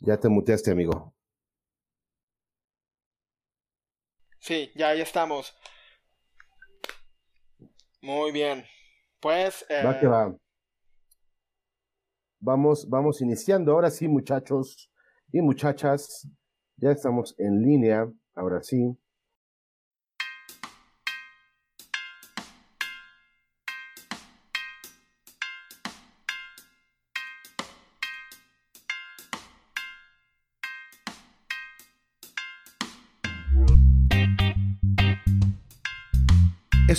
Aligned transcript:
Ya 0.00 0.18
te 0.18 0.28
muteaste, 0.28 0.70
amigo. 0.70 1.14
Sí, 4.38 4.70
ya, 4.76 4.94
ya 4.94 5.02
estamos. 5.02 5.54
Muy 8.00 8.30
bien. 8.30 8.64
Pues. 9.20 9.66
Va 9.84 9.98
que 9.98 10.06
eh, 10.06 10.08
va. 10.08 10.36
Vamos, 12.38 12.88
vamos 12.88 13.20
iniciando. 13.20 13.72
Ahora 13.72 13.90
sí, 13.90 14.06
muchachos 14.06 14.90
y 15.32 15.40
muchachas. 15.40 16.28
Ya 16.76 16.92
estamos 16.92 17.34
en 17.38 17.62
línea. 17.62 18.08
Ahora 18.34 18.62
sí. 18.62 18.96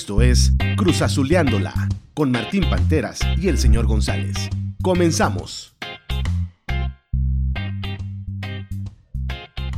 Esto 0.07 0.21
es 0.21 0.53
Cruzazuleándola 0.77 1.73
con 2.13 2.31
Martín 2.31 2.63
Panteras 2.69 3.19
y 3.37 3.49
el 3.49 3.57
señor 3.57 3.87
González. 3.87 4.37
Comenzamos. 4.81 5.75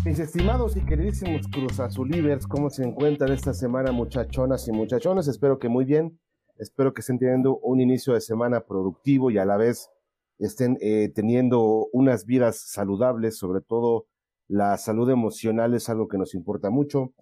Mis 0.05 0.20
estimados 0.20 0.78
y 0.78 0.86
queridísimos 0.86 1.48
Cruzazulivers, 1.48 2.46
¿cómo 2.46 2.70
se 2.70 2.84
encuentran 2.84 3.32
esta 3.32 3.55
semana, 3.55 3.92
muchachonas 3.92 4.68
y 4.68 4.72
muchachones? 4.72 5.28
Espero 5.28 5.58
que 5.58 5.68
muy 5.68 5.84
bien. 5.84 6.20
Espero 6.60 6.94
que 6.94 7.02
estén 7.02 7.18
teniendo 7.18 7.58
un 7.58 7.82
inicio 7.82 8.14
de 8.14 8.22
semana 8.22 8.60
productivo 8.60 9.32
y 9.32 9.40
a 9.40 9.46
la 9.46 9.58
vez 9.58 9.90
estén 10.38 10.77
eh, 10.80 11.12
teniendo 11.16 11.88
unas 11.91 12.27
vidas 12.27 12.70
saludables, 12.70 13.40
sobre 13.40 13.62
todo 13.62 14.05
la 14.48 14.77
salud 14.77 15.10
emocional 15.10 15.74
es 15.74 15.90
algo 15.90 16.08
que 16.08 16.20
nos 16.20 16.36
importa 16.36 16.70
mucho. 16.70 17.16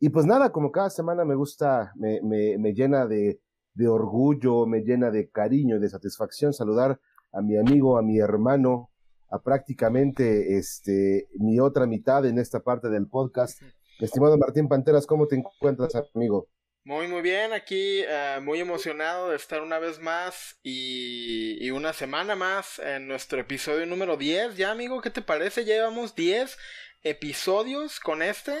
Y 0.00 0.10
pues 0.10 0.26
nada, 0.26 0.52
como 0.52 0.70
cada 0.70 0.90
semana 0.90 1.24
me 1.24 1.34
gusta, 1.34 1.92
me, 1.96 2.20
me, 2.22 2.56
me 2.58 2.72
llena 2.72 3.06
de, 3.06 3.40
de, 3.74 3.88
orgullo, 3.88 4.64
me 4.64 4.80
llena 4.80 5.10
de 5.10 5.28
cariño 5.28 5.76
y 5.76 5.80
de 5.80 5.88
satisfacción 5.88 6.52
saludar 6.52 7.00
a 7.32 7.42
mi 7.42 7.58
amigo, 7.58 7.98
a 7.98 8.02
mi 8.02 8.18
hermano, 8.18 8.90
a 9.28 9.42
prácticamente 9.42 10.56
este, 10.56 11.28
mi 11.38 11.58
otra 11.58 11.86
mitad 11.86 12.24
en 12.26 12.38
esta 12.38 12.60
parte 12.60 12.88
del 12.88 13.08
podcast. 13.08 13.60
Estimado 13.98 14.38
Martín 14.38 14.68
Panteras, 14.68 15.04
¿cómo 15.04 15.26
te 15.26 15.34
encuentras, 15.34 15.92
amigo? 16.14 16.46
Muy, 16.84 17.08
muy 17.08 17.20
bien, 17.20 17.52
aquí 17.52 18.00
eh, 18.08 18.38
muy 18.40 18.60
emocionado 18.60 19.30
de 19.30 19.36
estar 19.36 19.60
una 19.60 19.80
vez 19.80 19.98
más 19.98 20.58
y, 20.62 21.58
y, 21.60 21.72
una 21.72 21.92
semana 21.92 22.36
más 22.36 22.78
en 22.78 23.08
nuestro 23.08 23.40
episodio 23.40 23.84
número 23.84 24.16
10. 24.16 24.56
Ya, 24.56 24.70
amigo, 24.70 25.02
¿qué 25.02 25.10
te 25.10 25.20
parece? 25.20 25.64
Ya 25.64 25.74
llevamos 25.74 26.14
10 26.14 26.56
episodios 27.02 28.00
con 28.00 28.22
este, 28.22 28.56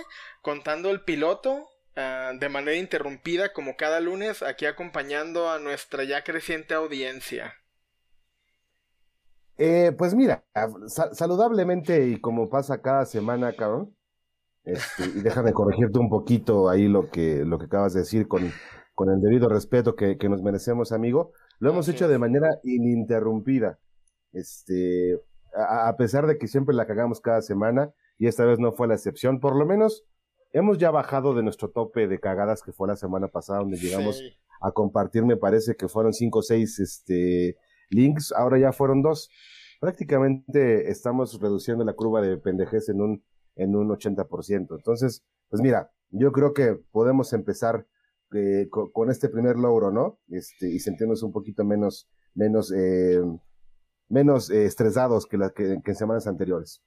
contando 0.48 0.90
el 0.90 1.02
piloto 1.02 1.68
ah, 1.94 2.32
de 2.40 2.48
manera 2.48 2.74
interrumpida 2.74 3.52
como 3.52 3.76
cada 3.76 4.00
lunes, 4.00 4.42
aquí 4.42 4.64
acompañando 4.64 5.50
a 5.50 5.58
nuestra 5.58 6.04
ya 6.04 6.24
creciente 6.24 6.72
audiencia. 6.72 7.52
Eh, 9.58 9.92
pues 9.98 10.14
mira, 10.14 10.46
saludablemente 11.12 12.06
y 12.06 12.18
como 12.18 12.48
pasa 12.48 12.80
cada 12.80 13.04
semana, 13.04 13.52
cabrón, 13.52 13.94
este, 14.64 15.04
y 15.04 15.20
déjame 15.20 15.52
corregirte 15.52 15.98
un 15.98 16.08
poquito 16.08 16.70
ahí 16.70 16.88
lo 16.88 17.10
que, 17.10 17.44
lo 17.44 17.58
que 17.58 17.66
acabas 17.66 17.92
de 17.92 18.00
decir 18.00 18.26
con, 18.26 18.50
con 18.94 19.10
el 19.10 19.20
debido 19.20 19.50
respeto 19.50 19.96
que, 19.96 20.16
que 20.16 20.30
nos 20.30 20.40
merecemos, 20.40 20.92
amigo. 20.92 21.32
Lo 21.58 21.72
hemos 21.72 21.90
hecho 21.90 22.08
de 22.08 22.16
manera 22.16 22.58
ininterrumpida. 22.62 23.80
Este, 24.32 25.20
a, 25.54 25.94
pesar 25.98 26.26
de 26.26 26.38
que 26.38 26.48
siempre 26.48 26.74
la 26.74 26.86
cagamos 26.86 27.20
cada 27.20 27.42
semana, 27.42 27.92
y 28.16 28.28
esta 28.28 28.46
vez 28.46 28.58
no 28.58 28.72
fue 28.72 28.88
la 28.88 28.94
excepción. 28.94 29.40
Por 29.40 29.56
lo 29.56 29.66
menos 29.66 30.06
hemos 30.52 30.78
ya 30.78 30.90
bajado 30.90 31.34
de 31.34 31.42
nuestro 31.42 31.70
tope 31.70 32.08
de 32.08 32.20
cagadas 32.20 32.62
que 32.62 32.72
fue 32.72 32.88
la 32.88 32.96
semana 32.96 33.28
pasada, 33.28 33.60
donde 33.60 33.78
llegamos 33.78 34.22
a 34.60 34.72
compartir, 34.72 35.24
me 35.24 35.36
parece 35.36 35.76
que 35.76 35.88
fueron 35.88 36.12
cinco 36.12 36.40
o 36.40 36.42
seis 36.42 36.78
este, 36.78 37.56
links, 37.90 38.32
ahora 38.32 38.58
ya 38.58 38.72
fueron 38.72 39.02
dos. 39.02 39.30
Prácticamente 39.80 40.90
estamos 40.90 41.40
reduciendo 41.40 41.84
la 41.84 41.92
curva 41.92 42.20
de 42.20 42.36
pendejez 42.36 42.88
en 42.88 43.00
un, 43.00 43.24
en 43.54 43.76
un 43.76 43.88
80%. 43.88 44.76
Entonces, 44.76 45.24
pues 45.48 45.62
mira, 45.62 45.92
yo 46.10 46.32
creo 46.32 46.52
que 46.52 46.78
podemos 46.90 47.32
empezar 47.32 47.86
eh, 48.34 48.68
con, 48.70 49.10
este 49.10 49.28
primer 49.28 49.56
logro, 49.56 49.90
¿no? 49.90 50.18
Este, 50.28 50.68
y 50.68 50.80
sentirnos 50.80 51.22
un 51.22 51.32
poquito 51.32 51.64
menos, 51.64 52.08
menos, 52.34 52.72
eh, 52.72 53.22
menos 54.08 54.50
eh, 54.50 54.64
estresados 54.64 55.26
que, 55.26 55.38
la, 55.38 55.50
que 55.50 55.80
en 55.84 55.94
semanas 55.94 56.26
anteriores. 56.26 56.82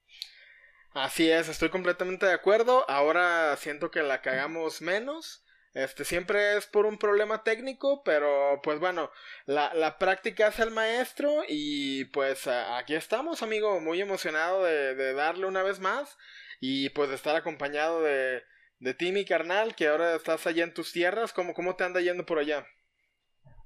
Así 0.94 1.30
es, 1.30 1.48
estoy 1.48 1.70
completamente 1.70 2.26
de 2.26 2.34
acuerdo. 2.34 2.90
Ahora 2.90 3.56
siento 3.58 3.92
que 3.92 4.04
la 4.04 4.22
cagamos 4.22 4.82
menos. 4.82 5.46
Este 5.74 6.04
siempre 6.04 6.58
es 6.58 6.68
por 6.68 6.86
un 6.86 6.98
problema 6.98 7.44
técnico, 7.44 8.04
pero 8.04 8.60
pues 8.62 8.78
bueno, 8.82 9.10
la, 9.46 9.74
la 9.74 9.98
práctica 9.98 10.50
es 10.50 10.60
el 10.60 10.70
maestro 10.72 11.32
y 11.48 12.06
pues 12.06 12.46
aquí 12.48 12.94
estamos, 12.94 13.42
amigo, 13.42 13.80
muy 13.80 14.02
emocionado 14.02 14.66
de, 14.66 14.96
de, 14.96 15.14
darle 15.14 15.46
una 15.46 15.64
vez 15.64 15.80
más 15.80 16.18
y 16.60 16.90
pues 16.90 17.08
de 17.08 17.16
estar 17.16 17.38
acompañado 17.38 18.02
de, 18.04 18.42
de 18.80 18.94
ti, 18.94 19.14
mi 19.14 19.24
carnal, 19.24 19.74
que 19.76 19.88
ahora 19.88 20.16
estás 20.16 20.46
allá 20.46 20.66
en 20.66 20.74
tus 20.74 20.92
tierras. 20.92 21.32
¿Cómo, 21.32 21.54
cómo 21.54 21.78
te 21.78 21.86
anda 21.86 22.02
yendo 22.02 22.26
por 22.26 22.38
allá? 22.38 22.66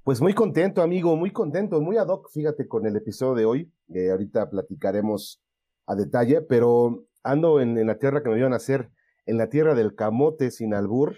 Pues 0.04 0.20
muy 0.20 0.32
contento, 0.32 0.82
amigo, 0.82 1.16
muy 1.16 1.32
contento, 1.32 1.80
muy 1.80 1.96
ad 1.96 2.06
hoc, 2.06 2.30
fíjate, 2.30 2.68
con 2.68 2.86
el 2.86 2.94
episodio 2.94 3.34
de 3.34 3.44
hoy. 3.46 3.72
Eh, 3.92 4.12
ahorita 4.12 4.48
platicaremos 4.48 5.42
a 5.86 5.96
detalle, 5.96 6.42
pero 6.42 7.08
ando 7.26 7.60
en, 7.60 7.86
la 7.86 7.98
tierra 7.98 8.22
que 8.22 8.30
me 8.30 8.36
vio 8.36 8.48
nacer, 8.48 8.90
en 9.26 9.38
la 9.38 9.48
tierra 9.48 9.74
del 9.74 9.94
camote 9.94 10.50
sin 10.50 10.74
albur, 10.74 11.16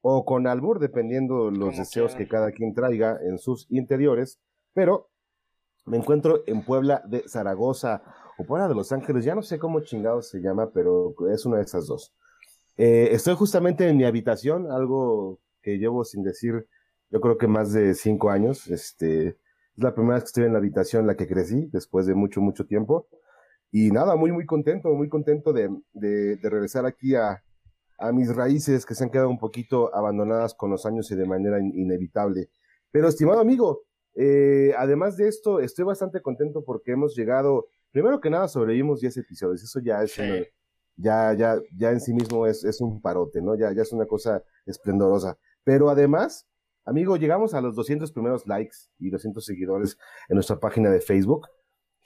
o 0.00 0.24
con 0.24 0.46
albur, 0.46 0.78
dependiendo 0.78 1.50
los 1.50 1.76
deseos 1.76 2.14
que 2.14 2.28
cada 2.28 2.52
quien 2.52 2.74
traiga 2.74 3.18
en 3.22 3.38
sus 3.38 3.66
interiores, 3.70 4.40
pero 4.72 5.10
me 5.84 5.96
encuentro 5.96 6.42
en 6.46 6.64
Puebla 6.64 7.02
de 7.06 7.28
Zaragoza 7.28 8.02
o 8.38 8.44
Puebla 8.44 8.68
de 8.68 8.74
Los 8.74 8.92
Ángeles, 8.92 9.24
ya 9.24 9.34
no 9.34 9.42
sé 9.42 9.58
cómo 9.58 9.80
chingado 9.80 10.22
se 10.22 10.40
llama, 10.40 10.70
pero 10.72 11.14
es 11.32 11.44
una 11.44 11.58
de 11.58 11.64
esas 11.64 11.86
dos. 11.86 12.14
Eh, 12.76 13.08
estoy 13.12 13.34
justamente 13.34 13.88
en 13.88 13.96
mi 13.96 14.04
habitación, 14.04 14.70
algo 14.70 15.40
que 15.62 15.78
llevo 15.78 16.04
sin 16.04 16.22
decir, 16.22 16.66
yo 17.10 17.20
creo 17.20 17.38
que 17.38 17.46
más 17.46 17.72
de 17.72 17.94
cinco 17.94 18.30
años. 18.30 18.66
Este, 18.68 19.28
es 19.28 19.36
la 19.82 19.94
primera 19.94 20.14
vez 20.14 20.24
que 20.24 20.28
estoy 20.28 20.44
en 20.44 20.52
la 20.52 20.58
habitación 20.58 21.02
en 21.02 21.06
la 21.08 21.16
que 21.16 21.26
crecí, 21.26 21.68
después 21.72 22.06
de 22.06 22.14
mucho, 22.14 22.40
mucho 22.40 22.66
tiempo. 22.66 23.08
Y 23.70 23.90
nada, 23.90 24.16
muy, 24.16 24.32
muy 24.32 24.46
contento, 24.46 24.88
muy 24.94 25.08
contento 25.08 25.52
de, 25.52 25.68
de, 25.92 26.38
regresar 26.42 26.86
aquí 26.86 27.14
a, 27.14 27.42
a, 27.98 28.12
mis 28.12 28.34
raíces 28.34 28.86
que 28.86 28.94
se 28.94 29.04
han 29.04 29.10
quedado 29.10 29.28
un 29.28 29.38
poquito 29.38 29.94
abandonadas 29.94 30.54
con 30.54 30.70
los 30.70 30.86
años 30.86 31.10
y 31.10 31.16
de 31.16 31.26
manera 31.26 31.60
inevitable. 31.60 32.48
Pero, 32.90 33.08
estimado 33.08 33.40
amigo, 33.40 33.82
eh, 34.14 34.72
además 34.78 35.16
de 35.16 35.28
esto, 35.28 35.60
estoy 35.60 35.84
bastante 35.84 36.22
contento 36.22 36.64
porque 36.64 36.92
hemos 36.92 37.14
llegado, 37.14 37.66
primero 37.90 38.20
que 38.20 38.30
nada, 38.30 38.48
sobrevivimos 38.48 39.00
10 39.00 39.18
episodios. 39.18 39.62
Eso 39.62 39.80
ya 39.80 40.02
es 40.02 40.18
ya, 40.96 41.34
ya, 41.34 41.60
ya 41.76 41.90
en 41.90 42.00
sí 42.00 42.12
mismo 42.12 42.46
es, 42.46 42.64
es 42.64 42.80
un 42.80 43.00
parote, 43.00 43.42
¿no? 43.42 43.54
Ya, 43.54 43.72
ya 43.72 43.82
es 43.82 43.92
una 43.92 44.06
cosa 44.06 44.42
esplendorosa. 44.64 45.38
Pero 45.64 45.90
además, 45.90 46.46
amigo, 46.84 47.16
llegamos 47.16 47.54
a 47.54 47.60
los 47.60 47.74
200 47.74 48.10
primeros 48.12 48.46
likes 48.46 48.76
y 48.98 49.10
200 49.10 49.44
seguidores 49.44 49.98
en 50.28 50.34
nuestra 50.36 50.58
página 50.58 50.90
de 50.90 51.00
Facebook. 51.00 51.46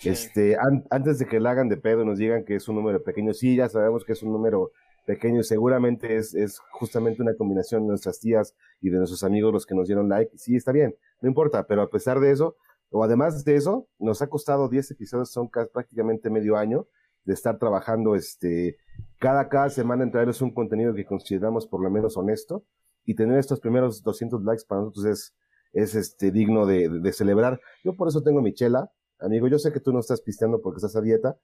Este, 0.04 0.56
antes 0.90 1.18
de 1.18 1.26
que 1.26 1.40
la 1.40 1.50
hagan 1.50 1.68
de 1.68 1.76
pedo, 1.76 2.04
nos 2.04 2.18
digan 2.18 2.44
que 2.44 2.56
es 2.56 2.68
un 2.68 2.76
número 2.76 3.02
pequeño, 3.02 3.34
sí, 3.34 3.56
ya 3.56 3.68
sabemos 3.68 4.04
que 4.04 4.12
es 4.12 4.22
un 4.22 4.32
número 4.32 4.72
pequeño, 5.06 5.42
seguramente 5.42 6.16
es, 6.16 6.34
es 6.34 6.58
justamente 6.72 7.22
una 7.22 7.34
combinación 7.34 7.82
de 7.82 7.88
nuestras 7.88 8.20
tías 8.20 8.54
y 8.80 8.90
de 8.90 8.98
nuestros 8.98 9.24
amigos 9.24 9.52
los 9.52 9.66
que 9.66 9.74
nos 9.74 9.86
dieron 9.86 10.08
like, 10.08 10.36
sí, 10.36 10.56
está 10.56 10.72
bien, 10.72 10.94
no 11.20 11.28
importa, 11.28 11.66
pero 11.66 11.82
a 11.82 11.90
pesar 11.90 12.20
de 12.20 12.30
eso, 12.30 12.56
o 12.90 13.04
además 13.04 13.44
de 13.44 13.56
eso, 13.56 13.88
nos 13.98 14.22
ha 14.22 14.28
costado 14.28 14.68
10 14.68 14.90
episodios, 14.92 15.30
son 15.30 15.50
prácticamente 15.50 16.30
medio 16.30 16.56
año 16.56 16.86
de 17.24 17.34
estar 17.34 17.58
trabajando, 17.58 18.14
este, 18.14 18.78
cada, 19.18 19.48
cada 19.48 19.68
semana 19.68 20.04
en 20.04 20.10
traerles 20.10 20.40
un 20.40 20.52
contenido 20.52 20.94
que 20.94 21.04
consideramos 21.04 21.66
por 21.66 21.82
lo 21.82 21.90
menos 21.90 22.16
honesto, 22.16 22.64
y 23.04 23.14
tener 23.14 23.38
estos 23.38 23.60
primeros 23.60 24.02
200 24.02 24.42
likes 24.44 24.64
para 24.66 24.82
nosotros 24.82 25.04
es, 25.06 25.34
es 25.72 25.94
este, 25.94 26.30
digno 26.30 26.66
de, 26.66 26.88
de 26.88 27.12
celebrar. 27.12 27.60
Yo 27.82 27.94
por 27.96 28.08
eso 28.08 28.22
tengo 28.22 28.42
mi 28.42 28.52
chela, 28.52 28.90
amigo, 29.20 29.48
yo 29.48 29.58
sé 29.58 29.72
que 29.72 29.80
tú 29.80 29.92
no 29.92 30.00
estás 30.00 30.20
pisteando 30.20 30.60
porque 30.60 30.78
estás 30.78 30.96
a 30.96 31.00
dieta, 31.00 31.36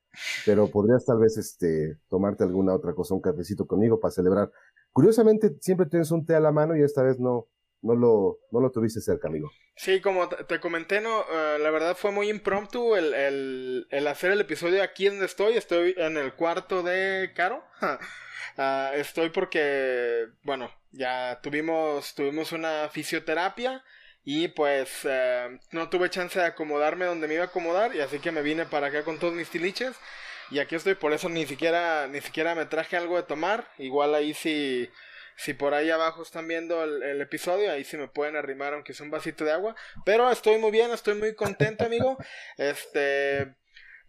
pero 0.45 0.69
podrías 0.69 1.05
tal 1.05 1.19
vez 1.19 1.37
este, 1.37 1.99
tomarte 2.09 2.45
alguna 2.45 2.75
otra 2.75 2.95
cosa, 2.95 3.15
un 3.15 3.21
cafecito 3.21 3.67
conmigo 3.67 4.01
para 4.01 4.13
celebrar. 4.13 4.51
Curiosamente, 4.93 5.57
siempre 5.61 5.87
tienes 5.87 6.11
un 6.11 6.25
té 6.25 6.35
a 6.35 6.41
la 6.41 6.53
mano 6.53 6.77
y 6.77 6.83
esta 6.83 7.03
vez 7.03 7.19
no, 7.19 7.49
no 7.83 7.95
lo, 7.95 8.39
no 8.51 8.61
lo 8.61 8.71
tuviste 8.71 9.01
cerca, 9.01 9.29
amigo. 9.29 9.51
Sí, 9.77 10.01
como 10.01 10.29
te 10.29 10.59
comenté, 10.59 11.01
no, 11.01 11.21
uh, 11.21 11.59
la 11.59 11.71
verdad 11.71 11.97
fue 11.97 12.11
muy 12.11 12.31
impromptu 12.31 12.97
el, 12.97 13.13
el, 13.13 13.87
el, 13.91 14.07
hacer 14.07 14.33
el 14.33 14.41
episodio 14.41 14.83
aquí 14.83 15.07
donde 15.07 15.27
estoy. 15.27 15.57
Estoy 15.57 15.95
en 15.99 16.17
el 16.17 16.35
cuarto 16.35 16.83
de 16.83 17.33
Caro. 17.35 17.63
uh, 17.83 18.95
estoy 18.95 19.31
porque, 19.31 20.29
bueno, 20.45 20.71
ya 20.93 21.41
tuvimos, 21.43 22.15
tuvimos 22.15 22.53
una 22.53 22.89
fisioterapia 22.89 23.85
y 24.27 24.49
pues 24.49 24.91
eh, 25.05 25.57
no 25.71 25.89
tuve 25.89 26.11
chance 26.11 26.37
de 26.37 26.45
acomodarme 26.45 27.05
donde 27.05 27.29
me 27.29 27.35
iba 27.35 27.45
a 27.45 27.47
acomodar 27.47 27.95
y 27.95 28.01
así 28.01 28.19
que 28.19 28.33
me 28.33 28.43
vine 28.43 28.67
para 28.67 28.89
acá 28.89 29.05
con 29.05 29.21
todos 29.21 29.33
mis 29.33 29.49
tiliches. 29.49 29.95
y 30.51 30.59
aquí 30.59 30.75
estoy, 30.75 30.97
por 30.97 31.13
eso 31.13 31.29
ni 31.29 31.47
siquiera, 31.47 32.09
ni 32.09 32.21
siquiera 32.21 32.57
me 32.57 32.67
traje 32.67 32.97
algo 32.97 33.17
de 33.17 33.23
tomar, 33.23 33.69
igual 33.79 34.17
ahí 34.17 34.35
si, 34.35 34.91
si 35.37 35.55
por 35.55 35.75
ahí 35.75 35.91
abajo 35.91 36.23
están 36.25 36.49
viendo 36.49 36.83
el, 36.83 37.21
episodio, 37.21 37.71
ahí 37.71 37.85
sí 37.85 37.97
me 37.97 38.09
pueden 38.09 38.35
arrimar 38.35 38.75
aunque 38.75 38.95
sea 38.95 39.05
un 39.05 39.13
vasito 39.13 39.45
de 39.45 39.53
agua, 39.53 39.77
pero 40.05 40.29
estoy 40.31 40.59
muy 40.59 40.73
bien, 40.73 40.91
estoy 40.91 41.15
muy 41.15 41.35
contento 41.35 41.85
amigo, 41.85 42.19
este... 42.59 43.55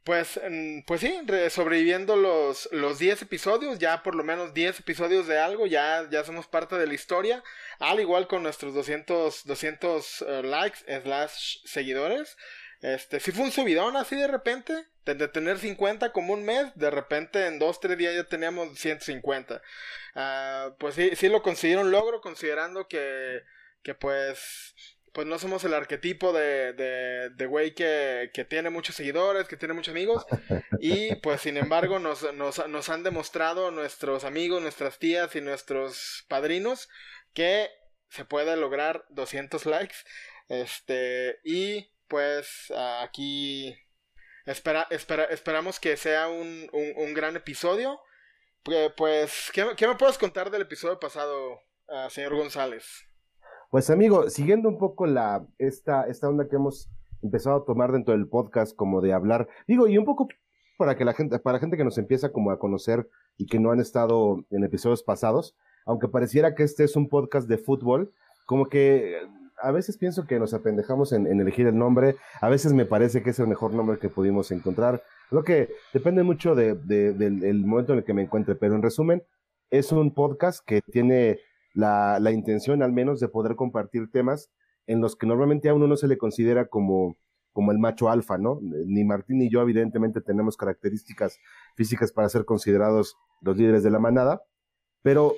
Pues, 0.07 0.39
pues 0.85 1.01
sí, 1.01 1.19
sobreviviendo 1.49 2.15
los, 2.15 2.69
los 2.71 2.97
10 2.97 3.23
episodios, 3.23 3.77
ya 3.77 4.03
por 4.03 4.15
lo 4.15 4.23
menos 4.23 4.53
10 4.53 4.79
episodios 4.79 5.27
de 5.27 5.37
algo, 5.37 5.67
ya, 5.67 6.07
ya 6.09 6.23
somos 6.23 6.47
parte 6.47 6.77
de 6.77 6.87
la 6.87 6.93
historia, 6.93 7.43
al 7.77 7.99
igual 7.99 8.25
con 8.25 8.41
nuestros 8.41 8.73
200, 8.73 9.45
200 9.45 10.21
eh, 10.21 10.43
likes, 10.43 10.79
slash 11.03 11.57
seguidores. 11.65 12.37
Este, 12.79 13.19
si 13.19 13.33
fue 13.33 13.43
un 13.43 13.51
subidón 13.51 13.97
así 13.97 14.15
de 14.15 14.27
repente, 14.27 14.87
de, 15.03 15.27
tener 15.27 15.59
50 15.59 16.13
como 16.13 16.31
un 16.31 16.45
mes, 16.45 16.73
de 16.75 16.89
repente 16.89 17.45
en 17.45 17.59
2, 17.59 17.77
3 17.81 17.97
días 17.97 18.15
ya 18.15 18.23
teníamos 18.23 18.79
150. 18.79 19.61
Ah, 20.15 20.73
pues 20.79 20.95
sí, 20.95 21.17
sí 21.17 21.27
lo 21.27 21.41
consiguieron 21.41 21.91
logro, 21.91 22.21
considerando 22.21 22.87
que, 22.87 23.41
que 23.83 23.93
pues 23.93 24.73
pues 25.17 25.25
no 25.25 25.39
somos 25.39 25.63
el 25.63 25.73
arquetipo 25.73 26.31
de, 26.31 26.73
de, 26.73 27.31
de 27.31 27.45
güey 27.47 27.73
que, 27.73 28.29
que, 28.35 28.45
tiene 28.45 28.69
muchos 28.69 28.95
seguidores, 28.95 29.47
que 29.47 29.57
tiene 29.57 29.73
muchos 29.73 29.91
amigos. 29.91 30.27
Y 30.79 31.15
pues 31.15 31.41
sin 31.41 31.57
embargo 31.57 31.97
nos, 31.97 32.31
nos, 32.35 32.67
nos, 32.67 32.89
han 32.89 33.01
demostrado 33.01 33.71
nuestros 33.71 34.25
amigos, 34.25 34.61
nuestras 34.61 34.99
tías 34.99 35.35
y 35.35 35.41
nuestros 35.41 36.23
padrinos 36.27 36.87
que 37.33 37.67
se 38.09 38.25
puede 38.25 38.55
lograr 38.57 39.05
200 39.09 39.65
likes. 39.65 39.95
Este, 40.49 41.39
y 41.43 41.89
pues 42.07 42.71
aquí 43.01 43.75
espera, 44.45 44.85
espera, 44.91 45.23
esperamos 45.23 45.79
que 45.79 45.97
sea 45.97 46.27
un, 46.27 46.69
un, 46.71 47.13
gran 47.15 47.35
episodio. 47.35 47.99
Pues, 48.95 49.49
¿qué, 49.51 49.65
¿qué, 49.75 49.87
me 49.87 49.95
puedes 49.95 50.19
contar 50.19 50.51
del 50.51 50.61
episodio 50.61 50.99
pasado, 50.99 51.59
señor 52.11 52.35
González? 52.35 53.06
Pues 53.69 53.89
amigo, 53.89 54.29
siguiendo 54.29 54.69
un 54.69 54.77
poco 54.77 55.05
la, 55.05 55.45
esta, 55.57 56.07
esta 56.07 56.29
onda 56.29 56.47
que 56.47 56.55
hemos 56.55 56.89
empezado 57.21 57.57
a 57.57 57.65
tomar 57.65 57.91
dentro 57.91 58.13
del 58.13 58.29
podcast 58.29 58.73
como 58.73 59.01
de 59.01 59.11
hablar, 59.11 59.49
digo, 59.67 59.89
y 59.89 59.97
un 59.97 60.05
poco 60.05 60.29
para 60.77 60.95
que 60.95 61.03
la 61.03 61.13
gente, 61.13 61.37
para 61.39 61.59
gente 61.59 61.75
que 61.75 61.83
nos 61.83 61.97
empieza 61.97 62.31
como 62.31 62.51
a 62.51 62.59
conocer 62.59 63.09
y 63.35 63.45
que 63.45 63.59
no 63.59 63.71
han 63.71 63.81
estado 63.81 64.45
en 64.51 64.63
episodios 64.63 65.03
pasados, 65.03 65.57
aunque 65.85 66.07
pareciera 66.07 66.55
que 66.55 66.63
este 66.63 66.85
es 66.85 66.95
un 66.95 67.09
podcast 67.09 67.49
de 67.49 67.57
fútbol, 67.57 68.13
como 68.45 68.69
que 68.69 69.17
a 69.61 69.71
veces 69.71 69.97
pienso 69.97 70.25
que 70.25 70.39
nos 70.39 70.53
apendejamos 70.53 71.11
en, 71.11 71.27
elegir 71.27 71.67
el 71.67 71.77
nombre, 71.77 72.15
a 72.39 72.47
veces 72.47 72.71
me 72.71 72.85
parece 72.85 73.21
que 73.21 73.31
es 73.31 73.39
el 73.39 73.47
mejor 73.47 73.73
nombre 73.73 73.99
que 73.99 74.07
pudimos 74.07 74.51
encontrar, 74.51 75.03
lo 75.29 75.43
que 75.43 75.69
depende 75.93 76.23
mucho 76.23 76.55
de, 76.55 76.75
del 76.75 77.65
momento 77.65 77.91
en 77.91 77.99
el 77.99 78.05
que 78.05 78.13
me 78.13 78.21
encuentre, 78.21 78.55
pero 78.55 78.75
en 78.75 78.81
resumen, 78.81 79.23
es 79.69 79.91
un 79.91 80.13
podcast 80.13 80.63
que 80.65 80.81
tiene 80.81 81.39
la, 81.77 82.19
la, 82.19 82.31
intención 82.31 82.81
al 82.81 82.91
menos 82.91 83.19
de 83.19 83.27
poder 83.27 83.55
compartir 83.55 84.09
temas 84.09 84.49
en 84.87 84.99
los 84.99 85.15
que 85.15 85.27
normalmente 85.27 85.69
a 85.69 85.75
uno 85.75 85.85
no 85.87 85.95
se 85.95 86.07
le 86.07 86.17
considera 86.17 86.67
como, 86.67 87.15
como 87.53 87.71
el 87.71 87.77
macho 87.77 88.09
alfa, 88.09 88.39
¿no? 88.39 88.59
Ni 88.61 89.03
Martín 89.03 89.37
ni 89.37 89.49
yo 89.49 89.61
evidentemente 89.61 90.21
tenemos 90.21 90.57
características 90.57 91.39
físicas 91.75 92.11
para 92.11 92.29
ser 92.29 92.45
considerados 92.45 93.15
los 93.41 93.57
líderes 93.57 93.83
de 93.83 93.91
la 93.91 93.99
manada, 93.99 94.41
pero 95.03 95.35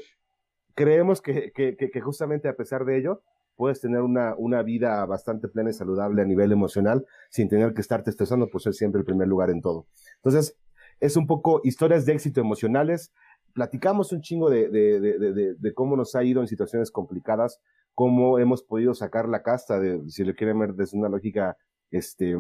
creemos 0.76 1.22
que, 1.22 1.52
que, 1.54 1.76
que 1.76 2.02
justamente 2.02 2.48
a 2.48 2.56
pesar 2.56 2.86
de 2.86 2.98
ello, 2.98 3.22
puedes 3.58 3.82
tener 3.82 4.00
una, 4.00 4.36
una 4.38 4.64
vida 4.64 5.06
bastante 5.06 5.50
plena 5.50 5.72
y 5.72 5.74
saludable 5.74 6.22
a 6.22 6.26
nivel 6.26 6.54
emocional 6.54 7.06
sin 7.30 7.50
tener 7.50 7.74
que 7.74 7.82
estarte 7.82 8.10
estresando 8.10 8.48
por 8.48 8.62
ser 8.62 8.74
siempre 8.74 9.00
el 9.00 9.06
primer 9.06 9.28
lugar 9.28 9.50
en 9.50 9.60
todo. 9.60 9.88
Entonces, 10.24 10.58
es 11.00 11.18
un 11.18 11.28
poco 11.28 11.62
historias 11.64 12.06
de 12.06 12.14
éxito 12.14 12.42
emocionales, 12.42 13.14
platicamos 13.54 14.12
un 14.12 14.22
chingo 14.22 14.50
de, 14.50 14.70
de, 14.70 15.00
de, 15.00 15.56
de, 15.56 15.74
cómo 15.74 15.96
nos 15.96 16.16
ha 16.16 16.24
ido 16.24 16.42
en 16.42 16.48
situaciones 16.48 16.92
complicadas, 16.92 17.60
cómo 17.94 18.40
hemos 18.40 18.64
podido 18.64 18.94
sacar 18.94 19.28
la 19.28 19.44
casta, 19.44 19.80
de, 19.80 20.02
si 20.10 20.24
le 20.24 20.36
quieren 20.36 20.60
ver 20.60 20.74
desde 20.74 20.98
una 20.98 21.10
lógica, 21.10 21.58
este, 21.92 22.38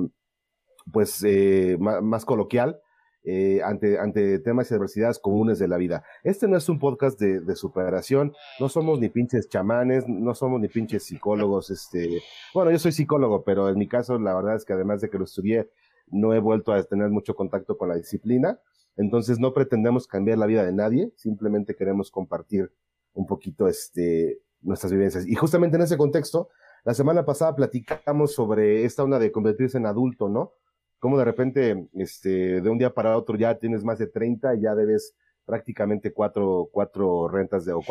pues, 0.91 1.23
eh, 1.23 1.77
más, 1.79 2.25
coloquial, 2.25 2.79
eh, 3.23 3.61
ante, 3.63 3.99
ante 3.99 4.39
temas 4.39 4.71
y 4.71 4.73
adversidades 4.73 5.19
comunes 5.19 5.59
de 5.59 5.67
la 5.67 5.77
vida. 5.77 6.03
Este 6.23 6.47
no 6.47 6.57
es 6.57 6.69
un 6.69 6.79
podcast 6.79 7.19
de, 7.19 7.41
de, 7.41 7.55
superación, 7.55 8.33
no 8.59 8.69
somos 8.69 8.99
ni 8.99 9.09
pinches 9.09 9.49
chamanes, 9.49 10.07
no 10.07 10.33
somos 10.33 10.61
ni 10.61 10.69
pinches 10.69 11.03
psicólogos, 11.03 11.69
este, 11.71 12.21
bueno, 12.53 12.71
yo 12.71 12.79
soy 12.79 12.93
psicólogo, 12.93 13.43
pero 13.43 13.69
en 13.69 13.77
mi 13.77 13.87
caso 13.87 14.17
la 14.17 14.35
verdad 14.35 14.55
es 14.55 14.65
que 14.65 14.73
además 14.73 15.01
de 15.01 15.09
que 15.09 15.17
lo 15.17 15.25
estudié, 15.25 15.69
no 16.11 16.33
he 16.33 16.39
vuelto 16.39 16.71
a 16.71 16.83
tener 16.83 17.09
mucho 17.09 17.35
contacto 17.35 17.77
con 17.77 17.89
la 17.89 17.95
disciplina, 17.95 18.59
entonces 18.95 19.39
no 19.39 19.53
pretendemos 19.53 20.07
cambiar 20.07 20.37
la 20.37 20.45
vida 20.45 20.65
de 20.65 20.73
nadie, 20.73 21.13
simplemente 21.15 21.75
queremos 21.75 22.11
compartir 22.11 22.71
un 23.13 23.25
poquito 23.25 23.67
este, 23.67 24.39
nuestras 24.61 24.91
vivencias. 24.91 25.25
Y 25.27 25.35
justamente 25.35 25.77
en 25.77 25.83
ese 25.83 25.97
contexto, 25.97 26.49
la 26.83 26.93
semana 26.93 27.25
pasada 27.25 27.55
platicamos 27.55 28.33
sobre 28.33 28.85
esta 28.85 29.03
onda 29.03 29.19
de 29.19 29.31
convertirse 29.31 29.77
en 29.77 29.85
adulto, 29.85 30.29
¿no? 30.29 30.53
Cómo 30.99 31.17
de 31.17 31.25
repente, 31.25 31.87
este, 31.93 32.61
de 32.61 32.69
un 32.69 32.77
día 32.77 32.93
para 32.93 33.17
otro 33.17 33.37
ya 33.37 33.57
tienes 33.57 33.83
más 33.83 33.99
de 33.99 34.07
30 34.07 34.55
y 34.55 34.61
ya 34.61 34.75
debes 34.75 35.15
prácticamente 35.45 36.13
cuatro, 36.13 36.69
cuatro 36.71 37.27
rentas 37.27 37.65
de, 37.65 37.73
o 37.73 37.81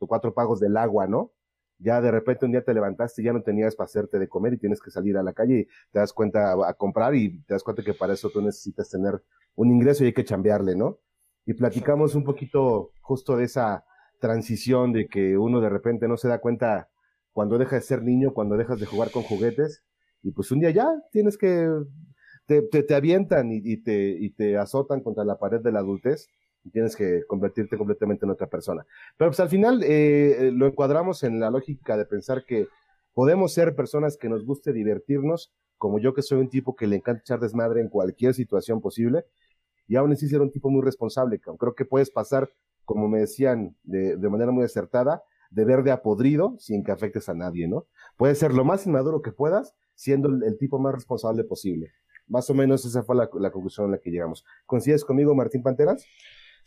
cuatro 0.00 0.34
pagos 0.34 0.60
del 0.60 0.76
agua, 0.76 1.06
¿no? 1.06 1.32
ya 1.78 2.00
de 2.00 2.10
repente 2.10 2.44
un 2.44 2.52
día 2.52 2.62
te 2.62 2.74
levantaste 2.74 3.22
y 3.22 3.26
ya 3.26 3.32
no 3.32 3.42
tenías 3.42 3.76
para 3.76 3.86
hacerte 3.86 4.18
de 4.18 4.28
comer 4.28 4.54
y 4.54 4.58
tienes 4.58 4.80
que 4.80 4.90
salir 4.90 5.16
a 5.16 5.22
la 5.22 5.32
calle 5.32 5.60
y 5.60 5.64
te 5.64 5.98
das 6.00 6.12
cuenta 6.12 6.52
a, 6.52 6.74
comprar 6.74 7.14
y 7.14 7.40
te 7.42 7.54
das 7.54 7.62
cuenta 7.62 7.82
que 7.82 7.94
para 7.94 8.14
eso 8.14 8.30
tú 8.30 8.42
necesitas 8.42 8.90
tener 8.90 9.22
un 9.58 9.70
ingreso 9.70 10.04
y 10.04 10.08
hay 10.08 10.12
que 10.12 10.24
chambearle, 10.24 10.76
¿no? 10.76 10.98
Y 11.44 11.54
platicamos 11.54 12.14
un 12.14 12.24
poquito 12.24 12.92
justo 13.00 13.36
de 13.36 13.44
esa 13.44 13.84
transición 14.20 14.92
de 14.92 15.08
que 15.08 15.36
uno 15.36 15.60
de 15.60 15.68
repente 15.68 16.08
no 16.08 16.16
se 16.16 16.28
da 16.28 16.40
cuenta 16.40 16.88
cuando 17.32 17.58
deja 17.58 17.76
de 17.76 17.82
ser 17.82 18.02
niño, 18.02 18.34
cuando 18.34 18.56
dejas 18.56 18.80
de 18.80 18.86
jugar 18.86 19.10
con 19.10 19.22
juguetes 19.22 19.84
y 20.22 20.32
pues 20.32 20.50
un 20.50 20.60
día 20.60 20.70
ya 20.70 20.88
tienes 21.12 21.38
que, 21.38 21.68
te, 22.46 22.62
te, 22.62 22.94
avientan 22.94 23.52
y, 23.52 23.60
y, 23.62 23.82
te, 23.82 24.10
y 24.10 24.30
te 24.30 24.56
azotan 24.56 25.00
contra 25.00 25.24
la 25.24 25.38
pared 25.38 25.60
de 25.60 25.72
la 25.72 25.80
adultez 25.80 26.28
tienes 26.70 26.96
que 26.96 27.24
convertirte 27.26 27.76
completamente 27.76 28.24
en 28.24 28.30
otra 28.30 28.46
persona. 28.46 28.86
Pero 29.16 29.30
pues 29.30 29.40
al 29.40 29.48
final 29.48 29.82
eh, 29.84 30.50
lo 30.52 30.66
encuadramos 30.66 31.22
en 31.22 31.40
la 31.40 31.50
lógica 31.50 31.96
de 31.96 32.06
pensar 32.06 32.44
que 32.44 32.68
podemos 33.14 33.52
ser 33.52 33.74
personas 33.74 34.16
que 34.16 34.28
nos 34.28 34.44
guste 34.44 34.72
divertirnos, 34.72 35.52
como 35.76 35.98
yo 35.98 36.14
que 36.14 36.22
soy 36.22 36.38
un 36.38 36.48
tipo 36.48 36.76
que 36.76 36.86
le 36.86 36.96
encanta 36.96 37.20
echar 37.20 37.40
desmadre 37.40 37.80
en 37.80 37.88
cualquier 37.88 38.34
situación 38.34 38.80
posible, 38.80 39.24
y 39.88 39.96
aún 39.96 40.12
así 40.12 40.28
ser 40.28 40.40
un 40.40 40.52
tipo 40.52 40.70
muy 40.70 40.82
responsable. 40.82 41.40
Creo 41.40 41.74
que 41.74 41.84
puedes 41.84 42.10
pasar, 42.10 42.48
como 42.84 43.08
me 43.08 43.20
decían 43.20 43.74
de, 43.82 44.16
de 44.16 44.28
manera 44.28 44.52
muy 44.52 44.64
acertada, 44.64 45.24
de 45.50 45.64
verde 45.64 45.90
a 45.90 46.02
podrido 46.02 46.56
sin 46.58 46.84
que 46.84 46.92
afectes 46.92 47.28
a 47.28 47.34
nadie, 47.34 47.66
¿no? 47.68 47.86
Puedes 48.16 48.38
ser 48.38 48.52
lo 48.52 48.64
más 48.64 48.86
inmaduro 48.86 49.22
que 49.22 49.32
puedas, 49.32 49.74
siendo 49.94 50.28
el, 50.28 50.58
tipo 50.58 50.78
más 50.78 50.94
responsable 50.94 51.44
posible. 51.44 51.92
Más 52.26 52.48
o 52.50 52.54
menos 52.54 52.84
esa 52.84 53.02
fue 53.02 53.16
la, 53.16 53.28
la 53.40 53.50
conclusión 53.50 53.88
a 53.88 53.90
la 53.92 53.98
que 53.98 54.10
llegamos. 54.10 54.44
¿Coincides 54.66 55.04
conmigo, 55.04 55.34
Martín 55.34 55.62
Panteras? 55.62 56.04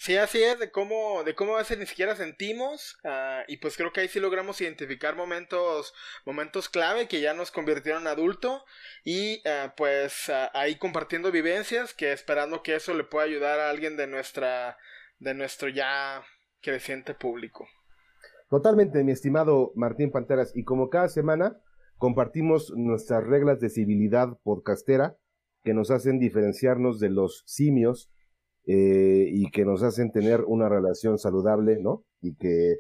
Sí, 0.03 0.17
así 0.17 0.41
es, 0.41 0.57
de 0.57 0.71
cómo, 0.71 1.23
de 1.23 1.35
cómo 1.35 1.53
a 1.53 1.59
veces 1.59 1.77
ni 1.77 1.85
siquiera 1.85 2.15
sentimos, 2.15 2.97
uh, 3.03 3.43
y 3.47 3.57
pues 3.57 3.77
creo 3.77 3.93
que 3.93 4.01
ahí 4.01 4.07
sí 4.07 4.19
logramos 4.19 4.59
identificar 4.59 5.15
momentos, 5.15 5.93
momentos 6.25 6.69
clave 6.69 7.07
que 7.07 7.21
ya 7.21 7.35
nos 7.35 7.51
convirtieron 7.51 8.01
en 8.01 8.07
adulto, 8.07 8.63
y 9.05 9.43
uh, 9.47 9.69
pues 9.77 10.27
uh, 10.27 10.49
ahí 10.55 10.79
compartiendo 10.79 11.31
vivencias, 11.31 11.93
que 11.93 12.13
esperando 12.13 12.63
que 12.63 12.73
eso 12.73 12.95
le 12.95 13.03
pueda 13.03 13.25
ayudar 13.25 13.59
a 13.59 13.69
alguien 13.69 13.95
de 13.95 14.07
nuestra, 14.07 14.75
de 15.19 15.35
nuestro 15.35 15.69
ya 15.69 16.23
creciente 16.63 17.13
público. 17.13 17.67
Totalmente, 18.49 19.03
mi 19.03 19.11
estimado 19.11 19.71
Martín 19.75 20.09
Panteras, 20.09 20.51
y 20.55 20.63
como 20.63 20.89
cada 20.89 21.09
semana 21.09 21.61
compartimos 21.97 22.73
nuestras 22.75 23.23
reglas 23.23 23.59
de 23.59 23.69
civilidad 23.69 24.29
podcastera 24.41 25.15
que 25.63 25.75
nos 25.75 25.91
hacen 25.91 26.17
diferenciarnos 26.17 26.99
de 26.99 27.11
los 27.11 27.43
simios 27.45 28.09
eh, 28.65 29.27
y 29.27 29.49
que 29.49 29.65
nos 29.65 29.83
hacen 29.83 30.11
tener 30.11 30.41
una 30.45 30.69
relación 30.69 31.17
saludable, 31.17 31.79
¿no? 31.81 32.03
Y 32.21 32.35
que, 32.35 32.77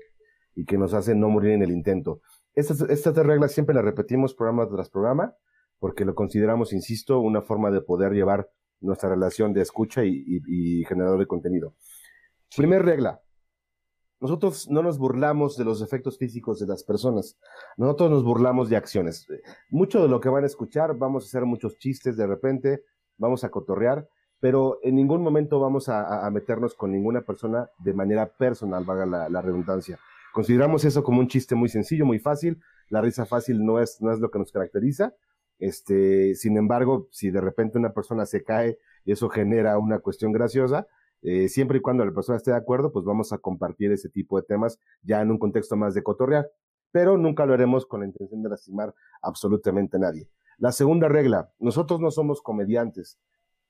y 0.55 0.65
que 0.65 0.77
nos 0.77 0.93
hacen 0.93 1.19
no 1.19 1.29
morir 1.29 1.51
en 1.51 1.63
el 1.63 1.71
intento. 1.71 2.21
Estas, 2.53 2.81
estas 2.81 3.15
reglas 3.15 3.53
siempre 3.53 3.73
las 3.73 3.85
repetimos 3.85 4.33
programa 4.33 4.67
tras 4.67 4.89
programa, 4.89 5.35
porque 5.79 6.05
lo 6.05 6.13
consideramos, 6.13 6.73
insisto, 6.73 7.19
una 7.19 7.41
forma 7.41 7.71
de 7.71 7.81
poder 7.81 8.11
llevar 8.11 8.49
nuestra 8.81 9.09
relación 9.09 9.53
de 9.53 9.61
escucha 9.61 10.03
y, 10.03 10.23
y, 10.27 10.83
generador 10.85 11.19
de 11.19 11.27
contenido. 11.27 11.75
Primer 12.55 12.83
regla. 12.83 13.21
Nosotros 14.19 14.69
no 14.69 14.83
nos 14.83 14.99
burlamos 14.99 15.57
de 15.57 15.65
los 15.65 15.81
efectos 15.81 16.19
físicos 16.19 16.59
de 16.59 16.67
las 16.67 16.83
personas. 16.83 17.39
Nosotros 17.77 18.11
nos 18.11 18.23
burlamos 18.23 18.69
de 18.69 18.75
acciones. 18.75 19.25
Mucho 19.71 20.03
de 20.03 20.09
lo 20.09 20.19
que 20.19 20.29
van 20.29 20.43
a 20.43 20.47
escuchar, 20.47 20.95
vamos 20.95 21.23
a 21.23 21.27
hacer 21.27 21.45
muchos 21.45 21.77
chistes 21.79 22.17
de 22.17 22.27
repente, 22.27 22.83
vamos 23.17 23.43
a 23.43 23.49
cotorrear, 23.49 24.07
pero 24.41 24.79
en 24.81 24.95
ningún 24.95 25.21
momento 25.21 25.59
vamos 25.59 25.87
a, 25.87 26.27
meternos 26.31 26.73
con 26.73 26.91
ninguna 26.91 27.21
persona 27.21 27.69
de 27.77 27.93
manera 27.93 28.25
personal, 28.25 28.83
vaga 28.83 29.05
la, 29.05 29.41
redundancia. 29.41 29.99
Consideramos 30.33 30.83
eso 30.83 31.03
como 31.03 31.19
un 31.19 31.27
chiste 31.27 31.53
muy 31.53 31.69
sencillo, 31.69 32.05
muy 32.05 32.17
fácil. 32.17 32.59
La 32.89 33.01
risa 33.01 33.27
fácil 33.27 33.63
no 33.63 33.79
es, 33.79 34.01
no 34.01 34.11
es 34.11 34.19
lo 34.19 34.31
que 34.31 34.39
nos 34.39 34.51
caracteriza. 34.51 35.13
Este, 35.59 36.33
sin 36.33 36.57
embargo, 36.57 37.07
si 37.11 37.29
de 37.29 37.39
repente 37.39 37.77
una 37.77 37.93
persona 37.93 38.25
se 38.25 38.43
cae 38.43 38.79
y 39.05 39.11
eso 39.11 39.29
genera 39.29 39.77
una 39.77 39.99
cuestión 39.99 40.31
graciosa, 40.31 40.87
eh, 41.21 41.47
siempre 41.47 41.77
y 41.77 41.81
cuando 41.81 42.03
la 42.03 42.11
persona 42.11 42.37
esté 42.37 42.49
de 42.49 42.57
acuerdo, 42.57 42.91
pues 42.91 43.05
vamos 43.05 43.31
a 43.33 43.37
compartir 43.37 43.91
ese 43.91 44.09
tipo 44.09 44.41
de 44.41 44.47
temas 44.47 44.79
ya 45.03 45.21
en 45.21 45.29
un 45.29 45.37
contexto 45.37 45.75
más 45.75 45.93
de 45.93 46.01
cotorrear, 46.01 46.49
pero 46.91 47.15
nunca 47.15 47.45
lo 47.45 47.53
haremos 47.53 47.85
con 47.85 47.99
la 47.99 48.07
intención 48.07 48.41
de 48.41 48.49
lastimar 48.49 48.95
absolutamente 49.21 49.97
a 49.97 49.99
nadie. 49.99 50.27
La 50.57 50.71
segunda 50.71 51.07
regla, 51.07 51.51
nosotros 51.59 51.99
no 52.01 52.09
somos 52.09 52.41
comediantes. 52.41 53.19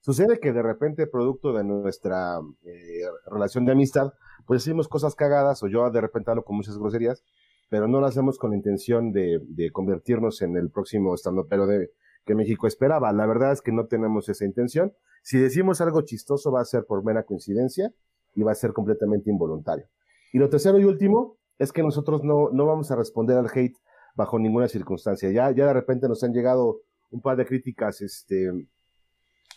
Sucede 0.02 0.40
que 0.40 0.52
de 0.52 0.64
repente, 0.64 1.08
producto 1.08 1.54
de 1.54 1.64
nuestra 1.64 2.40
eh, 2.64 3.04
relación 3.28 3.66
de 3.66 3.72
amistad, 3.72 4.14
pues 4.46 4.64
decimos 4.64 4.88
cosas 4.88 5.16
cagadas 5.16 5.62
o 5.64 5.68
yo 5.68 5.90
de 5.92 6.02
repente 6.02 6.32
hablo 6.32 6.44
con 6.44 6.58
muchas 6.58 6.78
groserías, 6.78 7.24
pero 7.70 7.88
no 7.88 8.02
lo 8.02 8.08
hacemos 8.08 8.38
con 8.38 8.50
la 8.50 8.58
intención 8.58 9.12
de, 9.12 9.40
de 9.48 9.72
convertirnos 9.72 10.42
en 10.42 10.58
el 10.58 10.72
próximo 10.72 11.14
estando 11.14 11.48
pero 11.48 11.68
de 11.68 11.92
que 12.26 12.36
México 12.36 12.68
esperaba. 12.68 13.14
La 13.14 13.26
verdad 13.26 13.52
es 13.52 13.62
que 13.62 13.72
no 13.72 13.86
tenemos 13.86 14.28
esa 14.28 14.44
intención. 14.44 14.94
Si 15.24 15.38
decimos 15.38 15.82
algo 15.82 16.02
chistoso 16.02 16.52
va 16.52 16.62
a 16.62 16.66
ser 16.66 16.86
por 16.86 17.04
mera 17.04 17.24
coincidencia 17.24 17.94
y 18.34 18.44
va 18.44 18.52
a 18.52 18.56
ser 18.56 18.74
completamente 18.74 19.30
involuntario. 19.30 19.86
Y 20.34 20.40
lo 20.40 20.50
tercero 20.50 20.80
y 20.80 20.86
último 20.86 21.38
es 21.60 21.72
que 21.72 21.84
nosotros 21.84 22.24
no, 22.24 22.50
no 22.52 22.66
vamos 22.66 22.90
a 22.90 22.96
responder 22.96 23.38
al 23.38 23.50
hate 23.54 23.78
bajo 24.16 24.40
ninguna 24.40 24.68
circunstancia. 24.68 25.30
Ya, 25.32 25.52
ya 25.52 25.68
de 25.68 25.74
repente 25.74 26.08
nos 26.08 26.24
han 26.24 26.34
llegado 26.34 26.82
un 27.12 27.22
par 27.22 27.38
de 27.38 27.46
críticas, 27.46 28.02
este, 28.02 28.50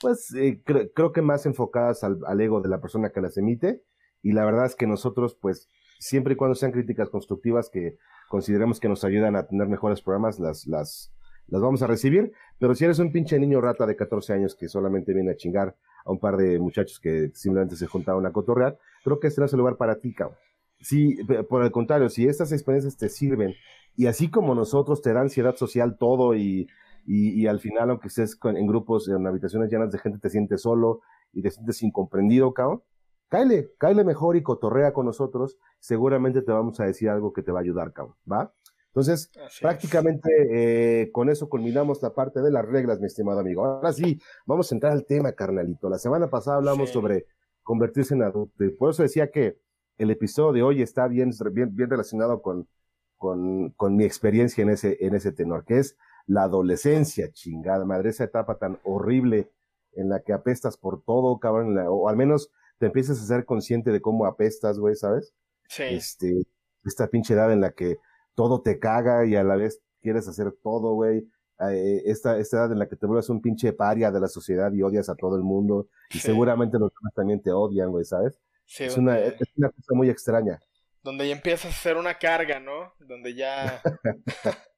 pues 0.05 0.35
eh, 0.35 0.61
creo 0.63 1.13
que 1.13 1.23
más 1.23 1.47
enfocadas 1.47 2.05
al, 2.05 2.19
al 2.27 2.39
ego 2.39 2.61
de 2.61 2.69
la 2.69 2.79
persona 2.79 3.09
que 3.09 3.23
las 3.23 3.39
emite. 3.39 3.83
Y 4.23 4.33
la 4.33 4.45
verdad 4.45 4.67
es 4.67 4.77
que 4.77 4.87
nosotros, 4.87 5.35
pues, 5.41 5.67
siempre 5.99 6.35
y 6.35 6.37
cuando 6.37 6.55
sean 6.55 6.73
críticas 6.73 7.09
constructivas 7.09 7.71
que 7.71 7.97
consideremos 8.29 8.81
que 8.81 8.91
nos 8.91 9.03
ayudan 9.03 9.35
a 9.35 9.47
tener 9.47 9.67
mejores 9.67 10.03
programas, 10.03 10.39
las, 10.39 10.67
las, 10.67 11.11
las 11.47 11.63
vamos 11.63 11.81
a 11.81 11.87
recibir. 11.87 12.33
Pero 12.59 12.75
si 12.75 12.85
eres 12.85 12.99
un 12.99 13.13
pinche 13.13 13.39
niño 13.39 13.63
rata 13.63 13.87
de 13.87 13.97
14 13.97 14.35
años 14.35 14.55
que 14.55 14.69
solamente 14.69 15.15
viene 15.15 15.31
a 15.31 15.37
chingar 15.37 15.75
a 16.05 16.11
un 16.13 16.19
par 16.19 16.37
de 16.37 16.59
muchachos 16.59 17.01
que 17.01 17.31
simplemente 17.33 17.75
se 17.75 17.87
juntaron 17.87 18.27
a 18.27 18.33
cotorrear, 18.33 18.79
creo 19.05 19.19
que 19.19 19.29
este 19.29 19.41
no 19.41 19.47
es 19.47 19.55
el 19.55 19.61
lugar 19.61 19.79
para 19.79 20.01
ti, 20.01 20.13
cabrón. 20.13 20.37
Si, 20.81 21.17
por 21.49 21.65
el 21.65 21.71
contrario, 21.71 22.11
si 22.11 22.27
estas 22.27 22.53
experiencias 22.53 22.99
te 22.99 23.09
sirven 23.09 23.55
y 23.97 24.05
así 24.05 24.29
como 24.29 24.55
nosotros 24.55 25.01
te 25.01 25.15
da 25.15 25.23
ansiedad 25.23 25.57
social 25.57 25.97
todo 25.97 26.35
y, 26.35 26.69
y, 27.07 27.41
y 27.41 27.47
al 27.47 27.61
final, 27.61 27.91
aunque 27.91 28.09
estés 28.09 28.39
en 28.43 28.67
grupos, 28.67 29.09
en 29.09 29.27
habitaciones 29.27 29.71
llenas 29.71 29.91
de 29.91 29.99
gente, 29.99 30.19
te 30.19 30.31
sientes 30.31 30.63
solo 30.63 31.01
y 31.33 31.43
te 31.43 31.51
sientes 31.51 31.83
incomprendido, 31.83 32.53
cabrón, 32.55 32.83
cáele, 33.29 33.71
cáele 33.79 34.05
mejor 34.05 34.37
y 34.37 34.43
cotorrea 34.43 34.93
con 34.93 35.07
nosotros, 35.07 35.59
seguramente 35.79 36.43
te 36.43 36.53
vamos 36.53 36.79
a 36.81 36.85
decir 36.85 37.09
algo 37.09 37.33
que 37.33 37.43
te 37.43 37.53
va 37.53 37.61
a 37.61 37.63
ayudar, 37.63 37.93
cabrón, 37.93 38.17
¿va? 38.31 38.53
Entonces, 38.95 39.33
Así 39.45 39.61
prácticamente 39.61 40.31
eh, 40.53 41.11
con 41.11 41.29
eso 41.29 41.49
culminamos 41.49 42.01
la 42.01 42.15
parte 42.15 42.41
de 42.41 42.53
las 42.53 42.65
reglas, 42.65 43.01
mi 43.01 43.07
estimado 43.07 43.41
amigo. 43.41 43.65
Ahora 43.67 43.93
sí, 43.93 44.21
vamos 44.47 44.71
a 44.71 44.75
entrar 44.77 44.93
al 44.93 45.05
tema, 45.05 45.33
carnalito. 45.33 45.91
La 45.91 45.99
semana 45.99 46.31
pasada 46.31 46.59
hablamos 46.59 46.91
sí. 46.91 46.93
sobre 46.93 47.27
convertirse 47.65 48.15
en 48.15 48.23
adulto. 48.23 48.63
Y 48.63 48.71
por 48.71 48.91
eso 48.91 49.03
decía 49.03 49.33
que 49.33 49.59
el 49.99 50.13
episodio 50.13 50.53
de 50.53 50.63
hoy 50.63 50.83
está 50.83 51.09
bien, 51.09 51.33
bien, 51.53 51.75
bien 51.75 51.91
relacionado 51.91 52.41
con, 52.41 52.69
con, 53.17 53.71
con, 53.71 53.97
mi 53.97 54.05
experiencia 54.05 54.63
en 54.63 54.71
ese, 54.71 54.97
en 55.01 55.17
ese 55.17 55.33
tenor, 55.33 55.65
que 55.65 55.79
es 55.79 55.97
la 56.27 56.45
adolescencia, 56.45 57.31
chingada 57.33 57.85
madre, 57.85 58.11
esa 58.11 58.25
etapa 58.25 58.59
tan 58.59 58.79
horrible 58.85 59.51
en 59.93 60.09
la 60.09 60.21
que 60.21 60.33
apestas 60.33 60.77
por 60.77 61.03
todo, 61.03 61.39
cabrón, 61.39 61.75
la, 61.75 61.91
o 61.91 62.09
al 62.09 62.17
menos 62.17 62.51
te 62.79 62.87
empiezas 62.87 63.21
a 63.21 63.27
ser 63.27 63.45
consciente 63.45 63.91
de 63.91 64.01
cómo 64.01 64.27
apestas, 64.27 64.79
güey, 64.79 64.97
¿sabes? 64.97 65.33
Sí. 65.69 65.85
Este, 65.85 66.47
esta 66.85 67.09
pinche 67.09 67.35
edad 67.35 67.53
en 67.53 67.61
la 67.61 67.73
que 67.73 67.99
todo 68.35 68.63
te 68.63 68.79
caga 68.79 69.25
y 69.27 69.37
a 69.37 69.45
la 69.45 69.57
vez 69.57 69.81
quieres 70.01 70.27
hacer 70.29 70.53
todo, 70.63 70.95
güey. 70.95 71.29
Eh, 71.61 72.03
esta, 72.07 72.37
esta 72.39 72.59
edad 72.59 72.73
en 72.73 72.81
la 72.81 72.89
que 72.89 72.97
te 72.97 73.07
vuelves 73.07 73.29
un 73.29 73.41
pinche 73.41 73.73
paria 73.73 74.11
de 74.11 74.21
la 74.21 74.27
sociedad 74.27 74.73
y 74.73 74.83
odias 74.83 75.09
a 75.09 75.15
todo 75.15 75.37
el 75.37 75.43
mundo. 75.43 75.89
Y 76.11 76.15
sí. 76.15 76.21
seguramente 76.21 76.79
los 76.79 76.93
demás 76.93 77.15
también 77.15 77.41
te 77.41 77.53
odian, 77.53 77.91
güey, 77.91 78.05
¿sabes? 78.05 78.41
Sí, 78.67 78.85
es, 78.85 78.97
una, 78.97 79.19
es 79.19 79.37
una 79.57 79.71
cosa 79.71 79.95
muy 79.95 80.11
extraña. 80.11 80.59
Donde 81.03 81.29
ya 81.29 81.35
empiezas 81.35 81.67
a 81.67 81.69
hacer 81.69 81.97
una 81.97 82.19
carga, 82.19 82.59
¿no? 82.61 82.95
Donde 82.99 83.35
ya... 83.35 83.81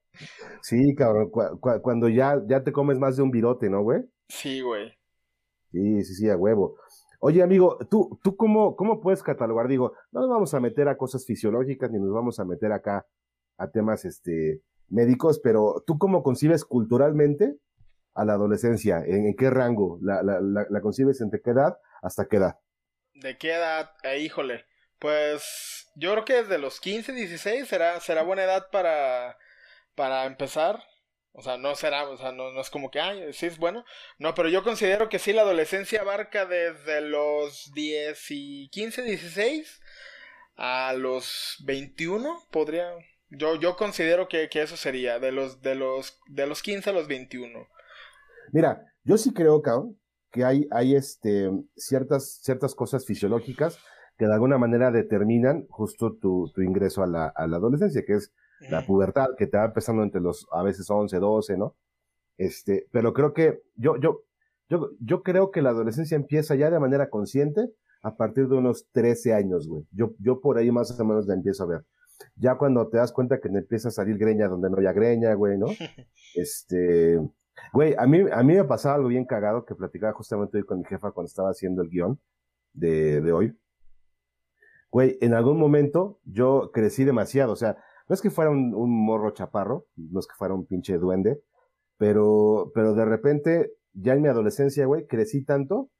sí, 0.63 0.95
cabrón, 0.95 1.31
cu 1.31 1.59
cu 1.61 1.71
cuando 1.83 2.09
ya, 2.09 2.43
ya 2.47 2.63
te 2.63 2.73
comes 2.73 2.99
más 2.99 3.17
de 3.17 3.23
un 3.23 3.31
virote, 3.31 3.69
¿no, 3.69 3.83
güey? 3.83 4.03
Sí, 4.29 4.61
güey. 4.61 4.93
Sí, 5.73 6.05
sí, 6.05 6.15
sí, 6.15 6.31
a 6.31 6.37
huevo. 6.37 6.77
Oye, 7.21 7.43
amigo, 7.43 7.79
¿tú, 7.91 8.19
tú 8.23 8.37
cómo, 8.37 8.77
cómo 8.77 9.01
puedes 9.01 9.23
catalogar? 9.23 9.69
Digo, 9.69 9.93
no 10.13 10.21
nos 10.21 10.31
vamos 10.31 10.55
a 10.55 10.61
meter 10.61 10.89
a 10.89 10.97
cosas 10.97 11.25
fisiológicas 11.25 11.91
ni 11.91 11.99
nos 11.99 12.13
vamos 12.13 12.39
a 12.39 12.45
meter 12.45 12.73
acá 12.73 13.07
a 13.59 13.71
temas 13.71 14.05
este, 14.05 14.63
médicos, 14.89 15.41
pero 15.43 15.83
¿tú 15.87 15.99
cómo 15.99 16.23
concibes 16.23 16.65
culturalmente 16.65 17.57
a 18.15 18.25
la 18.25 18.35
adolescencia? 18.35 19.03
¿En, 19.05 19.27
en 19.27 19.35
qué 19.37 19.51
rango? 19.51 19.99
¿La, 20.03 20.23
la, 20.23 20.41
la, 20.41 20.67
la 20.69 20.81
concibes 20.81 21.21
entre 21.21 21.41
qué 21.41 21.51
edad 21.51 21.79
hasta 22.03 22.27
qué 22.27 22.37
edad? 22.37 22.59
¿De 23.15 23.39
qué 23.39 23.55
edad? 23.55 23.91
Eh, 24.03 24.21
híjole, 24.21 24.67
pues 24.99 25.91
yo 25.95 26.13
creo 26.13 26.25
que 26.25 26.35
desde 26.35 26.59
los 26.59 26.81
15, 26.81 27.13
16 27.13 27.67
será, 27.67 27.99
será 28.01 28.23
buena 28.23 28.45
edad 28.45 28.67
para, 28.71 29.39
para 29.97 30.27
empezar. 30.27 30.83
O 31.33 31.43
sea, 31.43 31.59
no 31.59 31.75
será, 31.75 32.09
o 32.09 32.17
sea, 32.17 32.33
no, 32.33 32.53
no 32.53 32.61
es 32.61 32.71
como 32.71 32.91
que, 32.91 33.01
ay, 33.01 33.33
sí 33.33 33.47
es 33.47 33.59
bueno. 33.59 33.85
No, 34.19 34.35
pero 34.35 34.49
yo 34.49 34.63
considero 34.63 35.09
que 35.09 35.19
sí, 35.19 35.33
la 35.33 35.43
adolescencia 35.43 36.01
abarca 36.01 36.47
desde 36.47 37.03
los 37.03 37.71
10 37.75 38.27
y 38.31 38.69
15, 38.71 39.03
16 39.03 39.81
a 40.57 40.95
los 40.95 41.63
21, 41.67 42.43
podría, 42.51 42.91
yo, 43.29 43.57
yo 43.57 43.77
considero 43.77 44.29
que, 44.29 44.49
que, 44.49 44.63
eso 44.63 44.79
sería, 44.79 45.19
de 45.19 45.33
los, 45.33 45.61
de, 45.61 45.75
los, 45.75 46.19
de 46.29 46.47
los 46.47 46.63
15 46.63 46.89
a 46.89 46.93
los 46.95 47.07
21. 47.07 47.67
Mira, 48.53 48.81
yo 49.05 49.19
sí 49.19 49.35
creo, 49.35 49.61
cabrón, 49.61 49.99
que 50.33 50.45
hay, 50.45 50.67
hay 50.71 50.97
este, 50.97 51.51
ciertas, 51.77 52.41
ciertas 52.43 52.75
cosas 52.75 53.05
fisiológicas 53.05 53.79
que 54.17 54.27
de 54.27 54.33
alguna 54.33 54.57
manera 54.57 54.91
determinan 54.91 55.67
justo 55.69 56.17
tu, 56.17 56.51
tu 56.55 56.63
ingreso 56.63 57.03
a 57.03 57.07
la, 57.07 57.27
a 57.27 57.47
la 57.47 57.59
adolescencia, 57.59 58.05
que 58.07 58.15
es 58.15 58.33
la 58.61 58.87
pubertad, 58.87 59.29
que 59.37 59.47
te 59.47 59.57
va 59.57 59.67
empezando 59.67 60.03
entre 60.03 60.21
los, 60.21 60.47
a 60.53 60.63
veces 60.63 60.89
11, 60.89 61.19
12, 61.19 61.57
¿no? 61.57 61.77
Este, 62.39 62.87
pero 62.91 63.13
creo 63.13 63.33
que, 63.33 63.63
yo, 63.77 63.97
yo, 63.97 64.23
yo, 64.69 64.91
yo 65.01 65.23
creo 65.23 65.51
que 65.51 65.63
la 65.63 65.71
adolescencia 65.71 66.17
empieza 66.17 66.55
ya 66.55 66.71
de 66.71 66.81
manera 66.81 67.11
consciente 67.11 67.71
a 68.03 68.17
partir 68.17 68.49
de 68.49 68.57
unos 68.57 68.87
13 68.93 69.35
años, 69.35 69.67
güey. 69.69 69.87
Yo, 69.93 70.15
yo 70.19 70.41
por 70.41 70.59
ahí 70.59 70.71
más 70.71 70.99
o 70.99 71.05
menos 71.05 71.27
la 71.27 71.35
empiezo 71.35 71.65
a 71.65 71.67
ver 71.67 71.85
ya 72.35 72.57
cuando 72.57 72.89
te 72.89 72.99
das 72.99 73.13
cuenta 73.13 73.41
que 73.41 73.49
te 73.49 73.59
empieza 73.59 73.89
a 73.89 73.93
salir 73.93 74.19
greña 74.19 74.49
donde 74.49 74.71
no 74.71 74.79
haya 74.79 74.93
greña, 74.93 75.35
güey, 75.35 75.59
¿no? 75.59 75.67
Este, 76.35 77.19
güey, 77.73 77.95
a 77.97 78.07
mí, 78.07 78.21
a 78.31 78.43
mí 78.43 78.55
me 78.55 78.65
pasaba 78.65 78.97
algo 78.97 79.09
bien 79.09 79.25
cagado 79.25 79.65
que 79.65 79.75
platicaba 79.75 80.13
justamente 80.13 80.59
hoy 80.59 80.65
con 80.65 80.79
mi 80.79 80.85
jefa 80.85 81.13
cuando 81.13 81.29
estaba 81.29 81.51
haciendo 81.51 81.83
el 81.83 81.89
guion 81.89 82.21
de, 82.75 83.23
de 83.23 83.33
hoy. 83.33 83.59
Güey, 84.91 85.17
en 85.21 85.33
algún 85.33 85.59
momento 85.59 86.21
yo 86.25 86.71
crecí 86.73 87.05
demasiado, 87.05 87.53
o 87.53 87.57
sea, 87.57 87.77
no 88.09 88.15
es 88.15 88.21
que 88.21 88.31
fuera 88.31 88.51
un, 88.51 88.73
morro 89.05 89.31
chaparro, 89.33 89.87
no 89.97 90.21
es 90.21 90.27
que 90.27 90.35
fuera 90.37 90.55
un 90.55 90.67
pinche 90.67 90.99
duende, 90.99 91.43
pero, 91.99 92.71
pero 92.75 92.95
de 92.95 93.05
repente, 93.05 93.73
ya 93.93 94.15
en 94.15 94.23
mi 94.23 94.29
adolescencia, 94.29 94.87
güey, 94.87 95.07
crecí 95.07 95.45
tanto 95.45 95.91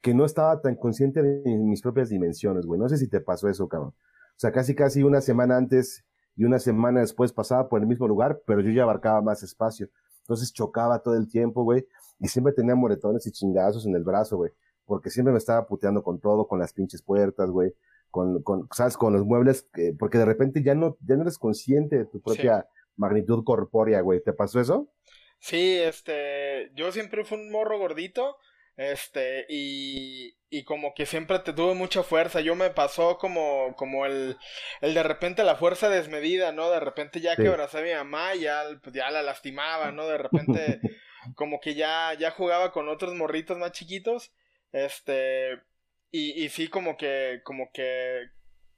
que 0.00 0.14
no 0.14 0.24
estaba 0.24 0.60
tan 0.60 0.76
consciente 0.76 1.22
de 1.22 1.58
mis 1.58 1.82
propias 1.82 2.08
dimensiones, 2.08 2.66
güey. 2.66 2.80
No 2.80 2.88
sé 2.88 2.96
si 2.96 3.08
te 3.08 3.20
pasó 3.20 3.48
eso, 3.48 3.68
cabrón. 3.68 3.90
O 3.90 4.38
sea, 4.40 4.52
casi 4.52 4.74
casi 4.74 5.02
una 5.02 5.20
semana 5.20 5.56
antes 5.56 6.04
y 6.36 6.44
una 6.44 6.58
semana 6.58 7.00
después 7.00 7.32
pasaba 7.32 7.68
por 7.68 7.80
el 7.80 7.86
mismo 7.86 8.08
lugar, 8.08 8.40
pero 8.46 8.60
yo 8.60 8.70
ya 8.70 8.84
abarcaba 8.84 9.20
más 9.20 9.42
espacio. 9.42 9.90
Entonces 10.22 10.52
chocaba 10.52 11.00
todo 11.00 11.16
el 11.16 11.28
tiempo, 11.28 11.64
güey, 11.64 11.86
y 12.18 12.28
siempre 12.28 12.52
tenía 12.52 12.74
moretones 12.74 13.26
y 13.26 13.32
chingazos 13.32 13.84
en 13.86 13.94
el 13.96 14.04
brazo, 14.04 14.36
güey, 14.36 14.52
porque 14.84 15.10
siempre 15.10 15.32
me 15.32 15.38
estaba 15.38 15.66
puteando 15.66 16.02
con 16.02 16.20
todo, 16.20 16.46
con 16.46 16.60
las 16.60 16.72
pinches 16.72 17.02
puertas, 17.02 17.50
güey, 17.50 17.74
con, 18.10 18.42
con, 18.42 18.68
sabes, 18.72 18.96
con 18.96 19.12
los 19.12 19.24
muebles, 19.24 19.68
eh, 19.76 19.94
porque 19.98 20.18
de 20.18 20.24
repente 20.24 20.62
ya 20.62 20.74
no, 20.74 20.96
ya 21.06 21.16
no 21.16 21.22
eres 21.22 21.38
consciente 21.38 21.98
de 21.98 22.04
tu 22.06 22.20
propia 22.20 22.62
sí. 22.62 22.78
magnitud 22.96 23.44
corpórea, 23.44 24.00
güey. 24.00 24.22
¿Te 24.22 24.32
pasó 24.32 24.60
eso? 24.60 24.92
Sí, 25.38 25.78
este, 25.78 26.70
yo 26.74 26.92
siempre 26.92 27.24
fui 27.24 27.38
un 27.38 27.50
morro 27.50 27.78
gordito, 27.78 28.36
este, 28.76 29.46
y, 29.48 30.36
y 30.48 30.64
como 30.64 30.94
que 30.94 31.06
siempre 31.06 31.38
te 31.38 31.52
tuve 31.52 31.74
mucha 31.74 32.02
fuerza. 32.02 32.40
Yo 32.40 32.54
me 32.54 32.70
pasó 32.70 33.18
como, 33.18 33.74
como 33.76 34.06
el, 34.06 34.36
el 34.80 34.94
de 34.94 35.02
repente 35.02 35.44
la 35.44 35.56
fuerza 35.56 35.88
desmedida, 35.88 36.52
¿no? 36.52 36.70
De 36.70 36.80
repente 36.80 37.20
ya 37.20 37.36
sí. 37.36 37.42
que 37.42 37.48
abracé 37.48 37.78
a 37.78 37.82
mi 37.82 37.92
mamá, 37.92 38.34
ya, 38.34 38.62
pues 38.82 38.94
ya 38.94 39.10
la 39.10 39.22
lastimaba, 39.22 39.92
¿no? 39.92 40.06
De 40.06 40.18
repente 40.18 40.80
como 41.36 41.60
que 41.60 41.74
ya, 41.74 42.14
ya 42.14 42.30
jugaba 42.30 42.72
con 42.72 42.88
otros 42.88 43.14
morritos 43.14 43.58
más 43.58 43.72
chiquitos. 43.72 44.32
Este, 44.72 45.60
y, 46.10 46.44
y 46.44 46.48
sí 46.48 46.68
como 46.68 46.96
que, 46.96 47.40
como 47.44 47.70
que, 47.72 48.28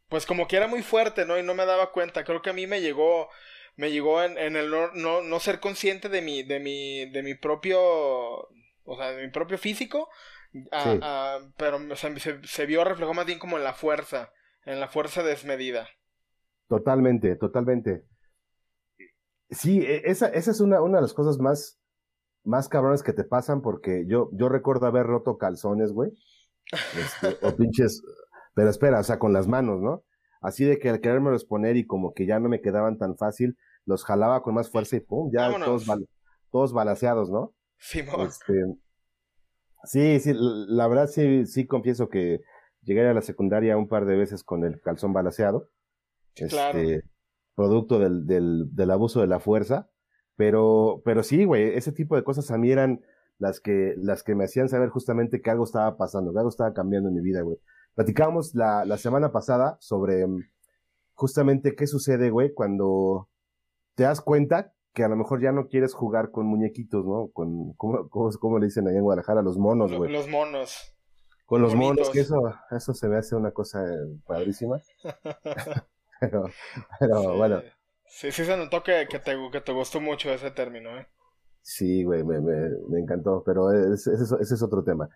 pues 0.08 0.26
como 0.26 0.46
que 0.46 0.56
era 0.56 0.66
muy 0.66 0.82
fuerte, 0.82 1.24
¿no? 1.24 1.38
Y 1.38 1.42
no 1.42 1.54
me 1.54 1.66
daba 1.66 1.92
cuenta. 1.92 2.24
Creo 2.24 2.42
que 2.42 2.50
a 2.50 2.54
mí 2.54 2.66
me 2.66 2.80
llegó, 2.80 3.28
me 3.76 3.90
llegó 3.90 4.22
en, 4.22 4.38
en 4.38 4.56
el 4.56 4.70
no, 4.70 4.92
no, 4.92 5.22
no 5.22 5.40
ser 5.40 5.60
consciente 5.60 6.08
de 6.08 6.22
mi, 6.22 6.42
de 6.42 6.60
mi, 6.60 7.10
de 7.10 7.22
mi 7.22 7.34
propio, 7.34 7.80
o 7.80 8.96
sea, 8.96 9.12
de 9.12 9.22
mi 9.22 9.30
propio 9.30 9.58
físico 9.58 10.08
a, 10.70 10.82
sí. 10.84 10.98
a, 11.02 11.38
pero 11.56 11.96
se, 11.96 12.18
se, 12.20 12.42
se, 12.42 12.66
vio 12.66 12.84
reflejado 12.84 13.14
más 13.14 13.26
bien 13.26 13.38
como 13.38 13.56
en 13.56 13.64
la 13.64 13.72
fuerza, 13.72 14.32
en 14.64 14.80
la 14.80 14.88
fuerza 14.88 15.22
desmedida. 15.22 15.88
Totalmente, 16.68 17.36
totalmente. 17.36 18.04
Sí, 19.50 19.84
esa, 19.86 20.28
esa 20.28 20.50
es 20.50 20.60
una, 20.60 20.80
una 20.80 20.98
de 20.98 21.02
las 21.02 21.12
cosas 21.12 21.38
más 21.38 21.78
más 22.44 22.68
cabrones 22.68 23.02
que 23.02 23.12
te 23.12 23.24
pasan 23.24 23.62
porque 23.62 24.04
yo, 24.06 24.30
yo 24.32 24.48
recuerdo 24.48 24.86
haber 24.86 25.06
roto 25.06 25.38
calzones, 25.38 25.92
güey. 25.92 26.10
Este, 26.71 27.47
o 27.47 27.57
pinches, 27.57 28.02
pero 28.54 28.71
espera, 28.71 29.00
o 29.00 29.02
sea, 29.02 29.19
con 29.19 29.33
las 29.33 29.49
manos, 29.49 29.81
¿no? 29.81 30.04
Así 30.40 30.64
de 30.64 30.78
que 30.78 30.90
al 30.90 31.00
querérmelos 31.00 31.45
poner 31.45 31.76
y 31.76 31.87
como 31.87 32.14
que 32.14 32.26
ya 32.26 32.40
no 32.40 32.49
me 32.49 32.61
quedaban 32.61 32.99
tan 32.99 33.16
fácil, 33.16 33.57
los 33.85 34.04
jalaba 34.04 34.42
con 34.42 34.54
más 34.54 34.71
fuerza 34.71 34.97
y 34.97 35.00
pum, 35.00 35.31
ya 35.33 35.52
todos, 35.64 35.87
todos 36.50 36.73
balaseados, 36.73 37.31
¿no? 37.31 37.54
Sí, 37.78 38.00
este, 38.00 38.54
sí, 39.85 40.21
sí, 40.21 40.33
la 40.35 40.87
verdad 40.88 41.09
sí, 41.09 41.47
sí 41.47 41.66
confieso 41.66 42.09
que 42.09 42.40
llegué 42.83 43.07
a 43.07 43.14
la 43.14 43.23
secundaria 43.23 43.76
un 43.76 43.88
par 43.88 44.04
de 44.07 44.16
veces 44.16 44.42
con 44.45 44.64
el 44.64 44.81
calzón 44.81 45.12
balaseado. 45.12 45.69
Este, 46.35 47.02
producto 47.54 47.99
del, 47.99 48.26
del, 48.26 48.75
del 48.75 48.90
abuso 48.90 49.21
de 49.21 49.26
la 49.26 49.40
fuerza. 49.40 49.88
Pero, 50.37 51.02
pero 51.04 51.23
sí, 51.23 51.45
güey, 51.45 51.76
ese 51.76 51.92
tipo 51.92 52.16
de 52.16 52.25
cosas 52.25 52.50
a 52.50 52.59
mí 52.59 52.71
eran 52.71 53.02
las 53.42 53.61
que, 53.61 53.94
las 53.96 54.22
que 54.22 54.37
me 54.37 54.44
hacían 54.44 54.68
saber 54.68 54.88
justamente 54.88 55.42
que 55.42 55.50
algo 55.50 55.64
estaba 55.64 55.96
pasando, 55.96 56.32
que 56.32 56.38
algo 56.38 56.49
estaba 56.49 56.72
cambiando 56.72 57.08
en 57.08 57.16
mi 57.16 57.22
vida, 57.22 57.42
güey. 57.42 57.58
Platicábamos 57.96 58.54
la, 58.54 58.84
la 58.84 58.96
semana 58.99 59.32
pasada 59.32 59.76
sobre 59.80 60.25
mm, 60.25 60.49
justamente 61.14 61.75
qué 61.75 61.88
sucede, 61.88 62.30
güey, 62.30 62.54
cuando 62.54 63.28
te 63.96 64.04
das 64.04 64.20
cuenta 64.20 64.72
que 64.94 65.02
a 65.02 65.08
lo 65.08 65.16
mejor 65.16 65.42
ya 65.42 65.50
no 65.50 65.66
quieres 65.66 65.92
jugar 65.92 66.30
con 66.30 66.46
muñequitos, 66.46 67.04
¿no? 67.04 67.30
Con, 67.32 67.72
¿cómo, 67.75 68.08
cómo, 68.08 68.58
le 68.61 68.66
dicen 68.66 68.87
ahí 68.87 68.94
en 68.94 69.02
Guadalajara? 69.02 69.42
Los 69.42 69.58
monos, 69.58 69.92
güey. 69.92 70.12
Los 70.12 70.28
monos. 70.28 70.94
Con 71.44 71.62
los 71.62 71.75
monos, 71.75 72.11
que 72.11 72.20
eso, 72.20 72.40
eso 72.70 72.94
se 72.94 73.08
me 73.08 73.16
hace 73.16 73.34
una 73.34 73.50
cosa 73.50 73.84
padrísima. 74.25 74.80
pero, 76.20 76.44
pero 77.00 77.37
bueno. 77.37 77.61
Sí, 78.06 78.30
sí 78.30 78.44
se 78.44 78.56
notó 78.56 78.84
que, 78.84 79.08
que, 79.11 79.18
te, 79.18 79.37
que 79.50 79.61
te 79.61 79.72
gustó 79.72 80.00
mucho 80.00 80.30
ese 80.30 80.52
término, 80.52 80.96
¿eh? 80.96 81.08
Sí, 81.62 82.04
güey, 82.04 82.25
me, 82.25 82.40
me, 82.40 82.71
me 82.88 83.00
encantó, 83.00 83.42
pero 83.45 83.71
ese, 83.73 84.12
es 84.14 84.62
otro 84.62 84.83
tema. 84.83 85.09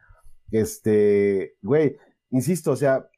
Este, 0.51 1.57
güey, 1.61 1.97
insisto, 2.31 2.71
o 2.71 2.77
sea, 2.77 3.09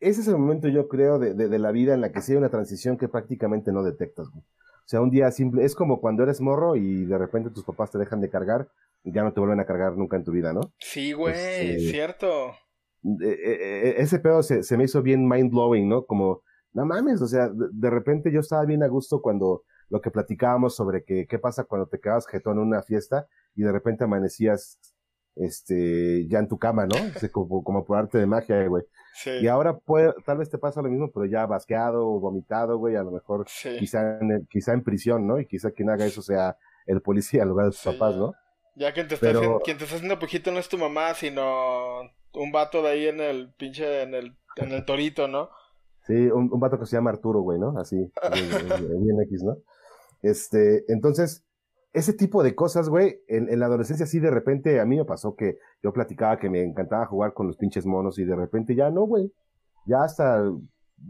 ese 0.00 0.20
es 0.20 0.28
el 0.28 0.36
momento, 0.36 0.68
yo 0.68 0.88
creo, 0.88 1.18
de, 1.18 1.34
de, 1.34 1.58
la 1.58 1.72
vida 1.72 1.94
en 1.94 2.00
la 2.00 2.12
que 2.12 2.20
sí 2.20 2.32
hay 2.32 2.38
una 2.38 2.50
transición 2.50 2.96
que 2.96 3.08
prácticamente 3.08 3.72
no 3.72 3.82
detectas, 3.82 4.28
güey. 4.30 4.42
O 4.42 4.90
sea, 4.90 5.02
un 5.02 5.10
día 5.10 5.30
simple, 5.30 5.64
es 5.64 5.74
como 5.74 6.00
cuando 6.00 6.22
eres 6.22 6.40
morro 6.40 6.74
y 6.74 7.04
de 7.04 7.18
repente 7.18 7.50
tus 7.50 7.64
papás 7.64 7.90
te 7.90 7.98
dejan 7.98 8.22
de 8.22 8.30
cargar 8.30 8.68
y 9.04 9.12
ya 9.12 9.22
no 9.22 9.32
te 9.32 9.40
vuelven 9.40 9.60
a 9.60 9.66
cargar 9.66 9.96
nunca 9.96 10.16
en 10.16 10.24
tu 10.24 10.32
vida, 10.32 10.52
¿no? 10.52 10.60
Sí, 10.78 11.12
güey, 11.12 11.34
este, 11.34 11.90
cierto. 11.90 12.52
E, 13.04 13.28
e, 13.28 13.88
e, 13.90 14.02
ese 14.02 14.18
pedo 14.18 14.42
se, 14.42 14.62
se, 14.62 14.76
me 14.78 14.84
hizo 14.84 15.02
bien 15.02 15.28
mind 15.28 15.50
blowing, 15.50 15.88
¿no? 15.88 16.06
Como 16.06 16.42
no 16.72 16.86
mames, 16.86 17.20
o 17.22 17.26
sea, 17.26 17.50
de, 17.52 17.90
repente 17.90 18.32
yo 18.32 18.40
estaba 18.40 18.64
bien 18.64 18.82
a 18.82 18.88
gusto 18.88 19.20
cuando 19.20 19.64
lo 19.90 20.00
que 20.00 20.10
platicábamos 20.10 20.74
sobre 20.76 21.04
que 21.04 21.26
qué 21.26 21.38
pasa 21.38 21.64
cuando 21.64 21.86
te 21.88 22.00
quedas 22.00 22.26
jetón 22.26 22.58
en 22.58 22.64
una 22.68 22.82
fiesta 22.82 23.26
y 23.54 23.62
de 23.62 23.72
repente 23.72 24.04
amanecías 24.04 24.78
este 25.36 26.26
ya 26.28 26.38
en 26.38 26.48
tu 26.48 26.58
cama, 26.58 26.86
¿no? 26.86 26.94
como, 27.32 27.62
como, 27.62 27.84
por 27.84 27.98
arte 27.98 28.18
de 28.18 28.26
magia, 28.26 28.66
güey. 28.66 28.84
Sí. 29.14 29.30
Y 29.42 29.48
ahora 29.48 29.76
puede, 29.76 30.12
tal 30.24 30.38
vez 30.38 30.50
te 30.50 30.58
pasa 30.58 30.82
lo 30.82 30.88
mismo, 30.88 31.10
pero 31.12 31.26
ya 31.26 31.46
basqueado 31.46 32.06
o 32.06 32.20
vomitado, 32.20 32.78
güey, 32.78 32.96
a 32.96 33.02
lo 33.02 33.10
mejor 33.10 33.46
quizá, 33.78 34.18
en, 34.20 34.46
quizá 34.50 34.72
en 34.72 34.82
prisión, 34.82 35.26
¿no? 35.26 35.40
Y 35.40 35.46
quizá 35.46 35.70
quien 35.70 35.90
haga 35.90 36.06
eso 36.06 36.22
sea 36.22 36.56
el 36.86 37.02
policía 37.02 37.42
en 37.42 37.48
lugar 37.48 37.66
de 37.66 37.72
tus 37.72 37.82
papás, 37.82 38.16
¿no? 38.16 38.34
Ya 38.76 38.92
quien 38.92 39.08
te, 39.08 39.14
está 39.14 39.30
haciendo, 39.30 39.60
quien 39.60 39.76
te 39.76 39.84
está 39.84 39.96
haciendo 39.96 40.18
pujito 40.18 40.52
no 40.52 40.60
es 40.60 40.68
tu 40.68 40.78
mamá, 40.78 41.14
sino 41.14 42.00
un 42.34 42.52
vato 42.52 42.82
de 42.82 42.90
ahí 42.90 43.08
en 43.08 43.20
el 43.20 43.52
pinche, 43.54 44.02
en 44.02 44.14
el, 44.14 44.36
en 44.56 44.72
el 44.72 44.84
torito, 44.84 45.26
¿no? 45.26 45.50
Sí, 46.06 46.14
un, 46.14 46.48
un 46.52 46.60
vato 46.60 46.78
que 46.78 46.86
se 46.86 46.96
llama 46.96 47.10
Arturo, 47.10 47.40
güey, 47.40 47.58
¿no? 47.58 47.76
Así, 47.78 47.96
en 48.32 49.22
X, 49.24 49.42
¿no? 49.42 49.56
Este, 50.22 50.84
entonces, 50.92 51.44
ese 51.92 52.12
tipo 52.12 52.42
de 52.42 52.54
cosas, 52.54 52.88
güey, 52.88 53.20
en, 53.28 53.58
la 53.58 53.66
adolescencia 53.66 54.06
sí 54.06 54.20
de 54.20 54.30
repente 54.30 54.80
a 54.80 54.84
mí 54.84 54.96
me 54.96 55.04
pasó 55.04 55.34
que 55.34 55.58
yo 55.82 55.92
platicaba 55.92 56.38
que 56.38 56.50
me 56.50 56.62
encantaba 56.62 57.06
jugar 57.06 57.32
con 57.32 57.46
los 57.46 57.56
pinches 57.56 57.86
monos 57.86 58.18
y 58.18 58.24
de 58.24 58.36
repente 58.36 58.74
ya 58.74 58.90
no, 58.90 59.02
güey. 59.02 59.32
Ya 59.86 60.02
hasta, 60.02 60.42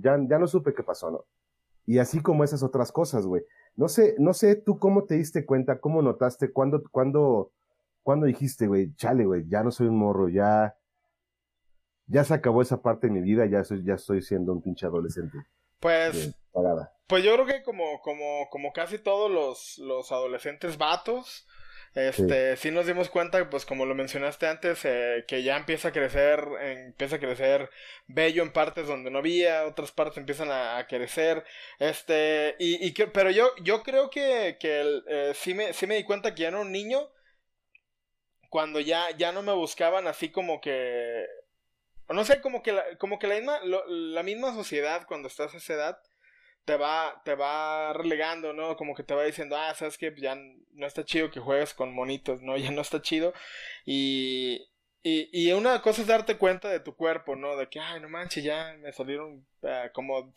ya, 0.01 0.18
ya 0.29 0.38
no 0.38 0.47
supe 0.47 0.75
qué 0.75 0.83
pasó, 0.83 1.11
¿no? 1.11 1.25
Y 1.87 1.99
así 1.99 2.21
como 2.21 2.44
esas 2.44 2.62
otras 2.62 2.92
cosas, 2.92 3.27
güey. 3.27 3.42
No 3.77 3.88
sé, 3.88 4.14
no 4.18 4.35
sé 4.35 4.57
tú 4.57 4.79
cómo 4.79 5.05
te 5.05 5.16
diste 5.16 5.47
cuenta, 5.47 5.81
cómo 5.81 6.03
notaste, 6.03 6.53
cuándo, 6.53 6.83
cuándo, 6.90 7.53
cuándo 8.03 8.27
dijiste, 8.27 8.66
güey, 8.66 8.94
chale, 8.94 9.25
güey, 9.25 9.49
ya 9.49 9.62
no 9.62 9.71
soy 9.71 9.88
un 9.88 9.97
morro, 9.97 10.29
ya, 10.29 10.77
ya 12.07 12.25
se 12.25 12.35
acabó 12.35 12.62
esa 12.62 12.83
parte 12.83 13.07
de 13.07 13.12
mi 13.12 13.21
vida, 13.21 13.47
ya, 13.47 13.64
soy, 13.64 13.85
ya 13.85 13.94
estoy 13.94 14.23
siendo 14.23 14.53
un 14.53 14.62
pinche 14.62 14.87
adolescente. 14.87 15.38
Pues, 15.81 16.35
pues 17.07 17.25
yo 17.25 17.35
creo 17.35 17.47
que 17.47 17.62
como, 17.62 18.01
como, 18.01 18.49
como 18.51 18.73
casi 18.73 18.99
todos 18.99 19.31
los, 19.31 19.79
los 19.79 20.11
adolescentes 20.12 20.77
vatos, 20.77 21.47
este, 21.95 22.57
sí. 22.57 22.71
nos 22.71 22.87
dimos 22.87 23.09
cuenta, 23.09 23.49
pues 23.49 23.64
como 23.64 23.87
lo 23.87 23.95
mencionaste 23.95 24.47
antes, 24.47 24.85
eh, 24.85 25.25
que 25.27 25.43
ya 25.43 25.57
empieza 25.57 25.88
a 25.88 25.93
crecer, 25.93 26.47
empieza 26.61 27.17
a 27.17 27.21
crecer 27.21 27.71
bello 28.07 28.43
en 28.43 28.53
partes 28.53 28.87
donde 28.87 29.11
no 29.11 29.19
había, 29.19 29.64
otras 29.64 29.91
partes 29.91 30.19
empiezan 30.19 30.51
a, 30.51 30.87
crecer, 30.88 31.45
este, 31.79 32.57
y, 32.59 32.85
y 32.87 32.93
que, 32.93 33.07
pero 33.07 33.31
yo, 33.31 33.51
yo 33.62 33.83
creo 33.83 34.11
que, 34.11 34.59
que 34.61 35.01
eh, 35.09 35.33
sí, 35.35 35.55
me, 35.55 35.73
sí 35.73 35.87
me 35.87 35.97
di 35.97 36.05
cuenta 36.05 36.35
que 36.35 36.43
ya 36.43 36.49
era 36.49 36.61
un 36.61 36.73
niño 36.73 37.09
cuando 38.51 38.81
ya, 38.81 39.11
ya 39.17 39.33
no 39.33 39.43
me 39.43 39.53
buscaban 39.53 40.07
así 40.07 40.31
como 40.31 40.61
que 40.61 41.27
no 42.14 42.25
sé, 42.25 42.40
como 42.40 42.62
que 42.62 42.73
la, 42.73 42.85
como 42.99 43.18
que 43.18 43.27
la 43.27 43.37
misma, 43.37 43.61
la 43.64 44.23
misma 44.23 44.55
sociedad 44.55 45.07
cuando 45.07 45.29
estás 45.29 45.55
a 45.55 45.59
esa 45.59 45.75
edad 45.75 45.99
te 46.64 46.77
va, 46.77 47.23
te 47.25 47.35
va 47.35 47.94
relegando, 47.94 48.53
¿no? 48.53 48.77
Como 48.77 48.94
que 48.94 49.03
te 49.03 49.14
va 49.14 49.25
diciendo, 49.25 49.57
ah, 49.57 49.75
sabes 49.75 49.97
que 49.97 50.14
ya 50.18 50.35
no 50.35 50.87
está 50.87 51.03
chido 51.05 51.31
que 51.31 51.40
juegues 51.40 51.73
con 51.73 51.94
monitos, 51.94 52.42
¿no? 52.42 52.57
Ya 52.59 52.71
no 52.71 52.83
está 52.83 53.01
chido. 53.01 53.33
Y, 53.87 54.68
y, 55.03 55.31
y 55.33 55.53
una 55.53 55.81
cosa 55.81 56.03
es 56.03 56.09
darte 56.09 56.37
cuenta 56.37 56.68
de 56.68 56.81
tu 56.81 56.94
cuerpo, 56.94 57.37
¿no? 57.37 57.57
De 57.57 57.68
que, 57.68 57.81
ay, 57.81 58.01
no 58.01 58.11
manches, 58.11 58.44
ya 58.44 58.75
me 58.81 58.92
salieron 58.92 59.47
uh, 59.62 59.92
como 59.94 60.31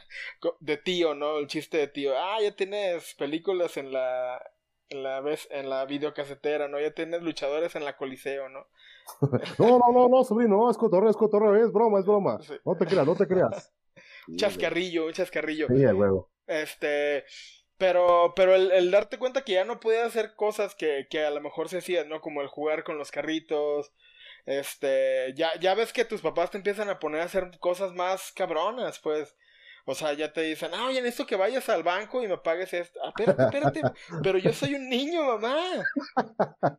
de 0.60 0.76
tío, 0.78 1.14
¿no? 1.14 1.38
El 1.38 1.48
chiste 1.48 1.76
de 1.78 1.88
tío. 1.88 2.16
Ah, 2.18 2.38
ya 2.40 2.56
tienes 2.56 3.14
películas 3.14 3.76
en 3.76 3.92
la, 3.92 4.40
en 4.88 5.02
la 5.02 5.20
vez 5.20 5.48
en 5.50 5.70
la 5.70 5.84
videocasetera, 5.84 6.68
¿no? 6.68 6.80
Ya 6.80 6.92
tienes 6.92 7.22
luchadores 7.22 7.74
en 7.76 7.84
la 7.84 7.96
Coliseo, 7.96 8.48
¿no? 8.48 8.66
no, 9.58 9.78
no, 9.78 9.92
no, 9.92 10.08
no, 10.08 10.24
sobrino, 10.24 10.56
no, 10.56 10.70
es 10.70 10.76
cotorreo, 10.76 11.10
es 11.10 11.16
cotorreo, 11.16 11.56
es 11.56 11.72
broma, 11.72 12.00
es 12.00 12.06
broma. 12.06 12.38
No 12.64 12.76
te 12.76 12.86
creas, 12.86 13.06
no 13.06 13.16
te 13.16 13.26
creas. 13.26 13.72
un 14.28 14.36
chascarrillo, 14.36 15.06
un 15.06 15.12
chascarrillo. 15.12 15.68
Sí, 15.68 15.84
huevo. 15.84 16.30
Este, 16.46 17.24
pero, 17.76 18.32
pero 18.36 18.54
el, 18.54 18.70
el, 18.72 18.90
darte 18.90 19.18
cuenta 19.18 19.44
que 19.44 19.54
ya 19.54 19.64
no 19.64 19.80
podías 19.80 20.06
hacer 20.06 20.34
cosas 20.36 20.74
que, 20.74 21.06
que 21.10 21.24
a 21.24 21.30
lo 21.30 21.40
mejor 21.40 21.68
se 21.68 21.78
hacían, 21.78 22.08
¿no? 22.08 22.20
Como 22.20 22.42
el 22.42 22.48
jugar 22.48 22.84
con 22.84 22.98
los 22.98 23.10
carritos, 23.10 23.92
este, 24.46 25.32
ya, 25.34 25.58
ya 25.58 25.74
ves 25.74 25.92
que 25.92 26.04
tus 26.04 26.20
papás 26.20 26.50
te 26.50 26.58
empiezan 26.58 26.88
a 26.88 26.98
poner 26.98 27.22
a 27.22 27.24
hacer 27.24 27.58
cosas 27.60 27.92
más 27.94 28.32
cabronas, 28.32 28.98
pues. 29.00 29.36
O 29.86 29.94
sea, 29.94 30.14
ya 30.14 30.32
te 30.32 30.40
dicen, 30.40 30.70
ah, 30.72 30.86
oye, 30.86 31.06
esto 31.06 31.26
que 31.26 31.36
vayas 31.36 31.68
al 31.68 31.82
banco 31.82 32.22
y 32.22 32.28
me 32.28 32.38
pagues 32.38 32.72
esto. 32.72 32.98
Ah, 33.04 33.08
espérate, 33.08 33.42
espérate, 33.42 33.82
pero 34.22 34.38
yo 34.38 34.52
soy 34.52 34.74
un 34.74 34.88
niño, 34.88 35.24
mamá. 35.24 35.56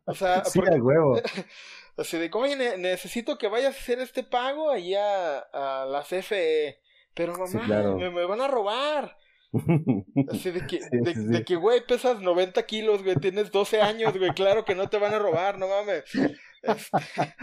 O 0.06 0.14
sea, 0.14 0.44
sí, 0.44 0.58
porque... 0.58 0.80
huevo. 0.80 1.20
Así 1.96 2.18
de, 2.18 2.30
oye, 2.34 2.76
necesito 2.76 3.38
que 3.38 3.48
vayas 3.48 3.74
a 3.74 3.78
hacer 3.78 4.00
este 4.00 4.22
pago 4.22 4.70
allá 4.70 5.38
a 5.38 5.86
la 5.86 6.02
CFE. 6.02 6.80
Pero 7.14 7.34
mamá, 7.34 7.96
me, 7.96 8.26
van 8.26 8.40
a 8.42 8.48
robar. 8.48 9.16
Así 10.30 10.50
de 10.50 10.66
que, 10.66 10.80
de, 10.90 11.44
que, 11.44 11.56
güey, 11.56 11.86
pesas 11.86 12.20
90 12.20 12.66
kilos, 12.66 13.02
güey, 13.02 13.16
tienes 13.16 13.50
12 13.50 13.80
años, 13.80 14.18
güey, 14.18 14.32
claro 14.32 14.66
que 14.66 14.74
no 14.74 14.90
te 14.90 14.98
van 14.98 15.14
a 15.14 15.18
robar, 15.18 15.58
no 15.58 15.68
mames. 15.68 16.04
Este, 16.62 17.34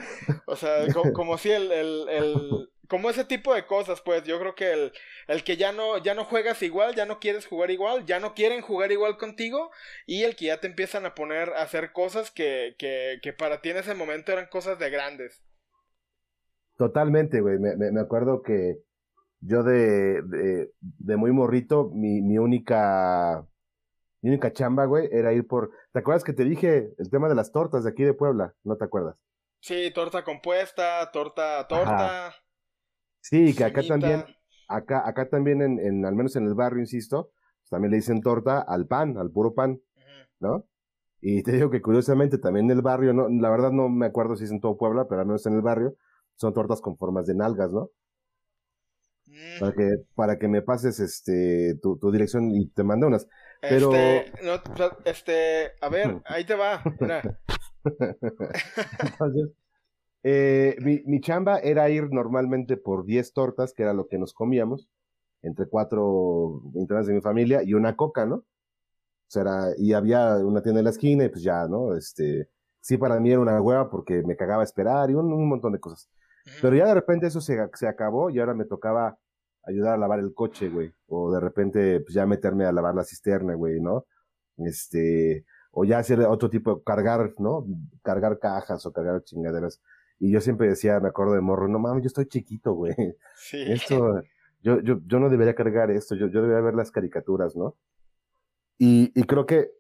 o 0.46 0.56
sea, 0.56 0.86
como, 1.14 1.38
si 1.40 1.50
el, 1.50 1.72
el, 1.72 2.10
el, 2.10 2.70
como 2.88 3.10
ese 3.10 3.26
tipo 3.26 3.54
de 3.54 3.66
cosas, 3.66 4.02
pues 4.02 4.24
yo 4.24 4.40
creo 4.40 4.56
que 4.56 4.72
el, 4.74 4.92
el 5.28 5.44
que 5.44 5.58
ya 5.58 5.72
no, 5.72 5.98
ya 5.98 6.14
no 6.14 6.26
juegas 6.26 6.62
igual, 6.64 6.96
ya 6.96 7.06
no 7.06 7.20
quieres 7.20 7.46
jugar 7.46 7.72
igual, 7.72 8.06
ya 8.06 8.20
no 8.20 8.34
quieren 8.34 8.62
jugar 8.62 8.92
igual 8.92 9.18
contigo 9.18 9.72
y 10.06 10.24
el 10.24 10.36
que 10.36 10.46
ya 10.46 10.60
te 10.60 10.68
empiezan 10.68 11.06
a 11.06 11.16
poner 11.16 11.50
a 11.50 11.62
hacer 11.62 11.94
cosas 11.94 12.32
que, 12.32 12.76
que, 12.78 13.20
que 13.22 13.34
para 13.34 13.62
ti 13.62 13.70
en 13.70 13.78
ese 13.78 13.96
momento 13.96 14.32
eran 14.32 14.48
cosas 14.48 14.80
de 14.80 14.90
grandes. 14.90 15.44
Totalmente, 16.78 17.40
güey. 17.42 17.60
Me, 17.60 17.76
me, 17.76 18.02
acuerdo 18.02 18.42
que 18.42 18.80
yo 19.40 19.64
de, 19.64 20.22
de, 20.24 20.72
de 20.80 21.16
muy 21.18 21.32
morrito, 21.32 21.90
mi, 21.94 22.22
mi 22.22 22.38
única 22.38 23.48
mi 24.24 24.30
única 24.30 24.54
chamba, 24.54 24.86
güey, 24.86 25.10
era 25.12 25.34
ir 25.34 25.46
por. 25.46 25.72
¿Te 25.92 26.00
acuerdas 26.00 26.24
que 26.24 26.32
te 26.32 26.46
dije 26.46 26.94
el 26.98 27.10
tema 27.10 27.28
de 27.28 27.36
las 27.36 27.52
tortas 27.52 27.84
de 27.84 27.90
aquí 27.90 28.04
de 28.04 28.14
Puebla? 28.14 28.54
¿No 28.64 28.78
te 28.78 28.86
acuerdas? 28.86 29.18
Sí, 29.60 29.92
torta 29.94 30.24
compuesta, 30.24 31.12
torta, 31.12 31.68
torta. 31.68 32.34
Sí, 33.24 33.56
que 33.56 33.64
acá 33.64 33.82
también, 33.88 34.26
acá, 34.68 35.08
acá 35.08 35.30
también, 35.30 35.62
en, 35.62 35.80
en, 35.80 36.06
al 36.06 36.14
menos 36.14 36.36
en 36.36 36.46
el 36.46 36.56
barrio, 36.56 36.82
insisto, 36.82 37.32
pues 37.62 37.70
también 37.70 37.92
le 37.92 37.98
dicen 37.98 38.22
torta 38.22 38.60
al 38.60 38.86
pan, 38.86 39.18
al 39.18 39.32
puro 39.32 39.54
pan, 39.54 39.80
¿no? 40.42 40.66
Y 41.22 41.42
te 41.42 41.54
digo 41.54 41.70
que 41.70 41.82
curiosamente 41.82 42.38
también 42.38 42.66
en 42.66 42.72
el 42.78 42.82
barrio, 42.82 43.14
no, 43.14 43.30
la 43.30 43.50
verdad 43.50 43.72
no 43.72 43.88
me 43.88 44.08
acuerdo 44.08 44.36
si 44.36 44.44
es 44.44 44.52
en 44.52 44.60
todo 44.60 44.76
Puebla, 44.76 45.08
pero 45.08 45.22
al 45.22 45.28
menos 45.28 45.46
en 45.46 45.54
el 45.54 45.62
barrio, 45.62 45.96
son 46.36 46.54
tortas 46.54 46.82
con 46.82 46.98
formas 46.98 47.26
de 47.26 47.34
nalgas, 47.34 47.72
¿no? 47.72 47.92
Para 49.58 49.72
mm. 49.72 49.76
que, 49.76 49.90
para 50.16 50.38
que 50.38 50.50
me 50.50 50.62
pases 50.62 51.00
este 51.00 51.76
tu, 51.82 51.98
tu 51.98 52.12
dirección 52.12 52.52
y 52.52 52.68
te 52.68 52.84
mande 52.84 53.08
unas. 53.08 53.26
Pero... 53.62 53.94
Este, 53.96 54.34
no, 54.44 54.62
este, 55.06 55.72
a 55.80 55.88
ver, 55.88 56.22
ahí 56.26 56.44
te 56.44 56.56
va. 56.56 56.84
Entonces, 59.00 59.52
eh, 60.24 60.78
mi, 60.82 61.02
mi, 61.06 61.20
chamba 61.22 61.60
era 61.60 61.90
ir 61.90 62.10
normalmente 62.12 62.78
por 62.78 63.06
10 63.06 63.34
tortas, 63.34 63.74
que 63.74 63.84
era 63.84 63.94
lo 63.94 64.08
que 64.08 64.18
nos 64.18 64.34
comíamos, 64.34 64.90
entre 65.42 65.68
cuatro 65.68 66.62
integrantes 66.76 67.08
de 67.08 67.14
mi 67.16 67.22
familia, 67.22 67.62
y 67.64 67.74
una 67.74 67.96
coca, 67.96 68.26
¿no? 68.26 68.36
O 68.36 68.46
sea, 69.28 69.46
y 69.78 69.94
había 69.94 70.38
una 70.38 70.62
tienda 70.62 70.80
en 70.80 70.86
la 70.86 70.92
esquina, 70.92 71.26
y 71.26 71.30
pues 71.30 71.44
ya, 71.44 71.68
¿no? 71.68 71.96
Este, 71.96 72.50
sí, 72.80 72.98
para 72.98 73.20
mí 73.20 73.32
era 73.32 73.42
una 73.42 73.62
hueva 73.62 73.90
porque 73.90 74.24
me 74.24 74.36
cagaba 74.36 74.64
esperar 74.64 75.10
y 75.10 75.16
un, 75.16 75.32
un 75.34 75.50
montón 75.50 75.74
de 75.74 75.80
cosas. 75.80 76.10
Pero 76.62 76.76
ya 76.76 76.88
de 76.88 76.94
repente 76.94 77.28
eso 77.28 77.42
se, 77.42 77.58
se 77.74 77.88
acabó 77.88 78.30
y 78.30 78.40
ahora 78.40 78.54
me 78.54 78.66
tocaba 78.66 79.18
ayudar 79.64 79.94
a 79.94 79.98
lavar 79.98 80.20
el 80.20 80.34
coche, 80.34 80.70
güey. 80.70 80.94
O 81.08 81.32
de 81.32 81.40
repente, 81.40 82.02
pues 82.02 82.14
ya 82.14 82.26
meterme 82.26 82.66
a 82.66 82.72
lavar 82.72 82.96
la 82.96 83.04
cisterna, 83.04 83.56
güey, 83.56 83.80
¿no? 83.80 84.06
Este, 84.58 85.46
o 85.72 85.86
ya 85.86 86.00
hacer 86.00 86.22
otro 86.22 86.50
tipo 86.50 86.76
de 86.76 86.84
cargar, 86.84 87.34
¿no? 87.40 87.66
Cargar 88.04 88.40
cajas 88.40 88.86
o 88.86 88.94
cargar 88.94 89.24
chingaderas. 89.24 89.82
Y 90.24 90.32
yo 90.32 90.40
siempre 90.40 90.70
decía, 90.70 91.02
me 91.02 91.10
acuerdo 91.10 91.34
de 91.34 91.42
morro, 91.42 91.68
no 91.68 91.80
mames, 91.80 92.02
yo 92.02 92.08
estoy 92.08 92.28
chiquito, 92.28 92.72
güey. 92.72 92.96
Sí. 93.36 93.62
Esto, 93.68 94.22
yo, 94.62 94.80
yo, 94.80 95.02
yo 95.06 95.20
no 95.20 95.30
debería 95.30 95.54
cargar 95.54 95.92
esto, 95.92 96.16
yo, 96.16 96.28
yo 96.28 96.42
debería 96.42 96.62
ver 96.62 96.76
las 96.76 96.92
caricaturas, 96.92 97.58
¿no? 97.58 97.76
Y, 98.78 99.12
y 99.20 99.24
creo 99.26 99.46
que 99.46 99.72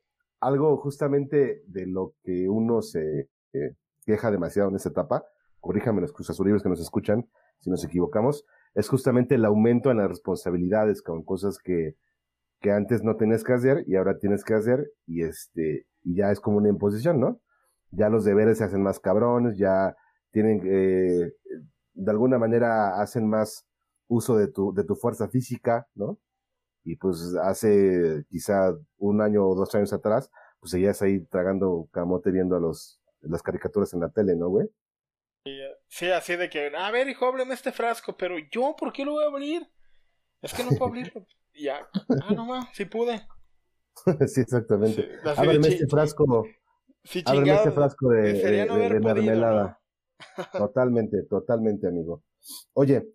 algo 0.41 0.75
justamente 0.75 1.63
de 1.67 1.87
lo 1.87 2.15
que 2.25 2.49
uno 2.49 2.81
se 2.81 3.29
eh, 3.53 3.75
queja 4.05 4.31
demasiado 4.31 4.67
en 4.67 4.75
esta 4.75 4.89
etapa, 4.89 5.23
corríjame 5.61 6.01
los 6.01 6.39
libros 6.41 6.61
que 6.61 6.67
nos 6.67 6.81
escuchan 6.81 7.25
si 7.61 7.69
nos 7.69 7.85
equivocamos, 7.85 8.45
es 8.75 8.89
justamente 8.89 9.35
el 9.35 9.45
aumento 9.45 9.91
en 9.91 9.97
las 9.99 10.09
responsabilidades 10.09 11.01
con 11.01 11.23
cosas 11.23 11.57
que, 11.57 11.95
que 12.59 12.73
antes 12.73 13.01
no 13.01 13.15
tenías 13.15 13.45
que 13.45 13.53
hacer 13.53 13.85
y 13.87 13.95
ahora 13.95 14.19
tienes 14.19 14.43
que 14.43 14.55
hacer 14.55 14.91
y 15.07 15.23
este, 15.23 15.87
y 16.03 16.15
ya 16.17 16.31
es 16.31 16.41
como 16.41 16.57
una 16.57 16.67
imposición, 16.67 17.21
¿no? 17.21 17.39
Ya 17.91 18.09
los 18.09 18.25
deberes 18.25 18.57
se 18.57 18.65
hacen 18.65 18.83
más 18.83 18.99
cabrones, 18.99 19.57
ya 19.57 19.95
tienen, 20.33 20.61
eh, 20.65 21.31
de 21.93 22.11
alguna 22.11 22.37
manera 22.37 22.99
hacen 23.01 23.29
más 23.29 23.65
uso 24.07 24.35
de 24.35 24.47
tu, 24.47 24.73
de 24.73 24.83
tu 24.83 24.95
fuerza 24.95 25.29
física, 25.29 25.87
¿no? 25.93 26.19
Y 26.83 26.97
pues 26.97 27.35
hace 27.41 28.25
quizá 28.29 28.73
un 28.97 29.21
año 29.21 29.47
o 29.47 29.55
dos 29.55 29.73
años 29.75 29.93
atrás, 29.93 30.29
pues 30.59 30.71
seguías 30.71 31.01
ahí 31.01 31.21
tragando 31.27 31.87
camote 31.91 32.31
viendo 32.31 32.57
a 32.57 32.59
los, 32.59 32.99
las 33.21 33.41
caricaturas 33.41 33.93
en 33.93 34.01
la 34.01 34.09
tele, 34.09 34.35
¿no, 34.35 34.49
güey? 34.49 34.67
Sí, 35.87 36.09
así 36.09 36.35
de 36.35 36.49
que, 36.49 36.71
a 36.75 36.91
ver, 36.91 37.07
hijo, 37.07 37.25
ábreme 37.25 37.53
este 37.53 37.71
frasco, 37.71 38.17
pero 38.17 38.35
yo, 38.51 38.75
¿por 38.77 38.91
qué 38.91 39.05
lo 39.05 39.13
voy 39.13 39.25
a 39.25 39.27
abrir? 39.27 39.69
Es 40.41 40.53
que 40.53 40.63
no 40.63 40.69
puedo 40.71 40.85
abrirlo. 40.85 41.25
ya, 41.53 41.87
ah, 42.23 42.33
no 42.33 42.45
más, 42.45 42.67
sí 42.73 42.85
pude. 42.85 43.27
sí, 44.27 44.41
exactamente. 44.41 45.19
ábreme 45.37 45.67
este 45.67 45.87
frasco. 45.87 46.47
Sí, 47.03 47.21
ábreme 47.25 47.53
este 47.53 47.71
frasco 47.71 48.09
de, 48.09 48.33
de, 48.33 48.99
mermelada. 48.99 49.79
Totalmente, 50.51 51.23
totalmente, 51.23 51.87
amigo. 51.87 52.23
Oye, 52.73 53.07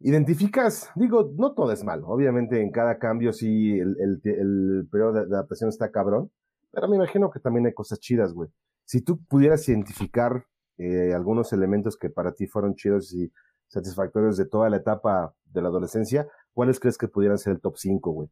identificas, 0.00 0.90
digo, 0.94 1.32
no 1.36 1.52
todo 1.52 1.72
es 1.72 1.84
malo. 1.84 2.08
Obviamente 2.08 2.60
en 2.60 2.70
cada 2.70 2.98
cambio 2.98 3.32
sí 3.32 3.78
el, 3.78 4.88
periodo 4.90 5.12
de 5.12 5.34
adaptación 5.34 5.68
está 5.70 5.90
cabrón, 5.90 6.30
pero 6.70 6.88
me 6.88 6.96
imagino 6.96 7.30
que 7.30 7.40
también 7.40 7.66
hay 7.66 7.74
cosas 7.74 8.00
chidas, 8.00 8.32
güey. 8.32 8.48
Si 8.84 9.02
tú 9.02 9.22
pudieras 9.24 9.68
identificar 9.68 10.46
eh, 10.78 11.12
algunos 11.14 11.52
elementos 11.52 11.96
que 11.96 12.10
para 12.10 12.32
ti 12.32 12.46
fueron 12.46 12.74
chidos 12.74 13.12
y 13.12 13.30
satisfactorios 13.68 14.36
de 14.36 14.46
toda 14.46 14.68
la 14.70 14.78
etapa 14.78 15.34
de 15.44 15.62
la 15.62 15.68
adolescencia, 15.68 16.26
¿cuáles 16.52 16.80
crees 16.80 16.98
que 16.98 17.08
pudieran 17.08 17.38
ser 17.38 17.52
el 17.52 17.60
top 17.60 17.76
5, 17.76 18.10
güey? 18.10 18.28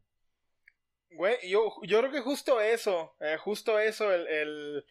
Güey, 1.15 1.35
yo, 1.49 1.71
yo 1.83 1.99
creo 1.99 2.11
que 2.11 2.21
justo 2.21 2.61
eso, 2.61 3.13
eh, 3.19 3.37
justo 3.37 3.77
eso, 3.77 4.11
el, 4.11 4.83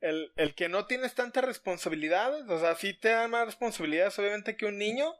el, 0.00 0.32
el, 0.36 0.54
que 0.54 0.68
no 0.68 0.86
tienes 0.86 1.14
tantas 1.14 1.44
responsabilidades, 1.44 2.48
o 2.48 2.58
sea, 2.58 2.74
sí 2.74 2.94
te 2.94 3.10
dan 3.10 3.30
más 3.30 3.46
responsabilidades 3.46 4.18
obviamente 4.18 4.56
que 4.56 4.66
un 4.66 4.78
niño, 4.78 5.14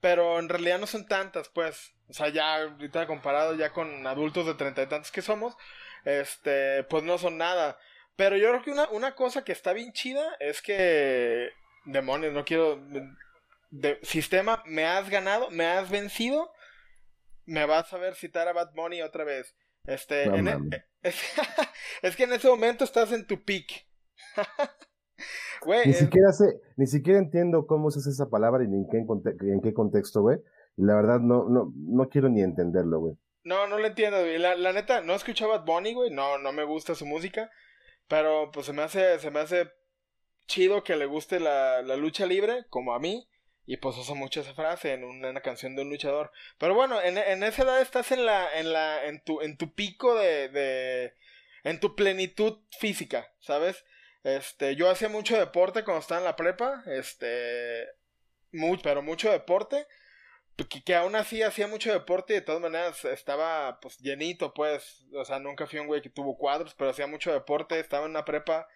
pero 0.00 0.38
en 0.38 0.48
realidad 0.48 0.78
no 0.78 0.86
son 0.86 1.06
tantas, 1.06 1.48
pues, 1.48 1.92
o 2.08 2.12
sea, 2.12 2.28
ya 2.28 2.62
ahorita 2.62 3.06
comparado 3.06 3.54
ya 3.54 3.72
con 3.72 4.06
adultos 4.06 4.46
de 4.46 4.54
treinta 4.54 4.82
y 4.82 4.86
tantos 4.86 5.12
que 5.12 5.22
somos, 5.22 5.56
este, 6.04 6.84
pues 6.84 7.04
no 7.04 7.18
son 7.18 7.38
nada. 7.38 7.78
Pero 8.16 8.36
yo 8.36 8.48
creo 8.50 8.62
que 8.62 8.70
una, 8.70 8.88
una 8.90 9.14
cosa 9.14 9.44
que 9.44 9.52
está 9.52 9.72
bien 9.72 9.92
chida 9.92 10.36
es 10.40 10.60
que. 10.60 11.50
Demonios, 11.86 12.34
no 12.34 12.44
quiero. 12.44 12.78
De, 13.70 13.98
sistema, 14.02 14.62
me 14.66 14.84
has 14.84 15.08
ganado, 15.08 15.50
me 15.50 15.66
has 15.66 15.88
vencido. 15.90 16.52
Me 17.46 17.64
vas 17.64 17.92
a 17.92 17.98
ver 17.98 18.14
citar 18.14 18.46
a 18.46 18.52
Bad 18.52 18.72
Bunny 18.74 19.00
otra 19.02 19.24
vez. 19.24 19.56
Este. 19.84 20.24
E, 20.24 20.84
es, 22.02 22.16
que 22.16 22.24
en 22.24 22.34
ese 22.34 22.48
momento 22.48 22.84
estás 22.84 23.12
en 23.12 23.26
tu 23.26 23.42
peak. 23.42 23.86
ni, 25.86 25.92
siquiera 25.92 26.32
sé, 26.32 26.60
ni 26.76 26.86
siquiera 26.86 27.18
entiendo 27.18 27.66
cómo 27.66 27.88
usas 27.88 28.06
esa 28.06 28.28
palabra 28.28 28.64
y 28.64 28.66
en 28.66 28.88
qué, 28.88 28.98
en 28.98 29.60
qué 29.60 29.74
contexto, 29.74 30.22
güey. 30.22 30.38
Y 30.76 30.84
la 30.84 30.94
verdad 30.94 31.20
no, 31.20 31.48
no, 31.48 31.72
no 31.74 32.08
quiero 32.08 32.28
ni 32.28 32.42
entenderlo, 32.42 33.00
güey. 33.00 33.14
No, 33.44 33.66
no 33.66 33.78
lo 33.78 33.86
entiendo, 33.86 34.20
güey. 34.20 34.38
La, 34.38 34.54
la 34.54 34.72
neta, 34.72 35.00
no 35.00 35.14
escucho 35.14 35.46
a 35.46 35.58
Bad 35.58 35.64
Bunny, 35.64 35.94
güey. 35.94 36.10
No, 36.10 36.38
no 36.38 36.52
me 36.52 36.64
gusta 36.64 36.94
su 36.94 37.06
música. 37.06 37.50
Pero 38.08 38.50
pues 38.52 38.66
se 38.66 38.72
me 38.72 38.82
hace, 38.82 39.18
se 39.18 39.30
me 39.30 39.40
hace 39.40 39.70
chido 40.46 40.82
que 40.82 40.96
le 40.96 41.06
guste 41.06 41.40
la, 41.40 41.82
la 41.82 41.96
lucha 41.96 42.26
libre, 42.26 42.64
como 42.68 42.94
a 42.94 42.98
mí. 42.98 43.28
Y 43.66 43.76
pues 43.76 43.96
usa 43.96 44.14
mucho 44.14 44.40
esa 44.40 44.54
frase 44.54 44.94
en 44.94 45.04
una, 45.04 45.40
canción 45.42 45.76
de 45.76 45.82
un 45.82 45.90
luchador. 45.90 46.32
Pero 46.58 46.74
bueno, 46.74 47.00
en, 47.00 47.18
en, 47.18 47.42
esa 47.44 47.62
edad 47.62 47.80
estás 47.80 48.10
en 48.10 48.26
la, 48.26 48.48
en 48.58 48.72
la, 48.72 49.06
en 49.06 49.22
tu, 49.22 49.40
en 49.42 49.56
tu 49.56 49.74
pico 49.74 50.16
de, 50.16 50.48
de, 50.48 51.14
en 51.62 51.78
tu 51.78 51.94
plenitud 51.94 52.58
física, 52.78 53.32
¿sabes? 53.38 53.84
Este, 54.22 54.76
yo 54.76 54.90
hacía 54.90 55.08
mucho 55.08 55.38
deporte 55.38 55.84
cuando 55.84 56.00
estaba 56.00 56.20
en 56.20 56.26
la 56.26 56.36
prepa, 56.36 56.82
este, 56.86 57.88
pero 58.82 59.02
mucho 59.02 59.30
deporte 59.30 59.86
que, 60.68 60.82
que, 60.82 60.94
aún 60.94 61.14
así 61.16 61.42
hacía 61.42 61.66
mucho 61.66 61.92
deporte 61.92 62.32
y 62.32 62.36
de 62.36 62.42
todas 62.42 62.60
maneras 62.60 63.04
estaba 63.04 63.80
pues 63.80 63.98
llenito, 63.98 64.52
pues, 64.54 65.06
o 65.14 65.24
sea, 65.24 65.38
nunca 65.38 65.66
fui 65.66 65.78
un 65.78 65.86
güey 65.86 66.02
que 66.02 66.10
tuvo 66.10 66.36
cuadros, 66.36 66.74
pero 66.74 66.90
hacía 66.90 67.06
mucho 67.06 67.32
deporte, 67.32 67.78
estaba 67.78 68.04
en 68.04 68.10
una 68.10 68.24
prepa, 68.24 68.68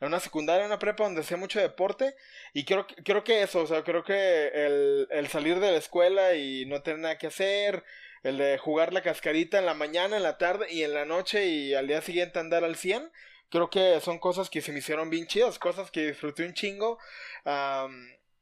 en 0.00 0.08
una 0.08 0.20
secundaria, 0.20 0.62
en 0.62 0.66
una 0.66 0.78
prepa 0.78 1.04
donde 1.04 1.20
hacía 1.20 1.36
mucho 1.36 1.60
deporte 1.60 2.14
y 2.52 2.64
creo, 2.64 2.86
creo 3.04 3.24
que 3.24 3.42
eso, 3.42 3.62
o 3.62 3.66
sea, 3.66 3.84
creo 3.84 4.04
que 4.04 4.48
el, 4.48 5.08
el 5.10 5.28
salir 5.28 5.60
de 5.60 5.72
la 5.72 5.78
escuela 5.78 6.34
y 6.34 6.66
no 6.66 6.82
tener 6.82 7.00
nada 7.00 7.18
que 7.18 7.28
hacer, 7.28 7.84
el 8.22 8.38
de 8.38 8.58
jugar 8.58 8.92
la 8.92 9.02
cascarita 9.02 9.58
en 9.58 9.66
la 9.66 9.74
mañana, 9.74 10.16
en 10.16 10.22
la 10.22 10.38
tarde 10.38 10.66
y 10.70 10.82
en 10.82 10.94
la 10.94 11.04
noche 11.04 11.46
y 11.46 11.74
al 11.74 11.86
día 11.86 12.00
siguiente 12.00 12.38
andar 12.38 12.64
al 12.64 12.76
100, 12.76 13.12
creo 13.50 13.70
que 13.70 14.00
son 14.00 14.18
cosas 14.18 14.50
que 14.50 14.60
se 14.60 14.72
me 14.72 14.78
hicieron 14.78 15.10
bien 15.10 15.26
chidas, 15.26 15.58
cosas 15.58 15.90
que 15.90 16.06
disfruté 16.08 16.44
un 16.44 16.54
chingo. 16.54 16.98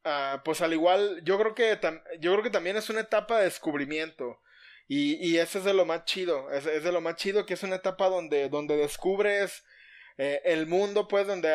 Ah, 0.09 0.41
pues 0.45 0.61
al 0.61 0.73
igual, 0.73 1.21
yo 1.25 1.37
creo 1.37 1.55
que 1.55 1.79
yo 2.21 2.33
creo 2.33 2.43
que 2.45 2.51
también 2.51 2.77
es 2.77 2.89
una 2.91 3.01
etapa 3.01 3.39
de 3.39 3.45
descubrimiento. 3.45 4.41
Y, 4.89 5.15
y 5.17 5.39
ese 5.39 5.59
es 5.59 5.65
de 5.65 5.75
lo 5.75 5.85
más 5.85 6.05
chido. 6.05 6.51
Es, 6.53 6.65
de 6.65 6.93
lo 6.93 7.01
más 7.01 7.17
chido 7.17 7.45
que 7.45 7.55
es 7.55 7.63
una 7.65 7.77
etapa 7.77 8.09
donde, 8.09 8.49
donde 8.49 8.77
descubres 8.77 9.65
eh, 10.19 10.41
el 10.45 10.67
mundo, 10.67 11.09
pues, 11.09 11.27
donde 11.27 11.53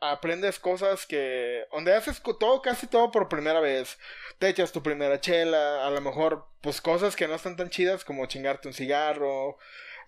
aprendes 0.00 0.58
cosas 0.58 1.06
que. 1.06 1.66
donde 1.72 1.94
haces 1.94 2.22
todo, 2.22 2.62
casi 2.62 2.86
todo 2.86 3.10
por 3.10 3.28
primera 3.28 3.60
vez. 3.60 3.98
Te 4.38 4.48
echas 4.48 4.72
tu 4.72 4.82
primera 4.82 5.20
chela, 5.20 5.86
a 5.86 5.90
lo 5.90 6.00
mejor, 6.00 6.46
pues 6.60 6.80
cosas 6.80 7.16
que 7.16 7.26
no 7.28 7.34
están 7.34 7.56
tan 7.56 7.70
chidas 7.70 8.04
como 8.04 8.26
chingarte 8.26 8.68
un 8.68 8.74
cigarro. 8.74 9.58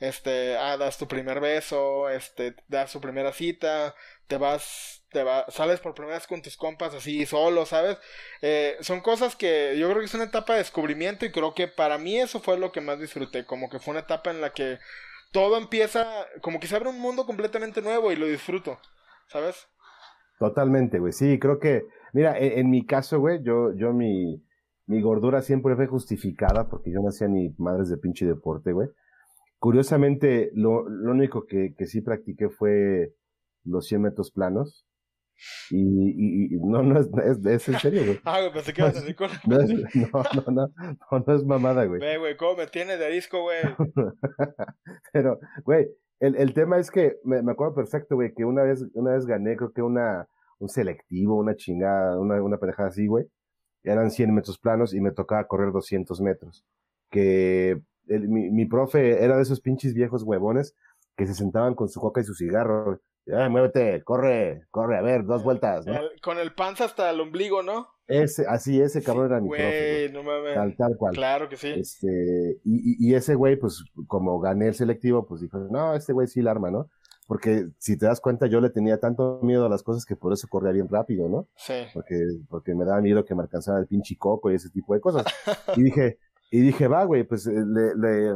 Este, 0.00 0.56
ah, 0.56 0.76
das 0.76 0.98
tu 0.98 1.06
primer 1.06 1.40
beso, 1.40 2.08
este, 2.08 2.54
das 2.68 2.92
tu 2.92 3.00
primera 3.00 3.32
cita, 3.32 3.94
te 4.26 4.36
vas 4.36 4.96
te 5.10 5.22
va, 5.22 5.46
sales 5.48 5.80
por 5.80 5.94
primera 5.94 6.16
vez 6.16 6.26
con 6.26 6.42
tus 6.42 6.56
compas 6.56 6.92
así 6.92 7.24
solo, 7.26 7.64
¿sabes? 7.64 7.96
Eh, 8.42 8.76
son 8.80 9.00
cosas 9.00 9.36
que 9.36 9.76
yo 9.78 9.88
creo 9.88 10.00
que 10.00 10.06
es 10.06 10.14
una 10.14 10.24
etapa 10.24 10.52
de 10.52 10.58
descubrimiento 10.58 11.24
y 11.24 11.32
creo 11.32 11.54
que 11.54 11.68
para 11.68 11.96
mí 11.96 12.18
eso 12.18 12.40
fue 12.40 12.58
lo 12.58 12.72
que 12.72 12.80
más 12.80 13.00
disfruté, 13.00 13.46
como 13.46 13.70
que 13.70 13.78
fue 13.78 13.92
una 13.92 14.00
etapa 14.00 14.30
en 14.30 14.40
la 14.40 14.50
que 14.50 14.78
todo 15.32 15.56
empieza, 15.56 16.06
como 16.42 16.60
que 16.60 16.66
se 16.66 16.76
abre 16.76 16.90
un 16.90 17.00
mundo 17.00 17.24
completamente 17.24 17.80
nuevo 17.82 18.12
y 18.12 18.16
lo 18.16 18.26
disfruto, 18.26 18.78
¿sabes? 19.28 19.68
Totalmente, 20.38 20.98
güey, 20.98 21.12
sí, 21.12 21.38
creo 21.38 21.58
que, 21.58 21.84
mira, 22.12 22.36
en, 22.38 22.58
en 22.58 22.70
mi 22.70 22.84
caso, 22.84 23.18
güey, 23.18 23.42
yo, 23.42 23.72
yo 23.74 23.92
mi, 23.92 24.42
mi 24.86 25.00
gordura 25.00 25.40
siempre 25.40 25.76
fue 25.76 25.86
justificada 25.86 26.68
porque 26.68 26.90
yo 26.92 27.00
no 27.00 27.08
hacía 27.08 27.28
ni 27.28 27.54
madres 27.58 27.88
de 27.88 27.96
pinche 27.96 28.26
deporte, 28.26 28.72
güey. 28.72 28.88
Curiosamente, 29.58 30.50
lo, 30.54 30.88
lo 30.88 31.12
único 31.12 31.46
que, 31.46 31.74
que 31.76 31.86
sí 31.86 32.00
practiqué 32.00 32.48
fue 32.48 33.14
los 33.64 33.86
100 33.86 34.02
metros 34.02 34.30
planos. 34.30 34.86
Y, 35.70 36.54
y, 36.54 36.60
no, 36.60 36.82
no 36.82 36.98
es, 36.98 37.08
es, 37.44 37.68
en 37.68 37.78
serio, 37.78 38.04
güey. 38.04 38.20
ah, 38.24 38.40
güey, 38.40 38.52
pensé 38.52 38.72
que 38.72 38.80
ibas 38.80 38.96
a 38.96 39.00
decir 39.00 39.16
con... 39.16 39.30
no, 39.46 39.58
no, 39.58 40.44
no, 40.50 40.68
no, 41.10 41.24
no, 41.26 41.34
es 41.34 41.44
mamada, 41.44 41.84
güey. 41.84 42.00
Ve, 42.00 42.18
güey, 42.18 42.36
¿cómo 42.36 42.56
me 42.56 42.66
tienes 42.66 42.98
de 42.98 43.10
disco, 43.10 43.42
güey? 43.42 43.62
Pero, 45.12 45.38
güey, 45.64 45.88
el, 46.20 46.36
el 46.36 46.54
tema 46.54 46.78
es 46.78 46.90
que 46.90 47.16
me, 47.24 47.42
me 47.42 47.52
acuerdo 47.52 47.74
perfecto, 47.74 48.14
güey, 48.14 48.32
que 48.34 48.44
una 48.44 48.62
vez, 48.62 48.84
una 48.94 49.12
vez 49.12 49.26
gané, 49.26 49.56
creo 49.56 49.72
que 49.72 49.82
una, 49.82 50.26
un 50.58 50.68
selectivo, 50.68 51.36
una 51.36 51.54
chingada, 51.54 52.18
una, 52.18 52.42
una 52.42 52.58
pendejada 52.58 52.88
así, 52.88 53.06
güey. 53.06 53.26
Eran 53.82 54.10
100 54.10 54.34
metros 54.34 54.58
planos 54.58 54.94
y 54.94 55.00
me 55.00 55.12
tocaba 55.12 55.46
correr 55.46 55.70
200 55.72 56.20
metros. 56.20 56.64
Que 57.10 57.80
mi, 58.06 58.50
mi 58.50 58.66
profe 58.66 59.22
era 59.22 59.36
de 59.36 59.42
esos 59.42 59.60
pinches 59.60 59.94
viejos 59.94 60.22
huevones 60.22 60.74
que 61.16 61.26
se 61.26 61.34
sentaban 61.34 61.74
con 61.74 61.88
su 61.88 62.00
coca 62.00 62.20
y 62.20 62.24
su 62.24 62.34
cigarro. 62.34 63.00
Ay, 63.26 63.48
muévete, 63.48 64.04
corre, 64.04 64.66
corre, 64.70 64.98
a 64.98 65.02
ver, 65.02 65.24
dos 65.24 65.42
vueltas, 65.42 65.84
¿no? 65.84 65.94
con 66.22 66.38
el 66.38 66.54
panza 66.54 66.84
hasta 66.84 67.10
el 67.10 67.20
ombligo, 67.20 67.62
¿no? 67.62 67.88
Ese, 68.06 68.46
así, 68.46 68.80
ese 68.80 69.02
cabrón 69.02 69.26
era 69.26 69.40
mi 69.40 69.48
profe. 69.48 70.10
no 70.12 70.22
mames. 70.22 70.54
Tal, 70.54 70.76
tal 70.76 70.96
cual. 70.96 71.14
Claro 71.14 71.48
que 71.48 71.56
sí. 71.56 71.74
Este, 71.76 72.60
y, 72.64 73.08
y, 73.08 73.14
ese 73.14 73.34
güey, 73.34 73.56
pues, 73.56 73.84
como 74.06 74.38
gané 74.38 74.68
el 74.68 74.74
selectivo, 74.74 75.26
pues 75.26 75.40
dijo, 75.40 75.58
no, 75.58 75.94
este 75.94 76.12
güey 76.12 76.28
sí 76.28 76.40
la 76.40 76.52
arma, 76.52 76.70
¿no? 76.70 76.88
Porque 77.26 77.66
si 77.78 77.98
te 77.98 78.06
das 78.06 78.20
cuenta, 78.20 78.46
yo 78.46 78.60
le 78.60 78.70
tenía 78.70 79.00
tanto 79.00 79.40
miedo 79.42 79.66
a 79.66 79.68
las 79.68 79.82
cosas 79.82 80.04
que 80.04 80.14
por 80.14 80.32
eso 80.32 80.46
corría 80.48 80.70
bien 80.70 80.88
rápido, 80.88 81.28
¿no? 81.28 81.48
Sí. 81.56 81.74
Porque, 81.92 82.24
porque 82.48 82.74
me 82.76 82.84
daba 82.84 83.00
miedo 83.00 83.24
que 83.24 83.34
me 83.34 83.42
alcanzara 83.42 83.80
el 83.80 83.88
pinche 83.88 84.16
coco 84.16 84.52
y 84.52 84.54
ese 84.54 84.70
tipo 84.70 84.94
de 84.94 85.00
cosas. 85.00 85.24
y 85.76 85.82
dije, 85.82 86.18
y 86.50 86.60
dije, 86.60 86.88
va, 86.88 87.04
güey, 87.04 87.24
pues 87.24 87.46
eh, 87.46 87.52
le, 87.66 87.94
le, 87.96 88.34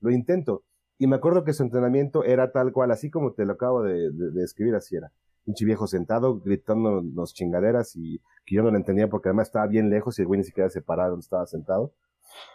lo 0.00 0.10
intento. 0.10 0.64
Y 0.98 1.06
me 1.06 1.16
acuerdo 1.16 1.44
que 1.44 1.52
su 1.52 1.62
entrenamiento 1.62 2.24
era 2.24 2.52
tal 2.52 2.72
cual, 2.72 2.90
así 2.90 3.10
como 3.10 3.32
te 3.32 3.44
lo 3.44 3.54
acabo 3.54 3.82
de, 3.82 4.10
de, 4.10 4.42
escribir, 4.44 4.74
así 4.74 4.96
era. 4.96 5.12
Pinche 5.44 5.64
viejo 5.64 5.86
sentado, 5.86 6.40
gritando 6.40 7.02
los 7.02 7.34
chingaderas 7.34 7.96
y 7.96 8.20
que 8.46 8.56
yo 8.56 8.62
no 8.62 8.70
lo 8.70 8.76
entendía 8.76 9.08
porque 9.08 9.28
además 9.28 9.48
estaba 9.48 9.66
bien 9.66 9.90
lejos 9.90 10.18
y 10.18 10.22
el 10.22 10.28
güey 10.28 10.38
ni 10.38 10.44
siquiera 10.44 10.70
se 10.70 10.82
paraba 10.82 11.10
donde 11.10 11.24
estaba 11.24 11.46
sentado. 11.46 11.92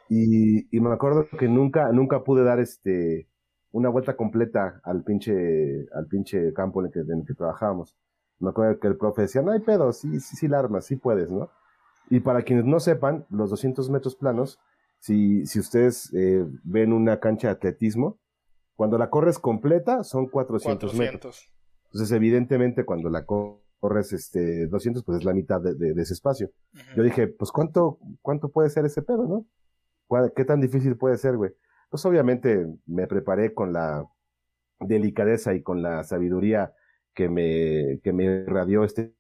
Y, 0.09 0.75
y 0.75 0.79
me 0.79 0.91
acuerdo 0.91 1.27
que 1.37 1.47
nunca, 1.47 1.91
nunca 1.91 2.23
pude 2.23 2.43
dar 2.43 2.59
este, 2.59 3.27
una 3.71 3.89
vuelta 3.89 4.15
completa 4.15 4.81
al 4.83 5.03
pinche, 5.03 5.87
al 5.93 6.07
pinche 6.07 6.53
campo 6.53 6.81
en 6.81 6.87
el 6.87 6.91
que, 6.91 6.99
en 6.99 7.19
el 7.19 7.25
que 7.25 7.33
trabajábamos. 7.33 7.95
Me 8.39 8.49
acuerdo 8.49 8.79
que 8.79 8.87
el 8.87 8.97
profe 8.97 9.23
decía, 9.23 9.41
no 9.41 9.51
hay 9.51 9.59
pedo, 9.59 9.91
sí, 9.91 10.19
sí, 10.19 10.35
sí 10.35 10.47
la 10.47 10.59
armas, 10.59 10.85
sí 10.85 10.95
puedes, 10.95 11.31
¿no? 11.31 11.49
Y 12.09 12.21
para 12.21 12.41
quienes 12.41 12.65
no 12.65 12.79
sepan, 12.79 13.25
los 13.29 13.49
200 13.51 13.89
metros 13.89 14.15
planos, 14.15 14.59
si, 14.99 15.45
si 15.45 15.59
ustedes 15.59 16.13
eh, 16.13 16.45
ven 16.63 16.93
una 16.93 17.19
cancha 17.19 17.47
de 17.47 17.53
atletismo, 17.53 18.19
cuando 18.75 18.97
la 18.97 19.09
corres 19.09 19.39
completa 19.39 20.03
son 20.03 20.27
400, 20.27 20.93
metros. 20.93 21.51
Entonces, 21.85 22.11
evidentemente, 22.15 22.85
cuando 22.85 23.09
la 23.09 23.25
corres 23.25 24.13
este, 24.13 24.67
200, 24.67 25.03
pues 25.03 25.19
es 25.19 25.25
la 25.25 25.33
mitad 25.33 25.59
de, 25.61 25.91
ese 26.01 26.13
espacio. 26.13 26.51
Yo 26.95 27.03
dije, 27.03 27.27
pues, 27.27 27.51
¿cuánto, 27.51 27.99
¿cuánto 28.21 28.49
puede 28.49 28.69
ser 28.69 28.85
ese 28.85 29.01
pedo, 29.01 29.25
no? 29.27 29.45
¿Qué 30.35 30.45
tan 30.45 30.61
difícil 30.61 30.97
puede 30.97 31.17
ser, 31.17 31.37
güey? 31.37 31.51
Pues, 31.89 32.05
obviamente, 32.05 32.67
me 32.85 33.07
preparé 33.07 33.53
con 33.53 33.73
la 33.73 34.05
delicadeza 34.79 35.53
y 35.53 35.61
con 35.61 35.81
la 35.81 36.03
sabiduría 36.03 36.73
que 37.13 37.27
me, 37.27 37.99
que 38.03 38.13
me 38.13 38.25
irradió 38.25 38.83
este, 38.83 39.13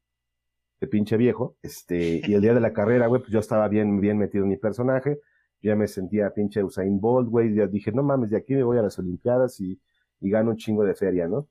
este 0.75 0.87
pinche 0.87 1.17
viejo. 1.17 1.57
Este, 1.61 2.21
y 2.23 2.33
el 2.33 2.41
día 2.41 2.53
de 2.53 2.61
la 2.61 2.71
carrera, 2.71 3.07
güey, 3.07 3.21
pues 3.21 3.31
yo 3.31 3.39
estaba 3.39 3.67
bien, 3.67 3.99
bien 3.99 4.17
metido 4.17 4.43
en 4.43 4.51
mi 4.51 4.57
personaje 4.57 5.19
ya 5.61 5.75
me 5.75 5.87
sentía 5.87 6.33
pinche 6.33 6.63
Usain 6.63 6.99
Bolt, 6.99 7.29
güey, 7.29 7.53
ya 7.53 7.67
dije, 7.67 7.91
no 7.91 8.03
mames, 8.03 8.29
de 8.29 8.37
aquí 8.37 8.55
me 8.55 8.63
voy 8.63 8.77
a 8.77 8.81
las 8.81 8.97
Olimpiadas 8.99 9.59
y, 9.59 9.79
y 10.21 10.29
gano 10.29 10.51
un 10.51 10.57
chingo 10.57 10.83
de 10.83 10.95
feria, 10.95 11.27
¿no? 11.27 11.47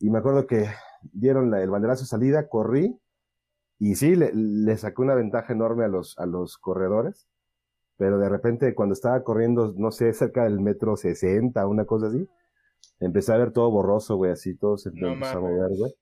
Y 0.00 0.10
me 0.10 0.18
acuerdo 0.18 0.46
que 0.46 0.66
dieron 1.12 1.50
la, 1.50 1.62
el 1.62 1.70
banderazo 1.70 2.02
de 2.02 2.08
salida, 2.08 2.48
corrí, 2.48 2.98
y 3.78 3.94
sí, 3.94 4.16
le, 4.16 4.32
le, 4.34 4.76
saqué 4.76 5.02
una 5.02 5.14
ventaja 5.14 5.52
enorme 5.52 5.84
a 5.84 5.88
los, 5.88 6.18
a 6.18 6.26
los 6.26 6.58
corredores, 6.58 7.28
pero 7.96 8.18
de 8.18 8.28
repente 8.28 8.74
cuando 8.74 8.92
estaba 8.92 9.22
corriendo, 9.22 9.72
no 9.76 9.90
sé, 9.90 10.12
cerca 10.12 10.44
del 10.44 10.60
metro 10.60 10.96
60, 10.96 11.66
una 11.66 11.84
cosa 11.84 12.08
así, 12.08 12.28
empecé 13.00 13.32
a 13.32 13.38
ver 13.38 13.52
todo 13.52 13.70
borroso, 13.70 14.16
güey, 14.16 14.32
así, 14.32 14.54
todo 14.54 14.76
se 14.76 14.90
empezó 14.90 15.38
a 15.38 15.40
mover, 15.40 15.70
güey, 15.78 15.94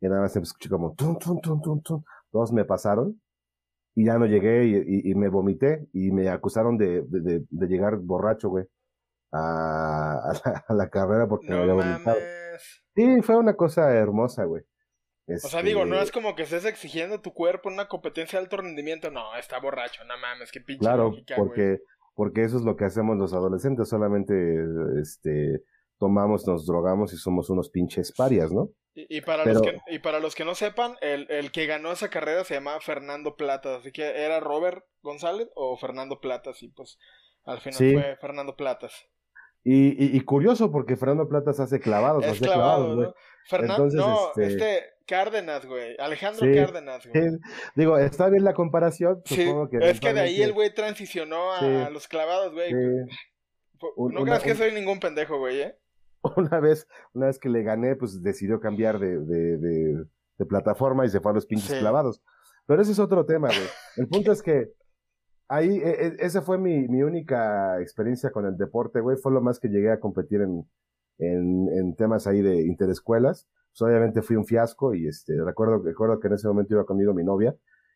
y 0.00 0.08
nada 0.08 0.22
más 0.22 0.36
escuché 0.36 0.68
como, 0.68 0.92
tum, 0.94 1.18
tum, 1.18 1.40
tum, 1.40 1.60
tum, 1.60 1.80
tum, 1.80 2.02
todos 2.30 2.52
me 2.52 2.64
pasaron, 2.64 3.20
y 3.94 4.06
ya 4.06 4.18
no 4.18 4.26
llegué 4.26 4.66
y, 4.66 5.10
y, 5.10 5.14
me 5.14 5.28
vomité 5.28 5.86
y 5.92 6.10
me 6.12 6.28
acusaron 6.28 6.78
de, 6.78 7.02
de, 7.08 7.44
de 7.48 7.66
llegar 7.66 7.96
borracho, 7.96 8.48
güey, 8.48 8.64
a, 9.32 10.30
a, 10.68 10.74
la, 10.74 10.88
carrera 10.88 11.26
porque 11.28 11.48
me 11.48 11.58
había 11.58 11.74
vomitado. 11.74 12.16
Sí, 12.94 13.22
fue 13.22 13.36
una 13.36 13.54
cosa 13.54 13.92
hermosa, 13.94 14.44
güey. 14.44 14.62
O 15.26 15.48
sea, 15.48 15.62
digo, 15.62 15.84
no 15.84 15.94
este 15.94 16.06
es 16.06 16.12
como 16.12 16.34
que 16.34 16.42
estés 16.42 16.64
exigiendo 16.64 17.20
tu 17.20 17.32
cuerpo 17.32 17.68
una 17.68 17.86
competencia 17.86 18.38
de 18.38 18.44
alto 18.44 18.56
rendimiento. 18.56 19.10
No, 19.10 19.36
está 19.36 19.60
borracho, 19.60 20.04
no 20.04 20.18
mames, 20.18 20.50
qué 20.50 20.60
pinche 20.60 20.80
Claro, 20.80 21.12
porque, 21.36 21.78
porque 22.14 22.42
eso 22.42 22.56
es 22.56 22.64
lo 22.64 22.76
que 22.76 22.84
hacemos 22.84 23.16
los 23.16 23.32
adolescentes. 23.32 23.88
Solamente 23.88 24.34
este, 25.00 25.62
tomamos, 25.98 26.46
nos 26.48 26.66
drogamos 26.66 27.12
y 27.12 27.16
somos 27.16 27.48
unos 27.48 27.70
pinches 27.70 28.12
parias, 28.12 28.50
¿no? 28.50 28.70
Y, 28.94 29.20
para 29.20 29.44
los 29.44 29.62
que, 29.62 29.78
y 29.88 30.00
para 30.00 30.18
los 30.18 30.34
que 30.34 30.44
no 30.44 30.54
sepan, 30.54 30.96
el, 31.00 31.30
el, 31.30 31.52
que 31.52 31.66
ganó 31.66 31.92
esa 31.92 32.10
carrera 32.10 32.44
se 32.44 32.54
llamaba 32.54 32.80
Fernando 32.80 33.36
Platas, 33.36 33.80
así 33.80 33.92
que 33.92 34.02
era 34.02 34.40
Robert 34.40 34.84
González 35.00 35.48
o 35.54 35.76
Fernando 35.76 36.20
Platas, 36.20 36.60
y 36.62 36.68
pues 36.68 36.98
al 37.44 37.60
final 37.60 37.78
fue 37.78 38.16
Fernando 38.20 38.56
Platas. 38.56 39.06
Y, 39.62 40.16
y, 40.16 40.20
curioso 40.22 40.72
porque 40.72 40.96
Fernando 40.96 41.28
Platas 41.28 41.60
hace 41.60 41.78
clavados, 41.78 42.24
es 42.24 42.40
clavado, 42.40 42.96
¿no? 42.96 43.14
Fernando, 43.46 43.86
no, 43.86 44.28
este... 44.30 44.46
este... 44.46 44.84
Cárdenas, 45.10 45.66
güey. 45.66 45.96
Alejandro 45.98 46.46
Cárdenas, 46.54 47.04
güey. 47.04 47.32
Digo, 47.74 47.98
está 47.98 48.28
bien 48.28 48.44
la 48.44 48.54
comparación. 48.54 49.20
Supongo 49.24 49.68
que 49.68 49.78
es 49.78 49.98
que 49.98 50.14
de 50.14 50.20
ahí 50.20 50.40
el 50.40 50.52
güey 50.52 50.72
transicionó 50.72 51.52
a, 51.52 51.90
los 51.90 52.06
clavados, 52.06 52.52
güey. 52.52 52.72
No 52.72 54.22
creas 54.22 54.44
que 54.44 54.54
soy 54.54 54.70
ningún 54.70 55.00
pendejo, 55.00 55.38
güey, 55.38 55.62
¿eh? 55.62 55.76
una 56.36 56.60
vez, 56.60 56.86
una 57.12 57.26
vez 57.26 57.38
que 57.38 57.48
le 57.48 57.62
gané, 57.62 57.96
pues 57.96 58.22
decidió 58.22 58.60
cambiar 58.60 58.98
de, 58.98 59.20
de, 59.20 59.56
de, 59.58 60.46
plataforma 60.46 61.04
y 61.04 61.10
se 61.10 61.20
fue 61.20 61.32
a 61.32 61.34
los 61.34 61.46
pinches 61.46 61.78
clavados. 61.78 62.22
Pero 62.66 62.80
ese 62.82 62.92
es 62.92 62.98
otro 62.98 63.26
tema, 63.26 63.48
güey. 63.48 63.68
El 63.96 64.08
punto 64.08 64.32
es 64.32 64.42
que 64.42 64.72
ahí, 65.48 65.78
e, 65.78 66.06
e, 66.06 66.16
esa 66.20 66.40
fue 66.40 66.56
mi, 66.58 66.88
mi 66.88 67.02
única 67.02 67.80
experiencia 67.80 68.30
con 68.30 68.46
el 68.46 68.56
deporte, 68.56 69.00
güey. 69.00 69.16
Fue 69.18 69.32
lo 69.32 69.42
más 69.42 69.60
que 69.60 69.68
llegué 69.68 69.90
a 69.90 70.00
competir 70.00 70.40
en, 70.40 70.66
en, 71.18 71.68
en 71.72 71.94
temas 71.94 72.26
ahí 72.26 72.40
de 72.40 72.62
interescuelas. 72.62 73.46
Pues 73.72 73.82
obviamente 73.82 74.22
fui 74.22 74.36
un 74.36 74.46
fiasco 74.46 74.94
y 74.94 75.06
este, 75.06 75.34
recuerdo, 75.44 75.82
recuerdo 75.82 76.18
que 76.18 76.28
en 76.28 76.34
ese 76.34 76.48
momento 76.48 76.74
iba 76.74 76.86
conmigo 76.86 77.14
mi 77.14 77.22
novia 77.22 77.54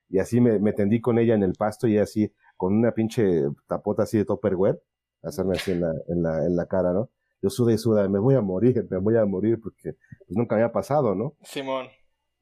y 0.09 0.19
así 0.19 0.41
me, 0.41 0.59
me 0.59 0.73
tendí 0.73 1.01
con 1.01 1.19
ella 1.19 1.35
en 1.35 1.43
el 1.43 1.55
pasto 1.55 1.89
y 1.89 1.99
así, 1.99 2.33
con 2.57 2.75
una 2.75 2.93
pinche 2.93 3.43
tapota 3.67 4.05
así 4.05 4.19
de 4.19 4.25
topperware, 4.25 4.81
hacerme 5.23 5.57
así 5.57 5.73
en 5.73 5.81
la, 5.81 5.93
en 6.09 6.23
la, 6.23 6.45
en 6.47 6.57
la 6.57 6.67
cara, 6.67 6.93
¿no? 6.93 7.11
Yo 7.45 7.51
suda 7.51 7.75
y 7.75 7.79
suda, 7.79 8.09
me 8.09 8.19
voy 8.19 8.35
a 8.35 8.41
morir, 8.41 8.87
me 8.91 8.99
voy 8.99 9.17
a 9.17 9.27
morir 9.27 9.61
porque 9.63 9.93
pues, 10.27 10.37
nunca 10.37 10.55
había 10.55 10.73
pasado, 10.73 11.15
¿no? 11.15 11.37
Simón. 11.43 11.87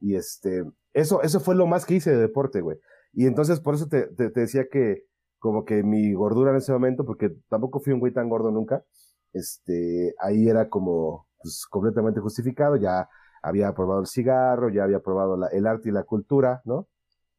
Y 0.00 0.14
este, 0.14 0.64
eso, 0.92 1.22
eso 1.22 1.40
fue 1.40 1.56
lo 1.56 1.66
más 1.66 1.84
que 1.84 1.94
hice 1.94 2.10
de 2.10 2.18
deporte, 2.18 2.60
güey. 2.60 2.78
Y 3.12 3.26
entonces 3.26 3.60
por 3.60 3.74
eso 3.74 3.88
te, 3.88 4.06
te, 4.06 4.30
decía 4.30 4.68
que 4.70 5.04
como 5.38 5.64
que 5.64 5.82
mi 5.82 6.12
gordura 6.14 6.52
en 6.52 6.58
ese 6.58 6.72
momento, 6.72 7.04
porque 7.04 7.30
tampoco 7.48 7.80
fui 7.80 7.92
un 7.92 7.98
güey 8.00 8.12
tan 8.12 8.28
gordo 8.28 8.50
nunca, 8.52 8.84
este, 9.32 10.14
ahí 10.20 10.48
era 10.48 10.68
como 10.68 11.26
pues, 11.42 11.66
completamente 11.68 12.20
justificado, 12.20 12.76
ya 12.76 13.08
había 13.42 13.74
probado 13.74 14.00
el 14.00 14.06
cigarro, 14.06 14.70
ya 14.70 14.84
había 14.84 15.00
probado 15.00 15.36
la, 15.36 15.48
el 15.48 15.66
arte 15.66 15.88
y 15.88 15.92
la 15.92 16.04
cultura, 16.04 16.62
¿no? 16.64 16.88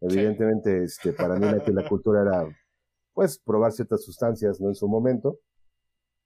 Evidentemente, 0.01 0.83
este, 0.83 1.13
para 1.13 1.35
mí 1.35 1.47
el 1.47 1.55
arte 1.55 1.71
y 1.71 1.73
la 1.73 1.87
cultura 1.87 2.21
era, 2.21 2.45
pues, 3.13 3.39
probar 3.39 3.71
ciertas 3.71 4.03
sustancias, 4.03 4.59
¿no? 4.59 4.67
En 4.67 4.75
su 4.75 4.89
momento. 4.89 5.39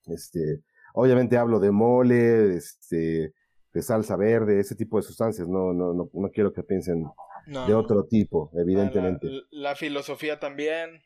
Este, 0.06 0.63
Obviamente 1.00 1.38
hablo 1.38 1.60
de 1.60 1.70
mole, 1.70 2.56
este, 2.56 3.32
de 3.72 3.82
salsa 3.84 4.18
verde, 4.18 4.60
ese 4.60 4.76
tipo 4.76 4.98
de 4.98 5.04
sustancias. 5.04 5.48
No, 5.48 5.72
no, 5.72 5.94
no, 5.94 6.10
no 6.12 6.30
quiero 6.32 6.52
que 6.52 6.64
piensen 6.64 7.06
de 7.46 7.74
otro 7.76 8.06
tipo, 8.06 8.50
evidentemente. 8.56 9.28
La, 9.52 9.76
filosofía 9.76 10.40
también. 10.40 11.00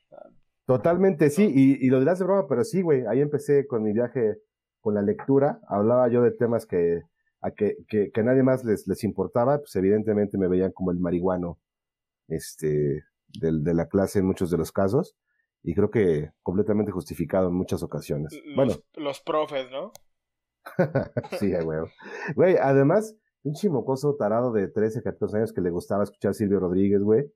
Totalmente, 0.66 1.30
sí, 1.30 1.52
y, 1.54 1.86
y, 1.86 1.90
lo 1.90 2.00
dirás 2.00 2.20
de 2.20 2.26
broma, 2.26 2.48
pero 2.48 2.64
sí, 2.64 2.82
güey, 2.82 3.06
ahí 3.06 3.20
empecé 3.20 3.68
con 3.68 3.84
mi 3.84 3.92
viaje 3.92 4.38
con 4.80 4.94
la 4.94 5.02
lectura. 5.02 5.60
Hablaba 5.68 6.08
yo 6.08 6.22
de 6.22 6.32
temas 6.32 6.66
que 6.66 7.02
a 7.42 7.52
que, 7.52 7.76
que, 7.90 8.12
que 8.12 8.24
nadie 8.24 8.44
más 8.44 8.64
les, 8.64 8.88
les 8.88 9.04
importaba, 9.04 9.58
pues 9.58 9.76
evidentemente 9.76 10.38
me 10.38 10.48
veían 10.48 10.72
como 10.72 10.92
el 10.92 11.00
marihuano 11.00 11.60
este, 12.30 13.04
de 13.28 13.74
la 13.74 13.88
clase 13.90 14.20
en 14.20 14.26
muchos 14.26 14.52
de 14.52 14.58
los 14.58 14.72
casos 14.72 15.18
y 15.64 15.74
creo 15.74 15.92
que 15.92 16.32
completamente 16.42 16.92
justificado 16.92 17.50
en 17.50 17.54
muchas 17.54 17.84
ocasiones. 17.84 18.34
Los, 18.34 18.56
bueno. 18.56 18.74
Los 18.96 19.22
profes, 19.22 19.70
¿no? 19.72 19.92
sí, 21.40 21.52
güey. 21.64 21.80
Güey, 22.36 22.58
además, 22.58 23.16
pinche 23.42 23.70
mocoso 23.70 24.16
tarado 24.16 24.52
de 24.52 24.68
13, 24.68 25.02
14 25.04 25.38
años 25.38 25.54
que 25.54 25.62
le 25.62 25.70
gustaba 25.70 26.04
escuchar 26.04 26.34
Silvio 26.34 26.60
Rodríguez, 26.60 27.02
güey. 27.02 27.32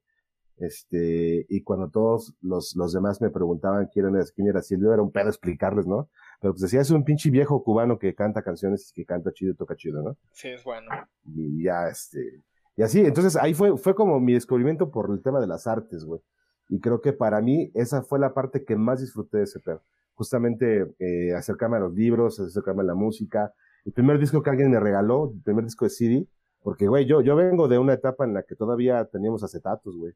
Este, 0.58 1.46
y 1.50 1.64
cuando 1.64 1.90
todos 1.90 2.34
los, 2.40 2.76
los 2.78 2.94
demás 2.94 3.22
me 3.22 3.30
preguntaban 3.30 3.90
quién 3.92 4.16
era, 4.16 4.24
quién 4.34 4.48
era 4.48 4.62
Silvio, 4.62 4.94
era 4.94 5.02
un 5.02 5.12
pedo 5.12 5.28
explicarles, 5.28 5.86
¿no? 5.86 6.10
Pero 6.40 6.54
pues 6.54 6.62
decía, 6.62 6.80
es 6.80 6.92
un 6.92 7.04
pinche 7.04 7.30
viejo 7.30 7.62
cubano 7.62 8.00
que 8.00 8.16
canta 8.16 8.42
canciones 8.42 8.90
y 8.90 8.94
que 8.94 9.06
canta 9.06 9.34
chido 9.34 9.52
y 9.52 9.56
toca 9.56 9.76
chido, 9.76 10.02
¿no? 10.02 10.18
Sí, 10.32 10.50
es 10.50 10.64
bueno. 10.64 10.90
Y 11.26 11.64
ya, 11.64 11.90
este, 11.90 12.44
y 12.78 12.84
así, 12.84 13.02
entonces 13.02 13.36
ahí 13.36 13.54
fue, 13.54 13.78
fue 13.78 13.96
como 13.96 14.20
mi 14.20 14.34
descubrimiento 14.34 14.92
por 14.92 15.12
el 15.12 15.22
tema 15.22 15.42
de 15.42 15.48
las 15.48 15.68
artes, 15.68 16.06
güey. 16.06 16.22
Y 16.70 16.80
creo 16.80 17.02
que 17.02 17.14
para 17.14 17.42
mí 17.42 17.72
esa 17.74 18.02
fue 18.04 18.20
la 18.20 18.34
parte 18.34 18.64
que 18.64 18.76
más 18.76 19.02
disfruté 19.02 19.38
de 19.38 19.44
ese 19.44 19.60
pedo. 19.60 19.84
Justamente 20.14 20.96
eh, 21.00 21.34
acercarme 21.34 21.78
a 21.78 21.82
los 21.82 21.94
libros, 21.94 22.40
acercarme 22.40 22.82
a 22.82 22.86
la 22.86 22.96
música. 22.96 23.54
El 23.84 23.94
primer 23.94 24.18
disco 24.20 24.42
que 24.42 24.50
alguien 24.50 24.72
me 24.72 24.80
regaló, 24.80 25.32
el 25.34 25.42
primer 25.42 25.66
disco 25.66 25.86
de 25.86 25.90
CD, 25.92 26.28
porque, 26.66 26.88
güey, 26.88 27.06
yo, 27.06 27.22
yo 27.22 27.36
vengo 27.36 27.68
de 27.68 27.78
una 27.78 27.94
etapa 27.94 28.26
en 28.26 28.34
la 28.34 28.42
que 28.42 28.56
todavía 28.56 29.06
teníamos 29.06 29.44
acetatos, 29.44 29.96
güey. 29.96 30.14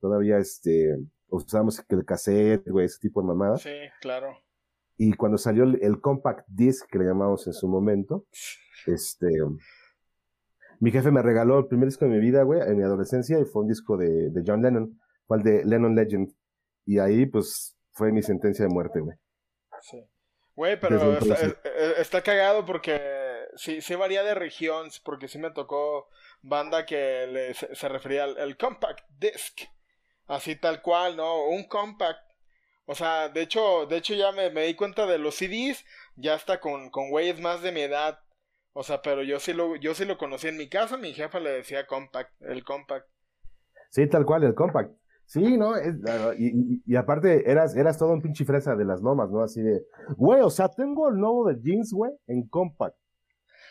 Todavía, 0.00 0.38
este, 0.38 0.96
usábamos 1.28 1.84
el 1.88 2.04
cassette, 2.04 2.68
güey, 2.68 2.86
ese 2.86 3.00
tipo 3.00 3.20
de 3.20 3.26
mamadas. 3.26 3.62
Sí, 3.62 3.70
claro. 4.00 4.28
Y 4.96 5.12
cuando 5.14 5.38
salió 5.38 5.64
el, 5.64 6.00
compact 6.00 6.46
disc 6.48 6.86
que 6.88 6.98
le 6.98 7.04
llamamos 7.04 7.48
en 7.48 7.52
su 7.52 7.66
momento, 7.66 8.26
este, 8.86 9.28
mi 10.78 10.92
jefe 10.92 11.10
me 11.10 11.20
regaló 11.20 11.58
el 11.58 11.66
primer 11.66 11.88
disco 11.88 12.04
de 12.04 12.12
mi 12.12 12.20
vida, 12.20 12.44
güey, 12.44 12.60
en 12.60 12.76
mi 12.76 12.84
adolescencia, 12.84 13.40
y 13.40 13.44
fue 13.44 13.62
un 13.62 13.68
disco 13.68 13.96
de, 13.96 14.30
de 14.30 14.42
John 14.46 14.62
Lennon, 14.62 15.00
fue 15.28 15.36
el 15.36 15.42
de 15.44 15.64
Lennon 15.64 15.94
Legend. 15.94 16.34
Y 16.84 16.98
ahí, 16.98 17.26
pues, 17.26 17.76
fue 17.92 18.10
mi 18.10 18.22
sentencia 18.22 18.64
de 18.64 18.72
muerte, 18.72 18.98
güey. 19.00 19.16
Sí. 19.82 20.04
Güey, 20.56 20.80
pero 20.80 21.18
está, 21.18 21.46
eh, 21.46 21.56
eh, 21.64 21.94
está, 21.98 22.22
cagado 22.22 22.66
porque 22.66 23.00
sí, 23.54 23.80
sí 23.80 23.94
varía 23.94 24.24
de 24.24 24.34
regiones, 24.34 24.98
porque 24.98 25.28
sí 25.28 25.38
me 25.38 25.52
tocó 25.52 26.08
banda 26.42 26.84
que 26.84 27.54
se, 27.54 27.88
refería 27.88 28.24
al 28.24 28.56
compact 28.56 29.04
disc. 29.10 29.60
Así 30.26 30.56
tal 30.56 30.82
cual, 30.82 31.16
¿no? 31.16 31.44
Un 31.48 31.68
compact. 31.68 32.20
O 32.86 32.94
sea, 32.94 33.28
de 33.28 33.42
hecho, 33.42 33.86
de 33.86 33.98
hecho 33.98 34.14
ya 34.14 34.32
me, 34.32 34.50
me 34.50 34.64
di 34.64 34.74
cuenta 34.74 35.06
de 35.06 35.18
los 35.18 35.36
CDs, 35.36 35.84
ya 36.16 36.34
está 36.34 36.58
con, 36.58 36.90
con 36.90 37.10
güeyes 37.10 37.40
más 37.40 37.62
de 37.62 37.70
mi 37.70 37.82
edad. 37.82 38.18
O 38.72 38.82
sea, 38.82 39.00
pero 39.00 39.22
yo 39.22 39.38
sí 39.38 39.52
lo, 39.52 39.76
yo 39.76 39.94
sí 39.94 40.04
lo 40.04 40.18
conocí 40.18 40.48
en 40.48 40.56
mi 40.56 40.68
casa, 40.68 40.96
mi 40.96 41.12
jefa 41.12 41.38
le 41.38 41.50
decía 41.50 41.86
compact, 41.86 42.32
el 42.40 42.64
compact. 42.64 43.06
Sí, 43.90 44.08
tal 44.08 44.24
cual, 44.24 44.44
el 44.44 44.54
compact. 44.54 44.90
Sí, 45.28 45.58
¿no? 45.58 45.74
y, 46.38 46.82
y, 46.86 46.96
aparte, 46.96 47.50
eras, 47.50 47.76
eras 47.76 47.98
todo 47.98 48.14
un 48.14 48.22
pinche 48.22 48.46
fresa 48.46 48.74
de 48.74 48.86
las 48.86 49.02
nomas, 49.02 49.28
¿no? 49.28 49.42
Así 49.42 49.60
de, 49.60 49.84
güey, 50.16 50.40
o 50.40 50.48
sea, 50.48 50.70
tengo 50.70 51.06
el 51.10 51.16
nuevo 51.16 51.46
de 51.46 51.60
jeans, 51.60 51.92
güey, 51.92 52.10
en 52.28 52.48
compact. 52.48 52.96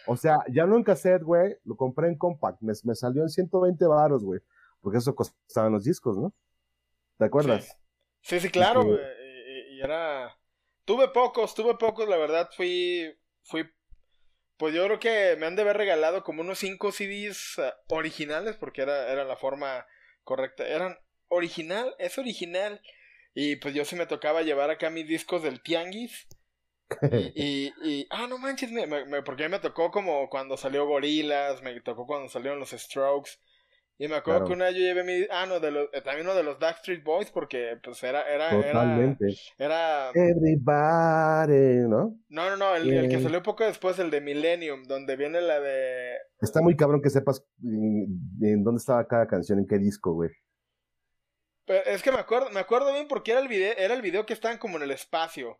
O 0.05 0.15
sea, 0.15 0.37
ya 0.53 0.67
no 0.67 0.75
en 0.75 0.83
cassette, 0.83 1.23
güey, 1.23 1.55
lo 1.65 1.75
compré 1.75 2.09
en 2.09 2.17
compact. 2.17 2.61
Me, 2.61 2.73
me 2.83 2.93
salió 2.93 3.23
en 3.23 3.29
120 3.29 3.87
baros, 3.87 4.23
güey. 4.23 4.39
Porque 4.81 4.99
eso 4.99 5.15
costaban 5.15 5.71
los 5.71 5.83
discos, 5.83 6.15
¿no? 6.15 6.31
¿Te 7.17 7.25
acuerdas? 7.25 7.75
Sí, 8.21 8.39
sí, 8.39 8.49
claro, 8.49 8.83
güey. 8.83 8.99
Y, 9.71 9.81
era... 9.81 10.37
Tuve 10.85 11.07
pocos, 11.07 11.55
tuve 11.55 11.75
pocos, 11.75 12.07
la 12.07 12.17
verdad, 12.17 12.51
fui... 12.55 13.11
Fui... 13.41 13.67
Pues 14.57 14.75
yo 14.75 14.85
creo 14.85 14.99
que 14.99 15.35
me 15.39 15.47
han 15.47 15.55
de 15.55 15.63
haber 15.63 15.77
regalado 15.77 16.23
como 16.23 16.41
unos 16.41 16.59
5 16.59 16.91
CDs 16.91 17.57
eh, 17.57 17.73
originales, 17.89 18.55
porque 18.57 18.83
era, 18.83 19.11
era 19.11 19.23
la 19.23 19.37
forma 19.37 19.87
correcta. 20.23 20.67
Eran 20.67 20.95
original, 21.29 21.95
es 21.99 22.17
original. 22.17 22.81
Y 23.33 23.57
pues 23.57 23.73
yo 23.73 23.85
sí 23.85 23.95
me 23.95 24.07
tocaba 24.07 24.41
llevar 24.41 24.69
acá 24.69 24.89
mis 24.89 25.07
discos 25.07 25.43
del 25.43 25.61
Tianguis. 25.61 26.27
y, 27.35 27.71
y, 27.83 28.07
ah, 28.09 28.27
no 28.27 28.37
manches, 28.37 28.71
me, 28.71 28.87
me, 28.87 29.21
porque 29.21 29.49
me 29.49 29.59
tocó 29.59 29.91
como 29.91 30.29
cuando 30.29 30.57
salió 30.57 30.87
Gorilas, 30.87 31.61
me 31.61 31.79
tocó 31.81 32.07
cuando 32.07 32.29
salieron 32.29 32.59
los 32.59 32.71
Strokes. 32.71 33.31
Y 33.99 34.07
me 34.07 34.15
acuerdo 34.15 34.45
que 34.45 34.53
una 34.53 34.65
vez 34.65 34.75
yo 34.75 34.81
llevé 34.81 35.03
mi. 35.03 35.25
Ah, 35.31 35.47
no, 35.47 35.59
de 35.59 35.71
los, 35.71 35.89
eh, 35.91 36.01
también 36.01 36.27
uno 36.27 36.35
de 36.35 36.43
los 36.43 36.59
Backstreet 36.59 37.03
Boys, 37.03 37.31
porque 37.31 37.79
pues 37.83 38.03
era. 38.03 38.21
era 38.31 38.51
Totalmente. 38.51 39.25
Era. 39.57 40.11
Everybody, 40.13 41.87
¿no? 41.89 42.15
No, 42.29 42.49
no, 42.51 42.57
no, 42.57 42.75
el, 42.75 42.93
el, 42.93 43.09
que 43.09 43.19
salió 43.19 43.41
poco 43.41 43.63
después, 43.63 43.97
el 43.97 44.11
de 44.11 44.21
Millennium, 44.21 44.83
donde 44.83 45.15
viene 45.15 45.41
la 45.41 45.59
de. 45.59 46.11
Está 46.39 46.61
muy 46.61 46.75
cabrón 46.75 47.01
que 47.01 47.09
sepas 47.09 47.43
en 47.63 48.63
dónde 48.63 48.77
estaba 48.77 49.07
cada 49.07 49.25
canción, 49.25 49.57
en 49.57 49.67
qué 49.67 49.79
disco, 49.79 50.13
güey 50.13 50.29
es 51.67 52.01
que 52.01 52.11
me 52.11 52.19
acuerdo, 52.19 52.49
me 52.49 52.59
acuerdo 52.59 52.93
bien 52.93 53.07
porque 53.07 53.31
era 53.31 53.41
el 53.41 53.47
video, 53.47 53.73
era 53.77 53.93
el 53.93 54.01
video 54.01 54.25
que 54.25 54.33
estaban 54.33 54.57
como 54.57 54.77
en 54.77 54.83
el 54.83 54.91
espacio. 54.91 55.59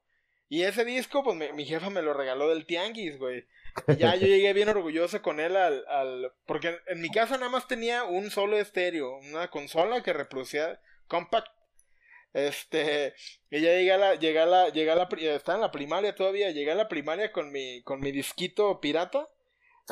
Y 0.49 0.63
ese 0.63 0.85
disco, 0.85 1.23
pues 1.23 1.53
mi, 1.53 1.65
jefa 1.65 1.89
me 1.89 2.01
lo 2.01 2.13
regaló 2.13 2.49
del 2.49 2.65
tianguis, 2.65 3.17
güey. 3.17 3.45
Y 3.87 3.97
ya 3.97 4.15
yo 4.15 4.27
llegué 4.27 4.53
bien 4.53 4.69
orgulloso 4.69 5.21
con 5.21 5.39
él 5.39 5.57
al, 5.57 5.85
al... 5.87 6.31
Porque 6.45 6.79
en 6.87 7.01
mi 7.01 7.09
casa 7.09 7.37
nada 7.37 7.49
más 7.49 7.67
tenía 7.67 8.05
un 8.05 8.31
solo 8.31 8.57
estéreo, 8.57 9.17
una 9.17 9.49
consola 9.49 10.01
que 10.01 10.13
reproducía 10.13 10.79
compact. 11.07 11.51
Este, 12.33 13.13
y 13.49 13.61
ya 13.61 13.71
llegué 13.71 13.91
a 13.91 13.97
la, 13.97 14.15
llegué 14.15 14.39
a 14.39 14.45
la, 14.45 14.69
llegué 14.69 14.91
a 14.91 14.95
la, 14.95 15.09
estaba 15.35 15.57
en 15.57 15.61
la 15.61 15.71
primaria 15.71 16.15
todavía, 16.15 16.51
llegué 16.51 16.71
a 16.71 16.75
la 16.75 16.87
primaria 16.87 17.31
con 17.31 17.51
mi, 17.51 17.81
con 17.83 17.99
mi 17.99 18.11
disquito 18.11 18.79
pirata. 18.79 19.27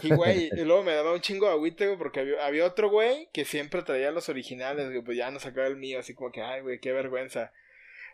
Y, 0.01 0.13
güey, 0.13 0.49
y 0.55 0.63
luego 0.63 0.83
me 0.83 0.93
daba 0.93 1.13
un 1.13 1.21
chingo 1.21 1.47
de 1.47 1.53
agüite, 1.53 1.87
güey, 1.87 1.97
porque 1.97 2.37
había, 2.41 2.65
otro 2.65 2.89
güey 2.89 3.29
que 3.33 3.45
siempre 3.45 3.83
traía 3.83 4.11
los 4.11 4.29
originales, 4.29 4.89
güey, 4.89 5.01
pues 5.01 5.17
ya 5.17 5.31
no 5.31 5.39
sacaba 5.39 5.67
el 5.67 5.77
mío, 5.77 5.99
así 5.99 6.13
como 6.13 6.31
que, 6.31 6.41
ay, 6.41 6.61
güey, 6.61 6.79
qué 6.79 6.91
vergüenza. 6.91 7.51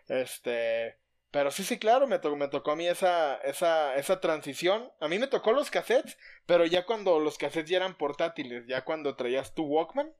Este, 0.08 0.96
pero 1.30 1.50
sí, 1.50 1.64
sí, 1.64 1.78
claro, 1.78 2.06
me, 2.06 2.20
me 2.36 2.48
tocó 2.48 2.72
a 2.72 2.76
mí 2.76 2.86
esa, 2.86 3.36
esa, 3.36 3.96
esa 3.96 4.20
transición. 4.20 4.90
A 5.00 5.08
mí 5.08 5.18
me 5.18 5.26
tocó 5.26 5.52
los 5.52 5.70
cassettes, 5.70 6.18
pero 6.46 6.66
ya 6.66 6.84
cuando 6.86 7.18
los 7.18 7.38
cassettes 7.38 7.70
ya 7.70 7.78
eran 7.78 7.96
portátiles, 7.96 8.66
ya 8.66 8.84
cuando 8.84 9.16
traías 9.16 9.54
tu 9.54 9.64
Walkman. 9.64 10.12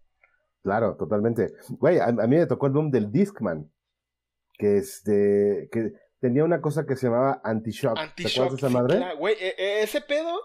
Claro, 0.62 0.96
totalmente. 0.96 1.52
Güey, 1.68 1.98
a, 1.98 2.12
mí 2.12 2.36
me 2.36 2.46
tocó 2.46 2.66
el 2.66 2.72
boom 2.72 2.90
del 2.90 3.10
Discman, 3.10 3.70
que 4.54 4.78
este, 4.78 5.68
que 5.72 5.92
tenía 6.20 6.44
una 6.44 6.60
cosa 6.60 6.86
que 6.86 6.96
se 6.96 7.08
llamaba 7.08 7.40
Anti-Shock. 7.42 7.98
Anti-Shock, 7.98 8.54
esa 8.54 8.68
madre? 8.68 9.14
Güey, 9.16 9.34
e, 9.40 9.54
e, 9.58 9.82
ese 9.82 10.00
pedo... 10.00 10.40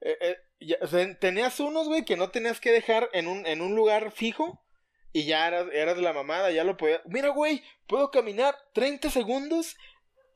Eh, 0.00 0.36
eh, 0.60 1.16
tenías 1.20 1.60
unos, 1.60 1.88
güey, 1.88 2.04
que 2.04 2.16
no 2.16 2.30
tenías 2.30 2.60
que 2.60 2.72
dejar 2.72 3.08
en 3.12 3.28
un, 3.28 3.46
en 3.46 3.60
un 3.60 3.74
lugar 3.74 4.10
fijo 4.12 4.60
y 5.12 5.24
ya 5.24 5.48
eras, 5.48 5.66
eras 5.72 5.98
la 5.98 6.12
mamada, 6.12 6.50
ya 6.50 6.64
lo 6.64 6.76
podías. 6.76 7.00
Mira, 7.06 7.30
güey, 7.30 7.62
puedo 7.86 8.10
caminar 8.10 8.54
30 8.74 9.10
segundos 9.10 9.76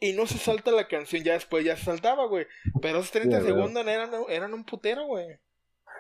y 0.01 0.15
no 0.15 0.27
se 0.27 0.39
salta 0.39 0.71
la 0.71 0.89
canción, 0.89 1.23
ya 1.23 1.35
después 1.35 1.65
ya 1.65 1.77
se 1.77 1.85
saltaba, 1.85 2.27
güey. 2.27 2.47
Pero 2.81 2.99
esos 2.99 3.11
30 3.11 3.43
segundos 3.43 3.87
eran, 3.87 4.11
eran 4.29 4.55
un 4.55 4.65
putero, 4.65 5.07
güey. 5.07 5.39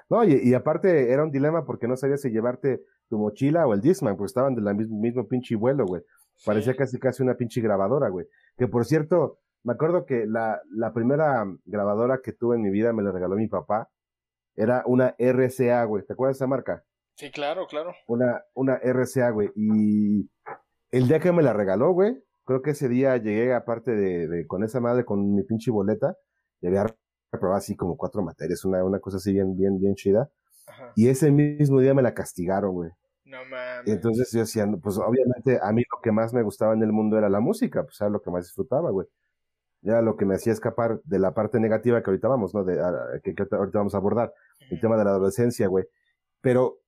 No, 0.08 0.24
y, 0.24 0.54
aparte 0.54 1.12
era 1.12 1.22
un 1.22 1.30
dilema 1.30 1.64
porque 1.64 1.86
no 1.86 1.96
sabías 1.96 2.22
si 2.22 2.30
llevarte 2.30 2.82
tu 3.08 3.18
mochila 3.18 3.66
o 3.66 3.74
el 3.74 3.80
Discman, 3.80 4.16
porque 4.16 4.30
estaban 4.30 4.54
del 4.54 4.74
mismo, 4.74 4.98
mismo 4.98 5.28
pinche 5.28 5.54
vuelo, 5.54 5.84
güey. 5.86 6.02
Parecía 6.44 6.74
casi 6.74 6.98
casi 6.98 7.22
una 7.22 7.34
pinche 7.34 7.60
grabadora, 7.60 8.08
güey. 8.08 8.26
Que 8.56 8.66
por 8.66 8.86
cierto, 8.86 9.38
me 9.62 9.74
acuerdo 9.74 10.06
que 10.06 10.26
la, 10.26 10.60
la 10.70 10.92
primera 10.92 11.44
grabadora 11.64 12.20
que 12.22 12.32
tuve 12.32 12.56
en 12.56 12.62
mi 12.62 12.70
vida 12.70 12.92
me 12.92 13.02
la 13.02 13.12
regaló 13.12 13.36
mi 13.36 13.46
papá 13.46 13.88
era 14.60 14.82
una 14.84 15.14
RCA, 15.18 15.84
güey. 15.84 16.04
¿Te 16.04 16.12
acuerdas 16.12 16.36
de 16.36 16.44
esa 16.44 16.46
marca? 16.46 16.84
Sí, 17.14 17.30
claro, 17.30 17.66
claro. 17.66 17.94
Una, 18.06 18.42
una 18.54 18.76
RCA, 18.76 19.30
güey. 19.30 19.50
Y 19.54 20.30
el 20.90 21.08
día 21.08 21.18
que 21.18 21.32
me 21.32 21.42
la 21.42 21.52
regaló, 21.54 21.92
güey, 21.92 22.22
creo 22.44 22.60
que 22.60 22.70
ese 22.70 22.88
día 22.88 23.16
llegué, 23.16 23.54
aparte 23.54 23.92
de, 23.92 24.28
de 24.28 24.46
con 24.46 24.62
esa 24.62 24.80
madre, 24.80 25.04
con 25.04 25.34
mi 25.34 25.42
pinche 25.44 25.70
boleta, 25.70 26.14
y 26.60 26.66
había 26.66 26.86
reprobado 27.32 27.58
así 27.58 27.74
como 27.74 27.96
cuatro 27.96 28.22
materias, 28.22 28.64
una, 28.64 28.84
una 28.84 29.00
cosa 29.00 29.16
así 29.16 29.32
bien, 29.32 29.56
bien, 29.56 29.80
bien 29.80 29.94
chida. 29.94 30.30
Y 30.94 31.08
ese 31.08 31.30
mismo 31.30 31.80
día 31.80 31.94
me 31.94 32.02
la 32.02 32.14
castigaron, 32.14 32.72
güey. 32.72 32.90
No 33.24 33.38
mames. 33.44 33.86
Y 33.86 33.92
entonces 33.92 34.30
yo 34.32 34.40
decía, 34.40 34.66
pues 34.82 34.98
obviamente 34.98 35.58
a 35.62 35.72
mí 35.72 35.82
lo 35.90 36.00
que 36.02 36.12
más 36.12 36.34
me 36.34 36.42
gustaba 36.42 36.74
en 36.74 36.82
el 36.82 36.92
mundo 36.92 37.16
era 37.16 37.28
la 37.28 37.40
música, 37.40 37.82
pues 37.82 38.00
era 38.00 38.10
lo 38.10 38.20
que 38.20 38.30
más 38.30 38.44
disfrutaba, 38.44 38.90
güey 38.90 39.06
ya 39.82 40.02
lo 40.02 40.16
que 40.16 40.26
me 40.26 40.34
hacía 40.34 40.52
escapar 40.52 41.00
de 41.04 41.18
la 41.18 41.32
parte 41.34 41.58
negativa 41.60 42.02
que 42.02 42.10
ahorita 42.10 42.28
vamos, 42.28 42.54
¿no? 42.54 42.64
De, 42.64 42.76
que, 43.22 43.34
ahorita 43.50 43.78
vamos 43.78 43.94
a 43.94 43.98
abordar, 43.98 44.32
el 44.70 44.80
tema 44.80 44.96
de 44.96 45.04
la 45.04 45.10
adolescencia, 45.10 45.68
güey. 45.68 45.84
Pero, 46.40 46.80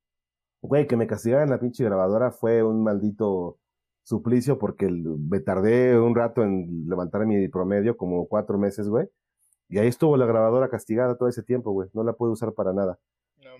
güey, 0.61 0.87
que 0.87 0.97
me 0.97 1.07
castigaran 1.07 1.51
la 1.51 1.61
pinche 1.61 1.85
grabadora 1.85 2.31
fue 2.31 2.63
un 2.63 2.83
maldito 2.83 3.59
suplicio 4.05 4.59
porque 4.59 4.89
me 4.89 5.41
tardé 5.41 5.99
un 5.99 6.15
rato 6.15 6.43
en 6.43 6.87
levantar 6.89 7.27
mi 7.27 7.49
promedio, 7.49 7.97
como 7.97 8.27
cuatro 8.29 8.59
meses, 8.59 8.89
güey. 8.89 9.09
Y 9.69 9.79
ahí 9.79 9.89
estuvo 9.89 10.17
la 10.17 10.27
grabadora 10.27 10.69
castigada 10.69 11.17
todo 11.17 11.29
ese 11.29 11.43
tiempo, 11.43 11.73
güey. 11.73 11.89
No 11.95 12.05
la 12.05 12.13
pude 12.13 12.33
usar 12.33 12.53
para 12.53 12.73
nada. 12.73 12.99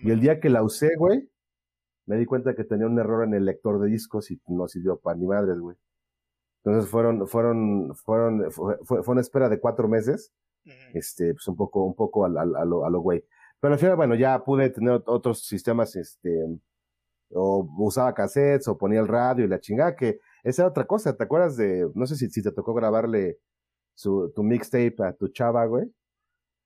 y 0.01 0.11
el 0.11 0.19
día 0.19 0.39
que 0.39 0.49
la 0.49 0.63
usé, 0.63 0.95
güey, 0.95 1.29
me 2.05 2.17
di 2.17 2.25
cuenta 2.25 2.55
que 2.55 2.63
tenía 2.63 2.87
un 2.87 2.99
error 2.99 3.23
en 3.23 3.33
el 3.33 3.45
lector 3.45 3.79
de 3.79 3.89
discos 3.89 4.29
y 4.31 4.39
no 4.47 4.67
sirvió 4.67 4.97
para 4.97 5.17
ni 5.17 5.25
madres, 5.25 5.59
güey. 5.59 5.77
Entonces 6.63 6.89
fueron, 6.89 7.27
fueron, 7.27 7.93
fueron, 7.95 8.51
fue, 8.51 8.77
fue, 8.83 9.03
una 9.07 9.21
espera 9.21 9.49
de 9.49 9.59
cuatro 9.59 9.87
meses, 9.87 10.31
este, 10.93 11.33
pues 11.33 11.47
un 11.47 11.57
poco, 11.57 11.83
un 11.83 11.93
poco 11.93 12.25
a, 12.25 12.29
a, 12.29 12.41
a 12.41 12.65
lo, 12.65 12.85
a 12.85 12.89
lo 12.89 13.01
güey. 13.01 13.23
Pero 13.59 13.73
al 13.73 13.79
final, 13.79 13.95
bueno, 13.97 14.15
ya 14.15 14.43
pude 14.43 14.69
tener 14.69 15.01
otros 15.05 15.45
sistemas, 15.45 15.95
este, 15.95 16.29
o 17.31 17.67
usaba 17.77 18.13
cassettes, 18.13 18.67
o 18.67 18.77
ponía 18.77 18.99
el 19.01 19.07
radio 19.07 19.45
y 19.45 19.47
la 19.47 19.59
chingada, 19.59 19.95
que 19.95 20.19
esa 20.43 20.63
era 20.63 20.69
otra 20.69 20.85
cosa, 20.85 21.15
¿te 21.15 21.23
acuerdas 21.23 21.57
de, 21.57 21.89
no 21.95 22.05
sé 22.05 22.15
si, 22.15 22.29
si 22.29 22.41
te 22.41 22.51
tocó 22.51 22.73
grabarle 22.73 23.39
su, 23.95 24.31
tu 24.35 24.43
mixtape 24.43 24.95
a 25.03 25.13
tu 25.13 25.29
chava, 25.29 25.65
güey? 25.65 25.93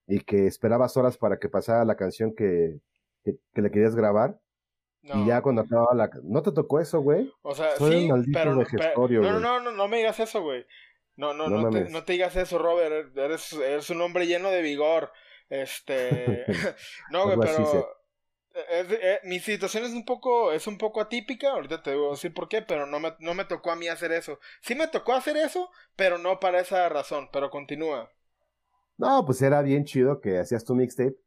Y 0.08 0.22
que 0.22 0.48
esperabas 0.48 0.95
horas 0.98 1.18
para 1.18 1.38
que 1.39 1.50
pasara 1.50 1.86
la 1.86 1.95
canción 1.95 2.34
que, 2.36 2.80
que, 3.24 3.38
que 3.54 3.62
le 3.62 3.72
querías 3.72 3.95
grabar. 3.95 4.39
Y 5.16 5.26
ya 5.26 5.41
cuando 5.41 5.62
acababa 5.62 5.93
la... 5.93 6.10
¿No 6.24 6.41
te 6.41 6.51
tocó 6.51 6.80
eso, 6.80 6.99
güey? 6.99 7.32
O 7.41 7.55
sea, 7.55 7.76
sí, 7.78 8.10
pero, 8.34 8.55
no, 8.55 9.39
no, 9.39 9.60
no, 9.60 9.72
no, 9.72 9.88
me 9.88 9.97
digas 9.97 10.20
eso, 10.20 10.41
güey. 10.41 10.66
No, 11.16 11.34
no, 11.34 11.47
no, 11.47 11.70
te, 11.70 11.89
no 11.89 12.03
te 12.03 12.14
digas 12.14 12.36
eso, 12.36 12.58
Robert. 12.58 13.18
Eres, 13.18 13.53
eres 13.53 13.89
un 13.89 14.01
hombre 14.01 14.28
lleno 14.28 14.49
de 14.49 14.62
vigor. 14.62 15.12
Este... 15.49 16.45
no, 17.12 17.24
güey, 17.24 17.38
pero... 17.39 17.97
Eh, 18.70 19.20
mi 19.24 19.39
situación 19.39 19.84
es 19.84 19.91
un 19.91 20.03
poco 20.03 20.51
es 20.51 20.66
un 20.66 20.80
poco 20.80 20.99
atípica, 20.99 21.51
ahorita 21.51 21.84
te 21.84 21.91
a 21.91 22.10
decir 22.10 22.34
por 22.34 22.49
qué, 22.49 22.64
pero 22.64 22.88
no 22.88 22.99
me, 22.99 23.14
no 23.20 23.36
me 23.36 23.45
tocó 23.45 23.70
a 23.70 23.76
mí 23.76 23.88
hacer 23.88 24.12
eso. 24.12 24.39
Sí 24.62 24.74
me 24.74 24.88
tocó 24.88 25.14
hacer 25.14 25.38
eso, 25.38 25.70
pero 25.95 26.18
no 26.18 26.39
para 26.39 26.60
esa 26.60 26.89
razón, 26.89 27.30
pero 27.32 27.51
continúa. 27.51 28.10
No, 28.97 29.24
pues 29.28 29.43
era 29.43 29.62
bien 29.62 29.86
chido 29.86 30.22
que 30.22 30.39
hacías 30.39 30.66
tu 30.66 30.74
mixtape 30.74 31.18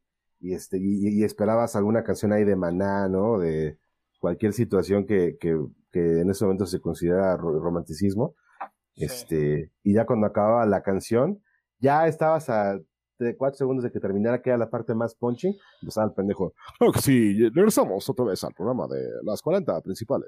y 0.41 0.53
este 0.53 0.77
y, 0.81 1.23
esperabas 1.23 1.75
alguna 1.75 2.03
canción 2.03 2.33
ahí 2.33 2.43
de 2.43 2.55
Maná, 2.55 3.07
¿no? 3.07 3.37
De 3.37 3.77
cualquier 4.19 4.53
situación 4.53 5.05
que, 5.05 5.37
que, 5.39 5.57
que 5.91 6.21
en 6.21 6.29
ese 6.29 6.45
momento 6.45 6.65
se 6.65 6.81
considera 6.81 7.37
romanticismo. 7.37 8.35
Este, 8.95 9.71
y 9.83 9.93
ya 9.93 10.05
cuando 10.05 10.27
acababa 10.27 10.65
la 10.65 10.83
canción, 10.83 11.41
ya 11.79 12.07
estabas 12.07 12.49
a 12.49 12.79
cuatro 13.37 13.57
segundos 13.57 13.83
de 13.83 13.91
que 13.91 13.99
terminara, 13.99 14.41
que 14.41 14.49
era 14.49 14.57
la 14.57 14.69
parte 14.69 14.95
más 14.95 15.15
punchy, 15.15 15.55
empezaba 15.81 16.07
el 16.07 16.13
pendejo. 16.13 16.53
Que 16.93 17.01
sí, 17.01 17.49
regresamos 17.49 18.09
otra 18.09 18.25
vez 18.25 18.43
al 18.43 18.53
programa 18.53 18.87
de 18.87 19.01
las 19.23 19.41
40 19.41 19.81
principales. 19.81 20.27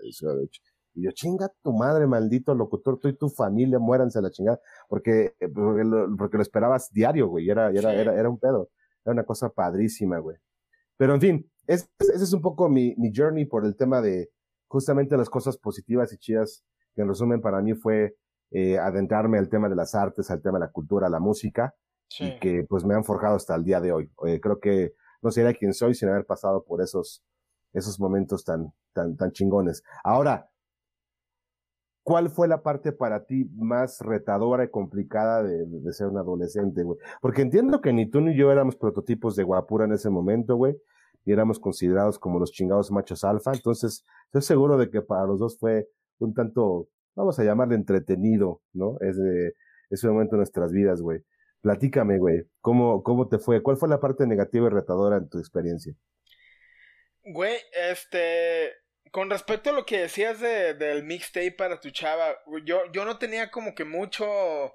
Y 0.95 1.03
yo, 1.03 1.11
chinga 1.11 1.49
tu 1.63 1.73
madre, 1.73 2.05
maldito 2.05 2.53
locutor, 2.53 2.99
tú 2.99 3.07
y 3.07 3.17
tu 3.17 3.29
familia 3.29 3.79
muéranse 3.79 4.19
a 4.19 4.21
la 4.21 4.29
chingada, 4.29 4.59
porque, 4.87 5.33
porque, 5.53 5.83
lo, 5.83 6.41
esperabas 6.41 6.91
diario, 6.91 7.27
güey, 7.27 7.49
era, 7.49 7.71
era, 7.71 7.93
era, 7.93 8.15
era 8.15 8.29
un 8.29 8.39
pedo, 8.39 8.69
era 9.05 9.13
una 9.13 9.25
cosa 9.25 9.49
padrísima, 9.49 10.19
güey. 10.19 10.37
Pero 10.97 11.15
en 11.15 11.21
fin, 11.21 11.51
ese 11.67 11.87
es 11.99 12.33
un 12.33 12.41
poco 12.41 12.69
mi, 12.69 12.95
mi 12.97 13.11
journey 13.13 13.45
por 13.45 13.65
el 13.65 13.75
tema 13.75 14.01
de 14.01 14.29
justamente 14.67 15.17
las 15.17 15.29
cosas 15.29 15.57
positivas 15.57 16.13
y 16.13 16.17
chidas, 16.17 16.63
que 16.95 17.01
en 17.01 17.07
resumen 17.07 17.41
para 17.41 17.61
mí 17.61 17.73
fue 17.73 18.15
eh, 18.51 18.77
adentrarme 18.77 19.37
al 19.37 19.49
tema 19.49 19.69
de 19.69 19.75
las 19.75 19.95
artes, 19.95 20.29
al 20.29 20.41
tema 20.41 20.59
de 20.59 20.65
la 20.65 20.71
cultura, 20.71 21.09
la 21.09 21.19
música, 21.19 21.73
y 22.19 22.37
que 22.39 22.63
pues 22.69 22.85
me 22.85 22.93
han 22.93 23.03
forjado 23.03 23.35
hasta 23.35 23.55
el 23.55 23.63
día 23.63 23.81
de 23.81 23.91
hoy. 23.91 24.11
creo 24.39 24.59
que 24.59 24.93
no 25.23 25.31
sería 25.31 25.53
quien 25.53 25.73
soy 25.73 25.95
sin 25.95 26.09
haber 26.09 26.25
pasado 26.25 26.63
por 26.63 26.81
esos, 26.81 27.23
esos 27.71 27.99
momentos 27.99 28.43
tan, 28.43 28.71
tan, 28.93 29.15
tan 29.17 29.31
chingones. 29.31 29.83
Ahora, 30.03 30.51
¿cuál 32.03 32.29
fue 32.29 32.47
la 32.47 32.61
parte 32.61 32.91
para 32.91 33.25
ti 33.25 33.45
más 33.55 33.99
retadora 34.01 34.65
y 34.65 34.69
complicada 34.69 35.41
de, 35.43 35.93
ser 35.93 36.07
un 36.07 36.17
adolescente, 36.17 36.83
güey? 36.83 36.99
Porque 37.21 37.41
entiendo 37.41 37.81
que 37.81 37.93
ni 37.93 38.09
tú 38.09 38.21
ni 38.21 38.35
yo 38.35 38.51
éramos 38.51 38.75
prototipos 38.75 39.35
de 39.35 39.43
guapura 39.43 39.85
en 39.85 39.93
ese 39.93 40.09
momento, 40.09 40.55
güey, 40.55 40.75
y 41.25 41.31
éramos 41.31 41.59
considerados 41.59 42.19
como 42.19 42.39
los 42.39 42.51
chingados 42.51 42.91
machos 42.91 43.23
alfa, 43.23 43.53
entonces 43.53 44.05
estoy 44.25 44.41
seguro 44.41 44.77
de 44.77 44.89
que 44.89 45.01
para 45.01 45.25
los 45.25 45.39
dos 45.39 45.57
fue 45.57 45.87
un 46.19 46.33
tanto, 46.33 46.89
vamos 47.15 47.39
a 47.39 47.43
llamarle 47.43 47.75
entretenido, 47.75 48.61
¿no? 48.73 48.97
Ese, 48.99 49.53
ese 49.89 50.07
momento 50.07 50.35
de 50.35 50.39
nuestras 50.39 50.71
vidas, 50.71 51.01
güey. 51.01 51.21
Platícame, 51.61 52.17
güey, 52.17 52.43
¿cómo, 52.59 53.03
¿cómo 53.03 53.29
te 53.29 53.39
fue? 53.39 53.63
¿Cuál 53.63 53.77
fue 53.77 53.87
la 53.87 54.01
parte 54.01 54.27
negativa 54.27 54.67
y 54.67 54.69
retadora 54.69 55.15
en 55.15 55.29
tu 55.29 55.39
experiencia? 55.39 55.95
Güey, 57.23 57.55
este, 57.89 58.71
con 59.13 59.29
respecto 59.29 59.69
a 59.69 59.73
lo 59.73 59.85
que 59.85 59.99
decías 59.99 60.39
de, 60.39 60.73
del 60.73 61.03
mixtape 61.03 61.51
para 61.51 61.79
tu 61.79 61.91
chava, 61.91 62.35
yo, 62.65 62.91
yo 62.91 63.05
no 63.05 63.19
tenía 63.19 63.51
como 63.51 63.75
que 63.75 63.85
mucho, 63.85 64.73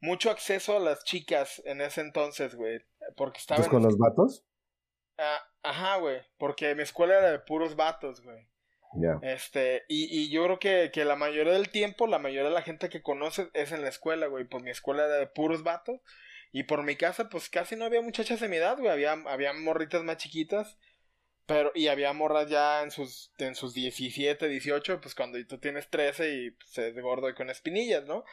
mucho 0.00 0.30
acceso 0.30 0.78
a 0.78 0.80
las 0.80 1.04
chicas 1.04 1.60
en 1.66 1.82
ese 1.82 2.00
entonces, 2.00 2.54
güey, 2.54 2.80
porque 3.14 3.40
estaba... 3.40 3.62
con 3.68 3.82
los 3.82 3.98
vatos? 3.98 4.46
Ah, 5.18 5.38
ajá, 5.62 5.96
güey, 5.98 6.22
porque 6.38 6.74
mi 6.74 6.82
escuela 6.82 7.18
era 7.18 7.30
de 7.30 7.40
puros 7.40 7.76
vatos, 7.76 8.22
güey. 8.22 8.48
Ya. 8.94 9.18
Este, 9.20 9.84
y, 9.86 10.06
y 10.18 10.30
yo 10.30 10.44
creo 10.44 10.58
que, 10.58 10.90
que 10.90 11.04
la 11.04 11.16
mayoría 11.16 11.52
del 11.52 11.68
tiempo, 11.68 12.06
la 12.06 12.18
mayoría 12.18 12.48
de 12.48 12.54
la 12.54 12.62
gente 12.62 12.88
que 12.88 13.02
conoce 13.02 13.50
es 13.52 13.70
en 13.70 13.82
la 13.82 13.88
escuela, 13.88 14.28
güey. 14.28 14.46
Pues 14.46 14.62
mi 14.62 14.70
escuela 14.70 15.04
era 15.04 15.16
de 15.16 15.26
puros 15.26 15.62
vatos. 15.62 16.00
Y 16.52 16.62
por 16.62 16.84
mi 16.84 16.96
casa, 16.96 17.28
pues 17.28 17.50
casi 17.50 17.74
no 17.74 17.84
había 17.84 18.00
muchachas 18.00 18.38
de 18.40 18.48
mi 18.48 18.56
edad, 18.56 18.78
güey. 18.78 18.90
Había, 18.90 19.12
había 19.26 19.52
morritas 19.52 20.04
más 20.04 20.16
chiquitas. 20.16 20.78
Pero, 21.46 21.72
y 21.74 21.88
había 21.88 22.12
morras 22.12 22.48
ya 22.48 22.82
en 22.82 22.90
sus, 22.90 23.32
en 23.38 23.54
sus 23.54 23.74
17, 23.74 24.48
18, 24.48 25.00
pues 25.00 25.14
cuando 25.14 25.38
tú 25.46 25.58
tienes 25.58 25.90
13 25.90 26.34
y 26.34 26.50
pues, 26.52 26.70
se 26.70 26.88
es 26.88 26.94
gordo 27.00 27.28
y 27.28 27.34
con 27.34 27.50
espinillas, 27.50 28.04
¿no? 28.04 28.24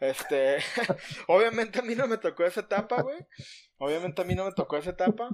Este, 0.00 0.58
obviamente 1.28 1.78
a 1.78 1.82
mí 1.82 1.94
no 1.94 2.06
me 2.06 2.18
tocó 2.18 2.44
esa 2.44 2.60
etapa, 2.60 3.02
güey. 3.02 3.18
Obviamente 3.78 4.22
a 4.22 4.24
mí 4.24 4.34
no 4.34 4.46
me 4.46 4.52
tocó 4.52 4.76
esa 4.76 4.90
etapa. 4.90 5.28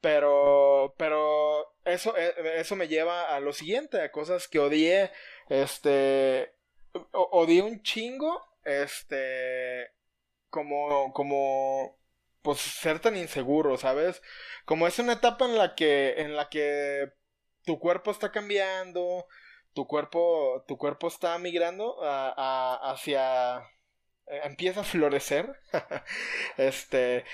Pero, 0.00 0.94
pero 0.98 1.74
eso, 1.84 2.16
eh, 2.16 2.32
eso 2.56 2.76
me 2.76 2.88
lleva 2.88 3.34
a 3.34 3.40
lo 3.40 3.52
siguiente, 3.52 4.00
a 4.00 4.12
cosas 4.12 4.46
que 4.46 4.58
odié, 4.58 5.10
este, 5.48 6.54
odié 7.12 7.62
un 7.62 7.82
chingo, 7.82 8.40
este, 8.64 9.90
como, 10.50 11.12
como, 11.12 11.98
pues 12.46 12.60
ser 12.60 13.00
tan 13.00 13.16
inseguro, 13.16 13.76
¿sabes? 13.76 14.22
Como 14.66 14.86
es 14.86 15.00
una 15.00 15.14
etapa 15.14 15.46
en 15.46 15.58
la 15.58 15.74
que, 15.74 16.14
en 16.18 16.36
la 16.36 16.48
que 16.48 17.12
tu 17.64 17.80
cuerpo 17.80 18.12
está 18.12 18.30
cambiando, 18.30 19.26
tu 19.74 19.88
cuerpo, 19.88 20.64
tu 20.68 20.78
cuerpo 20.78 21.08
está 21.08 21.36
migrando 21.38 21.98
a, 22.04 22.92
hacia, 22.92 23.58
eh, 24.28 24.42
empieza 24.44 24.82
a 24.82 24.84
florecer, 24.84 25.60
este, 26.56 27.24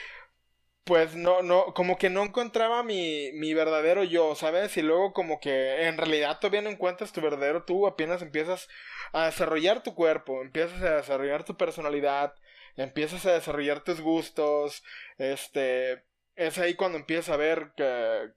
pues 0.84 1.14
no, 1.14 1.42
no, 1.42 1.74
como 1.74 1.98
que 1.98 2.10
no 2.10 2.22
encontraba 2.22 2.82
mi, 2.82 3.32
mi 3.34 3.54
verdadero 3.54 4.04
yo, 4.04 4.34
¿sabes? 4.34 4.76
Y 4.78 4.82
luego 4.82 5.12
como 5.12 5.40
que 5.40 5.86
en 5.88 5.98
realidad 5.98 6.38
todavía 6.40 6.62
no 6.62 6.70
encuentras 6.70 7.12
tu 7.12 7.20
verdadero 7.20 7.64
tú, 7.64 7.86
apenas 7.86 8.22
empiezas 8.22 8.68
a 9.12 9.26
desarrollar 9.26 9.82
tu 9.82 9.94
cuerpo, 9.94 10.40
empiezas 10.42 10.82
a 10.82 10.96
desarrollar 10.96 11.44
tu 11.44 11.56
personalidad, 11.58 12.34
empiezas 12.76 13.26
a 13.26 13.32
desarrollar 13.32 13.84
tus 13.84 14.00
gustos, 14.00 14.82
este, 15.18 16.04
es 16.34 16.58
ahí 16.58 16.74
cuando 16.74 16.98
empiezas 16.98 17.30
a 17.30 17.36
ver 17.36 17.72
que 17.76 18.32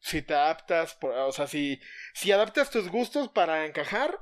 si 0.00 0.22
te 0.22 0.34
adaptas, 0.34 0.98
o 1.02 1.32
sea, 1.32 1.46
si, 1.46 1.80
si 2.14 2.32
adaptas 2.32 2.70
tus 2.70 2.88
gustos 2.88 3.28
para 3.28 3.66
encajar, 3.66 4.18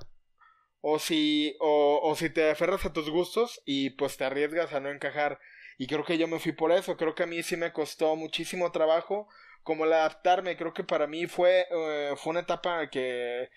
o 0.80 0.98
si, 0.98 1.56
o, 1.60 2.00
o 2.02 2.14
si 2.14 2.30
te 2.30 2.50
aferras 2.50 2.84
a 2.84 2.92
tus 2.92 3.10
gustos 3.10 3.60
y 3.64 3.90
pues 3.90 4.16
te 4.16 4.24
arriesgas 4.24 4.72
a 4.72 4.80
no 4.80 4.90
encajar. 4.90 5.40
Y 5.76 5.86
creo 5.86 6.04
que 6.04 6.18
yo 6.18 6.28
me 6.28 6.40
fui 6.40 6.52
por 6.52 6.72
eso, 6.72 6.96
creo 6.96 7.14
que 7.14 7.24
a 7.24 7.26
mí 7.26 7.42
sí 7.42 7.56
me 7.56 7.72
costó 7.72 8.16
muchísimo 8.16 8.72
trabajo 8.72 9.28
como 9.62 9.84
el 9.84 9.92
adaptarme, 9.92 10.56
creo 10.56 10.72
que 10.72 10.84
para 10.84 11.06
mí 11.06 11.26
fue, 11.26 11.66
eh, 11.70 12.14
fue 12.16 12.30
una 12.30 12.40
etapa 12.40 12.88
que, 12.90 13.50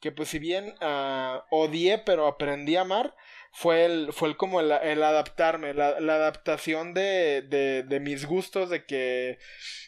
que 0.00 0.12
pues 0.12 0.28
si 0.30 0.38
bien 0.38 0.74
uh, 0.80 1.40
odié 1.50 1.98
pero 1.98 2.26
aprendí 2.26 2.76
a 2.76 2.82
amar, 2.82 3.14
fue 3.52 3.84
el, 3.84 4.12
fue 4.12 4.28
el 4.28 4.36
como 4.36 4.60
el, 4.60 4.70
adaptarme, 4.72 5.74
la, 5.74 6.00
la 6.00 6.14
adaptación 6.14 6.94
de, 6.94 7.42
de, 7.42 8.00
mis 8.00 8.26
gustos, 8.26 8.70
de 8.70 8.84
que, 8.84 9.38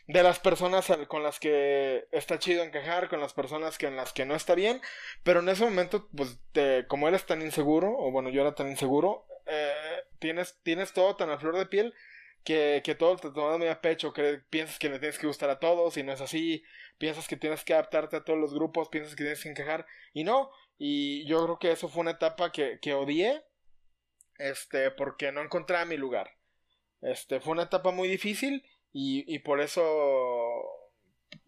de 0.06 0.22
las 0.22 0.38
personas 0.38 0.86
con 1.08 1.22
las 1.22 1.38
que 1.38 2.06
está 2.12 2.38
chido 2.38 2.64
encajar, 2.64 3.08
con 3.08 3.20
las 3.20 3.32
personas 3.32 3.78
que 3.78 3.86
en 3.86 3.96
las 3.96 4.12
que 4.12 4.26
no 4.26 4.34
está 4.34 4.54
bien, 4.54 4.80
pero 5.22 5.40
en 5.40 5.48
ese 5.48 5.64
momento, 5.64 6.08
pues, 6.16 6.38
te, 6.52 6.86
como 6.88 7.08
eres 7.08 7.26
tan 7.26 7.42
inseguro, 7.42 7.96
o 7.96 8.10
bueno, 8.10 8.30
yo 8.30 8.40
era 8.42 8.54
tan 8.54 8.68
inseguro, 8.68 9.26
eh, 9.46 9.72
tienes, 10.18 10.58
tienes 10.62 10.92
todo 10.92 11.16
tan 11.16 11.30
a 11.30 11.38
flor 11.38 11.56
de 11.56 11.66
piel, 11.66 11.94
que, 12.44 12.80
que 12.84 12.94
todo 12.94 13.16
te 13.16 13.30
tomas 13.30 13.58
muy 13.58 13.68
a 13.68 13.80
pecho, 13.80 14.12
que 14.12 14.40
piensas 14.50 14.78
que 14.78 14.88
le 14.88 14.98
tienes 14.98 15.18
que 15.18 15.26
gustar 15.26 15.50
a 15.50 15.58
todos 15.58 15.96
y 15.96 16.02
no 16.02 16.12
es 16.12 16.20
así, 16.20 16.62
piensas 16.98 17.28
que 17.28 17.36
tienes 17.36 17.64
que 17.64 17.74
adaptarte 17.74 18.16
a 18.16 18.24
todos 18.24 18.38
los 18.38 18.54
grupos, 18.54 18.88
piensas 18.88 19.14
que 19.14 19.24
tienes 19.24 19.42
que 19.42 19.50
encajar 19.50 19.86
y 20.12 20.24
no, 20.24 20.50
y 20.78 21.26
yo 21.26 21.44
creo 21.44 21.58
que 21.58 21.72
eso 21.72 21.88
fue 21.88 22.00
una 22.00 22.12
etapa 22.12 22.52
que, 22.52 22.78
que 22.80 22.94
odié, 22.94 23.42
este, 24.40 24.90
porque 24.90 25.32
no 25.32 25.42
encontraba 25.42 25.84
mi 25.84 25.96
lugar. 25.96 26.30
Este, 27.02 27.40
fue 27.40 27.52
una 27.52 27.64
etapa 27.64 27.90
muy 27.92 28.08
difícil 28.08 28.64
y, 28.92 29.24
y 29.32 29.38
por 29.40 29.60
eso, 29.60 29.82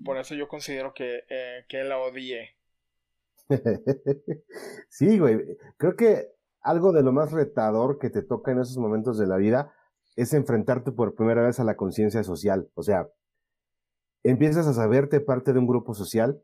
por 0.05 0.19
eso 0.19 0.35
yo 0.35 0.49
considero 0.49 0.95
que, 0.95 1.25
eh, 1.29 1.65
que 1.69 1.85
la 1.85 1.99
odié. 1.99 2.57
sí, 4.89 5.19
güey, 5.19 5.39
creo 5.77 5.97
que 5.97 6.29
algo 6.61 6.93
de 6.93 7.03
lo 7.03 7.13
más 7.13 7.33
retador 7.33 7.99
que 7.99 8.11
te 8.11 8.23
toca 8.23 8.53
en 8.53 8.61
esos 8.61 8.79
momentos 8.79 9.19
de 9.19 9.27
la 9.27 9.37
vida 9.37 9.73
es 10.15 10.33
enfrentarte 10.35 10.93
por 10.93 11.15
primera 11.15 11.43
vez 11.43 11.59
a 11.61 11.65
la 11.65 11.77
conciencia 11.77 12.23
social. 12.23 12.69
O 12.75 12.83
sea, 12.83 13.09
empiezas 14.23 14.67
a 14.67 14.75
saberte 14.75 15.21
parte 15.21 15.53
de 15.53 15.59
un 15.59 15.67
grupo 15.67 15.95
social 15.95 16.43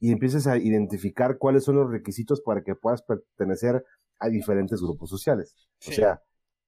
y 0.00 0.12
empiezas 0.12 0.46
a 0.46 0.58
identificar 0.58 1.38
cuáles 1.38 1.64
son 1.64 1.76
los 1.76 1.90
requisitos 1.90 2.40
para 2.42 2.62
que 2.62 2.74
puedas 2.74 3.02
pertenecer 3.02 3.84
a 4.18 4.28
diferentes 4.28 4.80
grupos 4.80 5.10
sociales. 5.10 5.54
O 5.86 5.92
sea, 5.92 6.22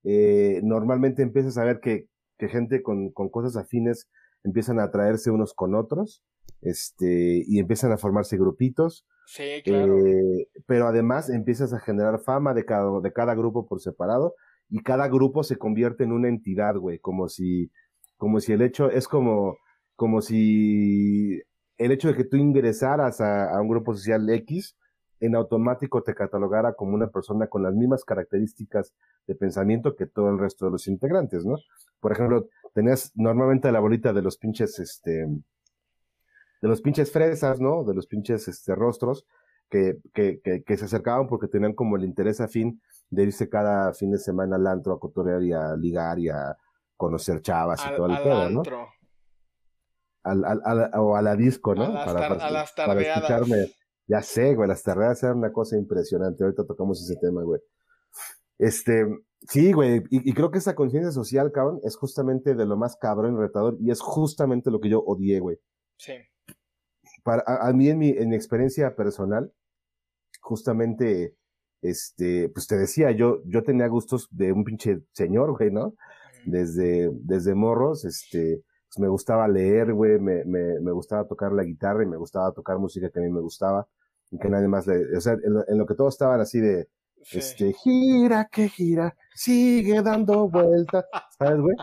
eh, 0.04 0.60
normalmente 0.62 1.22
empiezas 1.22 1.58
a 1.58 1.64
ver 1.64 1.80
que, 1.80 2.06
que 2.38 2.48
gente 2.48 2.82
con, 2.82 3.10
con, 3.10 3.28
cosas 3.28 3.56
afines 3.56 4.08
empiezan 4.44 4.78
a 4.78 4.84
atraerse 4.84 5.30
unos 5.30 5.54
con 5.54 5.74
otros, 5.74 6.22
este, 6.60 7.42
y 7.46 7.58
empiezan 7.58 7.92
a 7.92 7.98
formarse 7.98 8.36
grupitos. 8.36 9.06
Sí, 9.26 9.62
claro. 9.64 9.98
Eh, 10.06 10.48
pero 10.66 10.86
además 10.86 11.28
empiezas 11.30 11.72
a 11.72 11.80
generar 11.80 12.20
fama 12.20 12.54
de 12.54 12.64
cada, 12.64 13.00
de 13.00 13.12
cada 13.12 13.34
grupo 13.34 13.66
por 13.66 13.80
separado, 13.80 14.34
y 14.68 14.80
cada 14.82 15.08
grupo 15.08 15.42
se 15.42 15.56
convierte 15.56 16.04
en 16.04 16.12
una 16.12 16.28
entidad, 16.28 16.76
güey, 16.76 16.98
como 16.98 17.28
si, 17.28 17.70
como 18.16 18.40
si 18.40 18.52
el 18.52 18.62
hecho, 18.62 18.90
es 18.90 19.08
como, 19.08 19.58
como 19.94 20.20
si 20.20 21.40
el 21.78 21.92
hecho 21.92 22.08
de 22.08 22.14
que 22.14 22.24
tú 22.24 22.36
ingresaras 22.36 23.20
a, 23.20 23.50
a 23.50 23.60
un 23.60 23.68
grupo 23.68 23.94
social 23.94 24.28
X, 24.30 24.76
en 25.20 25.34
automático 25.34 26.02
te 26.02 26.14
catalogara 26.14 26.74
como 26.74 26.94
una 26.94 27.08
persona 27.08 27.46
con 27.46 27.62
las 27.62 27.74
mismas 27.74 28.04
características 28.04 28.94
de 29.26 29.34
pensamiento 29.34 29.96
que 29.96 30.06
todo 30.06 30.30
el 30.30 30.38
resto 30.38 30.66
de 30.66 30.72
los 30.72 30.86
integrantes, 30.88 31.44
¿no? 31.44 31.56
Por 32.00 32.12
ejemplo, 32.12 32.48
tenías 32.74 33.12
normalmente 33.14 33.72
la 33.72 33.80
bolita 33.80 34.12
de 34.12 34.22
los 34.22 34.36
pinches, 34.36 34.78
este, 34.78 35.26
de 36.60 36.68
los 36.68 36.80
pinches 36.80 37.10
fresas, 37.10 37.60
¿no? 37.60 37.84
De 37.84 37.94
los 37.94 38.06
pinches, 38.06 38.46
este, 38.48 38.74
rostros, 38.74 39.26
que, 39.70 39.98
que, 40.12 40.40
que, 40.64 40.76
se 40.76 40.84
acercaban 40.84 41.26
porque 41.26 41.48
tenían 41.48 41.72
como 41.72 41.96
el 41.96 42.04
interés 42.04 42.40
afín 42.40 42.80
de 43.10 43.24
irse 43.24 43.48
cada 43.48 43.92
fin 43.94 44.12
de 44.12 44.18
semana 44.18 44.56
al 44.56 44.66
antro 44.66 44.92
a 44.92 45.00
cotorear 45.00 45.42
y 45.42 45.52
a 45.52 45.74
ligar 45.74 46.20
y 46.20 46.28
a 46.28 46.56
conocer 46.96 47.40
chavas 47.40 47.84
y 47.84 47.96
todo 47.96 48.06
el 48.06 48.22
pedo, 48.22 48.50
¿no? 48.50 48.62
Al, 50.22 50.44
al, 50.44 50.90
o 50.94 51.16
a 51.16 51.22
la 51.22 51.34
disco, 51.34 51.74
¿no? 51.74 51.84
A 51.84 52.12
las, 52.12 52.72
para, 52.72 52.86
para 52.86 53.00
escucharme 53.00 53.66
ya 54.06 54.22
sé, 54.22 54.54
güey, 54.54 54.68
las 54.68 54.82
tardeadas 54.82 55.22
eran 55.22 55.38
una 55.38 55.52
cosa 55.52 55.76
impresionante. 55.76 56.44
Ahorita 56.44 56.64
tocamos 56.64 57.02
ese 57.02 57.18
tema, 57.20 57.42
güey. 57.42 57.60
Este, 58.58 59.06
Sí, 59.48 59.72
güey, 59.72 60.02
y, 60.10 60.32
creo 60.34 60.50
que 60.50 60.58
esa 60.58 60.74
conciencia 60.74 61.12
social, 61.12 61.52
cabrón, 61.52 61.80
es 61.84 61.96
justamente 61.96 62.54
de 62.54 62.66
lo 62.66 62.76
más 62.76 62.96
cabrón 62.96 63.34
y 63.34 63.38
retador, 63.38 63.76
y 63.80 63.90
es 63.90 64.00
justamente 64.00 64.70
lo 64.70 64.80
que 64.80 64.88
yo 64.88 65.00
odié, 65.00 65.38
güey. 65.38 65.58
Sí. 65.98 66.14
Para, 67.22 67.44
a, 67.46 67.72
mí, 67.72 67.88
en 67.88 67.98
mi, 67.98 68.08
en 68.10 68.30
mi 68.30 68.36
experiencia 68.36 68.96
personal, 68.96 69.52
justamente, 70.40 71.36
este, 71.80 72.48
pues 72.48 72.66
te 72.66 72.76
decía, 72.76 73.12
yo, 73.12 73.40
yo 73.44 73.62
tenía 73.62 73.86
gustos 73.86 74.26
de 74.30 74.52
un 74.52 74.64
pinche 74.64 75.02
señor, 75.12 75.56
güey, 75.56 75.70
¿no? 75.70 75.94
Desde, 76.44 77.10
desde 77.12 77.54
morros, 77.54 78.04
este, 78.04 78.62
pues 78.88 78.98
me 78.98 79.08
gustaba 79.08 79.46
leer, 79.46 79.92
güey, 79.92 80.18
me, 80.18 80.44
me, 80.44 80.80
me 80.80 80.92
gustaba 80.92 81.26
tocar 81.26 81.52
la 81.52 81.62
guitarra 81.62 82.02
y 82.02 82.06
me 82.06 82.16
gustaba 82.16 82.52
tocar 82.52 82.78
música 82.78 83.10
que 83.10 83.20
a 83.20 83.22
mí 83.22 83.30
me 83.30 83.40
gustaba, 83.40 83.86
y 84.30 84.38
que 84.38 84.48
nadie 84.48 84.68
más 84.68 84.86
le, 84.86 85.16
o 85.16 85.20
sea, 85.20 85.34
en 85.34 85.78
lo 85.78 85.86
que 85.86 85.94
todos 85.94 86.14
estaban 86.14 86.40
así 86.40 86.60
de, 86.60 86.88
este, 87.32 87.72
gira 87.72 88.48
que 88.50 88.68
gira, 88.68 89.16
sigue 89.34 90.02
dando 90.02 90.48
vueltas. 90.48 91.04
¿Sabes, 91.38 91.60
güey? 91.60 91.76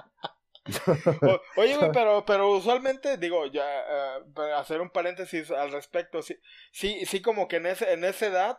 Oye, 1.57 1.77
güey, 1.77 1.91
pero, 1.93 2.25
pero 2.25 2.51
usualmente, 2.51 3.17
digo, 3.17 3.45
ya, 3.47 3.65
uh, 3.65 4.33
para 4.33 4.59
hacer 4.59 4.81
un 4.81 4.89
paréntesis 4.89 5.51
al 5.51 5.71
respecto, 5.71 6.21
sí, 6.21 6.37
sí, 6.71 7.05
sí, 7.05 7.21
como 7.21 7.47
que 7.47 7.57
en, 7.57 7.65
ese, 7.65 7.91
en 7.91 8.03
esa 8.03 8.27
edad, 8.27 8.57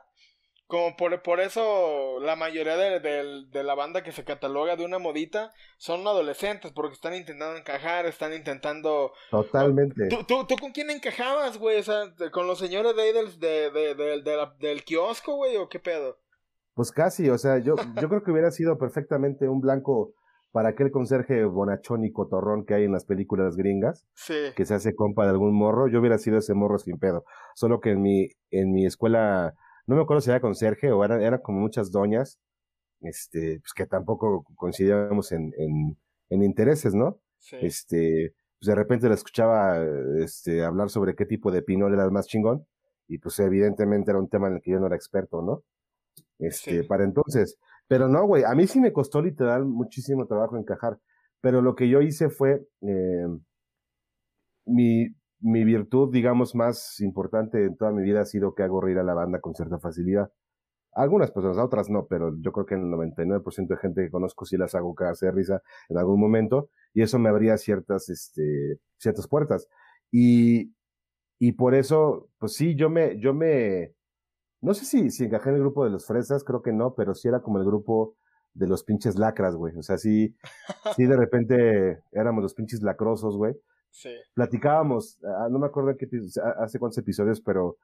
como 0.66 0.96
por, 0.96 1.22
por 1.22 1.40
eso 1.40 2.18
la 2.20 2.36
mayoría 2.36 2.76
de, 2.76 3.00
de, 3.00 3.62
la 3.62 3.74
banda 3.74 4.02
que 4.02 4.12
se 4.12 4.24
cataloga 4.24 4.76
de 4.76 4.84
una 4.84 4.98
modita 4.98 5.52
son 5.78 6.06
adolescentes, 6.06 6.72
porque 6.72 6.94
están 6.94 7.14
intentando 7.14 7.56
encajar, 7.56 8.06
están 8.06 8.32
intentando... 8.32 9.12
Totalmente. 9.30 10.08
¿Tú, 10.08 10.24
tú, 10.24 10.46
tú 10.46 10.56
con 10.56 10.72
quién 10.72 10.90
encajabas, 10.90 11.58
güey? 11.58 11.78
O 11.78 11.82
sea, 11.82 12.04
¿con 12.32 12.46
los 12.46 12.58
señores 12.58 12.96
de 12.96 13.02
ahí 13.02 13.12
del, 13.12 13.38
de, 13.38 13.70
de, 13.70 13.94
de, 13.94 14.46
del 14.58 14.84
kiosco, 14.84 15.36
güey, 15.36 15.56
o 15.56 15.68
qué 15.68 15.80
pedo? 15.80 16.18
Pues 16.74 16.90
casi, 16.90 17.28
o 17.30 17.38
sea, 17.38 17.58
yo, 17.58 17.76
yo 18.00 18.08
creo 18.08 18.22
que 18.24 18.32
hubiera 18.32 18.50
sido 18.50 18.78
perfectamente 18.78 19.48
un 19.48 19.60
blanco 19.60 20.14
para 20.54 20.68
aquel 20.68 20.92
conserje 20.92 21.44
bonachón 21.44 22.04
y 22.04 22.12
cotorrón 22.12 22.64
que 22.64 22.74
hay 22.74 22.84
en 22.84 22.92
las 22.92 23.04
películas 23.04 23.56
gringas, 23.56 24.06
que 24.54 24.64
se 24.64 24.74
hace 24.74 24.94
compa 24.94 25.24
de 25.24 25.30
algún 25.30 25.52
morro, 25.52 25.88
yo 25.88 25.98
hubiera 25.98 26.16
sido 26.16 26.38
ese 26.38 26.54
morro 26.54 26.78
sin 26.78 26.96
pedo. 26.96 27.24
Solo 27.56 27.80
que 27.80 27.90
en 27.90 28.00
mi, 28.00 28.28
en 28.52 28.72
mi 28.72 28.86
escuela, 28.86 29.54
no 29.86 29.96
me 29.96 30.02
acuerdo 30.02 30.20
si 30.20 30.30
era 30.30 30.40
conserje 30.40 30.92
o 30.92 31.04
eran, 31.04 31.22
eran 31.22 31.40
como 31.40 31.60
muchas 31.60 31.90
doñas, 31.90 32.38
este, 33.00 33.60
pues 33.60 33.72
que 33.74 33.86
tampoco 33.86 34.44
coincidíamos 34.56 35.32
en, 35.32 35.52
en, 35.58 35.98
en 36.30 36.42
intereses, 36.42 36.94
¿no? 36.94 37.20
Este, 37.52 38.34
pues 38.58 38.66
de 38.68 38.74
repente 38.74 39.08
la 39.08 39.14
escuchaba 39.14 39.84
este, 40.18 40.64
hablar 40.64 40.88
sobre 40.90 41.14
qué 41.14 41.26
tipo 41.26 41.50
de 41.50 41.62
pinol 41.62 41.92
era 41.92 42.04
el 42.04 42.10
más 42.10 42.26
chingón, 42.26 42.66
y 43.08 43.18
pues 43.18 43.38
evidentemente 43.38 44.10
era 44.10 44.20
un 44.20 44.28
tema 44.28 44.48
en 44.48 44.54
el 44.54 44.62
que 44.62 44.70
yo 44.72 44.80
no 44.80 44.86
era 44.86 44.96
experto, 44.96 45.42
¿no? 45.42 45.64
este, 46.38 46.84
para 46.84 47.04
entonces. 47.04 47.58
Pero 47.86 48.08
no, 48.08 48.26
güey, 48.26 48.44
a 48.44 48.54
mí 48.54 48.66
sí 48.66 48.80
me 48.80 48.92
costó 48.92 49.20
literal 49.22 49.64
muchísimo 49.64 50.26
trabajo 50.26 50.56
encajar. 50.56 50.98
Pero 51.40 51.60
lo 51.60 51.74
que 51.74 51.88
yo 51.88 52.00
hice 52.00 52.30
fue, 52.30 52.66
eh, 52.82 53.26
mi, 54.66 55.08
mi 55.44 55.62
virtud, 55.62 56.10
digamos, 56.10 56.54
más 56.54 57.00
importante 57.00 57.64
en 57.66 57.76
toda 57.76 57.92
mi 57.92 58.02
vida 58.02 58.22
ha 58.22 58.24
sido 58.24 58.54
que 58.54 58.62
hago 58.62 58.80
reír 58.80 58.98
a 58.98 59.04
la 59.04 59.12
banda 59.12 59.40
con 59.40 59.54
cierta 59.54 59.78
facilidad. 59.78 60.32
Algunas 60.92 61.32
personas, 61.32 61.58
a 61.58 61.64
otras 61.64 61.90
no, 61.90 62.06
pero 62.06 62.34
yo 62.40 62.50
creo 62.52 62.66
que 62.66 62.76
el 62.76 62.82
99% 62.82 63.74
de 63.74 63.76
gente 63.76 64.04
que 64.04 64.10
conozco 64.10 64.46
sí 64.46 64.56
las 64.56 64.74
hago 64.74 64.94
de 65.20 65.30
risa 65.32 65.62
en 65.90 65.98
algún 65.98 66.18
momento 66.18 66.70
y 66.94 67.02
eso 67.02 67.18
me 67.18 67.28
abría 67.28 67.58
ciertas, 67.58 68.08
este, 68.08 68.78
ciertas 68.96 69.28
puertas. 69.28 69.68
Y, 70.10 70.72
y 71.38 71.52
por 71.52 71.74
eso, 71.74 72.30
pues 72.38 72.54
sí, 72.54 72.74
yo 72.74 72.88
me, 72.88 73.18
yo 73.20 73.34
me, 73.34 73.92
no 74.62 74.72
sé 74.72 74.86
si, 74.86 75.10
si 75.10 75.24
encajé 75.24 75.50
en 75.50 75.56
el 75.56 75.60
grupo 75.60 75.84
de 75.84 75.90
los 75.90 76.06
fresas, 76.06 76.42
creo 76.42 76.62
que 76.62 76.72
no, 76.72 76.94
pero 76.94 77.14
sí 77.14 77.28
era 77.28 77.42
como 77.42 77.58
el 77.58 77.66
grupo 77.66 78.16
de 78.54 78.66
los 78.66 78.82
pinches 78.82 79.18
lacras, 79.18 79.56
güey. 79.56 79.76
O 79.76 79.82
sea, 79.82 79.98
sí, 79.98 80.34
sí 80.96 81.04
de 81.04 81.16
repente 81.16 82.00
éramos 82.12 82.42
los 82.42 82.54
pinches 82.54 82.82
lacrosos, 82.82 83.36
güey. 83.36 83.54
Sí. 83.94 84.10
Platicábamos, 84.34 85.20
ah, 85.24 85.46
no 85.48 85.60
me 85.60 85.66
acuerdo 85.66 85.96
qué, 85.96 86.08
hace 86.58 86.80
cuántos 86.80 86.98
episodios, 86.98 87.40
pero 87.40 87.78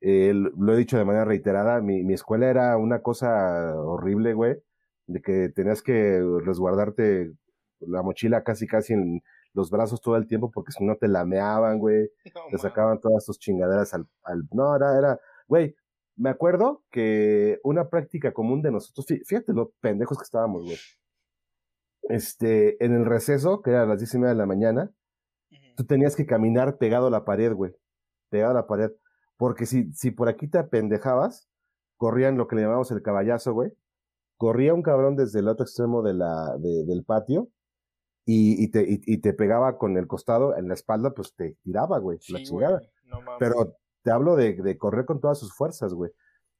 eh, 0.00 0.32
lo 0.34 0.72
he 0.72 0.76
dicho 0.76 0.98
de 0.98 1.04
manera 1.04 1.24
reiterada, 1.24 1.80
mi, 1.80 2.02
mi 2.02 2.14
escuela 2.14 2.50
era 2.50 2.76
una 2.76 3.02
cosa 3.02 3.80
horrible, 3.80 4.34
güey, 4.34 4.56
de 5.06 5.22
que 5.22 5.48
tenías 5.50 5.80
que 5.80 6.20
resguardarte 6.44 7.32
la 7.78 8.02
mochila 8.02 8.42
casi 8.42 8.66
casi 8.66 8.94
en 8.94 9.22
los 9.54 9.70
brazos 9.70 10.00
todo 10.00 10.16
el 10.16 10.26
tiempo 10.26 10.50
porque 10.50 10.72
si 10.72 10.84
no 10.84 10.96
te 10.96 11.06
lameaban, 11.06 11.78
güey, 11.78 12.10
te 12.50 12.58
sacaban 12.58 13.00
todas 13.00 13.24
tus 13.24 13.38
chingaderas 13.38 13.94
al, 13.94 14.08
al, 14.24 14.42
no, 14.50 14.74
era, 14.74 14.98
era, 14.98 15.20
güey, 15.46 15.76
me 16.16 16.30
acuerdo 16.30 16.82
que 16.90 17.60
una 17.62 17.88
práctica 17.88 18.32
común 18.32 18.60
de 18.60 18.72
nosotros, 18.72 19.06
fíjate 19.24 19.52
lo 19.52 19.70
pendejos 19.80 20.18
que 20.18 20.24
estábamos, 20.24 20.64
güey. 20.64 20.78
Este, 22.08 22.82
en 22.84 22.92
el 22.92 23.04
receso, 23.04 23.62
que 23.62 23.70
era 23.70 23.82
a 23.82 23.86
las 23.86 24.00
diez 24.00 24.14
y 24.14 24.18
media 24.18 24.30
de 24.30 24.38
la 24.38 24.46
mañana, 24.46 24.90
tú 25.78 25.84
tenías 25.84 26.16
que 26.16 26.26
caminar 26.26 26.76
pegado 26.76 27.06
a 27.06 27.10
la 27.10 27.24
pared, 27.24 27.54
güey. 27.54 27.72
Pegado 28.30 28.50
a 28.50 28.54
la 28.54 28.66
pared. 28.66 28.90
Porque 29.36 29.64
si, 29.64 29.92
si 29.92 30.10
por 30.10 30.28
aquí 30.28 30.48
te 30.48 30.58
apendejabas, 30.58 31.48
corrían 31.96 32.36
lo 32.36 32.48
que 32.48 32.56
le 32.56 32.62
llamamos 32.62 32.90
el 32.90 33.00
caballazo, 33.00 33.52
güey. 33.52 33.70
Corría 34.36 34.74
un 34.74 34.82
cabrón 34.82 35.14
desde 35.14 35.38
el 35.38 35.46
otro 35.46 35.64
extremo 35.64 36.02
de 36.02 36.14
la, 36.14 36.56
del 36.58 37.04
patio 37.04 37.48
y, 38.24 38.62
y, 38.62 38.68
te, 38.72 38.84
y, 38.88 39.18
te 39.18 39.32
pegaba 39.34 39.78
con 39.78 39.96
el 39.96 40.08
costado 40.08 40.56
en 40.56 40.66
la 40.66 40.74
espalda, 40.74 41.14
pues 41.14 41.34
te 41.36 41.56
tiraba, 41.62 41.98
güey, 42.00 42.18
la 42.28 42.42
chingada. 42.42 42.82
Pero 43.38 43.76
te 44.02 44.10
hablo 44.10 44.34
de, 44.34 44.54
de 44.54 44.78
correr 44.78 45.04
con 45.04 45.20
todas 45.20 45.38
sus 45.38 45.54
fuerzas, 45.54 45.94
güey. 45.94 46.10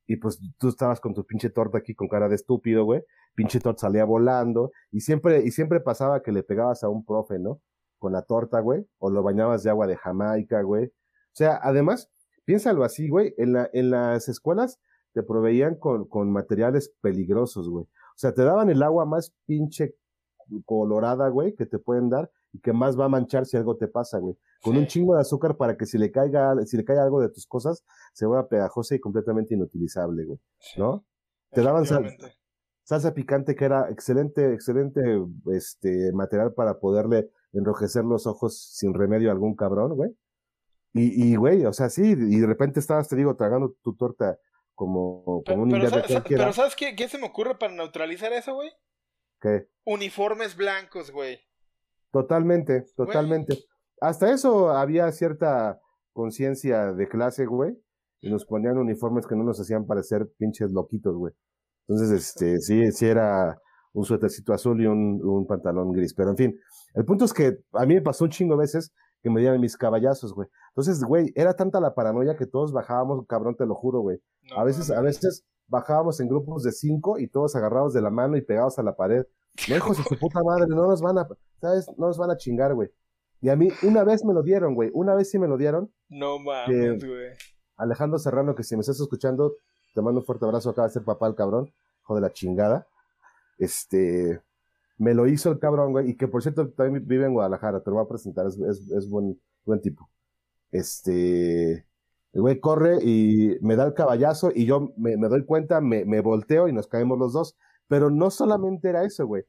Y 0.06 0.16
pues 0.16 0.40
tú 0.58 0.68
estabas 0.68 1.00
con 1.00 1.12
tu 1.12 1.26
pinche 1.26 1.50
torta 1.50 1.78
aquí 1.78 1.92
con 1.92 2.06
cara 2.06 2.28
de 2.28 2.36
estúpido, 2.36 2.84
güey. 2.84 3.02
Pinche 3.34 3.58
torta 3.58 3.80
salía 3.80 4.04
volando. 4.04 4.70
Y 4.92 5.00
siempre, 5.00 5.42
y 5.44 5.50
siempre 5.50 5.80
pasaba 5.80 6.22
que 6.22 6.30
le 6.30 6.44
pegabas 6.44 6.84
a 6.84 6.88
un 6.88 7.04
profe, 7.04 7.40
¿no? 7.40 7.60
Con 7.98 8.12
la 8.12 8.22
torta, 8.22 8.60
güey. 8.60 8.86
O 8.98 9.10
lo 9.10 9.22
bañabas 9.22 9.62
de 9.62 9.70
agua 9.70 9.86
de 9.86 9.96
Jamaica, 9.96 10.62
güey. 10.62 10.86
O 10.86 11.34
sea, 11.34 11.58
además, 11.62 12.10
piénsalo 12.44 12.84
así, 12.84 13.08
güey. 13.08 13.34
En, 13.38 13.52
la, 13.52 13.68
en 13.72 13.90
las 13.90 14.28
escuelas 14.28 14.80
te 15.12 15.22
proveían 15.22 15.76
con, 15.76 16.06
con 16.06 16.30
materiales 16.30 16.94
peligrosos, 17.00 17.68
güey. 17.68 17.84
O 17.84 18.18
sea, 18.20 18.32
te 18.32 18.44
daban 18.44 18.70
el 18.70 18.82
agua 18.82 19.04
más 19.04 19.34
pinche 19.46 19.94
colorada, 20.64 21.28
güey, 21.28 21.54
que 21.54 21.66
te 21.66 21.78
pueden 21.78 22.08
dar 22.08 22.30
y 22.52 22.60
que 22.60 22.72
más 22.72 22.98
va 22.98 23.04
a 23.04 23.08
manchar 23.08 23.46
si 23.46 23.56
algo 23.56 23.76
te 23.76 23.88
pasa, 23.88 24.18
güey. 24.18 24.36
Con 24.62 24.76
un 24.76 24.86
chingo 24.86 25.14
de 25.14 25.20
azúcar 25.20 25.56
para 25.56 25.76
que 25.76 25.86
si 25.86 25.98
le 25.98 26.10
caiga, 26.10 26.54
si 26.64 26.76
le 26.76 26.84
cae 26.84 26.98
algo 26.98 27.20
de 27.20 27.28
tus 27.28 27.46
cosas, 27.46 27.84
se 28.12 28.26
vuelva 28.26 28.48
pegajosa 28.48 28.94
y 28.94 29.00
completamente 29.00 29.54
inutilizable, 29.54 30.24
güey. 30.24 30.40
¿No? 30.76 31.04
Te 31.50 31.62
daban 31.62 31.84
salsa 32.84 33.14
picante 33.14 33.54
que 33.54 33.64
era 33.64 33.90
excelente, 33.90 34.52
excelente, 34.52 35.00
este, 35.52 36.12
material 36.12 36.54
para 36.54 36.78
poderle 36.78 37.30
enrojecer 37.52 38.04
los 38.04 38.26
ojos 38.26 38.74
sin 38.74 38.94
remedio 38.94 39.30
a 39.30 39.32
algún 39.32 39.54
cabrón, 39.54 39.94
güey. 39.94 40.10
Y, 40.94 41.32
y, 41.32 41.36
güey, 41.36 41.64
o 41.66 41.72
sea, 41.72 41.90
sí, 41.90 42.12
y 42.16 42.40
de 42.40 42.46
repente 42.46 42.80
estabas, 42.80 43.08
te 43.08 43.16
digo, 43.16 43.36
tragando 43.36 43.76
tu 43.82 43.94
torta 43.94 44.38
como, 44.74 45.42
como 45.44 45.62
un 45.64 45.70
pero, 45.70 45.90
pero 46.26 46.52
¿sabes 46.52 46.76
qué, 46.76 46.94
qué 46.94 47.08
se 47.08 47.18
me 47.18 47.26
ocurre 47.26 47.58
para 47.58 47.74
neutralizar 47.74 48.32
eso, 48.32 48.54
güey? 48.54 48.70
¿Qué? 49.40 49.68
Uniformes 49.84 50.56
blancos, 50.56 51.10
güey. 51.10 51.40
Totalmente, 52.12 52.86
totalmente. 52.96 53.58
Hasta 54.00 54.32
eso 54.32 54.70
había 54.70 55.10
cierta 55.12 55.80
conciencia 56.12 56.92
de 56.92 57.08
clase, 57.08 57.46
güey. 57.46 57.76
Y 58.20 58.30
nos 58.30 58.44
ponían 58.44 58.78
uniformes 58.78 59.26
que 59.26 59.36
no 59.36 59.44
nos 59.44 59.60
hacían 59.60 59.86
parecer 59.86 60.28
pinches 60.38 60.70
loquitos, 60.70 61.14
güey. 61.16 61.34
Entonces, 61.86 62.10
este, 62.10 62.58
sí, 62.58 62.90
sí 62.92 63.06
era 63.06 63.60
un 63.92 64.04
suétercito 64.04 64.52
azul 64.52 64.80
y 64.82 64.86
un, 64.86 65.20
un, 65.22 65.46
pantalón 65.46 65.92
gris. 65.92 66.14
Pero 66.14 66.30
en 66.30 66.36
fin, 66.36 66.60
el 66.94 67.04
punto 67.04 67.24
es 67.24 67.32
que 67.32 67.58
a 67.72 67.86
mí 67.86 67.94
me 67.94 68.02
pasó 68.02 68.24
un 68.24 68.30
chingo 68.30 68.54
de 68.54 68.60
veces 68.60 68.92
que 69.22 69.30
me 69.30 69.40
dieran 69.40 69.60
mis 69.60 69.76
caballazos, 69.76 70.32
güey. 70.32 70.48
Entonces, 70.70 71.02
güey, 71.02 71.32
era 71.34 71.54
tanta 71.54 71.80
la 71.80 71.94
paranoia 71.94 72.36
que 72.36 72.46
todos 72.46 72.72
bajábamos, 72.72 73.26
cabrón, 73.26 73.56
te 73.56 73.66
lo 73.66 73.74
juro, 73.74 74.00
güey. 74.00 74.20
a 74.56 74.64
veces, 74.64 74.90
a 74.90 75.00
veces 75.00 75.44
bajábamos 75.66 76.20
en 76.20 76.28
grupos 76.28 76.62
de 76.62 76.72
cinco 76.72 77.18
y 77.18 77.28
todos 77.28 77.54
agarrados 77.56 77.92
de 77.92 78.00
la 78.00 78.10
mano 78.10 78.36
y 78.36 78.42
pegados 78.42 78.78
a 78.78 78.82
la 78.82 78.96
pared. 78.96 79.26
Lejos 79.68 79.98
de 79.98 80.04
su 80.04 80.18
puta 80.18 80.42
madre, 80.42 80.66
no 80.68 80.86
nos 80.86 81.02
van 81.02 81.18
a, 81.18 81.28
¿sabes? 81.60 81.88
No 81.96 82.06
nos 82.06 82.18
van 82.18 82.30
a 82.30 82.36
chingar, 82.36 82.74
güey. 82.74 82.90
Y 83.40 83.50
a 83.50 83.56
mí 83.56 83.68
una 83.82 84.04
vez 84.04 84.24
me 84.24 84.34
lo 84.34 84.42
dieron, 84.42 84.74
güey. 84.74 84.90
Una 84.92 85.14
vez 85.14 85.30
sí 85.30 85.38
me 85.38 85.46
lo 85.46 85.56
dieron. 85.56 85.92
No 86.08 86.38
mames, 86.38 87.04
güey. 87.04 87.30
Alejandro 87.76 88.18
Serrano, 88.18 88.54
que 88.54 88.64
si 88.64 88.74
me 88.74 88.80
estás 88.80 88.98
escuchando, 88.98 89.54
te 89.94 90.02
mando 90.02 90.20
un 90.20 90.26
fuerte 90.26 90.44
abrazo. 90.44 90.70
Acaba 90.70 90.88
de 90.88 90.94
ser 90.94 91.04
papá 91.04 91.28
el 91.28 91.36
cabrón. 91.36 91.72
Hijo 92.02 92.16
de 92.16 92.20
la 92.20 92.32
chingada. 92.32 92.88
Este. 93.58 94.42
Me 94.98 95.14
lo 95.14 95.26
hizo 95.26 95.50
el 95.50 95.58
cabrón, 95.58 95.92
güey. 95.92 96.10
Y 96.10 96.16
que 96.16 96.28
por 96.28 96.42
cierto 96.42 96.68
también 96.70 97.06
vive 97.06 97.26
en 97.26 97.32
Guadalajara. 97.32 97.80
Te 97.80 97.90
lo 97.90 97.96
voy 97.96 98.04
a 98.04 98.08
presentar. 98.08 98.46
Es, 98.46 98.58
es, 98.58 99.08
buen, 99.08 99.40
buen 99.64 99.80
tipo. 99.80 100.10
Este. 100.70 101.86
El 102.32 102.42
güey 102.42 102.60
corre 102.60 102.98
y 103.02 103.56
me 103.62 103.76
da 103.76 103.86
el 103.86 103.94
caballazo 103.94 104.50
y 104.54 104.66
yo 104.66 104.92
me, 104.96 105.16
me 105.16 105.28
doy 105.28 105.44
cuenta, 105.46 105.80
me, 105.80 106.04
me 106.04 106.20
volteo 106.20 106.68
y 106.68 106.72
nos 106.72 106.86
caemos 106.86 107.18
los 107.18 107.32
dos. 107.32 107.56
Pero 107.86 108.10
no 108.10 108.30
solamente 108.30 108.88
era 108.88 109.04
eso, 109.04 109.26
güey. 109.26 109.44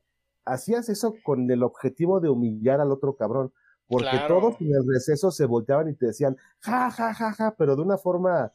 Hacías 0.46 0.88
eso 0.90 1.16
con 1.24 1.50
el 1.52 1.64
objetivo 1.64 2.20
de 2.20 2.30
humillar 2.30 2.80
al 2.80 2.92
otro 2.92 3.16
cabrón. 3.16 3.52
Porque 3.88 4.22
todos 4.28 4.56
en 4.62 4.68
el 4.68 4.88
receso 4.88 5.32
se 5.32 5.46
volteaban 5.46 5.90
y 5.90 5.96
te 5.96 6.06
decían, 6.06 6.38
ja, 6.60 6.92
ja, 6.92 7.12
ja, 7.12 7.34
ja, 7.34 7.56
pero 7.58 7.76
de 7.76 7.82
una 7.82 7.98
forma 7.98 8.54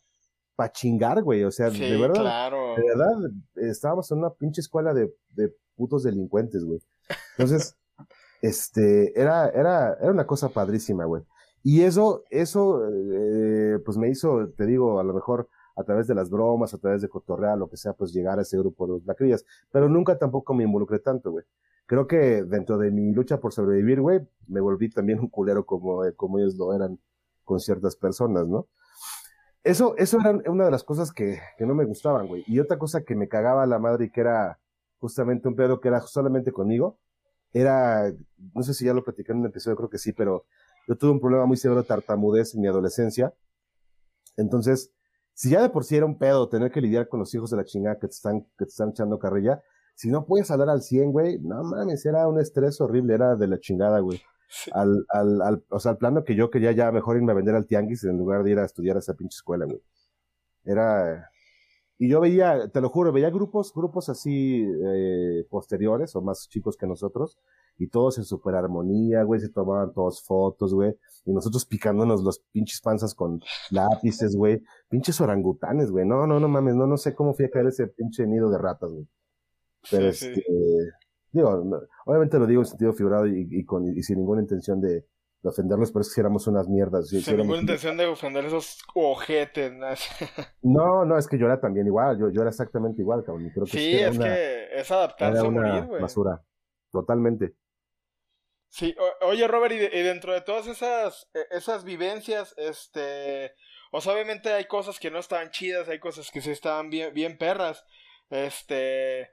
pa' 0.56 0.70
chingar, 0.70 1.22
güey. 1.22 1.44
O 1.44 1.50
sea, 1.50 1.70
de 1.70 1.96
verdad. 1.96 2.20
Claro. 2.20 2.74
De 2.76 2.82
verdad, 2.82 3.30
estábamos 3.56 4.10
en 4.10 4.18
una 4.18 4.30
pinche 4.30 4.60
escuela 4.60 4.94
de, 4.94 5.14
de 5.30 5.54
putos 5.76 6.02
delincuentes, 6.02 6.64
güey. 6.64 6.80
Entonces, 7.36 7.76
este, 8.42 9.18
era, 9.20 9.48
era, 9.48 9.94
era 9.94 10.10
una 10.10 10.26
cosa 10.26 10.48
padrísima, 10.48 11.04
güey. 11.04 11.22
Y 11.62 11.82
eso, 11.82 12.24
eso, 12.30 12.82
eh, 12.90 13.78
pues 13.84 13.96
me 13.96 14.10
hizo, 14.10 14.50
te 14.50 14.66
digo, 14.66 15.00
a 15.00 15.04
lo 15.04 15.14
mejor 15.14 15.48
a 15.76 15.82
través 15.82 16.06
de 16.06 16.14
las 16.14 16.30
bromas, 16.30 16.74
a 16.74 16.78
través 16.78 17.02
de 17.02 17.08
cotorrear, 17.08 17.58
lo 17.58 17.68
que 17.68 17.76
sea, 17.76 17.94
pues 17.94 18.12
llegar 18.12 18.38
a 18.38 18.42
ese 18.42 18.58
grupo 18.58 18.86
de 18.86 18.92
los 18.92 19.06
lacrillas. 19.06 19.44
Pero 19.72 19.88
nunca 19.88 20.18
tampoco 20.18 20.54
me 20.54 20.64
involucré 20.64 20.98
tanto, 20.98 21.32
güey. 21.32 21.44
Creo 21.86 22.06
que 22.06 22.44
dentro 22.44 22.78
de 22.78 22.90
mi 22.90 23.12
lucha 23.12 23.40
por 23.40 23.52
sobrevivir, 23.52 24.00
güey, 24.00 24.20
me 24.46 24.60
volví 24.60 24.88
también 24.88 25.20
un 25.20 25.28
culero 25.28 25.66
como, 25.66 26.04
eh, 26.04 26.14
como 26.14 26.38
ellos 26.38 26.54
lo 26.56 26.74
eran 26.74 26.98
con 27.44 27.60
ciertas 27.60 27.96
personas, 27.96 28.46
¿no? 28.46 28.68
Eso, 29.64 29.96
eso 29.96 30.20
era 30.20 30.38
una 30.50 30.66
de 30.66 30.70
las 30.70 30.84
cosas 30.84 31.10
que, 31.10 31.40
que 31.56 31.64
no 31.64 31.74
me 31.74 31.86
gustaban, 31.86 32.26
güey. 32.26 32.44
Y 32.46 32.60
otra 32.60 32.78
cosa 32.78 33.02
que 33.02 33.16
me 33.16 33.28
cagaba 33.28 33.66
la 33.66 33.78
madre 33.78 34.04
y 34.04 34.10
que 34.10 34.20
era 34.20 34.60
justamente 34.98 35.48
un 35.48 35.56
pedo 35.56 35.80
que 35.80 35.88
era 35.88 36.00
solamente 36.02 36.52
conmigo, 36.52 36.98
era, 37.52 38.12
no 38.54 38.62
sé 38.62 38.74
si 38.74 38.84
ya 38.84 38.92
lo 38.92 39.04
platicé 39.04 39.32
en 39.32 39.38
un 39.38 39.46
episodio, 39.46 39.76
creo 39.76 39.88
que 39.88 39.98
sí, 39.98 40.12
pero 40.12 40.44
yo 40.86 40.96
tuve 40.96 41.12
un 41.12 41.20
problema 41.20 41.46
muy 41.46 41.56
severo 41.56 41.80
de 41.80 41.86
tartamudez 41.86 42.54
en 42.54 42.60
mi 42.60 42.68
adolescencia. 42.68 43.32
Entonces, 44.36 44.92
si 45.32 45.50
ya 45.50 45.62
de 45.62 45.70
por 45.70 45.84
sí 45.84 45.96
era 45.96 46.04
un 46.04 46.18
pedo 46.18 46.48
tener 46.48 46.70
que 46.70 46.80
lidiar 46.80 47.08
con 47.08 47.20
los 47.20 47.34
hijos 47.34 47.50
de 47.50 47.56
la 47.56 47.64
chingada 47.64 47.98
que 47.98 48.08
te 48.08 48.14
están, 48.14 48.42
que 48.58 48.64
te 48.64 48.70
están 48.70 48.90
echando 48.90 49.18
carrilla, 49.18 49.62
si 49.94 50.10
no 50.10 50.26
puedes 50.26 50.50
hablar 50.50 50.68
al 50.68 50.82
100, 50.82 51.12
güey, 51.12 51.38
no 51.38 51.62
mames, 51.62 52.04
era 52.04 52.28
un 52.28 52.40
estrés 52.40 52.80
horrible, 52.80 53.14
era 53.14 53.36
de 53.36 53.46
la 53.46 53.58
chingada, 53.58 54.00
güey. 54.00 54.20
Al, 54.72 55.04
al, 55.08 55.42
al, 55.42 55.64
o 55.68 55.80
sea, 55.80 55.92
al 55.92 55.98
plano 55.98 56.24
que 56.24 56.34
yo 56.34 56.50
quería 56.50 56.72
ya 56.72 56.92
mejor 56.92 57.16
irme 57.16 57.32
a 57.32 57.34
vender 57.34 57.54
al 57.54 57.66
tianguis 57.66 58.04
en 58.04 58.16
lugar 58.16 58.44
de 58.44 58.52
ir 58.52 58.58
a 58.58 58.64
estudiar 58.64 58.96
a 58.96 59.00
esa 59.00 59.14
pinche 59.14 59.36
escuela, 59.36 59.64
güey. 59.64 59.80
Era, 60.64 61.30
y 61.98 62.08
yo 62.08 62.20
veía, 62.20 62.68
te 62.68 62.80
lo 62.80 62.88
juro, 62.88 63.12
veía 63.12 63.30
grupos, 63.30 63.72
grupos 63.72 64.08
así 64.08 64.62
eh, 64.62 65.46
posteriores 65.48 66.16
o 66.16 66.22
más 66.22 66.48
chicos 66.48 66.76
que 66.76 66.86
nosotros, 66.86 67.38
y 67.78 67.88
todos 67.88 68.18
en 68.18 68.24
super 68.24 68.54
armonía, 68.54 69.22
güey, 69.22 69.40
se 69.40 69.48
tomaban 69.48 69.92
todos 69.92 70.22
fotos, 70.22 70.74
güey, 70.74 70.96
y 71.24 71.32
nosotros 71.32 71.64
picándonos 71.66 72.22
los 72.22 72.40
pinches 72.52 72.80
panzas 72.80 73.14
con 73.14 73.40
lápices, 73.70 74.36
güey, 74.36 74.62
pinches 74.88 75.20
orangutanes, 75.20 75.90
güey, 75.90 76.04
no, 76.04 76.26
no, 76.26 76.40
no 76.40 76.48
mames, 76.48 76.74
no, 76.74 76.86
no 76.86 76.96
sé 76.96 77.14
cómo 77.14 77.32
fui 77.32 77.44
a 77.44 77.50
caer 77.50 77.66
ese 77.66 77.86
pinche 77.86 78.26
nido 78.26 78.50
de 78.50 78.58
ratas, 78.58 78.90
güey. 78.90 79.06
Pero 79.90 80.08
este, 80.08 80.42
digo, 81.34 81.82
obviamente 82.06 82.38
lo 82.38 82.46
digo 82.46 82.62
en 82.62 82.66
sentido 82.66 82.92
figurado 82.92 83.26
y, 83.26 83.46
y, 83.50 83.64
con, 83.64 83.86
y 83.86 84.02
sin 84.02 84.18
ninguna 84.18 84.40
intención 84.40 84.80
de, 84.80 85.04
de 85.44 85.50
ofenderlos, 85.50 85.92
pero 85.92 86.00
es 86.00 86.14
que 86.14 86.20
éramos 86.20 86.46
unas 86.46 86.68
mierdas. 86.68 87.08
Sin 87.08 87.36
ninguna 87.36 87.60
intención 87.60 87.96
de 87.96 88.06
ofender 88.06 88.46
esos 88.46 88.82
ojetes. 88.94 89.72
¿no? 90.62 91.04
no, 91.04 91.18
es 91.18 91.28
que 91.28 91.38
yo 91.38 91.46
era 91.46 91.60
también 91.60 91.86
igual, 91.86 92.18
yo, 92.18 92.30
yo 92.30 92.40
era 92.40 92.50
exactamente 92.50 93.02
igual, 93.02 93.22
cabrón. 93.24 93.50
Creo 93.52 93.66
que 93.66 93.70
sí, 93.70 93.92
es 93.94 94.18
que 94.18 94.68
es 94.72 94.90
adaptarse 94.90 95.46
a 95.46 95.50
morir, 95.50 95.84
güey. 95.84 96.00
basura, 96.00 96.42
totalmente. 96.90 97.54
Sí, 98.70 98.92
oye 99.20 99.46
Robert, 99.46 99.72
y, 99.72 100.02
dentro 100.02 100.32
de 100.32 100.40
todas 100.40 100.66
esas, 100.66 101.30
e, 101.32 101.46
esas 101.50 101.84
vivencias, 101.84 102.54
este, 102.56 103.52
o 103.92 104.00
sea, 104.00 104.14
obviamente 104.14 104.52
hay 104.52 104.64
cosas 104.64 104.98
que 104.98 105.12
no 105.12 105.18
estaban 105.18 105.50
chidas, 105.50 105.88
hay 105.88 106.00
cosas 106.00 106.30
que 106.32 106.40
sí 106.40 106.50
estaban 106.50 106.90
bien, 106.90 107.14
bien 107.14 107.38
perras, 107.38 107.84
este, 108.30 109.30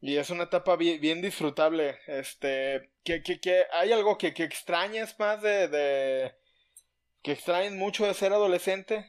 y 0.00 0.16
es 0.16 0.30
una 0.30 0.44
etapa 0.44 0.76
bien, 0.76 1.00
bien 1.00 1.20
disfrutable. 1.20 1.96
Este, 2.06 2.90
que, 3.02 3.22
que, 3.22 3.40
que 3.40 3.64
hay 3.72 3.92
algo 3.92 4.16
que, 4.16 4.32
que 4.32 4.44
extrañas 4.44 5.18
más 5.18 5.42
de, 5.42 5.68
de, 5.68 6.32
que 7.22 7.32
extrañas 7.32 7.74
mucho 7.74 8.06
de 8.06 8.14
ser 8.14 8.32
adolescente. 8.32 9.06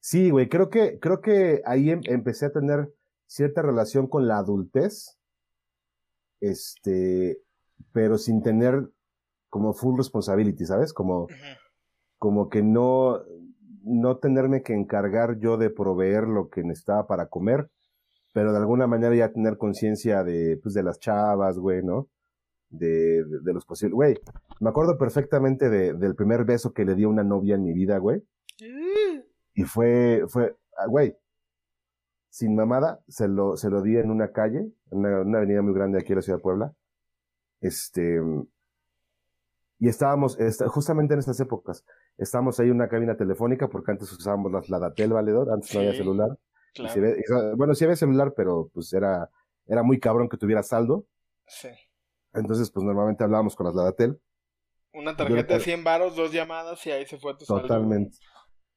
Sí, 0.00 0.30
güey, 0.30 0.48
creo 0.48 0.68
que, 0.70 0.98
creo 0.98 1.20
que 1.20 1.62
ahí 1.64 1.90
em, 1.90 2.00
empecé 2.04 2.46
a 2.46 2.52
tener 2.52 2.92
cierta 3.26 3.62
relación 3.62 4.06
con 4.06 4.28
la 4.28 4.38
adultez. 4.38 5.18
Este, 6.40 7.38
pero 7.92 8.18
sin 8.18 8.42
tener 8.42 8.90
como 9.48 9.72
full 9.72 9.96
responsibility, 9.96 10.66
¿sabes? 10.66 10.92
Como, 10.92 11.26
como 12.18 12.48
que 12.48 12.62
no, 12.62 13.22
no 13.82 14.18
tenerme 14.18 14.62
que 14.62 14.74
encargar 14.74 15.38
yo 15.38 15.56
de 15.56 15.70
proveer 15.70 16.24
lo 16.24 16.50
que 16.50 16.62
necesitaba 16.62 17.06
para 17.06 17.28
comer 17.28 17.70
pero 18.32 18.52
de 18.52 18.58
alguna 18.58 18.86
manera 18.86 19.14
ya 19.14 19.32
tener 19.32 19.56
conciencia 19.56 20.22
de, 20.24 20.58
pues, 20.62 20.74
de 20.74 20.82
las 20.82 20.98
chavas, 20.98 21.58
güey, 21.58 21.82
¿no? 21.82 22.08
De, 22.70 23.24
de, 23.24 23.52
los 23.54 23.64
posibles, 23.64 23.94
güey, 23.94 24.18
me 24.60 24.68
acuerdo 24.68 24.98
perfectamente 24.98 25.70
de, 25.70 25.94
del 25.94 26.14
primer 26.14 26.44
beso 26.44 26.74
que 26.74 26.84
le 26.84 26.94
di 26.94 27.04
a 27.04 27.08
una 27.08 27.24
novia 27.24 27.54
en 27.54 27.64
mi 27.64 27.72
vida, 27.72 27.96
güey. 27.98 28.22
Y 29.54 29.64
fue, 29.64 30.24
fue, 30.28 30.56
ah, 30.76 30.86
güey, 30.86 31.16
sin 32.28 32.54
mamada, 32.54 33.00
se 33.08 33.26
lo, 33.26 33.56
se 33.56 33.70
lo 33.70 33.82
di 33.82 33.96
en 33.96 34.10
una 34.10 34.32
calle, 34.32 34.70
en 34.90 34.98
una, 34.98 35.20
una 35.22 35.38
avenida 35.38 35.62
muy 35.62 35.72
grande 35.72 35.98
aquí 35.98 36.12
en 36.12 36.16
la 36.16 36.22
ciudad 36.22 36.38
de 36.38 36.42
Puebla. 36.42 36.74
Este, 37.60 38.20
y 39.80 39.88
estábamos, 39.88 40.38
justamente 40.66 41.14
en 41.14 41.20
estas 41.20 41.40
épocas, 41.40 41.84
estábamos 42.18 42.60
ahí 42.60 42.68
en 42.68 42.74
una 42.74 42.88
cabina 42.88 43.16
telefónica, 43.16 43.68
porque 43.68 43.92
antes 43.92 44.12
usábamos 44.12 44.52
las 44.52 44.68
Ladatel 44.68 45.12
Valedor, 45.12 45.50
antes 45.50 45.72
no 45.74 45.80
había 45.80 45.94
celular 45.94 46.38
bueno, 47.56 47.74
sí 47.74 47.84
había 47.84 47.96
celular, 47.96 48.34
pero 48.36 48.70
pues 48.72 48.92
era, 48.92 49.30
era 49.66 49.82
muy 49.82 49.98
cabrón 49.98 50.28
que 50.28 50.36
tuviera 50.36 50.62
saldo. 50.62 51.06
Sí. 51.46 51.68
Entonces, 52.34 52.70
pues 52.70 52.84
normalmente 52.84 53.24
hablábamos 53.24 53.56
con 53.56 53.66
las 53.66 53.74
Ladatel. 53.74 54.20
Una 54.92 55.16
tarjeta 55.16 55.54
de 55.54 55.60
100 55.60 55.84
varos, 55.84 56.16
dos 56.16 56.32
llamadas 56.32 56.84
y 56.86 56.90
ahí 56.90 57.06
se 57.06 57.18
fue 57.18 57.34
tu 57.36 57.44
saldo. 57.44 57.62
Totalmente. 57.62 58.16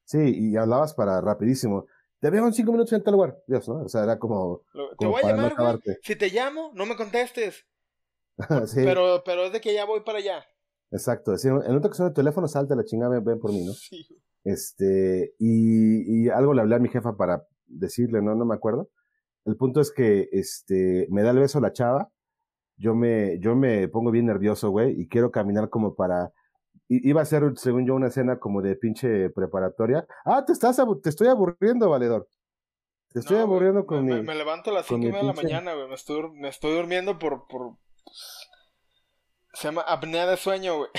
Sí, 0.04 0.20
y 0.20 0.58
hablabas 0.58 0.94
para 0.94 1.22
rapidísimo. 1.22 1.86
Te 2.20 2.30
veo 2.30 2.46
en 2.46 2.54
cinco 2.54 2.72
minutos 2.72 2.94
en 2.94 3.04
tal 3.04 3.14
lugar. 3.14 3.42
Dios, 3.48 3.68
¿no? 3.68 3.82
O 3.82 3.90
sea, 3.90 4.04
era 4.04 4.20
como. 4.20 4.64
te 5.00 5.06
voy 5.06 5.22
a 5.24 5.28
llamar, 5.28 5.56
güey. 5.58 5.98
Si 6.04 6.16
te 6.16 6.30
llamo, 6.30 6.72
no 6.76 6.86
me 6.86 6.96
contestes. 6.96 7.66
sí. 8.68 8.82
Pero, 8.84 9.24
pero 9.26 9.46
es 9.46 9.54
de 9.54 9.62
que 9.62 9.74
ya 9.74 9.86
voy 9.86 10.02
para 10.02 10.20
allá. 10.20 10.46
Exacto. 10.92 11.34
en 11.42 11.76
otra 11.76 11.88
ocasión 11.88 12.10
el 12.10 12.14
teléfono, 12.14 12.48
salte 12.48 12.76
la 12.76 12.84
chingada, 12.84 13.20
ven 13.20 13.40
por 13.40 13.52
mí, 13.52 13.64
¿no? 13.66 13.74
Sí. 13.74 14.06
Este, 14.44 15.34
y, 15.40 16.26
y 16.26 16.30
algo 16.30 16.54
le 16.54 16.62
hablé 16.62 16.76
a 16.76 16.80
mi 16.80 16.90
jefa 16.90 17.16
para 17.16 17.48
decirle, 17.72 18.22
no, 18.22 18.36
no 18.36 18.46
me 18.46 18.56
acuerdo. 18.56 18.90
El 19.46 19.58
punto 19.58 19.82
es 19.82 19.92
que, 19.92 20.30
este, 20.32 21.08
me 21.10 21.24
da 21.24 21.32
el 21.32 21.40
beso 21.40 21.60
la 21.60 21.74
chava, 21.74 22.10
yo 22.78 22.96
me, 22.96 23.40
yo 23.40 23.56
me 23.56 23.88
pongo 23.88 24.12
bien 24.12 24.26
nervioso, 24.26 24.70
güey, 24.70 25.00
y 25.00 25.08
quiero 25.08 25.32
caminar 25.32 25.70
como 25.70 25.96
para, 25.96 26.32
iba 26.88 27.22
a 27.22 27.26
ser, 27.26 27.44
según 27.56 27.86
yo, 27.86 27.96
una 27.96 28.08
escena 28.08 28.40
como 28.40 28.62
de 28.62 28.76
pinche 28.76 29.30
preparatoria. 29.30 30.06
Ah, 30.26 30.44
te 30.46 30.54
estás, 30.54 30.82
te 31.02 31.10
estoy 31.10 31.28
aburriendo, 31.28 31.90
valedor. 31.90 32.28
Te 33.14 33.20
estoy 33.20 33.38
aburriendo 33.38 33.86
con 33.86 34.06
me, 34.06 34.16
mi. 34.16 34.22
Me 34.24 34.36
levanto 34.36 34.72
a 34.72 34.74
las 34.74 34.86
cinco 34.86 35.02
y 35.02 35.12
media 35.12 35.20
de 35.20 35.26
la 35.28 35.34
mañana, 35.34 35.74
güey. 35.74 35.88
Me 35.88 35.96
estoy, 35.96 36.32
me 36.34 36.48
estoy 36.48 36.76
durmiendo 36.76 37.20
por, 37.20 37.46
por. 37.48 37.76
Se 39.54 39.68
llama 39.68 39.82
apnea 39.82 40.26
de 40.28 40.38
sueño, 40.38 40.78
güey. 40.78 40.90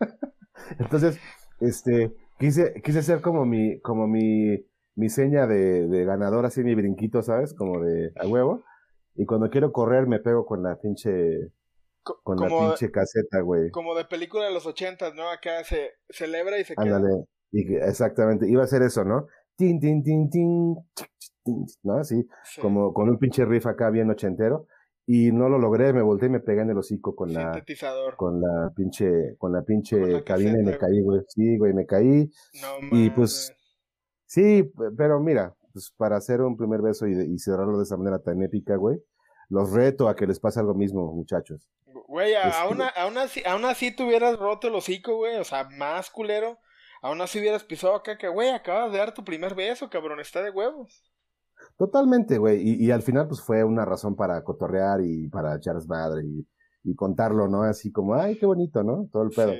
Entonces, 0.78 1.20
este, 1.60 2.14
quise, 2.38 2.80
quise 2.82 3.00
hacer 3.00 3.20
como 3.20 3.44
mi, 3.44 3.78
como 3.80 4.06
mi 4.06 4.66
mi 4.96 5.08
seña 5.08 5.46
de, 5.46 5.86
de 5.86 6.04
ganador, 6.04 6.46
así 6.46 6.64
mi 6.64 6.74
brinquito, 6.74 7.22
¿sabes? 7.22 7.54
Como 7.54 7.80
de 7.80 8.12
a 8.16 8.26
huevo. 8.26 8.64
Y 9.14 9.24
cuando 9.24 9.48
quiero 9.50 9.72
correr 9.72 10.06
me 10.06 10.18
pego 10.18 10.44
con 10.44 10.62
la 10.62 10.76
pinche 10.76 11.52
con 12.22 12.38
la 12.38 12.48
pinche 12.48 12.90
caseta, 12.90 13.40
güey. 13.40 13.70
Como 13.70 13.94
de 13.94 14.04
película 14.04 14.46
de 14.46 14.52
los 14.52 14.66
ochentas, 14.66 15.14
¿no? 15.14 15.30
Acá 15.30 15.64
se 15.64 15.90
celebra 16.08 16.58
y 16.58 16.64
se 16.64 16.74
Ándale. 16.76 17.24
Y 17.52 17.74
exactamente, 17.76 18.48
iba 18.48 18.62
a 18.62 18.66
ser 18.66 18.82
eso, 18.82 19.04
¿no? 19.04 19.26
Tin, 19.56 19.80
tin, 19.80 20.02
tin, 20.02 20.30
tin, 20.30 20.76
¿no? 21.82 21.98
Así, 21.98 22.26
como 22.60 22.92
con 22.92 23.08
un 23.08 23.18
pinche 23.18 23.44
riff 23.44 23.66
acá 23.66 23.90
bien 23.90 24.10
ochentero. 24.10 24.66
Y 25.08 25.30
no 25.30 25.48
lo 25.48 25.58
logré, 25.58 25.92
me 25.92 26.02
volteé 26.02 26.28
y 26.28 26.32
me 26.32 26.40
pegué 26.40 26.62
en 26.62 26.70
el 26.70 26.78
hocico 26.78 27.14
con 27.14 27.32
la... 27.32 27.62
Con 28.16 28.40
la 28.40 28.72
pinche, 28.74 29.36
con 29.38 29.52
la 29.52 29.62
pinche 29.62 30.24
cabina 30.24 30.60
y 30.60 30.64
me 30.64 30.76
caí, 30.76 31.00
güey. 31.00 31.20
Sí, 31.28 31.56
güey, 31.56 31.72
me 31.72 31.86
caí. 31.86 32.28
No, 32.60 32.96
y 32.98 33.10
pues 33.10 33.54
Sí, 34.26 34.70
pero 34.96 35.20
mira, 35.20 35.54
pues 35.72 35.92
para 35.96 36.16
hacer 36.16 36.40
un 36.40 36.56
primer 36.56 36.82
beso 36.82 37.06
y, 37.06 37.38
cerrarlo 37.38 37.78
de 37.78 37.84
esa 37.84 37.96
manera 37.96 38.18
tan 38.18 38.42
épica, 38.42 38.76
güey, 38.76 38.98
los 39.48 39.72
reto 39.72 40.08
a 40.08 40.16
que 40.16 40.26
les 40.26 40.40
pase 40.40 40.60
algo 40.60 40.74
mismo, 40.74 41.12
muchachos. 41.12 41.68
Güey, 42.08 42.34
aún, 42.34 42.82
aún, 42.96 43.18
así, 43.18 43.42
aún 43.44 43.64
así 43.64 43.94
te 43.94 44.04
hubieras 44.04 44.38
roto 44.38 44.68
el 44.68 44.74
hocico, 44.74 45.16
güey, 45.16 45.36
o 45.36 45.44
sea, 45.44 45.68
más 45.70 46.10
culero. 46.10 46.58
Aún 47.02 47.20
así 47.20 47.38
hubieras 47.38 47.62
pisado 47.62 47.94
acá 47.94 48.16
que, 48.16 48.28
güey, 48.28 48.50
acabas 48.50 48.90
de 48.92 48.98
dar 48.98 49.12
tu 49.12 49.24
primer 49.24 49.54
beso, 49.54 49.90
cabrón, 49.90 50.18
está 50.20 50.42
de 50.42 50.50
huevos. 50.50 51.04
Totalmente, 51.76 52.38
güey, 52.38 52.62
y, 52.62 52.90
al 52.90 53.02
final 53.02 53.28
pues 53.28 53.40
fue 53.40 53.62
una 53.64 53.84
razón 53.84 54.16
para 54.16 54.42
cotorrear 54.42 55.00
y 55.02 55.28
para 55.28 55.56
echar 55.56 55.76
madre 55.86 56.22
y, 56.24 56.46
y 56.84 56.94
contarlo, 56.94 57.48
¿no? 57.48 57.62
Así 57.62 57.92
como, 57.92 58.14
ay, 58.14 58.38
qué 58.38 58.46
bonito, 58.46 58.82
¿no? 58.82 59.08
Todo 59.12 59.24
el 59.24 59.30
pedo. 59.30 59.52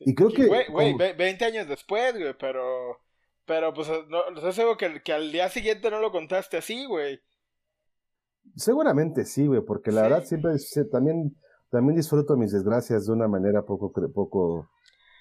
Y 0.00 0.14
creo 0.14 0.30
que... 0.30 0.46
Güey, 0.46 0.66
güey, 0.68 0.96
20 1.16 1.44
años 1.44 1.68
después, 1.68 2.12
güey, 2.18 2.34
pero... 2.38 3.03
Pero 3.46 3.74
pues 3.74 3.88
no, 4.08 4.30
no 4.30 4.52
sé 4.52 4.64
que, 4.78 5.02
que 5.02 5.12
al 5.12 5.30
día 5.30 5.48
siguiente 5.48 5.90
no 5.90 6.00
lo 6.00 6.10
contaste 6.10 6.56
así, 6.56 6.86
güey. 6.86 7.20
Seguramente 8.56 9.24
sí, 9.24 9.46
güey, 9.46 9.62
porque 9.62 9.90
la 9.90 10.02
verdad 10.02 10.24
siempre 10.24 10.52
también, 10.90 11.36
también 11.70 11.96
disfruto 11.96 12.36
mis 12.36 12.52
desgracias 12.52 13.06
de 13.06 13.12
una 13.12 13.28
manera 13.28 13.62
poco, 13.62 13.92
poco, 13.92 14.70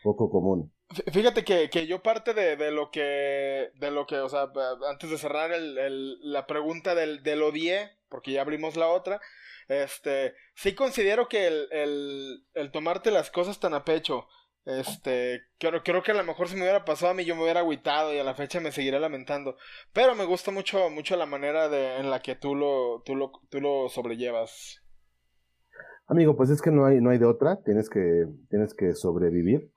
poco 0.04 0.30
común. 0.30 0.72
Fíjate 1.12 1.44
que, 1.44 1.70
que 1.70 1.88
yo 1.88 2.04
parte 2.04 2.34
de, 2.34 2.56
de, 2.56 2.72
lo 2.72 2.92
que, 2.92 3.72
de 3.76 3.92
lo 3.92 4.06
que, 4.06 4.18
o 4.18 4.30
sea, 4.30 4.52
antes 4.90 5.10
de 5.10 5.18
cerrar 5.18 5.52
el, 5.52 5.78
el, 5.78 6.32
la 6.32 6.46
pregunta 6.46 6.94
del, 6.94 7.24
del 7.24 7.42
odié, 7.42 7.98
porque 8.10 8.34
ya 8.34 8.42
abrimos 8.42 8.76
la 8.76 8.90
otra, 8.90 9.20
este, 9.68 10.36
sí 10.54 10.76
considero 10.76 11.28
que 11.28 11.48
el, 11.48 11.68
el, 11.72 12.46
el 12.54 12.72
tomarte 12.72 13.10
las 13.10 13.32
cosas 13.32 13.60
tan 13.60 13.74
a 13.74 13.86
pecho, 13.86 14.28
este, 14.66 15.42
creo, 15.58 15.84
creo 15.84 16.04
que 16.04 16.12
a 16.12 16.16
lo 16.16 16.24
mejor 16.24 16.48
si 16.48 16.56
me 16.56 16.62
hubiera 16.62 16.86
pasado 16.86 17.12
a 17.12 17.16
mí 17.16 17.26
yo 17.26 17.36
me 17.36 17.44
hubiera 17.44 17.60
agüitado 17.60 18.14
y 18.14 18.20
a 18.20 18.24
la 18.24 18.36
fecha 18.36 18.60
me 18.60 18.72
seguiré 18.72 19.00
lamentando. 19.00 19.58
Pero 19.92 20.16
me 20.16 20.26
gusta 20.26 20.52
mucho, 20.52 20.90
mucho 20.90 21.16
la 21.16 21.26
manera 21.26 21.70
de, 21.70 21.98
en 21.98 22.10
la 22.10 22.22
que 22.22 22.36
tú 22.36 22.56
lo, 22.56 23.02
tú 23.06 23.16
lo, 23.16 23.32
tú 23.50 23.60
lo 23.60 23.90
sobrellevas. 23.90 24.82
Amigo, 26.08 26.36
pues 26.36 26.50
es 26.50 26.62
que 26.62 26.72
no 26.72 26.86
hay, 26.86 27.00
no 27.00 27.10
hay 27.10 27.18
de 27.18 27.26
otra, 27.26 27.62
tienes 27.64 27.90
que, 27.90 28.26
tienes 28.50 28.74
que 28.74 28.94
sobrevivir 28.94 29.72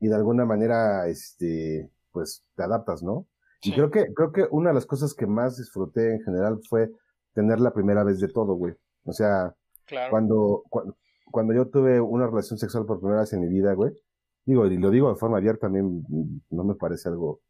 y 0.00 0.08
de 0.08 0.14
alguna 0.14 0.44
manera, 0.44 1.08
este, 1.08 1.90
pues 2.12 2.44
te 2.54 2.62
adaptas, 2.62 3.02
¿no? 3.02 3.26
Y 3.62 3.72
creo 3.72 3.90
que, 3.90 4.12
creo 4.14 4.32
que 4.32 4.46
una 4.50 4.70
de 4.70 4.74
las 4.74 4.86
cosas 4.86 5.14
que 5.14 5.26
más 5.26 5.56
disfruté 5.56 6.14
en 6.14 6.22
general 6.22 6.60
fue 6.68 6.90
tener 7.32 7.58
la 7.58 7.72
primera 7.72 8.04
vez 8.04 8.20
de 8.20 8.28
todo, 8.28 8.54
güey. 8.54 8.74
O 9.04 9.12
sea, 9.12 9.54
cuando, 10.10 10.62
cuando, 10.68 10.96
yo 11.54 11.68
tuve 11.68 12.00
una 12.00 12.26
relación 12.26 12.58
sexual 12.58 12.86
por 12.86 13.00
primera 13.00 13.20
vez 13.20 13.32
en 13.32 13.40
mi 13.40 13.48
vida, 13.48 13.72
güey, 13.74 13.92
digo, 14.44 14.66
y 14.66 14.78
lo 14.78 14.90
digo 14.90 15.10
de 15.10 15.16
forma 15.16 15.38
abierta, 15.38 15.66
también 15.66 16.04
no 16.50 16.64
me 16.64 16.74
parece 16.74 17.08
algo, 17.08 17.40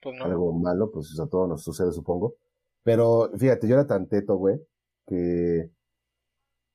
pues 0.00 0.20
algo 0.20 0.52
malo, 0.52 0.90
pues 0.90 1.18
a 1.20 1.28
todos 1.28 1.48
nos 1.48 1.62
sucede, 1.62 1.92
supongo. 1.92 2.34
Pero 2.82 3.30
fíjate, 3.36 3.68
yo 3.68 3.74
era 3.74 3.86
tan 3.86 4.08
teto, 4.08 4.36
güey, 4.36 4.60
que 5.06 5.70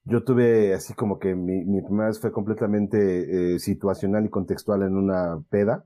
yo 0.05 0.23
tuve 0.23 0.73
así 0.73 0.93
como 0.93 1.19
que 1.19 1.35
mi, 1.35 1.65
mi 1.65 1.81
primera 1.81 2.07
vez 2.07 2.19
fue 2.19 2.31
completamente 2.31 3.55
eh, 3.55 3.59
situacional 3.59 4.25
y 4.25 4.29
contextual 4.29 4.83
en 4.83 4.95
una 4.95 5.43
peda. 5.49 5.85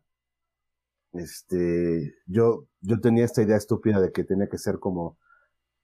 Este, 1.14 2.14
yo, 2.28 2.68
yo 2.82 3.00
tenía 3.02 3.26
esta 3.26 3.42
idea 3.42 3.58
estúpida 3.58 4.00
de 4.00 4.12
que 4.12 4.24
tenía 4.24 4.48
que 4.48 4.58
ser 4.58 4.80
como 4.80 5.18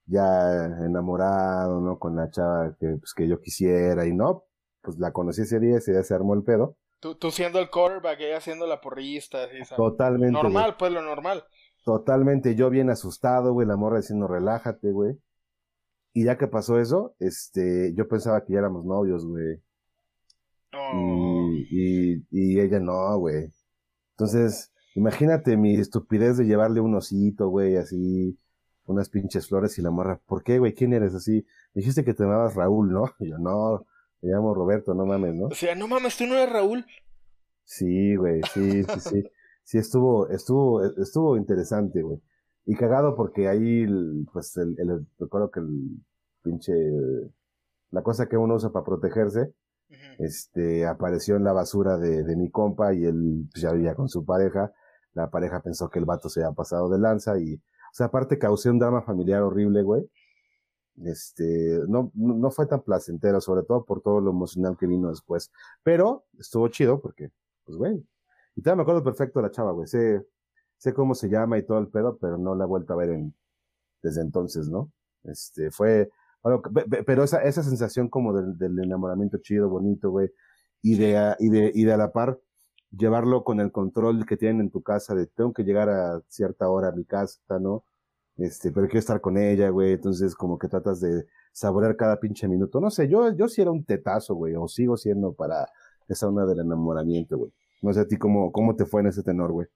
ya 0.05 0.65
enamorado, 0.85 1.81
¿no? 1.81 1.99
Con 1.99 2.15
la 2.15 2.29
chava 2.29 2.75
que, 2.79 2.97
pues, 2.99 3.13
que 3.13 3.27
yo 3.27 3.41
quisiera 3.41 4.05
y 4.05 4.13
no, 4.13 4.45
pues 4.87 4.99
la 4.99 5.11
conocí 5.11 5.41
ese 5.41 5.59
día, 5.59 5.75
ese 5.75 5.91
día 5.91 6.01
se 6.01 6.13
armó 6.13 6.33
el 6.33 6.43
pedo. 6.43 6.77
Tú, 7.01 7.15
tú 7.15 7.29
siendo 7.29 7.59
el 7.59 7.69
quarterback, 7.69 8.21
ella 8.21 8.39
siendo 8.39 8.65
la 8.65 8.79
porrista, 8.79 9.39
Totalmente. 9.75 10.31
Normal, 10.31 10.77
pues 10.79 10.93
lo 10.93 11.01
normal. 11.01 11.43
Totalmente, 11.83 12.55
yo 12.55 12.69
bien 12.69 12.89
asustado, 12.89 13.51
güey, 13.51 13.67
la 13.67 13.75
morra 13.75 13.97
diciendo 13.97 14.29
relájate, 14.29 14.93
güey. 14.93 15.19
Y 16.13 16.23
ya 16.23 16.37
que 16.37 16.47
pasó 16.47 16.79
eso, 16.79 17.15
este, 17.19 17.93
yo 17.95 18.07
pensaba 18.07 18.45
que 18.45 18.53
ya 18.53 18.59
éramos 18.59 18.85
novios, 18.85 19.25
güey. 19.25 19.61
Y, 21.69 22.23
y, 22.31 22.59
ella 22.61 22.79
no, 22.79 23.17
güey. 23.19 23.51
Entonces, 24.11 24.71
imagínate 24.95 25.57
mi 25.57 25.75
estupidez 25.75 26.37
de 26.37 26.45
llevarle 26.45 26.79
un 26.79 26.95
osito, 26.95 27.49
güey, 27.49 27.75
así, 27.75 28.39
unas 28.85 29.09
pinches 29.09 29.49
flores 29.49 29.77
y 29.79 29.81
la 29.81 29.91
morra. 29.91 30.21
¿Por 30.25 30.43
qué, 30.43 30.59
güey? 30.59 30.73
¿Quién 30.73 30.93
eres 30.93 31.13
así? 31.13 31.45
dijiste 31.73 32.05
que 32.05 32.13
te 32.13 32.23
llamabas 32.23 32.55
Raúl, 32.55 32.89
¿no? 32.89 33.03
Y 33.19 33.29
yo, 33.29 33.37
no, 33.37 33.85
me 34.21 34.31
llamo 34.31 34.53
Roberto, 34.53 34.93
no 34.93 35.05
mames, 35.05 35.35
¿no? 35.35 35.47
O 35.47 35.55
sea, 35.55 35.75
no 35.75 35.87
mames, 35.87 36.17
tú 36.17 36.25
no 36.25 36.35
eres 36.35 36.51
Raúl. 36.51 36.85
Sí, 37.63 38.15
güey, 38.15 38.41
sí, 38.53 38.83
sí, 38.83 38.99
sí. 38.99 39.23
Sí, 39.63 39.77
estuvo, 39.77 40.29
estuvo, 40.29 40.81
estuvo 40.81 41.35
interesante, 41.35 42.01
güey. 42.01 42.21
Y 42.65 42.75
cagado 42.75 43.17
porque 43.17 43.49
ahí, 43.49 43.85
pues, 44.31 44.55
el, 44.55 44.75
el, 44.79 45.05
recuerdo 45.19 45.51
que 45.51 45.59
el 45.59 45.67
pinche, 46.41 46.73
la 47.91 48.01
cosa 48.01 48.29
que 48.29 48.37
uno 48.37 48.55
usa 48.55 48.71
para 48.71 48.85
protegerse, 48.85 49.53
este, 50.19 50.85
apareció 50.85 51.35
en 51.35 51.43
la 51.43 51.51
basura 51.51 51.97
de, 51.97 52.23
de 52.23 52.35
mi 52.37 52.49
compa 52.49 52.93
y 52.93 53.03
él 53.03 53.47
pues, 53.51 53.61
ya 53.61 53.73
vivía 53.73 53.93
con 53.93 54.07
su 54.07 54.23
pareja. 54.23 54.71
La 55.13 55.29
pareja 55.29 55.61
pensó 55.61 55.89
que 55.89 55.99
el 55.99 56.05
vato 56.05 56.29
se 56.29 56.43
había 56.43 56.55
pasado 56.55 56.89
de 56.89 56.99
lanza 56.99 57.37
y, 57.37 57.55
o 57.55 57.93
sea, 57.93 58.07
aparte 58.07 58.39
causé 58.39 58.69
un 58.69 58.79
drama 58.79 59.01
familiar 59.01 59.41
horrible, 59.41 59.81
güey. 59.83 60.09
Este, 61.03 61.79
no, 61.87 62.11
no 62.15 62.51
fue 62.51 62.65
tan 62.65 62.81
placentero, 62.81 63.39
sobre 63.41 63.63
todo 63.63 63.85
por 63.85 64.01
todo 64.01 64.19
lo 64.19 64.31
emocional 64.31 64.77
que 64.77 64.87
vino 64.87 65.09
después. 65.09 65.51
Pero 65.83 66.25
estuvo 66.39 66.67
chido 66.69 66.99
porque, 67.01 67.31
pues, 67.65 67.77
güey. 67.77 68.05
Y 68.55 68.61
todavía 68.61 68.77
me 68.77 68.81
acuerdo 68.83 69.03
perfecto 69.03 69.39
de 69.39 69.43
la 69.47 69.51
chava, 69.51 69.71
güey. 69.71 69.87
Sé, 69.87 70.25
sé 70.77 70.93
cómo 70.93 71.15
se 71.15 71.29
llama 71.29 71.57
y 71.57 71.63
todo 71.63 71.79
el 71.79 71.87
pedo, 71.87 72.17
pero 72.17 72.37
no 72.37 72.55
la 72.55 72.63
he 72.63 72.67
vuelto 72.67 72.93
a 72.93 72.97
ver 72.97 73.11
en, 73.11 73.35
desde 74.01 74.21
entonces, 74.21 74.69
¿no? 74.69 74.91
Este, 75.23 75.71
fue, 75.71 76.09
pero 77.05 77.23
esa, 77.23 77.43
esa 77.43 77.63
sensación 77.63 78.09
como 78.09 78.33
del, 78.33 78.57
del 78.57 78.79
enamoramiento 78.79 79.37
chido, 79.39 79.69
bonito, 79.69 80.09
güey, 80.11 80.31
y 80.81 80.95
de, 80.97 81.35
y 81.39 81.49
de, 81.49 81.71
y 81.73 81.83
de 81.85 81.93
a 81.93 81.97
la 81.97 82.11
par 82.11 82.39
llevarlo 82.95 83.43
con 83.43 83.59
el 83.59 83.71
control 83.71 84.25
que 84.25 84.37
tienen 84.37 84.61
en 84.61 84.71
tu 84.71 84.81
casa 84.81 85.13
de 85.15 85.27
tengo 85.27 85.53
que 85.53 85.63
llegar 85.63 85.89
a 85.89 86.21
cierta 86.29 86.69
hora 86.69 86.89
a 86.89 86.91
mi 86.93 87.05
casa, 87.05 87.39
¿no? 87.59 87.83
Este, 88.37 88.71
pero 88.71 88.87
quiero 88.87 88.99
estar 88.99 89.19
con 89.19 89.37
ella, 89.37 89.69
güey, 89.69 89.93
entonces 89.93 90.35
como 90.35 90.59
que 90.59 90.67
tratas 90.67 91.01
de 91.01 91.25
saborear 91.51 91.95
cada 91.95 92.19
pinche 92.19 92.47
minuto. 92.47 92.79
No 92.79 92.91
sé, 92.91 93.07
yo, 93.07 93.33
yo 93.33 93.47
sí 93.47 93.61
era 93.61 93.71
un 93.71 93.83
tetazo, 93.83 94.35
güey, 94.35 94.55
o 94.55 94.67
sigo 94.67 94.95
siendo 94.95 95.33
para 95.33 95.67
esa 96.07 96.27
una 96.27 96.45
del 96.45 96.59
enamoramiento, 96.59 97.37
güey. 97.37 97.51
No 97.81 97.93
sé 97.93 98.01
a 98.01 98.07
ti 98.07 98.17
cómo, 98.17 98.51
cómo 98.51 98.75
te 98.75 98.85
fue 98.85 99.01
en 99.01 99.07
ese 99.07 99.23
tenor, 99.23 99.51
güey. 99.51 99.67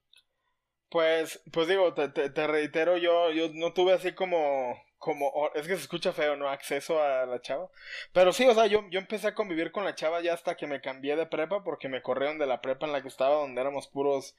Pues, 0.90 1.42
pues 1.50 1.68
digo, 1.68 1.94
te, 1.94 2.08
te, 2.08 2.46
reitero, 2.46 2.98
yo, 2.98 3.30
yo 3.30 3.48
no 3.54 3.72
tuve 3.72 3.94
así 3.94 4.12
como, 4.12 4.76
como, 4.98 5.32
es 5.54 5.66
que 5.66 5.76
se 5.76 5.82
escucha 5.82 6.12
feo, 6.12 6.36
¿no? 6.36 6.48
Acceso 6.48 7.02
a 7.02 7.24
la 7.24 7.40
chava. 7.40 7.70
Pero 8.12 8.32
sí, 8.32 8.46
o 8.46 8.54
sea, 8.54 8.66
yo, 8.66 8.84
yo 8.90 9.00
empecé 9.00 9.28
a 9.28 9.34
convivir 9.34 9.72
con 9.72 9.84
la 9.84 9.94
chava 9.94 10.20
ya 10.20 10.34
hasta 10.34 10.54
que 10.54 10.66
me 10.66 10.82
cambié 10.82 11.16
de 11.16 11.26
prepa, 11.26 11.64
porque 11.64 11.88
me 11.88 12.02
corrieron 12.02 12.38
de 12.38 12.46
la 12.46 12.60
prepa 12.60 12.86
en 12.86 12.92
la 12.92 13.00
que 13.00 13.08
estaba, 13.08 13.36
donde 13.36 13.60
éramos 13.60 13.88
puros, 13.88 14.36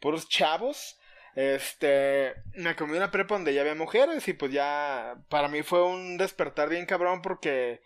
puros 0.00 0.28
chavos. 0.28 0.98
Este, 1.34 2.34
me 2.54 2.76
comí 2.76 2.96
una 2.96 3.10
prepa 3.10 3.34
donde 3.34 3.54
ya 3.54 3.62
había 3.62 3.74
mujeres 3.74 4.26
y 4.28 4.34
pues 4.34 4.52
ya, 4.52 5.16
para 5.28 5.48
mí 5.48 5.62
fue 5.62 5.82
un 5.82 6.18
despertar 6.18 6.68
bien 6.68 6.84
cabrón 6.86 7.22
porque, 7.22 7.80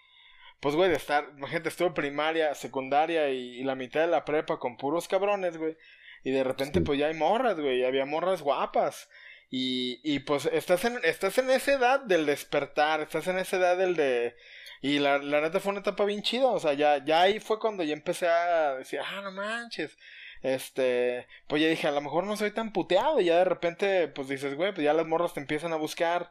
pues 0.61 0.75
güey, 0.75 0.91
de 0.91 0.97
estar, 0.97 1.29
imagínate, 1.37 1.69
estuve 1.69 1.91
primaria, 1.93 2.55
secundaria 2.55 3.31
y, 3.31 3.61
y 3.61 3.65
la 3.65 3.77
mitad 3.77 4.01
de 4.01 4.09
la 4.09 4.25
prepa 4.25 4.59
con 4.59 4.77
puros 4.77 5.09
cabrones, 5.09 5.57
güey. 5.57 5.77
Y 6.25 6.33
de 6.33 6.43
repente, 6.43 6.81
pues 6.81 6.99
ya 6.99 7.07
hay 7.07 7.15
morras, 7.15 7.59
güey. 7.61 7.85
Había 7.85 8.05
morras 8.05 8.43
guapas. 8.43 9.09
Y, 9.49 10.01
y 10.03 10.21
pues 10.21 10.47
estás 10.47 10.85
en, 10.85 10.99
estás 11.05 11.39
en 11.39 11.51
esa 11.51 11.75
edad 11.75 12.01
del 12.01 12.27
despertar, 12.27 13.01
estás 13.01 13.29
en 13.29 13.39
esa 13.39 13.57
edad 13.59 13.77
del 13.77 13.95
de... 13.95 14.35
Y 14.83 14.99
la, 14.99 15.19
la 15.19 15.41
neta 15.41 15.61
fue 15.61 15.71
una 15.71 15.81
etapa 15.81 16.05
bien 16.05 16.23
chida, 16.23 16.47
o 16.47 16.59
sea, 16.59 16.75
ya, 16.75 17.03
ya 17.05 17.23
ahí 17.23 17.41
fue 17.41 17.59
cuando 17.59 17.83
ya 17.83 17.95
empecé 17.95 18.29
a 18.29 18.75
decir, 18.75 19.01
ah, 19.03 19.21
no 19.23 19.33
manches, 19.33 19.97
este, 20.43 21.26
pues 21.49 21.62
ya 21.62 21.68
dije, 21.68 21.89
a 21.89 21.93
lo 21.93 22.01
mejor 22.01 22.24
no 22.24 22.37
soy 22.37 22.51
tan 22.53 22.72
puteado, 22.72 23.20
y 23.20 23.26
ya 23.26 23.39
de 23.39 23.45
repente, 23.45 24.09
pues 24.09 24.28
dices, 24.28 24.55
güey, 24.55 24.72
pues 24.72 24.84
ya 24.84 24.93
las 24.93 25.07
morras 25.07 25.34
te 25.34 25.41
empiezan 25.41 25.72
a 25.72 25.76
buscar, 25.76 26.30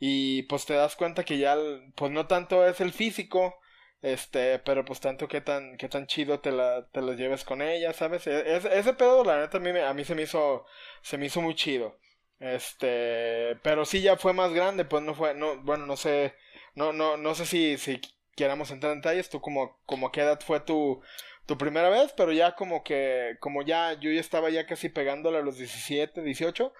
y 0.00 0.42
pues 0.44 0.66
te 0.66 0.74
das 0.74 0.96
cuenta 0.96 1.24
que 1.24 1.38
ya, 1.38 1.56
pues 1.96 2.12
no 2.12 2.26
tanto 2.26 2.66
es 2.66 2.80
el 2.80 2.92
físico, 2.92 3.54
este, 4.02 4.58
pero 4.60 4.84
pues 4.84 5.00
tanto 5.00 5.26
que 5.28 5.40
tan, 5.40 5.76
qué 5.76 5.88
tan 5.88 6.06
chido 6.06 6.40
te 6.40 6.52
la, 6.52 6.86
te 6.92 7.02
las 7.02 7.16
lleves 7.16 7.44
con 7.44 7.62
ella, 7.62 7.92
¿sabes? 7.92 8.26
E, 8.26 8.56
ese 8.56 8.94
pedo, 8.94 9.24
la 9.24 9.40
neta, 9.40 9.58
a 9.58 9.60
mí, 9.60 9.70
a 9.70 9.94
mí 9.94 10.04
se 10.04 10.14
me 10.14 10.22
hizo, 10.22 10.64
se 11.02 11.18
me 11.18 11.26
hizo 11.26 11.40
muy 11.42 11.54
chido. 11.54 11.98
Este, 12.40 13.56
pero 13.62 13.84
sí 13.84 14.00
ya 14.00 14.16
fue 14.16 14.32
más 14.32 14.52
grande, 14.52 14.84
pues 14.84 15.02
no 15.02 15.14
fue, 15.14 15.34
no, 15.34 15.60
bueno, 15.62 15.86
no 15.86 15.96
sé, 15.96 16.34
no, 16.74 16.92
no, 16.92 17.16
no 17.16 17.34
sé 17.34 17.46
si, 17.46 17.76
si 17.78 18.00
queramos 18.36 18.70
entrar 18.70 18.92
en 18.92 19.00
detalles, 19.00 19.28
tú 19.30 19.40
como, 19.40 19.80
como 19.86 20.12
qué 20.12 20.20
edad 20.20 20.40
fue 20.40 20.60
tu, 20.60 21.02
tu 21.48 21.56
primera 21.56 21.88
vez, 21.88 22.12
pero 22.14 22.30
ya 22.30 22.54
como 22.54 22.84
que, 22.84 23.38
como 23.40 23.62
ya, 23.62 23.94
yo 23.94 24.12
ya 24.12 24.20
estaba 24.20 24.50
ya 24.50 24.66
casi 24.66 24.90
pegándole 24.90 25.38
a 25.38 25.42
los 25.42 25.56
17, 25.56 26.22
18, 26.22 26.74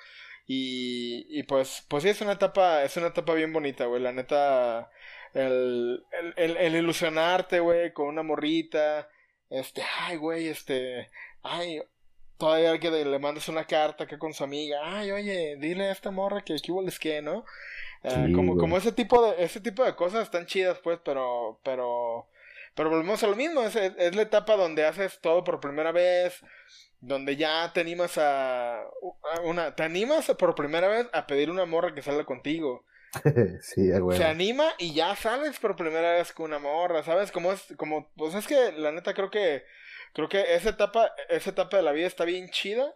y, 0.47 1.27
y 1.31 1.43
pues, 1.45 1.87
pues 1.89 2.03
sí, 2.03 2.11
es 2.11 2.21
una 2.21 2.33
etapa, 2.33 2.85
es 2.85 2.95
una 2.99 3.07
etapa 3.07 3.33
bien 3.33 3.51
bonita, 3.51 3.87
güey, 3.87 4.03
la 4.03 4.13
neta, 4.13 4.91
el, 5.33 6.05
el, 6.37 6.57
el, 6.59 6.77
ilusionarte, 6.77 7.61
güey, 7.61 7.95
con 7.95 8.09
una 8.09 8.23
morrita, 8.23 9.09
este, 9.49 9.83
ay, 10.01 10.19
güey, 10.19 10.49
este, 10.49 11.09
ay, 11.43 11.81
todavía 12.37 12.79
que 12.79 12.91
le 12.91 13.19
mandes 13.19 13.49
una 13.49 13.65
carta 13.65 14.07
que 14.07 14.19
con 14.19 14.35
su 14.35 14.45
amiga, 14.45 14.81
ay, 14.83 15.13
oye, 15.13 15.57
dile 15.57 15.85
a 15.85 15.93
esta 15.93 16.11
morra 16.11 16.43
que 16.43 16.53
aquí 16.53 16.73
les 16.85 16.99
que, 16.99 17.23
¿no? 17.23 17.47
Eh, 18.03 18.33
como, 18.35 18.59
como 18.59 18.77
ese 18.77 18.93
tipo 18.93 19.25
de, 19.27 19.43
ese 19.43 19.63
tipo 19.63 19.83
de 19.83 19.97
cosas 19.97 20.25
están 20.25 20.45
chidas, 20.45 20.79
pues, 20.85 20.99
pero, 21.03 21.59
pero, 21.65 22.29
pero 22.79 22.91
volvemos 22.91 23.21
a 23.25 23.27
lo 23.27 23.35
mismo, 23.35 23.65
es, 23.65 23.75
es 23.75 24.15
la 24.15 24.23
etapa 24.23 24.55
donde 24.55 24.87
haces 24.87 25.19
todo 25.21 25.43
por 25.43 25.59
primera 25.59 25.91
vez, 25.91 26.41
donde 27.01 27.35
ya 27.35 27.73
te 27.75 27.81
animas 27.81 28.17
a, 28.19 28.85
una, 29.43 29.75
te 29.75 29.83
animas 29.83 30.33
por 30.39 30.55
primera 30.55 30.87
vez 30.87 31.09
a 31.13 31.27
pedir 31.27 31.51
una 31.51 31.65
morra 31.65 31.93
que 31.93 32.03
salga 32.03 32.25
contigo. 32.25 32.85
sí, 33.63 33.91
Se 34.13 34.25
anima 34.25 34.75
y 34.79 34.95
ya 34.95 35.17
sales 35.17 35.59
por 35.59 35.75
primera 35.75 36.13
vez 36.13 36.33
con 36.33 36.47
una 36.47 36.61
morra, 36.61 37.03
¿sabes? 37.03 37.33
Como 37.33 37.53
es, 37.53 37.67
como, 37.77 38.13
pues 38.15 38.37
es 38.37 38.47
que 38.47 38.71
la 38.71 38.93
neta 38.93 39.13
creo 39.13 39.33
que, 39.33 39.65
creo 40.13 40.29
que 40.29 40.55
esa 40.55 40.69
etapa, 40.69 41.13
esa 41.31 41.51
etapa 41.51 41.79
de 41.79 41.83
la 41.83 41.91
vida 41.91 42.07
está 42.07 42.25
bien 42.25 42.49
chida. 42.51 42.95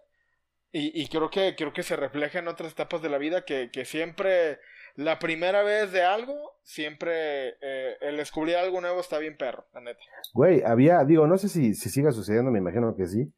Y, 0.70 1.02
y 1.02 1.08
creo 1.08 1.28
que, 1.28 1.56
creo 1.56 1.72
que 1.72 1.82
se 1.82 1.96
refleja 1.96 2.38
en 2.38 2.46
otras 2.46 2.70
etapas 2.70 3.02
de 3.02 3.08
la 3.10 3.18
vida 3.18 3.44
que, 3.44 3.72
que 3.72 3.84
siempre, 3.84 4.60
la 4.96 5.18
primera 5.18 5.62
vez 5.62 5.92
de 5.92 6.02
algo, 6.02 6.34
siempre 6.62 7.50
eh, 7.60 7.96
el 8.00 8.16
descubrir 8.16 8.56
algo 8.56 8.80
nuevo 8.80 9.00
está 9.00 9.18
bien 9.18 9.36
perro, 9.36 9.66
la 9.72 9.80
neta. 9.80 10.00
Güey, 10.34 10.62
había, 10.62 11.04
digo, 11.04 11.26
no 11.26 11.38
sé 11.38 11.48
si, 11.48 11.74
si 11.74 11.90
siga 11.90 12.12
sucediendo, 12.12 12.50
me 12.50 12.58
imagino 12.58 12.94
que 12.96 13.06
sí. 13.06 13.32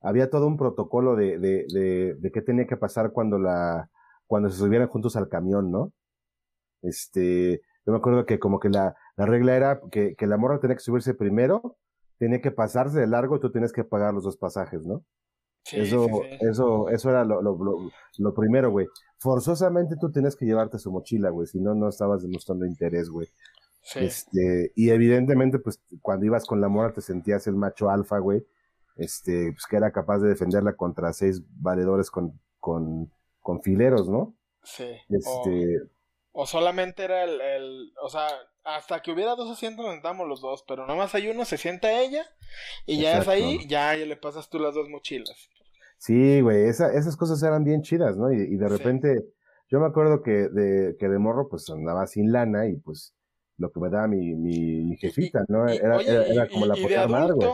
había 0.00 0.30
todo 0.30 0.46
un 0.46 0.56
protocolo 0.56 1.16
de, 1.16 1.38
de, 1.38 1.64
de, 1.72 2.14
de 2.14 2.30
qué 2.32 2.42
tenía 2.42 2.66
que 2.66 2.76
pasar 2.76 3.12
cuando 3.12 3.38
la, 3.38 3.88
cuando 4.26 4.50
se 4.50 4.58
subieran 4.58 4.88
juntos 4.88 5.16
al 5.16 5.28
camión, 5.28 5.70
¿no? 5.70 5.92
Este, 6.82 7.60
yo 7.86 7.92
me 7.92 7.98
acuerdo 7.98 8.26
que 8.26 8.38
como 8.38 8.58
que 8.58 8.68
la, 8.68 8.96
la 9.16 9.26
regla 9.26 9.56
era 9.56 9.80
que, 9.90 10.14
que 10.16 10.26
la 10.26 10.36
morra 10.36 10.58
tenía 10.58 10.76
que 10.76 10.82
subirse 10.82 11.14
primero, 11.14 11.76
tenía 12.18 12.40
que 12.40 12.50
pasarse 12.50 12.98
de 12.98 13.06
largo 13.06 13.36
y 13.36 13.40
tú 13.40 13.52
tienes 13.52 13.72
que 13.72 13.84
pagar 13.84 14.12
los 14.12 14.24
dos 14.24 14.36
pasajes, 14.36 14.82
¿no? 14.82 15.04
Eso, 15.70 16.08
eso, 16.40 16.88
eso 16.88 17.10
era 17.10 17.24
lo, 17.24 17.40
lo, 17.40 17.90
lo, 18.18 18.34
primero, 18.34 18.70
güey. 18.70 18.86
Forzosamente 19.18 19.96
tú 20.00 20.10
tenías 20.10 20.34
que 20.34 20.44
llevarte 20.44 20.78
su 20.78 20.90
mochila, 20.90 21.30
güey, 21.30 21.46
si 21.46 21.60
no, 21.60 21.74
no 21.74 21.88
estabas 21.88 22.22
demostrando 22.22 22.66
interés, 22.66 23.08
güey. 23.08 23.28
Este, 23.94 24.72
y 24.76 24.90
evidentemente, 24.90 25.58
pues, 25.58 25.80
cuando 26.00 26.26
ibas 26.26 26.44
con 26.44 26.60
la 26.60 26.68
morra 26.68 26.92
te 26.92 27.00
sentías 27.00 27.46
el 27.46 27.56
macho 27.56 27.90
alfa, 27.90 28.18
güey, 28.18 28.46
este, 28.96 29.52
pues 29.52 29.66
que 29.68 29.76
era 29.76 29.90
capaz 29.90 30.18
de 30.18 30.28
defenderla 30.28 30.74
contra 30.74 31.12
seis 31.12 31.42
valedores 31.56 32.10
con, 32.10 32.38
con, 32.60 33.10
con 33.40 33.62
fileros, 33.62 34.08
¿no? 34.08 34.34
Sí. 34.62 34.86
Este, 35.08 35.82
o, 36.32 36.46
solamente 36.46 37.04
era 37.04 37.24
el, 37.24 37.40
el, 37.40 37.92
o 38.02 38.08
sea, 38.08 38.26
hasta 38.64 39.00
que 39.02 39.12
hubiera 39.12 39.34
dos 39.34 39.50
asientos 39.50 39.86
sentamos 39.86 40.28
los 40.28 40.40
dos, 40.40 40.64
pero 40.66 40.86
nomás 40.86 41.14
hay 41.14 41.28
uno, 41.28 41.44
se 41.44 41.58
sienta 41.58 42.00
ella 42.00 42.24
y 42.86 43.00
ya 43.00 43.18
es 43.18 43.28
ahí, 43.28 43.66
ya, 43.68 43.94
ya 43.94 44.06
le 44.06 44.16
pasas 44.16 44.48
tú 44.48 44.58
las 44.58 44.74
dos 44.74 44.88
mochilas. 44.88 45.50
Sí, 45.98 46.40
güey, 46.40 46.68
esa, 46.68 46.92
esas 46.92 47.16
cosas 47.16 47.42
eran 47.42 47.64
bien 47.64 47.82
chidas, 47.82 48.16
¿no? 48.16 48.32
Y, 48.32 48.56
de 48.56 48.68
repente, 48.68 49.24
yo 49.70 49.78
me 49.78 49.86
acuerdo 49.86 50.22
que 50.22 50.48
de, 50.48 50.96
que 50.98 51.08
de 51.08 51.18
morro 51.18 51.48
pues 51.48 51.70
andaba 51.70 52.06
sin 52.06 52.32
lana 52.32 52.66
y 52.66 52.76
pues 52.76 53.14
lo 53.56 53.70
que 53.70 53.78
me 53.78 53.88
daba 53.88 54.08
mi, 54.08 54.34
mi, 54.34 54.82
mi 54.82 54.96
jefita, 54.96 55.44
¿no? 55.48 55.68
Era, 55.68 56.00
era, 56.00 56.48
como 56.48 56.66
la 56.66 56.74
poca 56.74 57.06
güey. 57.06 57.48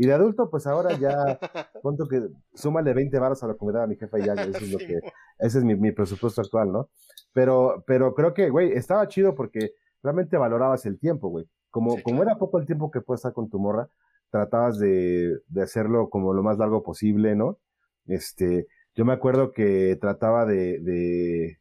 Y 0.00 0.06
de 0.06 0.14
adulto, 0.14 0.48
pues 0.48 0.64
ahora 0.68 0.96
ya, 0.96 1.10
punto 1.82 2.06
que 2.06 2.28
súmale 2.54 2.94
20 2.94 3.18
baros 3.18 3.42
a 3.42 3.48
lo 3.48 3.58
que 3.58 3.66
me 3.66 3.72
daba 3.72 3.88
mi 3.88 3.96
jefa 3.96 4.20
y 4.20 4.26
ya, 4.26 4.34
eso 4.34 4.64
es 4.64 4.72
lo 4.72 4.78
que, 4.78 5.00
ese 5.40 5.58
es 5.58 5.64
mi, 5.64 5.74
mi, 5.74 5.90
presupuesto 5.90 6.40
actual, 6.40 6.70
¿no? 6.70 6.88
Pero, 7.32 7.82
pero 7.84 8.14
creo 8.14 8.32
que, 8.32 8.48
güey, 8.48 8.74
estaba 8.74 9.08
chido 9.08 9.34
porque 9.34 9.72
realmente 10.00 10.36
valorabas 10.36 10.86
el 10.86 11.00
tiempo, 11.00 11.30
güey. 11.30 11.46
Como, 11.70 12.00
como 12.04 12.22
era 12.22 12.38
poco 12.38 12.60
el 12.60 12.66
tiempo 12.66 12.92
que 12.92 13.00
puedes 13.00 13.18
estar 13.18 13.32
con 13.32 13.50
tu 13.50 13.58
morra, 13.58 13.88
tratabas 14.30 14.78
de, 14.78 15.40
de 15.48 15.62
hacerlo 15.62 16.08
como 16.10 16.32
lo 16.32 16.44
más 16.44 16.58
largo 16.58 16.84
posible, 16.84 17.34
¿no? 17.34 17.58
Este, 18.06 18.68
yo 18.94 19.04
me 19.04 19.12
acuerdo 19.12 19.52
que 19.52 19.98
trataba 20.00 20.46
de, 20.46 20.78
de, 20.78 21.58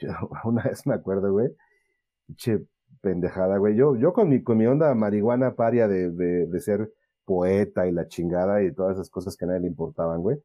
una 0.44 0.64
vez 0.64 0.84
me 0.88 0.94
acuerdo, 0.94 1.30
güey, 1.30 1.54
che, 2.34 2.64
pendejada, 3.00 3.58
güey. 3.58 3.76
Yo, 3.76 3.94
yo 3.94 4.12
con 4.12 4.28
mi, 4.28 4.42
con 4.42 4.58
mi 4.58 4.66
onda 4.66 4.92
marihuana 4.96 5.54
paria 5.54 5.86
de, 5.86 6.10
de, 6.10 6.46
de 6.46 6.60
ser 6.60 6.92
poeta 7.28 7.86
y 7.86 7.92
la 7.92 8.08
chingada 8.08 8.62
y 8.62 8.72
todas 8.72 8.96
esas 8.96 9.10
cosas 9.10 9.36
que 9.36 9.44
a 9.44 9.48
nadie 9.48 9.60
le 9.60 9.66
importaban, 9.66 10.22
güey. 10.22 10.38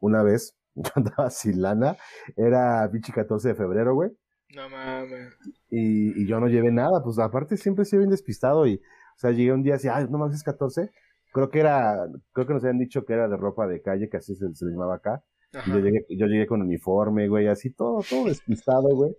Una 0.00 0.22
vez, 0.22 0.54
yo 0.74 0.90
andaba 0.94 1.30
sin 1.30 1.62
lana, 1.62 1.96
era 2.36 2.86
bichi 2.88 3.10
14 3.10 3.48
de 3.48 3.54
febrero, 3.54 3.94
güey. 3.94 4.10
No 4.54 4.68
mames. 4.68 5.34
Y, 5.70 6.20
y, 6.20 6.26
yo 6.26 6.38
no 6.38 6.48
llevé 6.48 6.72
nada, 6.72 7.02
pues 7.02 7.18
aparte 7.18 7.56
siempre 7.56 7.84
sido 7.84 8.00
bien 8.00 8.10
despistado 8.10 8.66
y, 8.66 8.74
o 8.74 9.18
sea, 9.18 9.30
llegué 9.30 9.52
un 9.52 9.62
día 9.62 9.76
así, 9.76 9.88
ay, 9.88 10.06
no 10.10 10.18
mames, 10.18 10.36
es 10.36 10.42
14. 10.42 10.90
Creo 11.32 11.48
que 11.48 11.60
era, 11.60 12.06
creo 12.32 12.46
que 12.46 12.54
nos 12.54 12.64
habían 12.64 12.78
dicho 12.78 13.04
que 13.04 13.14
era 13.14 13.28
de 13.28 13.36
ropa 13.36 13.66
de 13.66 13.80
calle, 13.80 14.10
que 14.10 14.16
así 14.18 14.34
se, 14.34 14.52
se 14.54 14.64
le 14.66 14.72
llamaba 14.72 14.96
acá. 14.96 15.24
Yo 15.66 15.78
llegué, 15.78 16.04
yo 16.10 16.26
llegué 16.26 16.46
con 16.46 16.62
uniforme, 16.62 17.28
güey, 17.28 17.48
así 17.48 17.70
todo, 17.70 18.02
todo 18.08 18.26
despistado, 18.26 18.88
güey. 18.88 19.16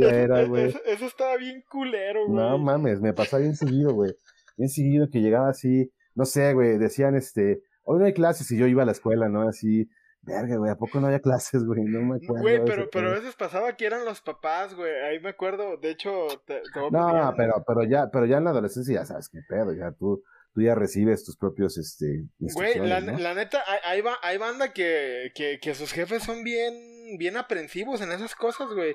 Era, 0.00 0.44
güey. 0.44 0.68
Eso, 0.68 0.80
eso, 0.86 1.04
estaba 1.04 1.36
bien 1.36 1.62
culero, 1.70 2.26
güey. 2.26 2.36
No 2.36 2.58
mames, 2.58 3.00
me 3.00 3.12
pasaba 3.12 3.42
bien 3.42 3.54
seguido, 3.54 3.92
güey 3.92 4.12
bien 4.56 4.68
seguido 4.68 5.08
que 5.10 5.20
llegaba 5.20 5.48
así, 5.48 5.92
no 6.14 6.24
sé, 6.24 6.52
güey, 6.54 6.78
decían, 6.78 7.14
este, 7.16 7.62
hoy 7.84 7.98
no 7.98 8.04
hay 8.06 8.12
clases 8.12 8.50
y 8.50 8.58
yo 8.58 8.66
iba 8.66 8.82
a 8.82 8.86
la 8.86 8.92
escuela, 8.92 9.28
¿no? 9.28 9.48
Así, 9.48 9.88
verga, 10.22 10.56
güey, 10.56 10.70
¿a 10.70 10.76
poco 10.76 11.00
no 11.00 11.06
había 11.06 11.20
clases, 11.20 11.64
güey? 11.64 11.82
No 11.84 12.00
me 12.02 12.16
acuerdo. 12.16 12.42
Güey, 12.42 12.64
pero, 12.64 12.88
pero 12.90 13.10
a 13.10 13.14
veces 13.14 13.34
pasaba 13.34 13.76
que 13.76 13.86
eran 13.86 14.04
los 14.04 14.20
papás, 14.20 14.74
güey, 14.74 14.92
ahí 14.92 15.20
me 15.20 15.30
acuerdo, 15.30 15.76
de 15.76 15.90
hecho, 15.90 16.26
te, 16.46 16.62
No, 16.90 17.34
pero, 17.36 17.64
pero 17.66 17.84
ya, 17.84 18.10
pero 18.10 18.26
ya 18.26 18.38
en 18.38 18.44
la 18.44 18.50
adolescencia 18.50 18.94
ya 18.94 19.06
sabes 19.06 19.28
qué 19.28 19.40
pedo, 19.48 19.72
ya 19.72 19.92
tú, 19.92 20.22
tú 20.54 20.62
ya 20.62 20.74
recibes 20.74 21.24
tus 21.24 21.36
propios, 21.36 21.78
este, 21.78 22.26
Güey, 22.38 22.78
la, 22.78 23.00
la, 23.00 23.34
neta, 23.34 23.62
hay, 23.84 24.00
va, 24.00 24.16
hay 24.22 24.38
banda 24.38 24.72
que, 24.72 25.32
que, 25.34 25.58
que 25.60 25.74
sus 25.74 25.92
jefes 25.92 26.22
son 26.22 26.44
bien, 26.44 26.74
bien 27.18 27.36
aprensivos 27.36 28.00
en 28.00 28.12
esas 28.12 28.34
cosas, 28.34 28.68
güey. 28.68 28.94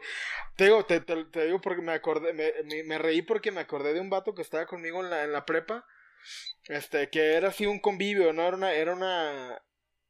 Te 0.55 0.65
digo, 0.65 0.86
te, 0.86 0.99
te, 1.01 1.45
digo 1.45 1.61
porque 1.61 1.82
me 1.82 1.93
acordé, 1.93 2.34
me, 2.34 2.84
me, 2.84 2.97
reí 2.97 3.22
porque 3.22 3.51
me 3.51 3.61
acordé 3.61 3.93
de 3.93 3.99
un 3.99 4.09
vato 4.09 4.36
que 4.36 4.41
estaba 4.41 4.65
conmigo 4.65 5.03
en 5.03 5.09
la, 5.09 5.24
en 5.24 5.32
la 5.32 5.45
prepa, 5.45 5.86
este, 6.65 7.09
que 7.09 7.34
era 7.34 7.49
así 7.49 7.65
un 7.65 7.80
convivio, 7.80 8.34
¿no? 8.34 8.43
Era 8.47 8.57
una, 8.57 8.74
era 8.74 8.93
una, 8.93 9.61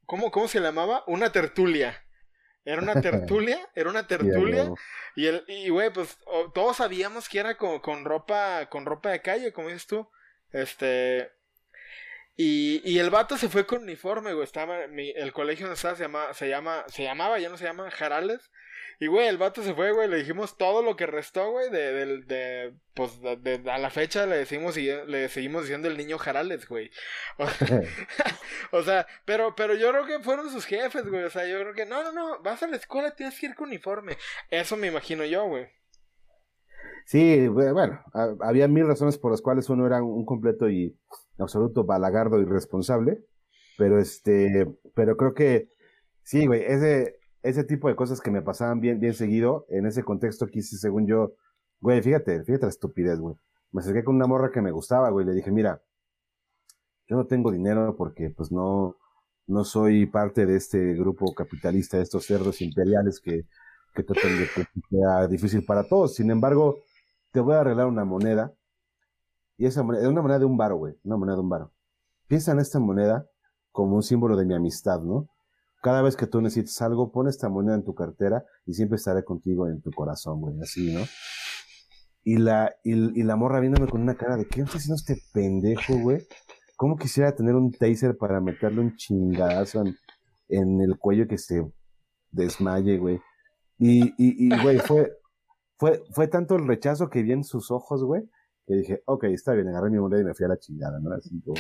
¿cómo, 0.05 0.31
cómo 0.31 0.47
se 0.47 0.59
llamaba? 0.59 1.03
Una 1.07 1.31
tertulia. 1.31 2.03
Era 2.65 2.81
una 2.81 3.01
tertulia, 3.01 3.69
era 3.75 3.89
una 3.89 4.07
tertulia. 4.07 4.71
y 5.15 5.27
el, 5.27 5.43
y 5.47 5.69
güey, 5.69 5.91
pues 5.91 6.17
todos 6.53 6.77
sabíamos 6.77 7.29
que 7.29 7.39
era 7.39 7.57
con, 7.57 7.79
con 7.79 8.03
ropa, 8.05 8.67
con 8.69 8.85
ropa 8.85 9.11
de 9.11 9.21
calle, 9.21 9.53
como 9.53 9.69
dices 9.69 9.87
tú. 9.87 10.09
Este, 10.51 11.36
y, 12.39 12.83
y 12.85 12.99
el 12.99 13.09
vato 13.09 13.35
se 13.35 13.49
fue 13.49 13.65
con 13.65 13.81
uniforme, 13.81 14.31
güey. 14.31 14.43
Estaba, 14.43 14.83
el 14.83 15.33
colegio 15.33 15.65
donde 15.65 15.75
estaba 15.75 15.95
se, 15.95 16.03
llama, 16.03 16.33
se, 16.35 16.47
llama, 16.47 16.85
se 16.87 17.03
llamaba, 17.03 17.39
ya 17.39 17.49
no 17.49 17.57
se 17.57 17.65
llama, 17.65 17.89
Jarales. 17.89 18.51
Y, 18.99 19.07
güey, 19.07 19.27
el 19.27 19.39
vato 19.39 19.63
se 19.63 19.73
fue, 19.73 19.91
güey. 19.91 20.07
Le 20.07 20.17
dijimos 20.17 20.55
todo 20.55 20.83
lo 20.83 20.95
que 20.95 21.07
restó, 21.07 21.49
güey. 21.49 21.71
De, 21.71 21.93
de, 21.93 22.21
de, 22.23 22.73
pues, 22.93 23.19
de, 23.21 23.63
a 23.71 23.79
la 23.79 23.89
fecha 23.89 24.27
le 24.27 24.37
decimos 24.37 24.77
y 24.77 24.87
le 25.07 25.29
seguimos 25.29 25.63
diciendo 25.63 25.87
el 25.87 25.97
niño 25.97 26.19
Jarales, 26.19 26.67
güey. 26.67 26.91
O, 28.71 28.83
sea, 28.83 29.07
pero, 29.25 29.55
pero 29.55 29.73
yo 29.73 29.89
creo 29.89 30.05
que 30.05 30.19
fueron 30.19 30.51
sus 30.51 30.65
jefes, 30.65 31.09
güey. 31.09 31.23
O 31.23 31.29
sea, 31.31 31.47
yo 31.47 31.59
creo 31.59 31.73
que, 31.73 31.87
no, 31.87 32.03
no, 32.03 32.11
no, 32.11 32.41
vas 32.43 32.61
a 32.61 32.67
la 32.67 32.75
escuela, 32.75 33.15
tienes 33.15 33.39
que 33.39 33.47
ir 33.47 33.55
con 33.55 33.69
uniforme. 33.69 34.17
Eso 34.51 34.77
me 34.77 34.87
imagino 34.87 35.25
yo, 35.25 35.45
güey. 35.47 35.67
Sí, 37.05 37.47
bueno, 37.47 38.03
había 38.41 38.67
mil 38.67 38.85
razones 38.85 39.17
por 39.17 39.31
las 39.31 39.41
cuales 39.41 39.69
uno 39.69 39.87
era 39.87 40.03
un 40.03 40.25
completo 40.25 40.69
y 40.69 40.93
absoluto 41.39 41.83
balagardo 41.85 42.39
irresponsable, 42.41 43.23
pero 43.77 43.99
este, 43.99 44.67
pero 44.95 45.17
creo 45.17 45.33
que 45.33 45.69
sí, 46.23 46.47
güey, 46.47 46.63
ese, 46.63 47.19
ese 47.43 47.63
tipo 47.63 47.87
de 47.87 47.95
cosas 47.95 48.21
que 48.21 48.31
me 48.31 48.41
pasaban 48.41 48.81
bien, 48.81 48.99
bien 48.99 49.13
seguido, 49.13 49.65
en 49.69 49.85
ese 49.85 50.03
contexto 50.03 50.47
quise, 50.47 50.77
según 50.77 51.07
yo, 51.07 51.33
güey, 51.79 52.01
fíjate, 52.01 52.43
fíjate 52.43 52.65
la 52.65 52.69
estupidez, 52.71 53.19
güey. 53.19 53.35
Me 53.71 53.81
acerqué 53.81 54.03
con 54.03 54.15
una 54.15 54.27
morra 54.27 54.51
que 54.51 54.61
me 54.61 54.71
gustaba, 54.71 55.09
güey, 55.09 55.25
le 55.25 55.33
dije, 55.33 55.51
mira, 55.51 55.81
yo 57.07 57.15
no 57.15 57.25
tengo 57.27 57.51
dinero 57.51 57.95
porque 57.95 58.29
pues 58.29 58.51
no, 58.51 58.97
no 59.47 59.63
soy 59.63 60.05
parte 60.07 60.45
de 60.45 60.57
este 60.57 60.93
grupo 60.93 61.33
capitalista, 61.33 61.97
de 61.97 62.03
estos 62.03 62.25
cerdos 62.25 62.61
imperiales 62.61 63.19
que, 63.21 63.45
que 63.93 64.05
que 64.05 64.65
sea 64.89 65.27
difícil 65.27 65.65
para 65.65 65.87
todos. 65.87 66.15
Sin 66.15 66.29
embargo, 66.29 66.79
te 67.31 67.39
voy 67.39 67.55
a 67.55 67.61
arreglar 67.61 67.87
una 67.87 68.05
moneda 68.05 68.53
y 69.57 69.65
esa 69.65 69.83
moneda, 69.83 70.03
es 70.03 70.09
una 70.09 70.21
moneda 70.21 70.39
de 70.39 70.45
un 70.45 70.57
varo, 70.57 70.77
güey, 70.77 70.95
una 71.03 71.17
moneda 71.17 71.35
de 71.35 71.41
un 71.41 71.49
varo. 71.49 71.71
Piensa 72.27 72.51
en 72.51 72.59
esta 72.59 72.79
moneda 72.79 73.27
como 73.71 73.95
un 73.95 74.03
símbolo 74.03 74.37
de 74.37 74.45
mi 74.45 74.53
amistad, 74.53 75.01
¿no? 75.01 75.29
Cada 75.81 76.01
vez 76.01 76.15
que 76.15 76.27
tú 76.27 76.41
necesites 76.41 76.81
algo, 76.81 77.11
pon 77.11 77.27
esta 77.27 77.49
moneda 77.49 77.75
en 77.75 77.83
tu 77.83 77.93
cartera 77.95 78.43
y 78.65 78.73
siempre 78.73 78.97
estaré 78.97 79.23
contigo 79.23 79.67
en 79.67 79.81
tu 79.81 79.91
corazón, 79.91 80.41
güey, 80.41 80.59
así, 80.61 80.93
¿no? 80.93 81.01
Y 82.23 82.37
la, 82.37 82.75
y, 82.83 83.23
la 83.23 83.35
morra 83.35 83.59
viéndome 83.59 83.87
con 83.87 84.01
una 84.01 84.15
cara 84.15 84.35
de, 84.35 84.47
¿qué 84.47 84.61
está 84.61 84.77
haciendo 84.77 84.95
este 84.95 85.15
pendejo, 85.31 85.97
güey? 85.97 86.27
¿Cómo 86.75 86.97
quisiera 86.97 87.33
tener 87.33 87.55
un 87.55 87.71
taser 87.71 88.17
para 88.17 88.41
meterle 88.41 88.81
un 88.81 88.95
chingadazo 88.95 89.83
en, 90.49 90.81
el 90.81 90.97
cuello 90.99 91.27
que 91.27 91.37
se 91.37 91.63
desmaye, 92.31 92.97
güey? 92.97 93.21
Y, 93.79 94.07
y, 94.17 94.47
y, 94.47 94.61
güey, 94.61 94.79
fue, 94.79 95.13
fue, 95.77 96.03
fue 96.11 96.27
tanto 96.27 96.55
el 96.55 96.67
rechazo 96.67 97.09
que 97.09 97.23
vi 97.23 97.31
en 97.31 97.43
sus 97.43 97.71
ojos, 97.71 98.03
güey, 98.03 98.29
que 98.67 98.75
dije, 98.75 99.01
ok, 99.05 99.23
está 99.25 99.53
bien, 99.53 99.69
agarré 99.69 99.89
mi 99.89 99.97
moneda 99.97 100.21
y 100.21 100.25
me 100.25 100.33
fui 100.33 100.45
a 100.45 100.49
la 100.49 100.59
chingada, 100.59 100.99
¿no? 100.99 101.13
Así 101.15 101.41
como... 101.41 101.55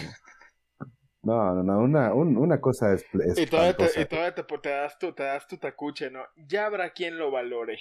No, 1.23 1.55
no, 1.55 1.63
no, 1.63 1.79
una, 1.79 2.13
una 2.13 2.61
cosa 2.61 2.93
es, 2.93 3.03
y 3.35 3.47
todavía, 3.47 3.75
te, 3.75 4.01
y 4.01 4.05
todavía 4.05 4.35
te, 4.35 4.43
te, 4.43 4.69
das 4.69 4.97
tu, 4.97 5.11
te 5.13 5.23
das 5.23 5.47
tu 5.47 5.57
tacuche, 5.57 6.09
¿no? 6.09 6.21
Ya 6.47 6.67
habrá 6.67 6.91
quien 6.91 7.17
lo 7.17 7.31
valore. 7.31 7.79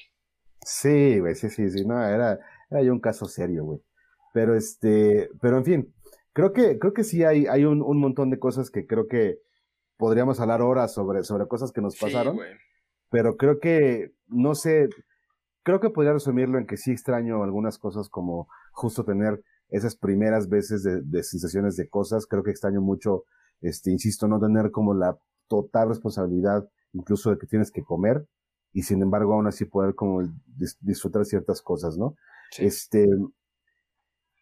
Sí, 0.62 1.20
güey, 1.20 1.34
sí, 1.36 1.50
sí, 1.50 1.70
sí, 1.70 1.84
no, 1.84 2.02
era, 2.02 2.40
era 2.70 2.82
yo 2.82 2.92
un 2.92 2.98
caso 2.98 3.26
serio, 3.26 3.64
güey. 3.64 3.80
Pero 4.32 4.56
este, 4.56 5.28
pero 5.40 5.58
en 5.58 5.64
fin, 5.64 5.94
creo 6.32 6.52
que, 6.52 6.78
creo 6.78 6.92
que 6.92 7.04
sí 7.04 7.22
hay, 7.22 7.46
hay 7.46 7.64
un, 7.64 7.82
un 7.82 8.00
montón 8.00 8.30
de 8.30 8.38
cosas 8.38 8.70
que 8.70 8.86
creo 8.86 9.06
que 9.06 9.38
podríamos 9.96 10.40
hablar 10.40 10.62
horas 10.62 10.92
sobre, 10.92 11.22
sobre 11.22 11.46
cosas 11.46 11.72
que 11.72 11.82
nos 11.82 11.96
pasaron. 11.96 12.36
Sí, 12.36 12.42
pero 13.10 13.36
creo 13.36 13.60
que, 13.60 14.12
no 14.26 14.54
sé, 14.54 14.88
creo 15.62 15.78
que 15.78 15.90
podría 15.90 16.14
resumirlo 16.14 16.58
en 16.58 16.66
que 16.66 16.76
sí 16.76 16.90
extraño 16.90 17.44
algunas 17.44 17.78
cosas 17.78 18.08
como 18.08 18.48
justo 18.76 19.04
tener 19.04 19.42
esas 19.68 19.96
primeras 19.96 20.48
veces 20.48 20.82
de, 20.84 21.22
sensaciones 21.22 21.76
de 21.76 21.88
cosas. 21.88 22.26
Creo 22.26 22.42
que 22.42 22.50
extraño 22.50 22.80
mucho, 22.80 23.24
este, 23.60 23.90
insisto, 23.90 24.28
no 24.28 24.38
tener 24.38 24.70
como 24.70 24.94
la 24.94 25.18
total 25.48 25.88
responsabilidad 25.88 26.68
incluso 26.92 27.30
de 27.30 27.38
que 27.38 27.46
tienes 27.46 27.70
que 27.70 27.82
comer 27.82 28.26
y 28.72 28.82
sin 28.82 29.02
embargo 29.02 29.34
aún 29.34 29.46
así 29.46 29.64
poder 29.64 29.94
como 29.94 30.22
disfrutar 30.80 31.24
ciertas 31.24 31.62
cosas, 31.62 31.96
¿no? 31.96 32.14
Este, 32.58 33.06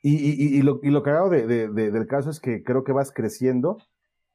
y, 0.02 0.16
y, 0.16 0.58
y, 0.58 0.62
lo, 0.62 0.80
y 0.82 0.90
lo 0.90 1.02
que 1.02 1.10
hago 1.10 1.30
de, 1.30 1.46
de, 1.46 1.68
del 1.68 2.06
caso 2.06 2.30
es 2.30 2.40
que 2.40 2.62
creo 2.62 2.84
que 2.84 2.92
vas 2.92 3.12
creciendo 3.12 3.78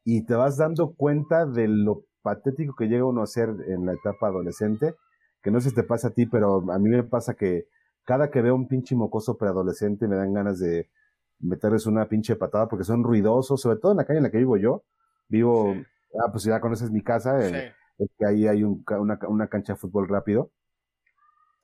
y 0.03 0.25
te 0.25 0.35
vas 0.35 0.57
dando 0.57 0.93
cuenta 0.93 1.45
de 1.45 1.67
lo 1.67 2.05
patético 2.21 2.75
que 2.75 2.87
llega 2.87 3.05
uno 3.05 3.21
a 3.21 3.27
ser 3.27 3.49
en 3.67 3.85
la 3.85 3.93
etapa 3.93 4.27
adolescente, 4.27 4.95
que 5.41 5.51
no 5.51 5.61
sé 5.61 5.69
si 5.69 5.75
te 5.75 5.83
pasa 5.83 6.09
a 6.09 6.11
ti, 6.11 6.25
pero 6.25 6.71
a 6.71 6.79
mí 6.79 6.89
me 6.89 7.03
pasa 7.03 7.33
que 7.33 7.65
cada 8.09 8.31
que 8.31 8.41
veo 8.41 8.55
un 8.55 8.67
pinche 8.67 8.95
mocoso 8.95 9.37
preadolescente 9.37 10.07
me 10.07 10.15
dan 10.15 10.33
ganas 10.33 10.57
de 10.57 10.89
meterles 11.37 11.85
una 11.85 12.09
pinche 12.09 12.35
patada 12.35 12.67
porque 12.67 12.83
son 12.83 13.03
ruidosos, 13.03 13.61
sobre 13.61 13.77
todo 13.77 13.91
en 13.91 13.99
la 13.99 14.05
calle 14.05 14.17
en 14.17 14.23
la 14.23 14.31
que 14.31 14.39
vivo 14.39 14.57
yo. 14.57 14.83
Vivo, 15.27 15.75
ah, 16.19 16.31
pues 16.31 16.43
ya 16.43 16.59
conoces 16.59 16.89
mi 16.89 17.03
casa, 17.03 17.39
eh, 17.39 17.71
que 18.17 18.25
ahí 18.25 18.47
hay 18.47 18.63
una, 18.63 19.19
una, 19.27 19.47
cancha 19.47 19.73
de 19.73 19.77
fútbol 19.77 20.09
rápido. 20.09 20.49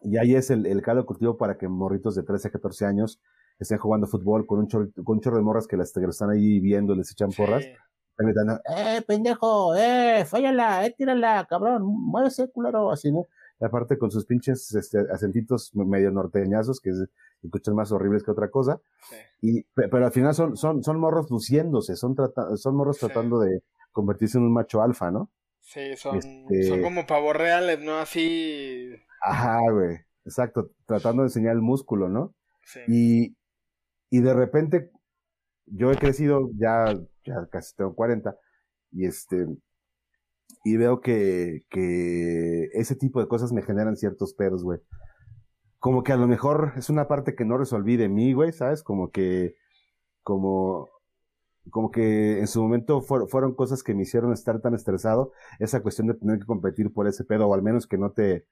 Y 0.03 0.17
ahí 0.17 0.35
es 0.35 0.51
el, 0.51 0.67
el 0.67 0.83
caldo 0.83 1.07
cultivo 1.07 1.35
para 1.35 1.57
que 1.57 1.67
morritos 1.67 2.13
de 2.13 2.21
13 2.21 2.49
a 2.49 2.51
14 2.51 2.85
años 2.85 3.19
estén 3.57 3.79
jugando 3.79 4.05
fútbol 4.05 4.45
con 4.45 4.59
un 4.59 4.67
chorro, 4.67 4.87
con 5.03 5.15
un 5.15 5.21
chorro 5.21 5.37
de 5.37 5.43
morras 5.43 5.65
que, 5.65 5.77
las, 5.77 5.91
que 5.93 6.05
están 6.05 6.29
ahí 6.29 6.59
viendo, 6.59 6.93
les 6.93 7.11
echan 7.11 7.31
porras. 7.31 7.65
Están 7.65 8.27
gritando, 8.27 8.61
¡eh, 8.77 9.01
pendejo! 9.01 9.75
¡eh, 9.75 10.23
fállala! 10.25 10.85
¡eh, 10.85 10.93
tírala, 10.95 11.43
cabrón! 11.49 11.81
¡muévese, 11.83 12.51
culero! 12.51 12.91
Así, 12.91 13.11
¿no? 13.11 13.25
Aparte 13.61 13.97
con 13.97 14.11
sus 14.11 14.25
pinches 14.25 14.73
este, 14.75 14.99
acentitos 15.11 15.73
medio 15.75 16.11
norteñazos 16.11 16.81
que 16.81 16.91
escuchan 17.41 17.75
más 17.75 17.91
horribles 17.91 18.23
que 18.23 18.31
otra 18.31 18.49
cosa. 18.49 18.81
Y, 19.41 19.63
pero 19.73 20.05
al 20.05 20.11
final 20.11 20.33
son, 20.33 20.57
son, 20.57 20.83
son 20.83 20.99
morros 20.99 21.29
luciéndose, 21.29 21.95
son, 21.95 22.15
son 22.55 22.75
morros 22.75 22.97
tratando 22.97 23.39
de 23.39 23.63
convertirse 23.91 24.37
en 24.37 24.43
un 24.43 24.53
macho 24.53 24.81
alfa, 24.81 25.09
¿no? 25.09 25.31
Sí, 25.61 25.95
son, 25.95 26.17
este 26.17 26.63
son 26.67 26.81
como 26.81 27.07
pavos 27.07 27.35
reales, 27.35 27.79
¿no? 27.79 27.97
Así. 27.97 28.93
Ajá, 29.21 29.59
güey. 29.71 29.97
Exacto, 30.25 30.71
tratando 30.85 31.23
de 31.23 31.27
enseñar 31.27 31.53
el 31.53 31.61
músculo, 31.61 32.09
¿no? 32.09 32.35
Sí. 32.63 32.79
Y, 32.87 33.37
y 34.09 34.21
de 34.21 34.33
repente, 34.33 34.91
yo 35.65 35.91
he 35.91 35.97
crecido, 35.97 36.49
ya, 36.57 36.93
ya 37.23 37.47
casi 37.51 37.75
tengo 37.75 37.95
40, 37.95 38.35
y 38.91 39.05
este, 39.05 39.47
y 40.63 40.77
veo 40.77 41.01
que, 41.01 41.63
que 41.69 42.69
ese 42.73 42.95
tipo 42.95 43.19
de 43.21 43.27
cosas 43.27 43.51
me 43.53 43.61
generan 43.61 43.95
ciertos 43.97 44.33
pedos, 44.33 44.63
güey. 44.63 44.79
Como 45.79 46.03
que 46.03 46.11
a 46.11 46.17
lo 46.17 46.27
mejor 46.27 46.73
es 46.77 46.89
una 46.89 47.07
parte 47.07 47.35
que 47.35 47.45
no 47.45 47.57
resolví 47.57 47.97
de 47.97 48.09
mí, 48.09 48.33
güey, 48.33 48.51
¿sabes? 48.51 48.81
Como 48.81 49.11
que, 49.11 49.55
como, 50.23 50.89
como 51.69 51.91
que 51.91 52.39
en 52.39 52.47
su 52.47 52.61
momento 52.61 53.01
fueron 53.01 53.53
cosas 53.55 53.83
que 53.83 53.93
me 53.93 54.03
hicieron 54.03 54.33
estar 54.33 54.59
tan 54.61 54.73
estresado, 54.73 55.31
esa 55.59 55.81
cuestión 55.81 56.07
de 56.07 56.15
tener 56.15 56.39
que 56.39 56.45
competir 56.45 56.91
por 56.91 57.07
ese 57.07 57.23
pedo, 57.25 57.47
o 57.47 57.53
al 57.53 57.61
menos 57.61 57.87
que 57.87 57.97
no 57.97 58.11
te, 58.11 58.45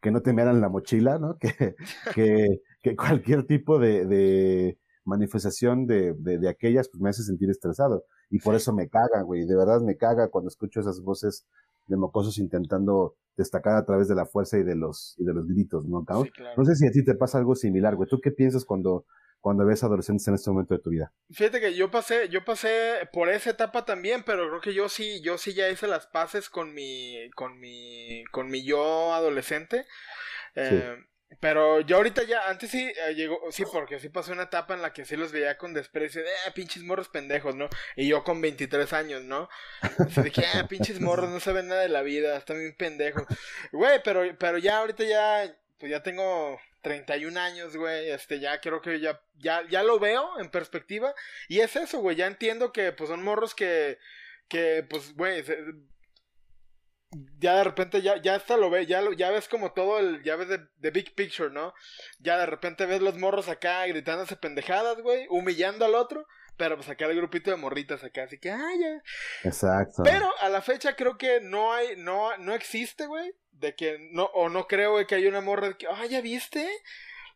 que 0.00 0.10
no 0.10 0.22
te 0.22 0.32
meran 0.32 0.60
la 0.60 0.68
mochila, 0.68 1.18
¿no? 1.18 1.38
Que, 2.14 2.60
que, 2.82 2.96
cualquier 2.96 3.46
tipo 3.46 3.78
de 3.78 4.78
manifestación 5.04 5.86
de, 5.86 6.14
de, 6.14 6.38
de, 6.38 6.48
aquellas, 6.48 6.88
pues 6.88 7.00
me 7.00 7.10
hace 7.10 7.22
sentir 7.22 7.50
estresado. 7.50 8.04
Y 8.30 8.38
por 8.38 8.54
eso 8.54 8.72
me 8.72 8.88
caga, 8.88 9.22
güey. 9.22 9.44
De 9.44 9.56
verdad 9.56 9.80
me 9.80 9.96
caga 9.96 10.28
cuando 10.28 10.48
escucho 10.48 10.80
esas 10.80 11.00
voces 11.00 11.46
de 11.86 11.96
mocosos 11.96 12.38
intentando 12.38 13.16
destacar 13.36 13.76
a 13.76 13.84
través 13.84 14.08
de 14.08 14.14
la 14.14 14.26
fuerza 14.26 14.58
y 14.58 14.62
de 14.62 14.76
los, 14.76 15.14
y 15.18 15.24
de 15.24 15.32
los 15.32 15.46
gritos, 15.46 15.84
¿no? 15.86 16.04
No 16.56 16.64
sé 16.64 16.76
si 16.76 16.86
a 16.86 16.90
ti 16.90 17.04
te 17.04 17.14
pasa 17.14 17.38
algo 17.38 17.54
similar, 17.54 17.96
güey. 17.96 18.08
¿Tú 18.08 18.20
qué 18.20 18.30
piensas 18.30 18.64
cuando, 18.64 19.06
cuando 19.40 19.64
ves 19.64 19.82
adolescentes 19.82 20.26
en 20.28 20.34
este 20.34 20.50
momento 20.50 20.74
de 20.74 20.80
tu 20.80 20.90
vida? 20.90 21.12
Fíjate 21.30 21.60
que 21.60 21.74
yo 21.74 21.90
pasé, 21.90 22.28
yo 22.28 22.44
pasé 22.44 23.08
por 23.12 23.28
esa 23.28 23.50
etapa 23.50 23.84
también, 23.84 24.22
pero 24.24 24.48
creo 24.48 24.60
que 24.60 24.74
yo 24.74 24.88
sí, 24.88 25.20
yo 25.22 25.38
sí 25.38 25.54
ya 25.54 25.68
hice 25.70 25.86
las 25.86 26.06
paces 26.06 26.50
con 26.50 26.74
mi, 26.74 27.30
con 27.34 27.58
mi, 27.58 28.24
con 28.30 28.48
mi 28.48 28.64
yo 28.64 29.14
adolescente. 29.14 29.86
Eh, 30.54 30.96
pero 31.40 31.80
yo 31.80 31.96
ahorita 31.96 32.24
ya, 32.24 32.48
antes 32.48 32.70
sí 32.70 32.92
eh, 33.06 33.14
llegó, 33.14 33.40
sí, 33.50 33.64
porque 33.70 33.98
sí 33.98 34.08
pasó 34.08 34.32
una 34.32 34.44
etapa 34.44 34.74
en 34.74 34.82
la 34.82 34.92
que 34.92 35.04
sí 35.04 35.16
los 35.16 35.32
veía 35.32 35.56
con 35.58 35.74
desprecio 35.74 36.22
de, 36.22 36.30
ah, 36.46 36.52
pinches 36.54 36.82
morros 36.82 37.08
pendejos, 37.08 37.54
¿no? 37.54 37.68
Y 37.96 38.08
yo 38.08 38.24
con 38.24 38.40
23 38.40 38.92
años, 38.92 39.22
¿no? 39.22 39.48
Así 39.98 40.20
de 40.22 40.30
que, 40.30 40.44
ah, 40.46 40.66
pinches 40.68 41.00
morros, 41.00 41.30
no 41.30 41.40
saben 41.40 41.68
nada 41.68 41.82
de 41.82 41.88
la 41.88 42.02
vida, 42.02 42.36
están 42.36 42.58
bien 42.58 42.74
pendejos. 42.76 43.24
Güey, 43.72 44.00
pero, 44.04 44.22
pero 44.38 44.58
ya 44.58 44.78
ahorita 44.78 45.04
ya, 45.04 45.56
pues 45.78 45.90
ya 45.90 46.02
tengo 46.02 46.60
31 46.82 47.38
años, 47.40 47.76
güey, 47.76 48.10
este, 48.10 48.40
ya 48.40 48.60
creo 48.60 48.82
que 48.82 49.00
ya, 49.00 49.20
ya, 49.38 49.62
ya 49.68 49.82
lo 49.82 49.98
veo 49.98 50.38
en 50.40 50.50
perspectiva. 50.50 51.14
Y 51.48 51.60
es 51.60 51.76
eso, 51.76 52.00
güey, 52.00 52.16
ya 52.16 52.26
entiendo 52.26 52.72
que, 52.72 52.92
pues 52.92 53.08
son 53.08 53.22
morros 53.22 53.54
que, 53.54 53.98
que, 54.48 54.84
pues, 54.88 55.14
güey, 55.14 55.42
ya 57.38 57.56
de 57.56 57.64
repente 57.64 58.00
ya, 58.02 58.20
ya 58.20 58.34
hasta 58.34 58.56
lo 58.56 58.70
ves, 58.70 58.86
ya, 58.86 59.02
ya 59.16 59.30
ves 59.30 59.48
como 59.48 59.72
todo 59.72 59.98
el, 59.98 60.22
ya 60.22 60.36
ves 60.36 60.48
de, 60.48 60.90
big 60.90 61.14
picture, 61.14 61.50
¿no? 61.50 61.74
Ya 62.18 62.38
de 62.38 62.46
repente 62.46 62.86
ves 62.86 63.02
los 63.02 63.18
morros 63.18 63.48
acá 63.48 63.86
gritándose 63.86 64.36
pendejadas, 64.36 65.00
güey, 65.02 65.26
humillando 65.28 65.84
al 65.84 65.94
otro, 65.94 66.26
pero 66.56 66.76
pues 66.76 66.88
acá 66.88 67.06
el 67.06 67.16
grupito 67.16 67.50
de 67.50 67.56
morritas 67.56 68.02
acá, 68.02 68.24
así 68.24 68.38
que, 68.38 68.50
ah, 68.50 68.70
ya. 68.80 69.02
Exacto. 69.48 70.02
Pero 70.04 70.30
a 70.40 70.48
la 70.48 70.62
fecha 70.62 70.96
creo 70.96 71.18
que 71.18 71.40
no 71.40 71.72
hay, 71.72 71.96
no, 71.96 72.36
no 72.38 72.54
existe, 72.54 73.06
güey, 73.06 73.34
de 73.52 73.74
que, 73.74 73.98
no, 74.12 74.24
o 74.24 74.48
no 74.48 74.66
creo, 74.66 74.92
güey, 74.92 75.06
que 75.06 75.16
hay 75.16 75.26
una 75.26 75.40
morra 75.40 75.68
de 75.68 75.76
que, 75.76 75.86
ah, 75.86 76.06
ya 76.06 76.20
viste, 76.22 76.66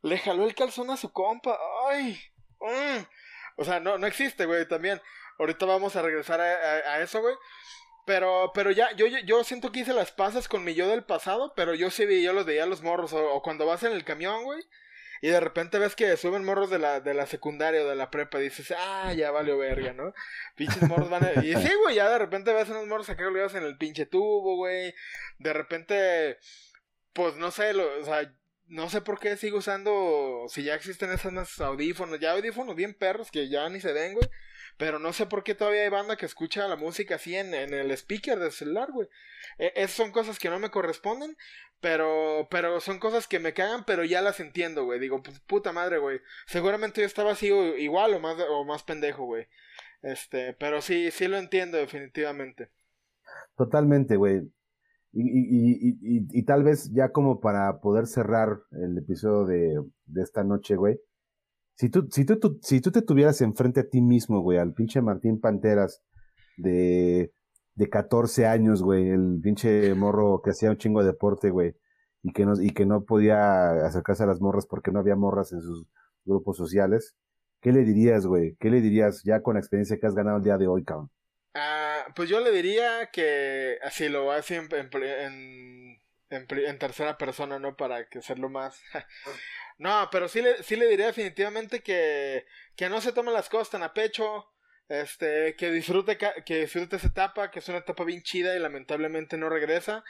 le 0.03 0.18
jaló 0.18 0.47
el 0.47 0.55
calzón 0.55 0.91
a 0.91 0.97
su 0.97 1.12
compa, 1.12 1.59
ay, 1.91 2.18
mm". 2.61 3.05
o 3.57 3.64
sea, 3.64 3.81
no, 3.81 3.99
no 3.99 4.07
existe, 4.07 4.47
güey, 4.47 4.66
también. 4.66 5.01
Ahorita 5.39 5.66
vamos 5.66 5.95
a 5.97 6.03
regresar 6.03 6.41
a, 6.41 6.45
a 6.45 7.03
eso, 7.03 7.20
güey. 7.20 7.35
Pero, 8.07 8.53
pero 8.55 8.71
ya, 8.71 8.93
yo, 8.93 9.07
yo 9.09 9.43
siento 9.43 9.73
que 9.73 9.81
hice 9.81 9.93
las 9.93 10.13
pasas 10.13 10.47
con 10.47 10.63
mi 10.63 10.75
yo 10.75 10.89
del 10.89 11.03
pasado, 11.03 11.53
pero 11.57 11.75
yo 11.75 11.91
sí 11.91 12.07
vi, 12.07 12.23
yo 12.23 12.33
los 12.33 12.47
veía 12.47 12.65
los 12.65 12.83
morros, 12.83 13.13
o, 13.13 13.43
cuando 13.43 13.67
vas 13.67 13.83
en 13.83 13.91
el 13.91 14.05
camión, 14.05 14.45
güey, 14.45 14.63
y 15.23 15.29
de 15.29 15.41
repente 15.41 15.81
ves 15.81 15.97
que 15.97 16.17
suben 16.17 16.45
morros 16.45 16.71
de 16.71 16.79
la, 16.79 17.01
de 17.01 17.15
la 17.15 17.27
secundaria 17.27 17.83
o 17.83 17.89
de 17.89 17.97
la 17.97 18.13
prepa, 18.13 18.39
y 18.39 18.45
dices, 18.45 18.73
ah, 18.79 19.13
ya 19.13 19.33
valió 19.33 19.59
verga, 19.59 19.93
¿no? 19.93 20.15
Pinches 20.55 20.83
morros 20.83 21.11
van 21.11 21.25
a... 21.25 21.45
Y 21.45 21.57
sí, 21.57 21.69
güey, 21.83 21.97
ya 21.97 22.09
de 22.09 22.19
repente 22.19 22.53
ves 22.53 22.69
unos 22.69 22.87
morros 22.87 23.11
acá 23.11 23.25
en 23.25 23.65
el 23.65 23.77
pinche 23.77 24.07
tubo, 24.07 24.55
güey, 24.55 24.95
de 25.41 25.53
repente, 25.53 26.39
pues 27.13 27.35
no 27.35 27.51
sé, 27.51 27.73
lo, 27.73 27.99
o 27.99 28.05
sea, 28.05 28.33
no 28.69 28.89
sé 28.89 29.01
por 29.01 29.19
qué 29.19 29.37
sigo 29.37 29.59
usando, 29.59 30.45
si 30.49 30.63
ya 30.63 30.77
existen 30.77 31.11
esos 31.11 31.61
audífonos, 31.61 32.21
ya 32.21 32.33
audífonos 32.33 32.77
bien 32.77 32.95
perros 32.95 33.33
que 33.33 33.49
ya 33.49 33.69
ni 33.69 33.81
se 33.81 33.93
ven, 33.93 34.15
güey. 34.15 34.29
Pero 34.79 34.99
no 34.99 35.12
sé 35.12 35.27
por 35.27 35.43
qué 35.43 35.55
todavía 35.55 35.83
hay 35.83 35.89
banda 35.89 36.16
que 36.16 36.27
escucha 36.27 36.68
la 36.68 36.77
música 36.77 37.14
así 37.14 37.35
en, 37.35 37.55
en 37.55 37.72
el 37.72 37.91
speaker 37.93 38.39
del 38.39 38.53
celular, 38.53 38.93
güey. 38.93 39.09
E, 39.59 39.72
esas 39.77 39.97
son 39.97 40.12
cosas 40.12 40.39
que 40.39 40.51
no 40.51 40.59
me 40.59 40.70
corresponden, 40.70 41.37
pero, 41.81 42.47
pero 42.51 42.81
son 42.81 42.99
cosas 42.99 43.27
que 43.27 43.39
me 43.39 43.55
cagan, 43.55 43.85
pero 43.87 44.05
ya 44.05 44.20
las 44.20 44.41
entiendo, 44.41 44.85
güey. 44.85 45.01
Digo, 45.01 45.22
puta 45.47 45.72
madre, 45.72 45.99
güey. 45.99 46.20
Seguramente 46.47 47.01
yo 47.01 47.07
estaba 47.07 47.33
así 47.33 47.47
igual 47.47 48.14
o 48.14 48.20
más, 48.20 48.37
o 48.51 48.64
más 48.64 48.83
pendejo, 48.83 49.24
güey. 49.24 49.47
Este, 50.03 50.53
pero 50.55 50.83
sí, 50.83 51.11
sí 51.11 51.27
lo 51.27 51.39
entiendo 51.39 51.79
definitivamente. 51.79 52.70
Totalmente, 53.57 54.16
güey. 54.16 54.43
Y, 55.12 55.22
y, 55.22 55.99
y, 56.03 56.27
y, 56.31 56.43
tal 56.45 56.62
vez 56.62 56.93
ya 56.93 57.11
como 57.11 57.41
para 57.41 57.81
poder 57.81 58.07
cerrar 58.07 58.61
el 58.72 58.99
episodio 58.99 59.47
de, 59.47 59.83
de 60.05 60.22
esta 60.22 60.45
noche, 60.45 60.77
güey, 60.77 61.01
si 61.77 61.91
tú, 61.91 62.09
si 62.11 62.24
tú, 62.24 62.59
si 62.62 62.81
tú 62.81 62.91
te 62.91 63.03
tuvieras 63.03 63.41
enfrente 63.43 63.81
a 63.81 63.89
ti 63.89 64.01
mismo, 64.01 64.41
güey, 64.41 64.59
al 64.59 64.72
pinche 64.72 65.03
Martín 65.03 65.41
Panteras 65.41 66.03
de, 66.57 67.33
de 67.74 67.91
14 67.91 68.47
años, 68.47 68.83
güey, 68.83 69.11
el 69.11 69.39
pinche 69.43 69.95
morro 69.95 70.41
que 70.43 70.51
hacía 70.51 70.70
un 70.70 70.79
chingo 70.79 71.01
de 71.01 71.09
deporte, 71.09 71.51
güey, 71.51 71.74
y 72.22 72.33
que 72.33 72.47
no, 72.47 72.55
y 72.61 72.70
que 72.70 72.87
no 72.87 73.05
podía 73.05 73.87
acercarse 73.87 74.22
a 74.22 74.27
las 74.27 74.41
morras 74.41 74.66
porque 74.66 74.91
no 74.91 75.01
había 75.01 75.16
morras 75.16 75.53
en 75.53 75.61
sus 75.61 75.87
grupos 76.24 76.57
sociales, 76.57 77.14
¿qué 77.61 77.72
le 77.72 77.85
dirías, 77.85 78.27
güey? 78.27 78.57
¿Qué 78.59 78.70
le 78.70 78.81
dirías 78.81 79.22
ya 79.22 79.43
con 79.43 79.55
la 79.55 79.61
experiencia 79.61 79.99
que 79.99 80.07
has 80.07 80.14
ganado 80.14 80.39
el 80.39 80.45
día 80.45 80.57
de 80.57 80.66
hoy, 80.66 80.83
cabrón? 80.83 81.11
Ah, 81.55 82.07
pues 82.16 82.31
yo 82.31 82.41
le 82.41 82.53
diría 82.53 83.11
que 83.12 83.77
así 83.83 84.09
lo 84.09 84.33
hace 84.33 84.57
en, 84.57 84.68
en, 84.72 84.89
en, 85.03 85.99
en, 86.31 86.79
tercera 86.79 87.18
persona, 87.18 87.59
¿no? 87.59 87.77
Para 87.77 88.09
que 88.09 88.18
hacerlo 88.18 88.49
más 88.49 88.83
No, 89.79 90.09
pero 90.11 90.29
sí 90.29 90.41
le, 90.41 90.62
sí 90.62 90.77
le 90.77 90.87
diría 90.87 91.07
definitivamente 91.07 91.81
que, 91.81 92.47
que 92.77 92.89
no 92.89 93.01
se 93.01 93.12
tome 93.12 93.33
las 93.33 93.49
cosas 93.49 93.70
tan 93.70 93.83
a 93.83 93.93
pecho. 93.93 94.51
Este, 94.89 95.57
que 95.57 95.72
disfrute, 95.72 96.16
que 96.16 96.61
disfrute 96.61 96.95
esa 96.95 97.09
etapa, 97.09 97.51
que 97.51 97.59
es 97.59 97.68
una 97.68 97.79
etapa 97.79 98.05
bien 98.05 98.22
chida 98.22 98.55
y 98.55 98.61
lamentablemente 98.61 99.37
no 99.37 99.49
regresa. 99.49 100.05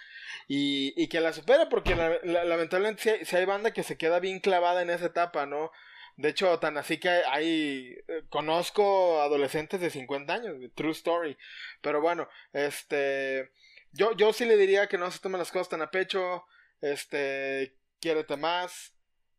Y, 0.49 0.93
y 1.03 1.09
que 1.09 1.21
la 1.21 1.33
supera, 1.33 1.69
porque 1.69 1.97
lamentablemente 2.25 3.25
si 3.25 3.37
hay, 3.37 3.45
banda 3.47 3.73
que 3.73 3.83
se 3.83 3.97
queda 3.97 4.21
bien 4.21 4.41
clavada 4.41 4.83
en 4.83 4.91
esa 4.91 5.07
etapa, 5.07 5.47
¿no? 5.47 5.73
De 6.17 6.31
hecho, 6.31 6.59
tan 6.59 6.79
así 6.79 6.99
que 6.99 7.09
hay, 7.09 7.99
eh, 8.09 8.23
conozco 8.29 9.21
adolescentes 9.23 9.81
de 9.81 9.91
50 9.91 10.33
años, 10.33 10.57
true 10.75 10.93
story. 10.93 11.37
Pero 11.81 12.01
bueno, 12.01 12.29
este, 12.53 13.51
yo, 13.93 14.17
yo 14.17 14.33
sí 14.33 14.45
le 14.45 14.57
diría 14.57 14.89
que 14.89 14.99
no 14.99 15.11
se 15.11 15.21
tome 15.21 15.39
las 15.39 15.51
cosas 15.51 15.69
tan 15.69 15.83
a 15.83 15.91
pecho, 15.91 16.45
este, 16.81 17.77
quiérete 18.01 18.37
más, 18.37 18.97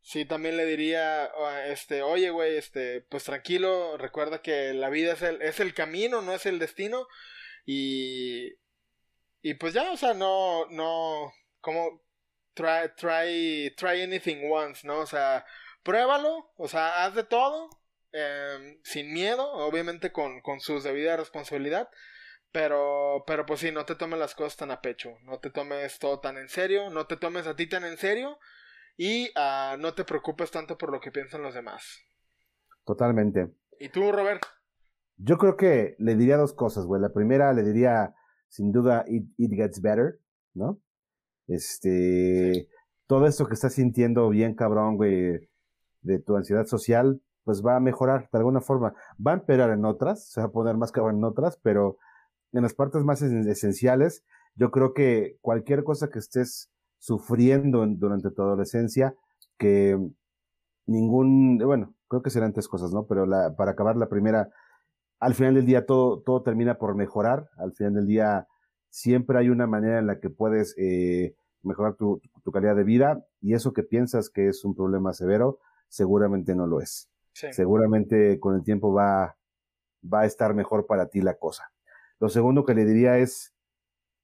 Sí, 0.08 0.24
también 0.24 0.56
le 0.56 0.64
diría, 0.64 1.30
este, 1.66 2.02
oye, 2.02 2.30
güey, 2.30 2.56
este, 2.56 3.02
pues 3.10 3.24
tranquilo, 3.24 3.98
recuerda 3.98 4.40
que 4.40 4.72
la 4.72 4.88
vida 4.88 5.12
es 5.12 5.20
el, 5.20 5.42
es 5.42 5.60
el 5.60 5.74
camino, 5.74 6.22
no 6.22 6.32
es 6.32 6.46
el 6.46 6.58
destino. 6.58 7.06
Y, 7.66 8.54
y 9.42 9.54
pues 9.54 9.74
ya, 9.74 9.92
o 9.92 9.98
sea, 9.98 10.14
no, 10.14 10.64
no, 10.70 11.30
como, 11.60 12.02
try, 12.54 12.90
try, 12.96 13.74
try 13.76 14.00
anything 14.02 14.50
once, 14.50 14.86
¿no? 14.86 15.00
O 15.00 15.06
sea, 15.06 15.44
pruébalo, 15.82 16.52
o 16.56 16.68
sea, 16.68 17.04
haz 17.04 17.14
de 17.14 17.24
todo, 17.24 17.68
em, 18.12 18.80
sin 18.84 19.12
miedo, 19.12 19.46
obviamente 19.52 20.10
con, 20.10 20.40
con 20.40 20.60
su 20.60 20.80
debida 20.80 21.18
responsabilidad. 21.18 21.90
Pero, 22.52 23.24
pero 23.26 23.44
pues 23.44 23.60
sí, 23.60 23.70
no 23.70 23.84
te 23.84 23.94
tomes 23.94 24.18
las 24.18 24.34
cosas 24.34 24.56
tan 24.56 24.70
a 24.70 24.80
pecho, 24.80 25.10
no 25.24 25.38
te 25.38 25.50
tomes 25.50 25.98
todo 25.98 26.20
tan 26.20 26.38
en 26.38 26.48
serio, 26.48 26.88
no 26.90 27.06
te 27.06 27.16
tomes 27.16 27.46
a 27.46 27.54
ti 27.54 27.68
tan 27.68 27.84
en 27.84 27.98
serio 27.98 28.38
y 28.96 29.28
uh, 29.36 29.76
no 29.78 29.94
te 29.94 30.04
preocupes 30.04 30.50
tanto 30.50 30.78
por 30.78 30.90
lo 30.90 31.00
que 31.00 31.12
piensan 31.12 31.42
los 31.42 31.54
demás. 31.54 32.00
Totalmente. 32.84 33.52
¿Y 33.78 33.90
tú, 33.90 34.10
Robert? 34.10 34.42
Yo 35.16 35.36
creo 35.36 35.56
que 35.56 35.94
le 35.98 36.14
diría 36.14 36.36
dos 36.36 36.54
cosas, 36.54 36.86
güey. 36.86 37.02
La 37.02 37.12
primera 37.12 37.52
le 37.52 37.62
diría, 37.62 38.14
sin 38.48 38.72
duda, 38.72 39.04
it, 39.06 39.24
it 39.36 39.52
gets 39.52 39.82
better, 39.82 40.18
¿no? 40.54 40.80
Este, 41.46 42.68
todo 43.06 43.26
esto 43.26 43.46
que 43.46 43.54
estás 43.54 43.74
sintiendo 43.74 44.28
bien 44.30 44.54
cabrón, 44.54 44.96
güey, 44.96 45.48
de 46.02 46.18
tu 46.20 46.36
ansiedad 46.36 46.66
social, 46.66 47.20
pues 47.44 47.64
va 47.64 47.76
a 47.76 47.80
mejorar 47.80 48.28
de 48.32 48.38
alguna 48.38 48.60
forma. 48.60 48.94
Va 49.24 49.32
a 49.32 49.34
empeorar 49.34 49.70
en 49.70 49.84
otras, 49.84 50.30
se 50.30 50.40
va 50.40 50.46
a 50.46 50.52
poner 50.52 50.76
más 50.76 50.92
cabrón 50.92 51.16
en 51.16 51.24
otras, 51.24 51.58
pero 51.62 51.98
en 52.52 52.62
las 52.62 52.74
partes 52.74 53.02
más 53.04 53.22
esenciales, 53.22 54.24
yo 54.54 54.70
creo 54.70 54.94
que 54.94 55.38
cualquier 55.40 55.84
cosa 55.84 56.08
que 56.08 56.18
estés 56.18 56.70
sufriendo 56.98 57.86
durante 57.86 58.30
tu 58.30 58.42
adolescencia, 58.42 59.14
que 59.56 59.98
ningún, 60.86 61.58
bueno, 61.58 61.94
creo 62.08 62.22
que 62.22 62.30
serán 62.30 62.52
tres 62.52 62.68
cosas, 62.68 62.92
¿no? 62.92 63.06
Pero 63.06 63.26
la, 63.26 63.54
para 63.54 63.72
acabar 63.72 63.96
la 63.96 64.08
primera, 64.08 64.50
al 65.20 65.34
final 65.34 65.54
del 65.54 65.66
día 65.66 65.86
todo, 65.86 66.20
todo 66.20 66.42
termina 66.42 66.78
por 66.78 66.94
mejorar, 66.94 67.48
al 67.58 67.72
final 67.72 67.94
del 67.94 68.06
día 68.06 68.48
siempre 68.90 69.38
hay 69.38 69.50
una 69.50 69.66
manera 69.66 69.98
en 69.98 70.06
la 70.06 70.18
que 70.18 70.30
puedes 70.30 70.74
eh, 70.78 71.36
mejorar 71.62 71.94
tu, 71.94 72.20
tu, 72.42 72.50
calidad 72.50 72.74
de 72.74 72.84
vida 72.84 73.24
y 73.40 73.54
eso 73.54 73.72
que 73.72 73.82
piensas 73.82 74.30
que 74.30 74.48
es 74.48 74.64
un 74.64 74.74
problema 74.74 75.12
severo, 75.12 75.60
seguramente 75.88 76.54
no 76.54 76.66
lo 76.66 76.80
es. 76.80 77.10
Sí. 77.32 77.48
Seguramente 77.52 78.40
con 78.40 78.56
el 78.56 78.64
tiempo 78.64 78.92
va, 78.92 79.36
va 80.02 80.20
a 80.22 80.26
estar 80.26 80.54
mejor 80.54 80.86
para 80.86 81.06
ti 81.06 81.20
la 81.20 81.34
cosa. 81.34 81.70
Lo 82.20 82.28
segundo 82.28 82.64
que 82.64 82.74
le 82.74 82.84
diría 82.84 83.18
es, 83.18 83.54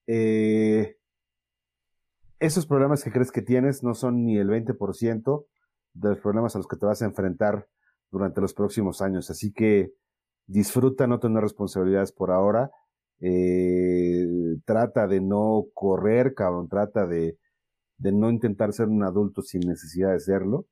eh, 0.07 0.97
esos 2.41 2.67
problemas 2.67 3.03
que 3.03 3.13
crees 3.13 3.31
que 3.31 3.43
tienes 3.43 3.83
no 3.83 3.95
son 3.95 4.25
ni 4.25 4.39
el 4.39 4.49
20% 4.49 5.47
de 5.95 6.09
los 6.09 6.19
problemas 6.19 6.55
a 6.55 6.59
los 6.59 6.67
que 6.67 6.77
te 6.77 6.87
vas 6.87 7.03
a 7.03 7.07
enfrentar 7.07 7.69
durante 8.11 8.41
los 8.41 8.55
próximos 8.55 9.01
años. 9.01 9.31
Así 9.31 9.53
que 9.53 9.93
disfruta 10.47 11.07
no 11.07 11.21
tener 11.21 11.43
responsabilidades 11.43 12.13
por 12.13 12.31
ahora. 12.31 12.71
Eh, 13.21 14.27
trata 14.65 15.07
de 15.07 15.21
no 15.21 15.67
correr, 15.73 16.35
cabrón. 16.35 16.69
Trata 16.69 17.07
de, 17.07 17.39
de 17.99 18.13
no 18.13 18.31
intentar 18.31 18.73
ser 18.73 18.89
un 18.89 19.05
adulto 19.05 19.43
sin 19.43 19.61
necesidad 19.61 20.13
de 20.13 20.21
serlo. 20.21 20.67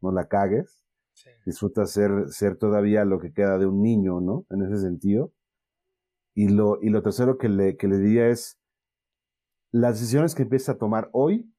No 0.00 0.10
la 0.10 0.26
cagues. 0.26 0.82
Sí. 1.12 1.30
Disfruta 1.44 1.86
ser, 1.86 2.28
ser 2.28 2.56
todavía 2.56 3.04
lo 3.04 3.18
que 3.20 3.32
queda 3.32 3.58
de 3.58 3.66
un 3.66 3.82
niño, 3.82 4.20
¿no? 4.20 4.44
En 4.50 4.62
ese 4.62 4.80
sentido. 4.80 5.32
Y 6.36 6.50
lo, 6.50 6.78
y 6.82 6.90
lo 6.90 7.02
tercero 7.02 7.38
que 7.38 7.48
le, 7.48 7.78
que 7.78 7.88
le 7.88 7.96
diría 7.96 8.28
es, 8.28 8.60
las 9.72 9.98
decisiones 9.98 10.34
que 10.34 10.42
empiezas 10.42 10.76
a 10.76 10.78
tomar 10.78 11.08
hoy 11.12 11.50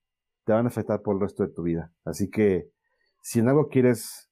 te 0.45 0.53
van 0.53 0.65
a 0.65 0.69
afectar 0.69 1.01
por 1.01 1.15
el 1.15 1.21
resto 1.21 1.43
de 1.43 1.51
tu 1.51 1.63
vida. 1.63 1.91
Así 2.05 2.29
que 2.29 2.69
si 3.23 3.39
en 3.39 3.49
algo 3.49 3.69
quieres 3.69 4.29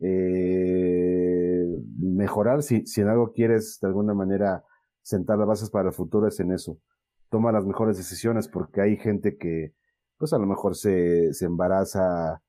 eh, 0.00 1.64
mejorar, 1.98 2.62
si, 2.62 2.86
si 2.86 3.00
en 3.00 3.08
algo 3.08 3.32
quieres 3.32 3.78
de 3.80 3.88
alguna 3.88 4.12
manera 4.12 4.64
sentar 5.00 5.38
las 5.38 5.48
bases 5.48 5.70
para 5.70 5.88
el 5.88 5.94
futuro, 5.94 6.28
es 6.28 6.38
en 6.40 6.52
eso. 6.52 6.78
Toma 7.30 7.50
las 7.50 7.64
mejores 7.64 7.96
decisiones 7.96 8.48
porque 8.48 8.82
hay 8.82 8.98
gente 8.98 9.38
que, 9.38 9.74
pues 10.18 10.34
a 10.34 10.38
lo 10.38 10.46
mejor 10.46 10.76
se, 10.76 11.32
se 11.32 11.46
embaraza 11.46 12.42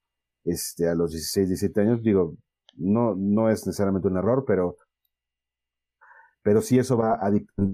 este, 0.44 0.90
a 0.90 0.96
los 0.96 1.12
16, 1.12 1.48
17 1.48 1.80
años. 1.80 2.04
Digo, 2.04 2.36
no, 2.76 3.16
no 3.16 3.50
es 3.50 3.66
necesariamente 3.66 4.10
un 4.10 4.18
error, 4.18 4.44
pero, 4.46 4.76
pero 6.44 6.62
sí 6.62 6.80
eso 6.80 6.98
va 6.98 7.20
a 7.22 7.32
dictar 7.32 7.72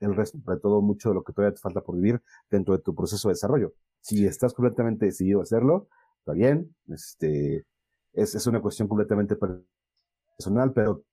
el 0.00 0.14
resto, 0.14 0.38
de 0.38 0.58
todo 0.58 0.80
mucho 0.80 1.10
de 1.10 1.16
lo 1.16 1.22
que 1.22 1.32
todavía 1.32 1.54
te 1.54 1.60
falta 1.60 1.82
por 1.82 1.96
vivir 1.96 2.22
dentro 2.50 2.76
de 2.76 2.82
tu 2.82 2.94
proceso 2.94 3.28
de 3.28 3.34
desarrollo. 3.34 3.74
Si 4.00 4.26
estás 4.26 4.54
completamente 4.54 5.06
decidido 5.06 5.40
a 5.40 5.42
hacerlo, 5.42 5.88
está 6.20 6.32
bien, 6.32 6.74
este, 6.88 7.66
es, 8.12 8.34
es 8.34 8.46
una 8.46 8.60
cuestión 8.60 8.88
completamente 8.88 9.36
personal, 9.36 10.72
pero 10.72 11.04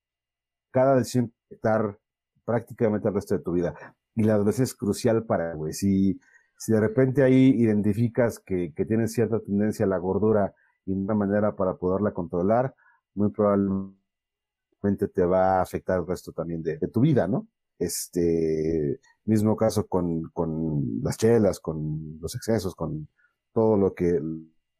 cada 0.72 0.96
decisión 0.96 1.34
estar 1.50 2.00
prácticamente 2.46 3.08
el 3.08 3.14
resto 3.14 3.36
de 3.36 3.44
tu 3.44 3.52
vida. 3.54 3.76
Y 4.16 4.24
la 4.24 4.36
adolescencia 4.36 4.72
es 4.72 4.76
crucial 4.76 5.26
para, 5.26 5.54
güey, 5.54 5.74
si, 5.74 6.20
si 6.58 6.72
de 6.72 6.80
repente 6.80 7.24
ahí 7.24 7.50
identificas 7.58 8.40
que, 8.40 8.74
que 8.74 8.86
tienes 8.86 9.12
cierta 9.14 9.40
tendencia 9.40 9.86
a 9.86 9.90
la 9.90 9.98
gordura 9.98 10.54
y 10.86 10.94
una 10.94 11.14
manera 11.14 11.56
para 11.56 11.76
poderla 11.76 12.14
controlar, 12.14 12.74
muy 13.14 13.32
probablemente 13.32 13.98
te 14.96 15.26
va 15.26 15.58
a 15.58 15.62
afectar 15.62 16.00
el 16.00 16.08
resto 16.08 16.32
también 16.32 16.64
de, 16.64 16.78
de 16.78 16.88
tu 16.88 17.02
vida, 17.02 17.28
¿no? 17.28 17.48
Este, 17.80 19.00
mismo 19.26 19.56
caso 19.56 19.88
con, 19.88 20.24
con 20.32 21.02
las 21.04 21.18
chelas, 21.18 21.60
con 21.60 22.20
los 22.20 22.34
excesos, 22.36 22.74
con 22.76 23.08
todo 23.54 23.78
lo 23.78 23.94
que, 23.94 24.20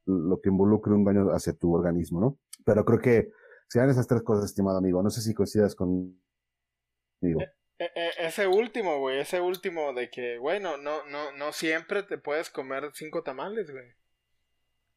lo 0.06 0.42
que 0.42 0.50
involucre 0.50 0.94
un 0.94 1.04
daño 1.04 1.30
hacia 1.32 1.54
tu 1.54 1.74
organismo, 1.74 2.20
¿no? 2.20 2.40
Pero 2.66 2.86
creo 2.86 3.00
que 3.00 3.32
sean 3.68 3.90
esas 3.90 4.08
tres 4.08 4.24
cosas, 4.24 4.46
estimado 4.46 4.78
amigo. 4.78 5.04
No 5.04 5.10
sé 5.10 5.22
si 5.22 5.34
coincidas 5.34 5.76
conmigo. 5.76 6.16
E, 7.80 7.86
e, 7.94 8.12
ese 8.20 8.48
último, 8.48 9.00
güey, 9.00 9.20
ese 9.20 9.42
último 9.42 9.94
de 9.94 10.10
que, 10.10 10.38
güey, 10.38 10.60
no, 10.60 10.78
no, 10.78 11.06
no, 11.06 11.32
no 11.34 11.52
siempre 11.52 12.04
te 12.04 12.18
puedes 12.18 12.50
comer 12.50 12.90
cinco 12.94 13.22
tamales, 13.22 13.70
güey. 13.70 13.94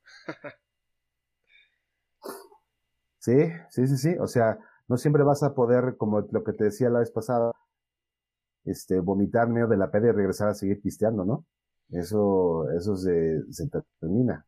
sí, 3.19 3.53
sí, 3.69 3.87
sí, 3.87 3.97
sí. 3.97 4.17
O 4.19 4.27
sea, 4.27 4.59
no 4.91 4.97
siempre 4.97 5.23
vas 5.23 5.45
a 5.45 5.55
poder, 5.55 5.97
como 5.97 6.21
lo 6.33 6.43
que 6.43 6.53
te 6.53 6.65
decía 6.65 6.91
la 6.91 6.99
vez 6.99 7.13
pasada, 7.13 7.53
este, 8.65 8.99
vomitar 8.99 9.49
medio 9.49 9.69
de 9.69 9.77
la 9.77 9.89
peda 9.89 10.09
y 10.09 10.13
regresar 10.13 10.49
a 10.49 10.55
seguir 10.55 10.83
pisteando, 10.83 11.25
¿no? 11.25 11.47
Eso, 11.91 12.69
eso 12.77 12.97
se, 12.97 13.41
se 13.53 13.71
termina. 14.01 14.45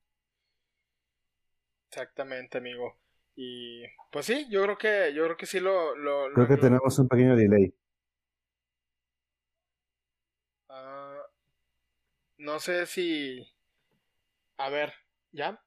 Exactamente, 1.89 2.59
amigo. 2.59 2.99
Y 3.37 3.85
pues 4.11 4.27
sí, 4.27 4.49
yo 4.51 4.65
creo 4.65 4.77
que, 4.77 5.15
yo 5.15 5.23
creo 5.23 5.37
que 5.37 5.47
sí 5.47 5.61
lo, 5.61 5.95
lo 5.95 6.35
creo 6.35 6.49
que 6.49 6.57
lo, 6.57 6.61
tenemos 6.61 6.99
un 6.99 7.07
pequeño 7.07 7.37
delay. 7.37 7.73
Uh, 10.69 11.23
no 12.39 12.59
sé 12.59 12.87
si, 12.87 13.47
a 14.57 14.69
ver, 14.71 14.93
¿ya? 15.31 15.63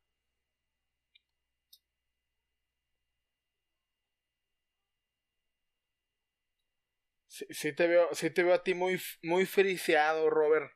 Sí, 7.35 7.45
sí, 7.49 7.73
te 7.75 7.85
veo, 7.85 8.07
sí 8.13 8.29
te 8.29 8.43
veo 8.43 8.53
a 8.53 8.63
ti 8.63 8.73
muy, 8.73 8.97
muy 9.21 9.45
friseado, 9.45 10.29
Robert. 10.29 10.71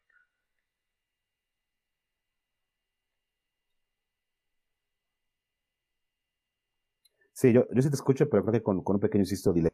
Sí, 7.32 7.54
yo, 7.54 7.66
yo 7.72 7.82
sí 7.82 7.90
te 7.90 7.96
escucho, 7.96 8.30
pero 8.30 8.44
creo 8.44 8.52
que 8.52 8.62
con, 8.62 8.84
con 8.84 8.98
un 8.98 9.00
pequeño 9.00 9.22
insisto 9.22 9.54
delay. 9.54 9.72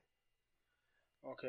Ok. 1.22 1.44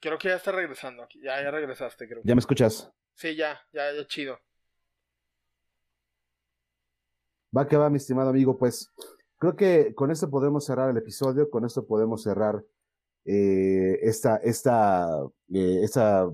Creo 0.00 0.18
que 0.18 0.26
ya 0.26 0.34
está 0.34 0.50
regresando. 0.50 1.06
Ya, 1.22 1.40
ya 1.40 1.52
regresaste, 1.52 2.08
creo. 2.08 2.22
¿Ya 2.24 2.34
me 2.34 2.40
escuchas? 2.40 2.90
Sí, 3.14 3.36
ya, 3.36 3.60
ya, 3.72 3.92
ya 3.92 4.04
chido. 4.08 4.40
Va 7.56 7.68
que 7.68 7.76
va, 7.76 7.90
mi 7.90 7.98
estimado 7.98 8.30
amigo. 8.30 8.58
Pues 8.58 8.90
creo 9.38 9.54
que 9.54 9.94
con 9.94 10.10
esto 10.10 10.28
podemos 10.28 10.64
cerrar 10.64 10.90
el 10.90 10.96
episodio, 10.96 11.48
con 11.48 11.64
esto 11.64 11.86
podemos 11.86 12.24
cerrar 12.24 12.64
eh, 13.24 13.98
esta, 14.02 14.36
esta, 14.36 15.06
eh, 15.52 15.80
esta 15.82 16.28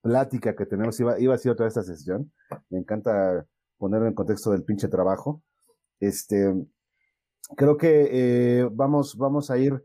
plática 0.00 0.54
que 0.54 0.66
tenemos. 0.66 0.98
Iba, 1.00 1.18
iba 1.18 1.34
a 1.34 1.38
ser 1.38 1.54
toda 1.56 1.68
esta 1.68 1.82
sesión. 1.82 2.32
Me 2.70 2.78
encanta 2.78 3.46
ponerlo 3.78 4.06
en 4.06 4.14
contexto 4.14 4.50
del 4.50 4.64
pinche 4.64 4.88
trabajo. 4.88 5.42
Este, 6.00 6.54
creo 7.56 7.76
que 7.76 8.08
eh, 8.10 8.68
vamos, 8.72 9.16
vamos 9.16 9.50
a 9.50 9.58
ir 9.58 9.84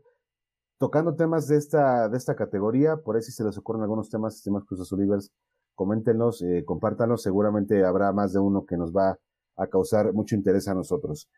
tocando 0.78 1.14
temas 1.14 1.46
de 1.46 1.56
esta, 1.56 2.08
de 2.08 2.16
esta 2.16 2.34
categoría. 2.34 2.96
Por 2.96 3.16
ahí 3.16 3.22
si 3.22 3.32
se 3.32 3.44
les 3.44 3.56
ocurren 3.58 3.82
algunos 3.82 4.08
temas, 4.08 4.42
temas 4.42 4.64
Cruz 4.64 4.90
Olivers, 4.92 5.32
coméntenlos, 5.74 6.42
eh, 6.42 6.64
compártanlos. 6.64 7.22
Seguramente 7.22 7.84
habrá 7.84 8.12
más 8.12 8.32
de 8.32 8.38
uno 8.38 8.64
que 8.64 8.76
nos 8.76 8.92
va 8.92 9.18
a 9.56 9.66
causar 9.66 10.12
mucho 10.12 10.34
interés 10.34 10.68
a 10.68 10.74
nosotros. 10.74 11.28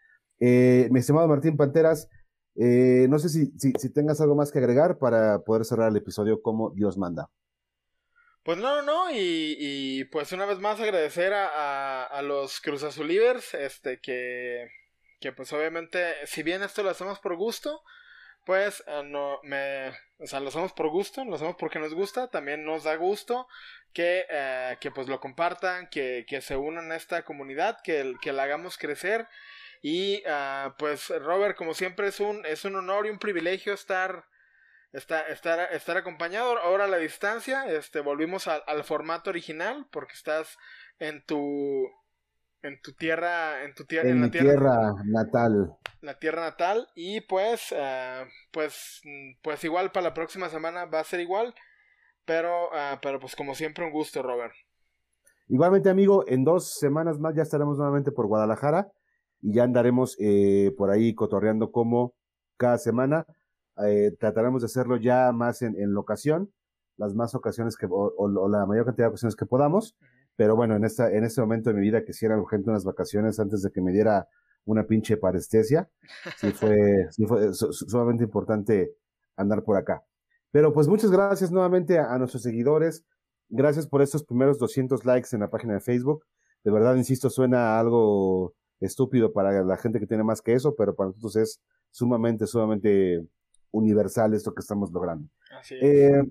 Mi 0.41 1.01
estimado 1.01 1.27
Martín 1.27 1.57
Panteras, 1.57 2.09
eh, 2.61 3.07
no 3.09 3.19
sé 3.21 3.29
si, 3.29 3.53
si, 3.57 3.93
tengas 3.93 4.21
algo 4.21 4.35
más 4.35 4.51
que 4.51 4.59
agregar 4.59 4.99
para 4.99 5.39
poder 5.41 5.65
cerrar 5.65 5.91
el 5.91 5.97
episodio 5.97 6.43
como 6.43 6.71
Dios 6.71 6.99
manda. 6.99 7.31
Pues 8.43 8.59
no, 8.59 8.83
no, 8.83 9.11
y, 9.11 9.57
y 9.59 10.05
pues 10.07 10.33
una 10.33 10.45
vez 10.45 10.59
más 10.59 10.81
agradecer 10.81 11.33
a, 11.35 12.05
a, 12.05 12.23
los 12.23 12.61
Cruz 12.61 12.83
Azulivers, 12.83 13.55
este, 13.55 14.01
que, 14.01 14.69
que 15.21 15.33
pues 15.33 15.53
obviamente, 15.53 16.15
si 16.27 16.43
bien 16.43 16.63
esto 16.63 16.83
lo 16.83 16.91
hacemos 16.91 17.21
por 17.21 17.37
gusto, 17.37 17.83
pues 18.49 18.83
uh, 18.87 19.03
no 19.03 19.41
me 19.43 19.91
o 20.19 20.27
sea 20.27 20.41
lo 20.41 20.49
hacemos 20.49 20.73
por 20.73 20.89
gusto 20.89 21.23
lo 21.23 21.35
hacemos 21.35 21.57
porque 21.57 21.79
nos 21.79 21.93
gusta 21.93 22.31
también 22.31 22.65
nos 22.65 22.85
da 22.85 22.97
gusto 22.97 23.47
que, 23.93 24.25
uh, 24.31 24.79
que 24.81 24.91
pues 24.91 25.07
lo 25.07 25.21
compartan 25.21 25.87
que, 25.91 26.25
que, 26.27 26.41
se 26.41 26.57
unan 26.57 26.91
a 26.91 26.97
esta 26.97 27.25
comunidad 27.25 27.77
que, 27.85 28.15
que 28.23 28.33
la 28.33 28.45
hagamos 28.45 28.79
crecer 28.79 29.29
y 29.83 30.23
uh, 30.27 30.73
pues 30.79 31.09
Robert 31.09 31.57
como 31.57 31.75
siempre 31.75 32.09
es 32.09 32.21
un 32.21 32.45
es 32.47 32.65
un 32.65 32.77
honor 32.77 33.07
y 33.07 33.11
un 33.11 33.19
privilegio 33.19 33.73
estar 33.73 34.25
estar, 34.93 35.31
estar, 35.31 35.73
estar 35.73 35.97
acompañado. 35.97 36.59
Ahora 36.59 36.85
a 36.85 36.89
la 36.89 36.97
distancia, 36.99 37.67
este, 37.67 38.01
volvimos 38.01 38.49
al 38.49 38.85
formato 38.85 39.31
original 39.31 39.87
porque 39.91 40.15
estás 40.15 40.57
en 40.99 41.25
tu 41.25 41.89
en 42.63 42.81
tu 42.83 42.93
tierra, 42.93 43.63
en 43.63 43.73
tu 43.75 43.85
tierra, 43.85 44.09
en, 44.09 44.21
la 44.21 44.31
tierra, 44.31 44.93
natal. 45.05 45.77
La 46.01 46.19
tierra 46.19 46.43
natal 46.43 46.89
y 46.97 47.21
pues, 47.21 47.71
uh, 47.71 48.27
pues, 48.51 49.01
pues 49.43 49.63
igual 49.63 49.93
para 49.93 50.09
la 50.09 50.15
próxima 50.15 50.49
semana 50.49 50.85
va 50.87 50.99
a 50.99 51.05
ser 51.05 51.21
igual, 51.21 51.55
pero, 52.25 52.67
uh, 52.67 52.99
pero 53.01 53.21
pues 53.21 53.37
como 53.37 53.55
siempre 53.55 53.85
un 53.85 53.93
gusto, 53.93 54.23
Robert. 54.23 54.55
Igualmente, 55.47 55.89
amigo, 55.89 56.25
en 56.27 56.43
dos 56.45 56.75
semanas 56.79 57.21
más 57.21 57.35
ya 57.37 57.43
estaremos 57.43 57.79
nuevamente 57.79 58.11
por 58.11 58.27
Guadalajara 58.27 58.89
y 59.41 59.55
ya 59.55 59.65
andaremos 59.65 60.17
eh, 60.19 60.75
por 60.77 60.91
ahí 60.91 61.15
cotorreando 61.15 61.71
como 61.73 62.15
cada 62.57 62.79
semana. 62.79 63.27
Eh, 63.87 64.15
trataremos 64.19 64.63
de 64.63 64.67
hacerlo 64.67 64.97
ya 64.97 65.33
más 65.33 65.63
en, 65.63 65.81
en 65.81 65.93
locación, 65.93 66.53
las 66.97 67.15
más 67.15 67.35
ocasiones 67.35 67.77
que, 67.77 67.87
o, 67.87 68.13
o, 68.17 68.49
la 68.49 68.67
mayor 68.67 68.85
cantidad 68.87 69.07
de 69.07 69.11
ocasiones 69.11 69.37
que 69.37 69.47
podamos. 69.47 69.97
Pero 70.37 70.57
bueno, 70.57 70.77
en, 70.77 70.85
esta, 70.85 71.11
en 71.13 71.25
este 71.25 71.41
momento 71.41 71.71
de 71.71 71.77
mi 71.77 71.83
vida 71.83 72.05
quisiera 72.05 72.39
urgente 72.39 72.71
unas 72.71 72.85
vacaciones 72.85 73.41
antes 73.41 73.63
de 73.63 73.71
que 73.71 73.81
me 73.81 73.93
diera 73.93 74.29
una 74.65 74.87
pinche 74.87 75.17
parestesia. 75.17 75.89
Sí 76.37 76.53
fue, 76.53 77.09
sí 77.11 77.27
fue 77.27 77.53
sumamente 77.53 78.25
importante 78.25 78.95
andar 79.37 79.65
por 79.65 79.77
acá. 79.77 80.05
Pero 80.51 80.73
pues 80.73 80.89
muchas 80.89 81.11
gracias 81.11 81.51
nuevamente 81.51 81.99
a, 81.99 82.17
nuestros 82.19 82.43
seguidores. 82.43 83.05
Gracias 83.49 83.87
por 83.87 84.03
estos 84.03 84.25
primeros 84.25 84.59
200 84.59 85.05
likes 85.05 85.29
en 85.33 85.41
la 85.41 85.51
página 85.51 85.75
de 85.75 85.81
Facebook. 85.81 86.25
De 86.65 86.71
verdad, 86.71 86.97
insisto, 86.97 87.31
suena 87.31 87.79
algo 87.79 88.55
estúpido 88.81 89.33
para 89.33 89.63
la 89.65 89.77
gente 89.77 90.01
que 90.01 90.07
tiene 90.07 90.25
más 90.25 90.41
que 90.41 90.55
eso, 90.55 90.75
pero 90.77 90.95
para 90.95 91.09
nosotros 91.09 91.37
es 91.37 91.61
sumamente, 91.91 92.47
sumamente 92.47 93.27
universal 93.71 94.35
esto 94.35 94.55
que 94.55 94.61
estamos 94.61 94.91
logrando. 94.93 95.29
Así 95.51 95.75
es. 95.75 95.83
Eh, 95.83 96.23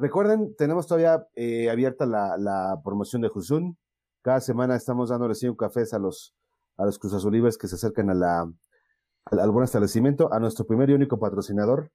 Recuerden, 0.00 0.54
tenemos 0.56 0.86
todavía 0.86 1.26
eh, 1.34 1.68
abierta 1.68 2.06
la, 2.06 2.38
la, 2.38 2.80
promoción 2.82 3.20
de 3.20 3.28
Jusun. 3.28 3.76
Cada 4.22 4.40
semana 4.40 4.74
estamos 4.74 5.10
dándole 5.10 5.34
un 5.42 5.56
cafés 5.56 5.92
a 5.92 5.98
los, 5.98 6.34
a 6.78 6.86
los 6.86 6.98
Cruz 6.98 7.12
Azulibres 7.12 7.58
que 7.58 7.68
se 7.68 7.74
acercan 7.74 8.08
a 8.08 8.14
la, 8.14 8.50
al, 9.26 9.50
buen 9.50 9.64
establecimiento, 9.64 10.32
a 10.32 10.40
nuestro 10.40 10.66
primer 10.66 10.88
y 10.88 10.94
único 10.94 11.18
patrocinador. 11.18 11.90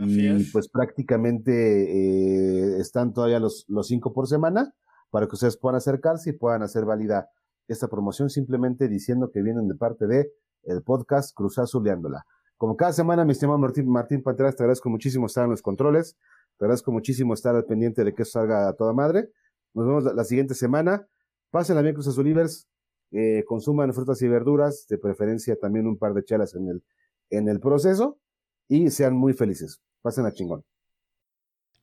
y 0.00 0.42
pues 0.44 0.70
prácticamente 0.70 1.52
eh, 1.52 2.80
están 2.80 3.12
todavía 3.12 3.40
los, 3.40 3.66
los 3.68 3.88
cinco 3.88 4.14
por 4.14 4.26
semana 4.26 4.72
para 5.10 5.26
que 5.26 5.34
ustedes 5.34 5.58
puedan 5.58 5.76
acercarse 5.76 6.30
y 6.30 6.32
puedan 6.32 6.62
hacer 6.62 6.86
válida 6.86 7.28
esta 7.68 7.88
promoción 7.88 8.30
simplemente 8.30 8.88
diciendo 8.88 9.30
que 9.30 9.42
vienen 9.42 9.68
de 9.68 9.74
parte 9.74 10.06
de 10.06 10.32
el 10.64 10.82
podcast 10.82 11.34
Cruz 11.34 11.58
Azuleándola. 11.58 12.24
Como 12.56 12.76
cada 12.76 12.92
semana, 12.92 13.24
mi 13.24 13.32
estimado 13.32 13.58
Martín, 13.58 13.88
Martín 13.88 14.22
Panteras, 14.22 14.56
te 14.56 14.64
agradezco 14.64 14.90
muchísimo 14.90 15.26
estar 15.26 15.44
en 15.44 15.50
los 15.50 15.62
controles. 15.62 16.16
Te 16.58 16.64
agradezco 16.64 16.90
muchísimo 16.90 17.34
estar 17.34 17.54
al 17.54 17.64
pendiente 17.64 18.02
de 18.02 18.14
que 18.14 18.22
eso 18.22 18.32
salga 18.32 18.68
a 18.68 18.72
toda 18.72 18.92
madre. 18.92 19.30
Nos 19.74 19.86
vemos 19.86 20.04
la, 20.04 20.24
siguiente 20.24 20.54
semana. 20.54 21.06
Pasen 21.50 21.80
bien 21.82 21.94
Cruz 21.94 22.08
Azulivers. 22.08 22.68
Eh, 23.12 23.44
consuman 23.46 23.94
frutas 23.94 24.20
y 24.22 24.28
verduras, 24.28 24.86
de 24.88 24.98
preferencia 24.98 25.56
también 25.56 25.86
un 25.86 25.96
par 25.96 26.12
de 26.14 26.24
chelas 26.24 26.54
en 26.54 26.68
el, 26.68 26.84
en 27.30 27.48
el 27.48 27.60
proceso 27.60 28.18
y 28.66 28.90
sean 28.90 29.16
muy 29.16 29.32
felices. 29.32 29.80
Pasen 30.02 30.26
a 30.26 30.32
chingón. 30.32 30.64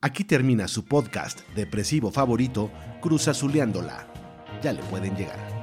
Aquí 0.01 0.23
termina 0.23 0.67
su 0.67 0.85
podcast 0.85 1.39
depresivo 1.55 2.11
favorito, 2.11 2.69
Cruz 3.01 3.27
Azuleándola. 3.27 4.07
Ya 4.61 4.73
le 4.73 4.83
pueden 4.83 5.15
llegar. 5.15 5.54